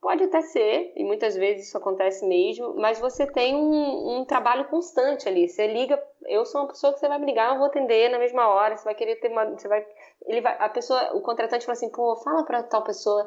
Pode 0.01 0.23
até 0.25 0.43
ser, 0.43 0.93
e 0.97 1.03
muitas 1.03 1.35
vezes 1.35 1.69
isso 1.69 1.79
acontece 1.79 2.27
mesmo, 2.27 2.75
mas 2.77 3.01
você 3.01 3.27
tem 3.27 3.57
um, 3.57 4.19
um, 4.19 4.25
trabalho 4.27 4.67
constante 4.67 5.27
ali. 5.27 5.49
Você 5.49 5.67
liga, 5.67 6.03
eu 6.27 6.45
sou 6.45 6.61
uma 6.61 6.69
pessoa 6.69 6.93
que 6.93 6.99
você 6.99 7.09
vai 7.09 7.19
me 7.19 7.25
ligar, 7.25 7.53
eu 7.53 7.59
vou 7.59 7.69
atender 7.69 8.11
na 8.11 8.19
mesma 8.19 8.47
hora, 8.49 8.77
você 8.77 8.85
vai 8.85 8.95
querer 8.95 9.17
ter 9.17 9.31
uma. 9.31 9.47
Você 9.47 9.67
vai, 9.67 9.87
ele 10.27 10.43
vai, 10.43 10.59
a 10.59 10.69
pessoa, 10.69 11.17
o 11.17 11.23
contratante 11.23 11.65
fala 11.65 11.73
assim, 11.73 11.89
pô, 11.89 12.17
fala 12.17 12.45
para 12.45 12.63
tal 12.65 12.85
pessoa 12.85 13.27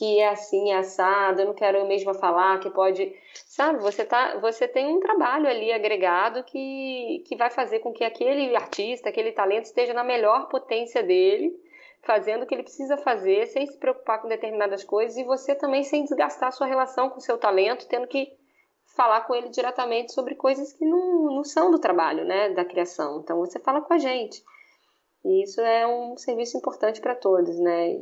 que 0.00 0.18
é 0.18 0.30
assim, 0.30 0.72
é 0.72 0.78
assado, 0.78 1.42
eu 1.42 1.46
não 1.48 1.52
quero 1.52 1.76
eu 1.76 1.86
mesma 1.86 2.14
falar, 2.14 2.58
que 2.58 2.70
pode. 2.70 3.14
Sabe, 3.34 3.82
você, 3.82 4.02
tá, 4.02 4.38
você 4.38 4.66
tem 4.66 4.86
um 4.86 4.98
trabalho 4.98 5.46
ali 5.46 5.70
agregado 5.70 6.42
que, 6.42 7.22
que 7.26 7.36
vai 7.36 7.50
fazer 7.50 7.80
com 7.80 7.92
que 7.92 8.02
aquele 8.02 8.56
artista, 8.56 9.10
aquele 9.10 9.30
talento 9.30 9.66
esteja 9.66 9.92
na 9.92 10.02
melhor 10.02 10.48
potência 10.48 11.02
dele, 11.02 11.54
fazendo 12.00 12.44
o 12.44 12.46
que 12.46 12.54
ele 12.54 12.62
precisa 12.62 12.96
fazer, 12.96 13.46
sem 13.48 13.66
se 13.66 13.76
preocupar 13.76 14.22
com 14.22 14.28
determinadas 14.28 14.82
coisas, 14.82 15.18
e 15.18 15.24
você 15.24 15.54
também 15.54 15.84
sem 15.84 16.04
desgastar 16.04 16.48
a 16.48 16.52
sua 16.52 16.66
relação 16.66 17.10
com 17.10 17.18
o 17.18 17.20
seu 17.20 17.36
talento, 17.36 17.86
tendo 17.86 18.06
que 18.06 18.32
falar 18.96 19.20
com 19.26 19.34
ele 19.34 19.50
diretamente 19.50 20.14
sobre 20.14 20.34
coisas 20.34 20.72
que 20.72 20.86
não, 20.86 21.24
não 21.24 21.44
são 21.44 21.70
do 21.70 21.78
trabalho, 21.78 22.24
né, 22.24 22.48
da 22.48 22.64
criação. 22.64 23.20
Então 23.20 23.38
você 23.40 23.58
fala 23.58 23.82
com 23.82 23.92
a 23.92 23.98
gente. 23.98 24.42
E 25.26 25.42
isso 25.42 25.60
é 25.60 25.86
um 25.86 26.16
serviço 26.16 26.56
importante 26.56 27.02
para 27.02 27.14
todos, 27.14 27.58
né? 27.58 28.00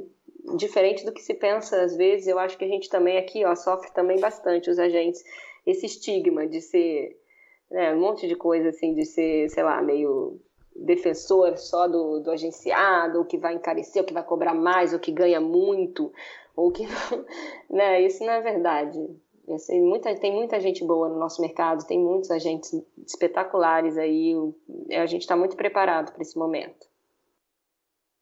Diferente 0.56 1.04
do 1.04 1.12
que 1.12 1.22
se 1.22 1.34
pensa 1.34 1.82
às 1.82 1.96
vezes, 1.96 2.26
eu 2.26 2.38
acho 2.38 2.56
que 2.56 2.64
a 2.64 2.68
gente 2.68 2.88
também 2.88 3.18
aqui 3.18 3.44
ó, 3.44 3.54
sofre 3.54 3.90
também 3.92 4.18
bastante, 4.20 4.70
os 4.70 4.78
agentes, 4.78 5.22
esse 5.66 5.86
estigma 5.86 6.46
de 6.46 6.60
ser 6.60 7.16
né, 7.70 7.94
um 7.94 8.00
monte 8.00 8.26
de 8.26 8.34
coisa 8.34 8.70
assim, 8.70 8.94
de 8.94 9.04
ser, 9.04 9.48
sei 9.50 9.62
lá, 9.62 9.80
meio 9.82 10.40
defensor 10.74 11.56
só 11.58 11.88
do, 11.88 12.20
do 12.20 12.30
agenciado, 12.30 13.18
ou 13.18 13.24
que 13.24 13.36
vai 13.36 13.54
encarecer, 13.54 14.00
ou 14.00 14.06
que 14.06 14.14
vai 14.14 14.22
cobrar 14.22 14.54
mais, 14.54 14.92
ou 14.92 14.98
que 14.98 15.12
ganha 15.12 15.40
muito, 15.40 16.12
ou 16.56 16.70
que 16.70 16.84
não. 16.86 17.24
Né, 17.68 18.00
isso 18.00 18.24
não 18.24 18.32
é 18.32 18.40
verdade. 18.40 18.98
Assim, 19.50 19.80
muita, 19.80 20.14
tem 20.14 20.32
muita 20.32 20.60
gente 20.60 20.84
boa 20.84 21.08
no 21.08 21.18
nosso 21.18 21.40
mercado, 21.40 21.86
tem 21.86 21.98
muitos 21.98 22.30
agentes 22.30 22.72
espetaculares 23.06 23.96
aí, 23.96 24.34
a 24.90 25.06
gente 25.06 25.22
está 25.22 25.36
muito 25.36 25.56
preparado 25.56 26.12
para 26.12 26.22
esse 26.22 26.38
momento. 26.38 26.86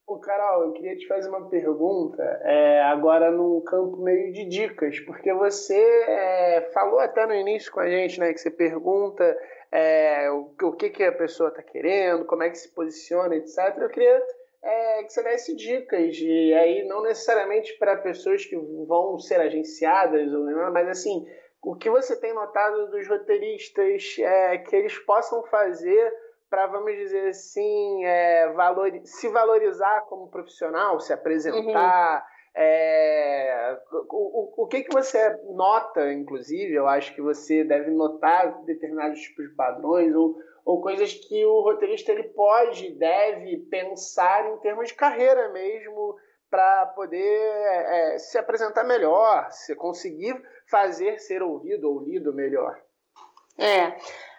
Ô, 0.06 0.20
Carol, 0.20 0.66
eu 0.66 0.72
queria 0.72 0.96
te 0.96 1.04
fazer 1.08 1.28
uma 1.28 1.48
pergunta, 1.48 2.22
é, 2.44 2.80
agora 2.82 3.28
num 3.28 3.60
campo 3.62 3.96
meio 3.96 4.32
de 4.32 4.44
dicas, 4.44 5.00
porque 5.00 5.34
você 5.34 5.74
é, 5.74 6.70
falou 6.72 7.00
até 7.00 7.26
no 7.26 7.34
início 7.34 7.72
com 7.72 7.80
a 7.80 7.90
gente, 7.90 8.20
né, 8.20 8.32
que 8.32 8.38
você 8.38 8.48
pergunta 8.48 9.36
é, 9.72 10.30
o, 10.30 10.54
o, 10.62 10.72
que, 10.74 10.90
que 10.90 11.02
a 11.02 11.10
pessoa 11.10 11.48
está 11.48 11.60
querendo, 11.60 12.24
como 12.24 12.44
é 12.44 12.50
que 12.50 12.56
se 12.56 12.72
posiciona, 12.72 13.34
etc. 13.34 13.58
Eu 13.78 13.88
queria 13.88 14.22
é, 14.62 15.02
que 15.02 15.12
você 15.12 15.24
desse 15.24 15.56
dicas, 15.56 16.16
e 16.20 16.54
aí 16.54 16.84
não 16.84 17.02
necessariamente 17.02 17.76
para 17.76 17.96
pessoas 17.96 18.44
que 18.44 18.56
vão 18.86 19.18
ser 19.18 19.40
agenciadas, 19.40 20.30
mas 20.72 20.88
assim, 20.88 21.26
o 21.60 21.74
que 21.74 21.90
você 21.90 22.14
tem 22.14 22.32
notado 22.32 22.92
dos 22.92 23.08
roteiristas 23.08 24.16
é, 24.20 24.58
que 24.58 24.76
eles 24.76 24.96
possam 25.00 25.42
fazer 25.46 26.14
para, 26.48 26.66
vamos 26.66 26.92
dizer 26.94 27.28
assim, 27.28 28.04
é, 28.04 28.52
valor, 28.52 28.90
se 29.04 29.28
valorizar 29.28 30.02
como 30.02 30.30
profissional, 30.30 31.00
se 31.00 31.12
apresentar. 31.12 32.18
Uhum. 32.18 32.36
É, 32.58 33.78
o, 33.92 34.62
o, 34.62 34.64
o 34.64 34.66
que, 34.66 34.84
que 34.84 34.92
você 34.92 35.38
nota, 35.50 36.10
inclusive, 36.12 36.72
eu 36.72 36.86
acho 36.86 37.14
que 37.14 37.20
você 37.20 37.62
deve 37.64 37.90
notar 37.90 38.62
determinados 38.64 39.20
tipos 39.20 39.48
de 39.48 39.54
padrões 39.54 40.14
ou, 40.14 40.36
ou 40.64 40.80
coisas 40.80 41.12
que 41.12 41.44
o 41.44 41.60
roteirista 41.60 42.12
ele 42.12 42.24
pode, 42.30 42.92
deve 42.98 43.58
pensar 43.70 44.50
em 44.50 44.56
termos 44.58 44.88
de 44.88 44.94
carreira 44.94 45.52
mesmo 45.52 46.16
para 46.50 46.86
poder 46.86 47.18
é, 47.20 48.18
se 48.18 48.38
apresentar 48.38 48.84
melhor, 48.84 49.50
se 49.50 49.74
conseguir 49.74 50.40
fazer 50.70 51.18
ser 51.18 51.42
ouvido 51.42 51.90
ou 51.90 52.02
lido 52.02 52.32
melhor. 52.32 52.80
É. 53.58 53.96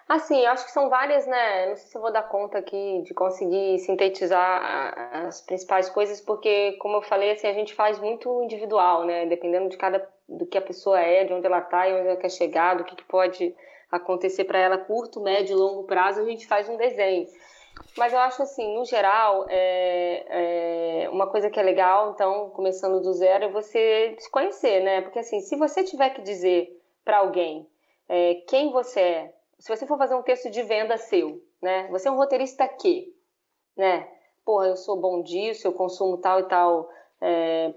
Assim, 0.08 0.40
eu 0.40 0.52
acho 0.52 0.66
que 0.66 0.72
são 0.72 0.90
várias, 0.90 1.28
né? 1.28 1.68
Não 1.68 1.76
sei 1.76 1.88
se 1.88 1.98
eu 1.98 2.02
vou 2.02 2.12
dar 2.12 2.24
conta 2.24 2.58
aqui 2.58 3.02
de 3.04 3.14
conseguir 3.14 3.78
sintetizar 3.80 5.26
as 5.28 5.42
principais 5.42 5.90
coisas, 5.90 6.22
porque, 6.22 6.74
como 6.80 6.98
eu 6.98 7.02
falei, 7.02 7.32
assim, 7.32 7.48
a 7.48 7.54
gente 7.54 7.74
faz 7.76 8.00
muito 8.00 8.42
individual, 8.44 9.04
né? 9.06 9.26
Dependendo 9.26 9.68
de 9.68 9.76
cada 9.76 10.08
do 10.28 10.46
que 10.46 10.58
a 10.58 10.62
pessoa 10.62 11.00
é, 11.00 11.26
de 11.26 11.34
onde 11.34 11.46
ela 11.46 11.60
está 11.60 11.88
e 11.88 11.94
onde 11.94 12.08
ela 12.08 12.18
quer 12.18 12.30
chegar, 12.30 12.76
do 12.76 12.84
que, 12.84 12.96
que 12.96 13.04
pode 13.04 13.54
acontecer 13.92 14.46
para 14.46 14.60
ela 14.60 14.78
curto, 14.78 15.22
médio 15.22 15.56
e 15.56 15.60
longo 15.60 15.84
prazo, 15.84 16.22
a 16.22 16.26
gente 16.26 16.48
faz 16.48 16.68
um 16.68 16.78
desenho. 16.78 17.28
Mas 17.98 18.14
eu 18.14 18.20
acho 18.20 18.42
assim, 18.42 18.76
no 18.76 18.86
geral, 18.86 19.46
é, 19.50 21.04
é, 21.06 21.10
uma 21.10 21.28
coisa 21.28 21.50
que 21.50 21.60
é 21.60 21.64
legal, 21.64 22.12
então, 22.12 22.50
começando 22.52 23.02
do 23.02 23.14
zero, 23.14 23.46
é 23.46 23.50
você 23.50 24.16
se 24.20 24.30
conhecer, 24.30 24.82
né? 24.82 25.02
Porque 25.02 25.20
assim, 25.20 25.40
se 25.42 25.56
você 25.56 25.84
tiver 25.84 26.10
que 26.12 26.22
dizer 26.22 26.70
para 27.06 27.20
alguém 27.20 27.68
é, 28.10 28.36
quem 28.48 28.72
você 28.72 29.00
é, 29.00 29.34
se 29.60 29.76
você 29.76 29.86
for 29.86 29.98
fazer 29.98 30.16
um 30.16 30.22
texto 30.22 30.50
de 30.50 30.62
venda 30.64 30.98
seu, 30.98 31.42
né? 31.62 31.88
Você 31.90 32.08
é 32.08 32.12
um 32.12 32.18
roteirista 32.18 32.68
que, 32.68 33.14
né? 33.76 34.08
Porra, 34.46 34.68
eu 34.68 34.78
sou 34.78 34.98
bom 34.98 35.22
disso, 35.22 35.68
eu 35.68 35.74
consumo 35.74 36.18
tal 36.18 36.40
e 36.40 36.44
tal 36.44 36.90
é, 37.20 37.74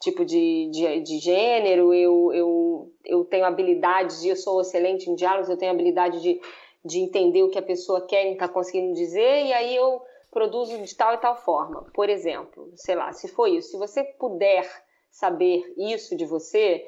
tipo 0.00 0.24
de, 0.24 0.70
de, 0.70 1.00
de, 1.00 1.18
gênero, 1.18 1.94
eu, 1.94 2.32
eu, 2.32 2.92
eu 3.04 3.24
tenho 3.24 3.44
habilidade 3.44 4.20
de, 4.20 4.28
eu 4.28 4.36
sou 4.36 4.60
excelente 4.60 5.10
em 5.10 5.14
diálogos, 5.14 5.48
eu 5.48 5.56
tenho 5.56 5.72
habilidade 5.72 6.20
de, 6.20 6.40
de 6.84 6.98
entender 7.00 7.42
o 7.42 7.50
que 7.50 7.58
a 7.58 7.62
pessoa 7.62 8.06
quer 8.06 8.26
e 8.26 8.32
está 8.32 8.46
conseguindo 8.46 8.94
dizer, 8.94 9.46
e 9.46 9.52
aí 9.52 9.74
eu 9.74 10.02
produzo 10.30 10.76
de 10.82 10.94
tal 10.94 11.14
e 11.14 11.18
tal 11.18 11.36
forma. 11.36 11.86
Por 11.94 12.10
exemplo, 12.10 12.70
sei 12.76 12.94
lá, 12.94 13.12
se 13.12 13.28
for 13.28 13.46
isso, 13.46 13.70
se 13.70 13.78
você 13.78 14.04
puder 14.04 14.68
saber 15.10 15.72
isso 15.76 16.16
de 16.16 16.26
você, 16.26 16.84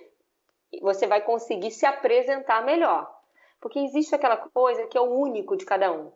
você 0.83 1.07
vai 1.07 1.23
conseguir 1.23 1.71
se 1.71 1.87
apresentar 1.87 2.65
melhor. 2.65 3.16
Porque 3.67 3.81
existe 3.81 4.15
aquela 4.15 4.37
coisa 4.37 4.87
que 4.87 4.97
é 4.97 5.01
o 5.01 5.11
único 5.11 5.57
de 5.57 5.65
cada 5.65 5.91
um. 5.91 6.13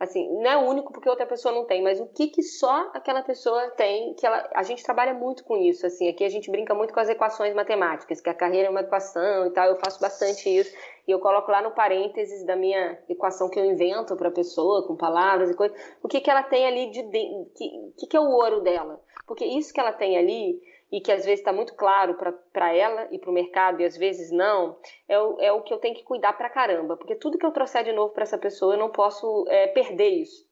Assim, 0.00 0.26
não 0.40 0.50
é 0.50 0.56
único 0.56 0.90
porque 0.90 1.06
outra 1.06 1.26
pessoa 1.26 1.54
não 1.54 1.66
tem, 1.66 1.82
mas 1.82 2.00
o 2.00 2.06
que, 2.06 2.28
que 2.28 2.42
só 2.42 2.90
aquela 2.94 3.22
pessoa 3.22 3.68
tem, 3.72 4.14
que 4.14 4.26
ela, 4.26 4.48
a 4.54 4.62
gente 4.62 4.82
trabalha 4.82 5.12
muito 5.12 5.44
com 5.44 5.54
isso, 5.54 5.86
assim, 5.86 6.08
aqui 6.08 6.24
a 6.24 6.30
gente 6.30 6.50
brinca 6.50 6.74
muito 6.74 6.94
com 6.94 7.00
as 7.00 7.10
equações 7.10 7.54
matemáticas, 7.54 8.22
que 8.22 8.30
a 8.30 8.34
carreira 8.34 8.68
é 8.68 8.70
uma 8.70 8.80
equação 8.80 9.46
e 9.46 9.50
tal, 9.50 9.68
eu 9.68 9.76
faço 9.76 10.00
bastante 10.00 10.48
isso, 10.48 10.74
e 11.06 11.10
eu 11.10 11.20
coloco 11.20 11.50
lá 11.50 11.60
no 11.60 11.72
parênteses 11.72 12.42
da 12.46 12.56
minha 12.56 12.98
equação 13.06 13.50
que 13.50 13.60
eu 13.60 13.66
invento 13.66 14.16
para 14.16 14.28
a 14.28 14.32
pessoa, 14.32 14.86
com 14.86 14.96
palavras 14.96 15.50
e 15.50 15.54
coisas, 15.54 15.78
o 16.02 16.08
que, 16.08 16.22
que 16.22 16.30
ela 16.30 16.42
tem 16.42 16.66
ali 16.66 16.90
de, 16.90 17.02
de 17.02 17.50
que, 17.54 17.92
que, 17.98 18.06
que 18.06 18.16
é 18.16 18.20
o 18.20 18.30
ouro 18.30 18.62
dela, 18.62 18.98
porque 19.26 19.44
isso 19.44 19.74
que 19.74 19.80
ela 19.80 19.92
tem 19.92 20.16
ali 20.16 20.58
e 20.94 21.00
que 21.00 21.10
às 21.10 21.24
vezes 21.24 21.40
está 21.40 21.52
muito 21.52 21.74
claro 21.74 22.16
para 22.52 22.72
ela 22.72 23.08
e 23.10 23.18
para 23.18 23.28
o 23.28 23.34
mercado 23.34 23.82
e 23.82 23.84
às 23.84 23.96
vezes 23.96 24.30
não, 24.30 24.78
é 25.08 25.18
o, 25.18 25.40
é 25.40 25.50
o 25.52 25.60
que 25.60 25.74
eu 25.74 25.78
tenho 25.78 25.92
que 25.92 26.04
cuidar 26.04 26.34
para 26.34 26.48
caramba, 26.48 26.96
porque 26.96 27.16
tudo 27.16 27.36
que 27.36 27.44
eu 27.44 27.50
trouxer 27.50 27.82
de 27.82 27.90
novo 27.90 28.14
para 28.14 28.22
essa 28.22 28.38
pessoa 28.38 28.74
eu 28.74 28.78
não 28.78 28.90
posso 28.90 29.44
é, 29.48 29.66
perder 29.66 30.10
isso. 30.10 30.46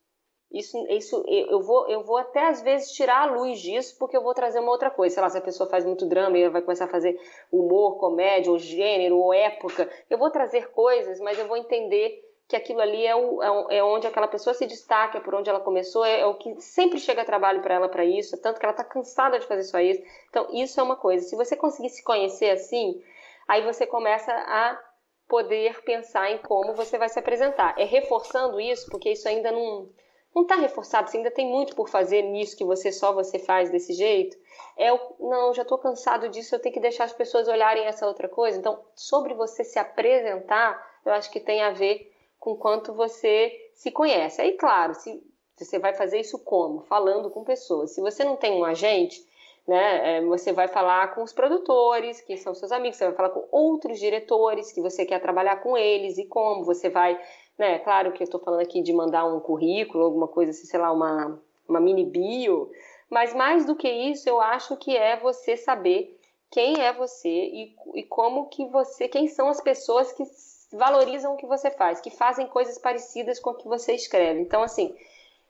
Isso, 0.51 0.77
isso 0.90 1.24
eu, 1.28 1.62
vou, 1.62 1.89
eu 1.89 2.02
vou 2.02 2.19
até 2.19 2.48
às 2.48 2.60
vezes 2.60 2.90
tirar 2.90 3.23
a 3.23 3.32
luz 3.32 3.60
disso 3.60 3.97
porque 4.01 4.16
eu 4.16 4.23
vou 4.23 4.35
trazer 4.35 4.59
uma 4.59 4.73
outra 4.73 4.90
coisa. 4.90 5.14
Sei 5.14 5.23
lá, 5.23 5.31
se 5.31 5.39
a 5.39 5.40
pessoa 5.40 5.70
faz 5.70 5.85
muito 5.85 6.06
drama 6.06 6.36
e 6.36 6.51
vai 6.51 6.60
começar 6.60 6.85
a 6.86 6.89
fazer 6.89 7.19
humor, 7.51 7.98
comédia, 7.98 8.51
ou 8.51 8.59
gênero, 8.59 9.16
ou 9.16 9.32
época, 9.32 9.89
eu 10.10 10.19
vou 10.19 10.31
trazer 10.31 10.70
coisas, 10.73 11.20
mas 11.20 11.39
eu 11.39 11.47
vou 11.47 11.56
entender 11.56 12.20
que 12.52 12.56
aquilo 12.56 12.82
ali 12.82 13.06
é, 13.06 13.16
o, 13.16 13.42
é, 13.70 13.78
é 13.78 13.82
onde 13.82 14.06
aquela 14.06 14.28
pessoa 14.28 14.52
se 14.52 14.66
destaca, 14.66 15.16
é 15.16 15.20
por 15.22 15.34
onde 15.34 15.48
ela 15.48 15.58
começou, 15.58 16.04
é, 16.04 16.20
é 16.20 16.26
o 16.26 16.34
que 16.34 16.60
sempre 16.60 16.98
chega 16.98 17.24
trabalho 17.24 17.62
para 17.62 17.74
ela 17.74 17.88
para 17.88 18.04
isso, 18.04 18.36
tanto 18.42 18.60
que 18.60 18.66
ela 18.66 18.74
está 18.74 18.84
cansada 18.84 19.38
de 19.38 19.46
fazer 19.46 19.62
só 19.62 19.80
isso. 19.80 20.02
Então, 20.28 20.46
isso 20.52 20.78
é 20.78 20.82
uma 20.82 20.96
coisa. 20.96 21.26
Se 21.26 21.34
você 21.34 21.56
conseguir 21.56 21.88
se 21.88 22.04
conhecer 22.04 22.50
assim, 22.50 23.02
aí 23.48 23.62
você 23.62 23.86
começa 23.86 24.30
a 24.30 24.78
poder 25.26 25.82
pensar 25.82 26.30
em 26.30 26.38
como 26.38 26.74
você 26.74 26.98
vai 26.98 27.08
se 27.08 27.18
apresentar. 27.18 27.74
É 27.78 27.84
reforçando 27.84 28.60
isso, 28.60 28.90
porque 28.90 29.10
isso 29.12 29.26
ainda 29.26 29.50
não 29.50 29.88
não 30.34 30.42
está 30.42 30.54
reforçado, 30.56 31.10
você 31.10 31.18
ainda 31.18 31.30
tem 31.30 31.46
muito 31.46 31.76
por 31.76 31.90
fazer 31.90 32.22
nisso 32.22 32.56
que 32.56 32.64
você 32.64 32.90
só 32.90 33.12
você 33.12 33.38
faz 33.38 33.70
desse 33.70 33.92
jeito. 33.92 34.34
É 34.78 34.90
o, 34.90 34.98
não, 35.20 35.52
já 35.52 35.60
estou 35.60 35.76
cansado 35.76 36.28
disso, 36.28 36.54
eu 36.54 36.58
tenho 36.58 36.74
que 36.74 36.80
deixar 36.80 37.04
as 37.04 37.12
pessoas 37.12 37.48
olharem 37.48 37.84
essa 37.84 38.06
outra 38.06 38.28
coisa. 38.28 38.58
Então, 38.58 38.82
sobre 38.94 39.34
você 39.34 39.62
se 39.62 39.78
apresentar, 39.78 40.82
eu 41.04 41.12
acho 41.12 41.30
que 41.30 41.38
tem 41.38 41.62
a 41.62 41.70
ver 41.70 42.11
com 42.43 42.56
quanto 42.56 42.93
você 42.93 43.52
se 43.73 43.93
conhece. 43.93 44.43
Aí, 44.43 44.55
claro, 44.55 44.94
se 44.94 45.23
você 45.56 45.78
vai 45.78 45.94
fazer 45.94 46.19
isso 46.19 46.40
como? 46.40 46.81
Falando 46.81 47.31
com 47.31 47.44
pessoas. 47.44 47.93
Se 47.93 48.01
você 48.01 48.24
não 48.24 48.35
tem 48.35 48.52
um 48.52 48.64
agente, 48.64 49.24
né, 49.64 50.16
é, 50.16 50.20
você 50.23 50.52
vai 50.52 50.66
falar 50.66 51.14
com 51.14 51.23
os 51.23 51.32
produtores, 51.32 52.20
que 52.20 52.36
são 52.36 52.52
seus 52.52 52.73
amigos, 52.73 52.97
você 52.97 53.05
vai 53.05 53.14
falar 53.14 53.28
com 53.31 53.47
outros 53.52 54.01
diretores 54.01 54.73
que 54.73 54.81
você 54.81 55.06
quer 55.06 55.20
trabalhar 55.20 55.62
com 55.62 55.77
eles 55.77 56.19
e 56.19 56.24
como 56.24 56.64
você 56.64 56.90
vai, 56.90 57.16
né, 57.56 57.78
claro 57.78 58.10
que 58.10 58.24
eu 58.24 58.24
estou 58.24 58.40
falando 58.40 58.62
aqui 58.62 58.82
de 58.82 58.93
mandar 58.93 59.24
um 59.24 59.39
currículo, 59.39 60.02
alguma 60.02 60.27
coisa 60.27 60.51
assim, 60.51 60.66
sei 60.66 60.81
lá, 60.81 60.90
uma, 60.90 61.40
uma 61.69 61.78
mini 61.78 62.05
bio, 62.05 62.73
mas 63.09 63.32
mais 63.32 63.64
do 63.64 63.77
que 63.77 63.89
isso, 63.89 64.28
eu 64.28 64.40
acho 64.40 64.77
que 64.78 64.97
é 64.97 65.16
você 65.16 65.56
saber 65.56 66.19
quem 66.51 66.81
é 66.81 66.93
você 66.93 67.28
e, 67.28 67.77
e 67.94 68.02
como 68.02 68.48
que 68.48 68.66
você, 68.66 69.06
quem 69.06 69.28
são 69.28 69.48
as 69.48 69.60
pessoas 69.60 70.10
que 70.10 70.24
valorizam 70.73 71.35
o 71.35 71.36
que 71.36 71.47
você 71.47 71.70
faz, 71.70 72.01
que 72.01 72.11
fazem 72.11 72.47
coisas 72.47 72.78
parecidas 72.78 73.39
com 73.39 73.51
o 73.51 73.55
que 73.55 73.69
você 73.69 73.94
escreve. 73.94 74.40
Então, 74.40 74.62
assim, 74.62 74.94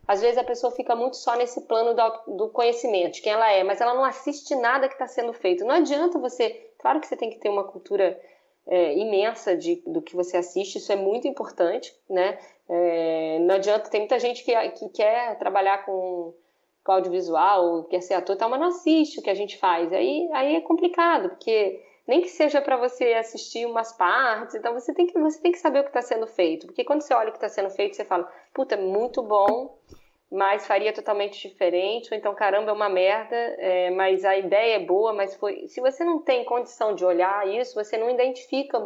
às 0.06 0.20
vezes 0.20 0.38
a 0.38 0.44
pessoa 0.44 0.72
fica 0.72 0.96
muito 0.96 1.16
só 1.16 1.36
nesse 1.36 1.62
plano 1.62 1.94
do, 2.26 2.48
conhecimento, 2.48 3.22
quem 3.22 3.32
ela 3.32 3.50
é, 3.50 3.62
mas 3.62 3.80
ela 3.80 3.94
não 3.94 4.04
assiste 4.04 4.54
nada 4.54 4.88
que 4.88 4.94
está 4.94 5.06
sendo 5.06 5.32
feito. 5.32 5.64
Não 5.64 5.76
adianta 5.76 6.18
você. 6.18 6.70
Claro 6.78 7.00
que 7.00 7.06
você 7.06 7.16
tem 7.16 7.30
que 7.30 7.38
ter 7.38 7.48
uma 7.48 7.64
cultura 7.64 8.20
é, 8.66 8.96
imensa 8.96 9.56
de, 9.56 9.82
do 9.86 10.02
que 10.02 10.14
você 10.14 10.36
assiste, 10.36 10.78
isso 10.78 10.92
é 10.92 10.96
muito 10.96 11.26
importante, 11.28 11.94
né? 12.08 12.38
É, 12.68 13.38
não 13.40 13.54
adianta, 13.56 13.90
tem 13.90 14.00
muita 14.00 14.18
gente 14.18 14.44
que, 14.44 14.54
que 14.70 14.88
quer 14.88 15.38
trabalhar 15.38 15.84
com, 15.84 16.34
com 16.84 16.92
audiovisual, 16.92 17.84
quer 17.84 18.00
ser 18.00 18.14
ator, 18.14 18.36
tal, 18.36 18.48
mas 18.48 18.60
não 18.60 18.68
assiste 18.68 19.20
o 19.20 19.22
que 19.22 19.30
a 19.30 19.34
gente 19.34 19.58
faz. 19.58 19.92
Aí, 19.92 20.28
aí 20.32 20.56
é 20.56 20.60
complicado, 20.60 21.30
porque 21.30 21.80
nem 22.06 22.20
que 22.20 22.28
seja 22.28 22.60
para 22.60 22.76
você 22.76 23.12
assistir 23.14 23.66
umas 23.66 23.92
partes, 23.92 24.54
então 24.54 24.74
você 24.74 24.92
tem 24.92 25.06
que, 25.06 25.18
você 25.18 25.40
tem 25.40 25.52
que 25.52 25.58
saber 25.58 25.80
o 25.80 25.82
que 25.84 25.90
está 25.90 26.02
sendo 26.02 26.26
feito, 26.26 26.66
porque 26.66 26.84
quando 26.84 27.02
você 27.02 27.14
olha 27.14 27.28
o 27.28 27.32
que 27.32 27.38
está 27.38 27.48
sendo 27.48 27.70
feito, 27.70 27.96
você 27.96 28.04
fala, 28.04 28.30
puta, 28.52 28.76
muito 28.76 29.22
bom, 29.22 29.78
mas 30.30 30.66
faria 30.66 30.92
totalmente 30.92 31.46
diferente, 31.46 32.08
ou 32.10 32.18
então, 32.18 32.34
caramba, 32.34 32.70
é 32.70 32.74
uma 32.74 32.88
merda, 32.88 33.36
é, 33.36 33.90
mas 33.90 34.24
a 34.24 34.36
ideia 34.36 34.76
é 34.76 34.78
boa, 34.78 35.12
mas 35.12 35.36
foi. 35.36 35.68
Se 35.68 35.80
você 35.80 36.02
não 36.04 36.20
tem 36.20 36.44
condição 36.44 36.94
de 36.94 37.04
olhar 37.04 37.46
isso, 37.46 37.74
você 37.74 37.98
não 37.98 38.08
identifica 38.08 38.80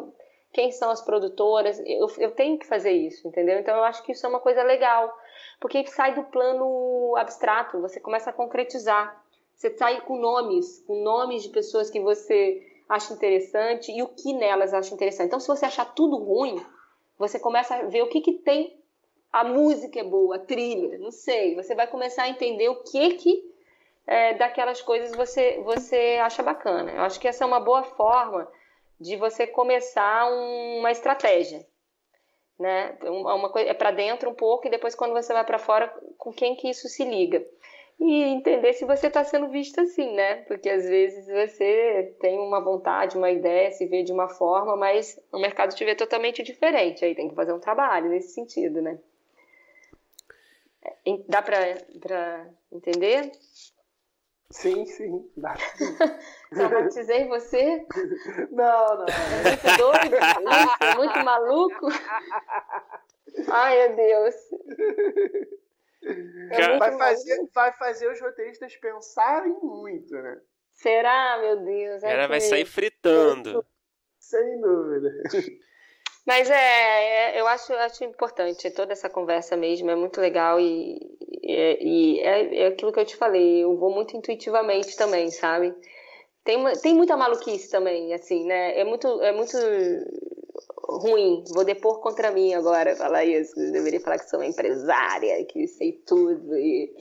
quem 0.52 0.72
são 0.72 0.90
as 0.90 1.02
produtoras, 1.02 1.78
eu, 1.86 2.08
eu 2.18 2.32
tenho 2.32 2.58
que 2.58 2.66
fazer 2.66 2.90
isso, 2.90 3.28
entendeu? 3.28 3.60
Então 3.60 3.76
eu 3.76 3.84
acho 3.84 4.02
que 4.02 4.10
isso 4.10 4.26
é 4.26 4.28
uma 4.28 4.40
coisa 4.40 4.62
legal, 4.64 5.14
porque 5.60 5.86
sai 5.86 6.14
do 6.14 6.24
plano 6.24 7.14
abstrato, 7.16 7.80
você 7.80 8.00
começa 8.00 8.30
a 8.30 8.32
concretizar. 8.32 9.22
Você 9.54 9.70
sai 9.76 10.00
com 10.00 10.18
nomes, 10.18 10.82
com 10.86 11.02
nomes 11.02 11.44
de 11.44 11.48
pessoas 11.50 11.88
que 11.90 12.00
você 12.00 12.60
acha 12.88 13.12
interessante 13.12 13.92
e 13.92 14.02
o 14.02 14.08
que 14.08 14.32
nelas 14.32 14.72
acha 14.72 14.94
interessante. 14.94 15.28
Então, 15.28 15.40
se 15.40 15.48
você 15.48 15.66
achar 15.66 15.84
tudo 15.84 16.16
ruim, 16.16 16.64
você 17.18 17.38
começa 17.38 17.74
a 17.74 17.82
ver 17.82 18.02
o 18.02 18.08
que, 18.08 18.20
que 18.20 18.32
tem. 18.32 18.78
A 19.32 19.44
música 19.44 20.00
é 20.00 20.04
boa, 20.04 20.36
a 20.36 20.38
trilha, 20.38 20.98
não 20.98 21.10
sei. 21.10 21.54
Você 21.56 21.74
vai 21.74 21.86
começar 21.86 22.22
a 22.22 22.28
entender 22.28 22.68
o 22.68 22.82
que 22.82 23.14
que 23.14 23.54
é, 24.06 24.34
daquelas 24.34 24.80
coisas 24.80 25.14
você, 25.16 25.60
você 25.64 26.18
acha 26.22 26.42
bacana. 26.42 26.92
Eu 26.92 27.02
acho 27.02 27.18
que 27.20 27.28
essa 27.28 27.44
é 27.44 27.46
uma 27.46 27.60
boa 27.60 27.82
forma 27.82 28.48
de 29.00 29.16
você 29.16 29.46
começar 29.46 30.30
uma 30.30 30.90
estratégia. 30.90 31.66
Né? 32.58 32.96
Uma 33.02 33.50
coisa, 33.50 33.68
é 33.68 33.74
para 33.74 33.90
dentro 33.90 34.30
um 34.30 34.34
pouco 34.34 34.66
e 34.66 34.70
depois 34.70 34.94
quando 34.94 35.12
você 35.12 35.32
vai 35.32 35.44
para 35.44 35.58
fora, 35.58 35.88
com 36.16 36.32
quem 36.32 36.56
que 36.56 36.70
isso 36.70 36.88
se 36.88 37.04
liga 37.04 37.44
e 37.98 38.22
entender 38.24 38.74
se 38.74 38.84
você 38.84 39.06
está 39.06 39.24
sendo 39.24 39.48
visto 39.48 39.80
assim, 39.80 40.14
né? 40.14 40.36
Porque 40.42 40.68
às 40.68 40.84
vezes 40.84 41.26
você 41.26 42.14
tem 42.20 42.38
uma 42.38 42.60
vontade, 42.60 43.16
uma 43.16 43.30
ideia, 43.30 43.70
se 43.70 43.86
vê 43.86 44.02
de 44.02 44.12
uma 44.12 44.28
forma, 44.28 44.76
mas 44.76 45.18
o 45.32 45.38
mercado 45.38 45.74
te 45.74 45.84
vê 45.84 45.94
totalmente 45.94 46.42
diferente. 46.42 47.04
Aí 47.04 47.14
tem 47.14 47.28
que 47.28 47.34
fazer 47.34 47.52
um 47.52 47.60
trabalho 47.60 48.10
nesse 48.10 48.34
sentido, 48.34 48.82
né? 48.82 48.98
É, 50.84 50.92
dá 51.26 51.40
para 51.42 52.46
entender? 52.70 53.32
Sim, 54.50 54.86
sim, 54.86 55.28
dá. 55.36 55.54
Traumatizei 56.50 57.26
você? 57.28 57.84
Não, 58.52 58.98
não. 58.98 59.06
É 59.06 59.42
muito 59.42 59.76
doido? 59.78 60.16
É 60.80 60.94
muito 60.94 61.24
maluco? 61.24 61.88
Ai, 63.50 63.88
meu 63.88 63.96
Deus. 63.96 64.34
É 66.02 66.78
vai, 66.78 66.96
fazer, 66.96 67.48
vai 67.54 67.72
fazer 67.72 68.10
os 68.10 68.20
roteiristas 68.20 68.76
pensarem 68.76 69.52
muito, 69.62 70.14
né? 70.14 70.40
Será, 70.72 71.38
meu 71.40 71.64
Deus? 71.64 72.02
É 72.02 72.12
Ela 72.12 72.26
vai 72.28 72.40
sair 72.40 72.64
fritando. 72.64 73.64
Sem 74.18 74.60
dúvida. 74.60 75.10
Mas 76.26 76.50
é, 76.50 76.54
é, 77.36 77.40
eu 77.40 77.46
acho, 77.46 77.72
acho 77.72 78.02
importante 78.02 78.70
toda 78.72 78.92
essa 78.92 79.08
conversa 79.08 79.56
mesmo, 79.56 79.88
é 79.90 79.94
muito 79.94 80.20
legal 80.20 80.58
e, 80.58 80.98
e, 81.40 81.78
e 81.80 82.20
é, 82.20 82.62
é, 82.62 82.66
aquilo 82.66 82.92
que 82.92 82.98
eu 82.98 83.04
te 83.04 83.16
falei, 83.16 83.62
eu 83.62 83.76
vou 83.76 83.94
muito 83.94 84.16
intuitivamente 84.16 84.96
também, 84.96 85.30
sabe? 85.30 85.72
Tem, 86.42 86.60
tem 86.82 86.94
muita 86.94 87.16
maluquice 87.16 87.70
também, 87.70 88.12
assim, 88.12 88.44
né? 88.44 88.78
É 88.78 88.84
muito, 88.84 89.22
é 89.22 89.32
muito 89.32 89.56
ruim. 90.78 91.44
Vou 91.48 91.64
depor 91.64 92.00
contra 92.00 92.30
mim 92.30 92.54
agora 92.54 92.96
falar 92.96 93.24
isso. 93.24 93.58
Eu 93.58 93.72
deveria 93.72 94.00
falar 94.00 94.18
que 94.18 94.28
sou 94.28 94.40
uma 94.40 94.46
empresária, 94.46 95.44
que 95.44 95.66
sei 95.66 95.92
tudo 96.06 96.56
e, 96.56 96.94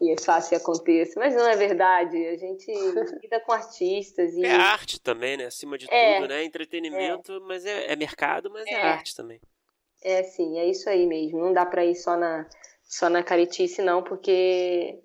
e 0.00 0.12
é 0.12 0.20
fácil 0.20 0.50
que 0.50 0.56
aconteça. 0.56 1.18
Mas 1.18 1.34
não 1.34 1.46
é 1.48 1.56
verdade. 1.56 2.16
A 2.26 2.36
gente 2.36 2.66
lida 3.22 3.40
com 3.40 3.52
artistas. 3.52 4.34
E... 4.34 4.44
É 4.44 4.54
arte 4.54 5.00
também, 5.00 5.36
né? 5.36 5.46
Acima 5.46 5.78
de 5.78 5.86
é, 5.90 6.16
tudo, 6.16 6.28
né? 6.28 6.44
Entretenimento, 6.44 7.32
é. 7.32 7.40
mas 7.40 7.64
é, 7.64 7.92
é, 7.92 7.96
mercado, 7.96 8.50
mas 8.50 8.66
é. 8.66 8.72
é 8.72 8.82
arte 8.82 9.14
também. 9.14 9.40
É, 10.02 10.22
sim, 10.22 10.58
é 10.58 10.66
isso 10.66 10.88
aí 10.88 11.06
mesmo. 11.06 11.40
Não 11.40 11.52
dá 11.52 11.66
para 11.66 11.84
ir 11.84 11.96
só 11.96 12.16
na, 12.16 12.48
só 12.84 13.08
na 13.08 13.22
caretice, 13.22 13.82
não, 13.82 14.02
porque 14.02 15.00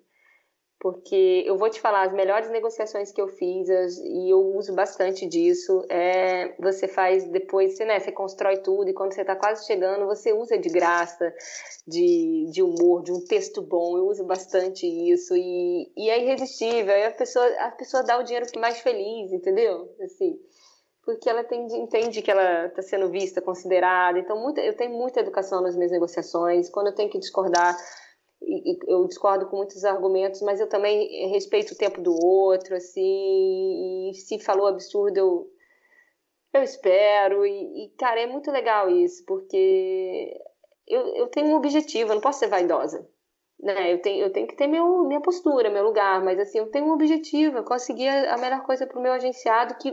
porque 0.84 1.42
eu 1.46 1.56
vou 1.56 1.70
te 1.70 1.80
falar, 1.80 2.02
as 2.02 2.12
melhores 2.12 2.50
negociações 2.50 3.10
que 3.10 3.18
eu 3.18 3.26
fiz, 3.26 3.70
e 4.00 4.30
eu 4.30 4.54
uso 4.54 4.74
bastante 4.74 5.26
disso, 5.26 5.82
é 5.88 6.54
você 6.58 6.86
faz 6.86 7.24
depois, 7.24 7.74
você, 7.74 7.86
né, 7.86 7.98
você 7.98 8.12
constrói 8.12 8.58
tudo, 8.58 8.90
e 8.90 8.92
quando 8.92 9.14
você 9.14 9.22
está 9.22 9.34
quase 9.34 9.64
chegando, 9.64 10.04
você 10.04 10.34
usa 10.34 10.58
de 10.58 10.68
graça, 10.68 11.32
de, 11.88 12.50
de 12.52 12.62
humor, 12.62 13.02
de 13.02 13.12
um 13.12 13.24
texto 13.24 13.62
bom, 13.62 13.96
eu 13.96 14.08
uso 14.08 14.24
bastante 14.24 14.86
isso, 14.86 15.34
e, 15.34 15.90
e 15.96 16.10
é 16.10 16.22
irresistível, 16.22 16.92
aí 16.92 17.04
a 17.04 17.12
pessoa, 17.12 17.46
a 17.60 17.70
pessoa 17.70 18.02
dá 18.02 18.18
o 18.18 18.22
dinheiro 18.22 18.44
mais 18.58 18.78
feliz, 18.80 19.32
entendeu? 19.32 19.88
Assim, 20.02 20.38
porque 21.02 21.30
ela 21.30 21.44
tem, 21.44 21.64
entende 21.78 22.20
que 22.20 22.30
ela 22.30 22.66
está 22.66 22.82
sendo 22.82 23.08
vista, 23.08 23.40
considerada, 23.40 24.18
então 24.18 24.38
muita, 24.38 24.60
eu 24.60 24.76
tenho 24.76 24.92
muita 24.92 25.20
educação 25.20 25.62
nas 25.62 25.76
minhas 25.76 25.92
negociações, 25.92 26.68
quando 26.68 26.88
eu 26.88 26.94
tenho 26.94 27.08
que 27.08 27.18
discordar 27.18 27.74
e, 28.46 28.78
eu 28.86 29.06
discordo 29.06 29.46
com 29.46 29.56
muitos 29.56 29.84
argumentos, 29.84 30.42
mas 30.42 30.60
eu 30.60 30.68
também 30.68 31.28
respeito 31.30 31.72
o 31.72 31.76
tempo 31.76 32.00
do 32.00 32.14
outro, 32.24 32.76
assim, 32.76 34.10
e 34.10 34.14
se 34.14 34.38
falou 34.38 34.66
absurdo, 34.66 35.16
eu, 35.16 35.50
eu 36.52 36.62
espero, 36.62 37.46
e, 37.46 37.84
e 37.84 37.88
cara, 37.98 38.20
é 38.20 38.26
muito 38.26 38.50
legal 38.50 38.88
isso, 38.90 39.24
porque 39.26 40.38
eu, 40.86 41.06
eu 41.16 41.26
tenho 41.28 41.48
um 41.48 41.56
objetivo, 41.56 42.10
eu 42.10 42.14
não 42.14 42.22
posso 42.22 42.38
ser 42.38 42.48
vaidosa, 42.48 43.08
né, 43.60 43.92
eu 43.92 44.00
tenho, 44.00 44.24
eu 44.24 44.32
tenho 44.32 44.46
que 44.46 44.56
ter 44.56 44.66
meu, 44.66 45.04
minha 45.04 45.20
postura, 45.20 45.70
meu 45.70 45.84
lugar, 45.84 46.22
mas 46.22 46.38
assim, 46.38 46.58
eu 46.58 46.70
tenho 46.70 46.86
um 46.86 46.92
objetivo, 46.92 47.58
eu 47.58 47.64
conseguir 47.64 48.08
a, 48.08 48.34
a 48.34 48.38
melhor 48.38 48.62
coisa 48.64 48.86
para 48.86 48.98
o 48.98 49.02
meu 49.02 49.12
agenciado, 49.12 49.76
que 49.76 49.92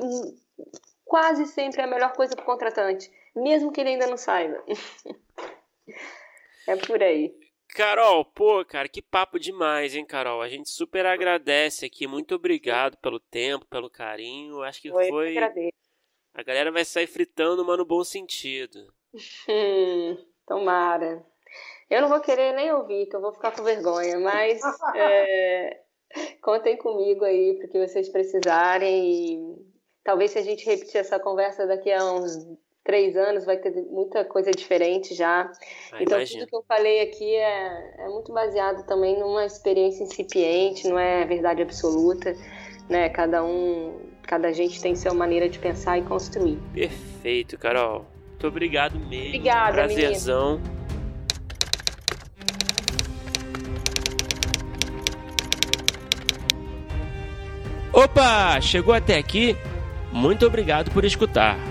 quase 1.05 1.45
sempre 1.45 1.81
é 1.81 1.83
a 1.83 1.87
melhor 1.87 2.13
coisa 2.13 2.35
para 2.35 2.43
o 2.43 2.45
contratante, 2.45 3.11
mesmo 3.35 3.71
que 3.71 3.81
ele 3.81 3.91
ainda 3.91 4.07
não 4.07 4.17
saiba. 4.17 4.63
é 6.67 6.75
por 6.75 7.01
aí. 7.01 7.40
Carol, 7.73 8.25
pô, 8.25 8.63
cara, 8.65 8.89
que 8.89 9.01
papo 9.01 9.39
demais, 9.39 9.95
hein, 9.95 10.05
Carol? 10.05 10.41
A 10.41 10.49
gente 10.49 10.69
super 10.69 11.05
agradece 11.05 11.85
aqui. 11.85 12.05
Muito 12.05 12.35
obrigado 12.35 12.97
pelo 12.97 13.19
tempo, 13.19 13.65
pelo 13.65 13.89
carinho. 13.89 14.61
Acho 14.61 14.81
que 14.81 14.91
Oi, 14.91 15.07
foi. 15.07 15.35
A 16.33 16.43
galera 16.43 16.71
vai 16.71 16.83
sair 16.83 17.07
fritando, 17.07 17.63
mas 17.65 17.77
no 17.77 17.85
bom 17.85 18.03
sentido. 18.03 18.93
Tomara. 20.45 21.25
Eu 21.89 22.01
não 22.01 22.09
vou 22.09 22.21
querer 22.21 22.53
nem 22.53 22.71
ouvir, 22.71 23.07
que 23.07 23.15
eu 23.15 23.21
vou 23.21 23.33
ficar 23.33 23.51
com 23.51 23.63
vergonha, 23.63 24.17
mas 24.19 24.61
é, 24.95 25.81
contem 26.41 26.77
comigo 26.77 27.25
aí 27.25 27.57
porque 27.59 27.85
vocês 27.85 28.07
precisarem 28.07 29.05
e 29.05 29.65
talvez 30.03 30.31
se 30.31 30.39
a 30.39 30.41
gente 30.41 30.65
repetir 30.65 31.01
essa 31.01 31.19
conversa 31.19 31.67
daqui 31.67 31.91
a 31.91 32.03
uns 32.13 32.37
três 32.83 33.15
anos 33.15 33.45
vai 33.45 33.57
ter 33.57 33.71
muita 33.89 34.25
coisa 34.25 34.51
diferente 34.51 35.13
já. 35.13 35.51
Ah, 35.91 36.01
então, 36.01 36.17
imagino. 36.17 36.41
tudo 36.41 36.49
que 36.49 36.55
eu 36.55 36.63
falei 36.67 37.01
aqui 37.01 37.35
é, 37.35 37.95
é 37.99 38.07
muito 38.09 38.33
baseado 38.33 38.85
também 38.85 39.19
numa 39.19 39.45
experiência 39.45 40.03
incipiente, 40.03 40.87
não 40.87 40.97
é 40.97 41.25
verdade 41.25 41.61
absoluta, 41.61 42.35
né? 42.89 43.09
Cada 43.09 43.43
um, 43.43 43.99
cada 44.23 44.51
gente 44.51 44.81
tem 44.81 44.95
sua 44.95 45.13
maneira 45.13 45.47
de 45.47 45.59
pensar 45.59 45.97
e 45.97 46.01
construir. 46.01 46.57
Perfeito, 46.73 47.57
Carol. 47.57 48.05
Muito 48.29 48.47
obrigado 48.47 48.97
mesmo. 48.99 49.27
Obrigada, 49.27 49.73
Prazerzão. 49.73 50.57
Menina. 50.57 50.81
Opa! 57.93 58.59
Chegou 58.61 58.93
até 58.93 59.17
aqui? 59.17 59.55
Muito 60.11 60.45
obrigado 60.45 60.89
por 60.91 61.03
escutar. 61.03 61.70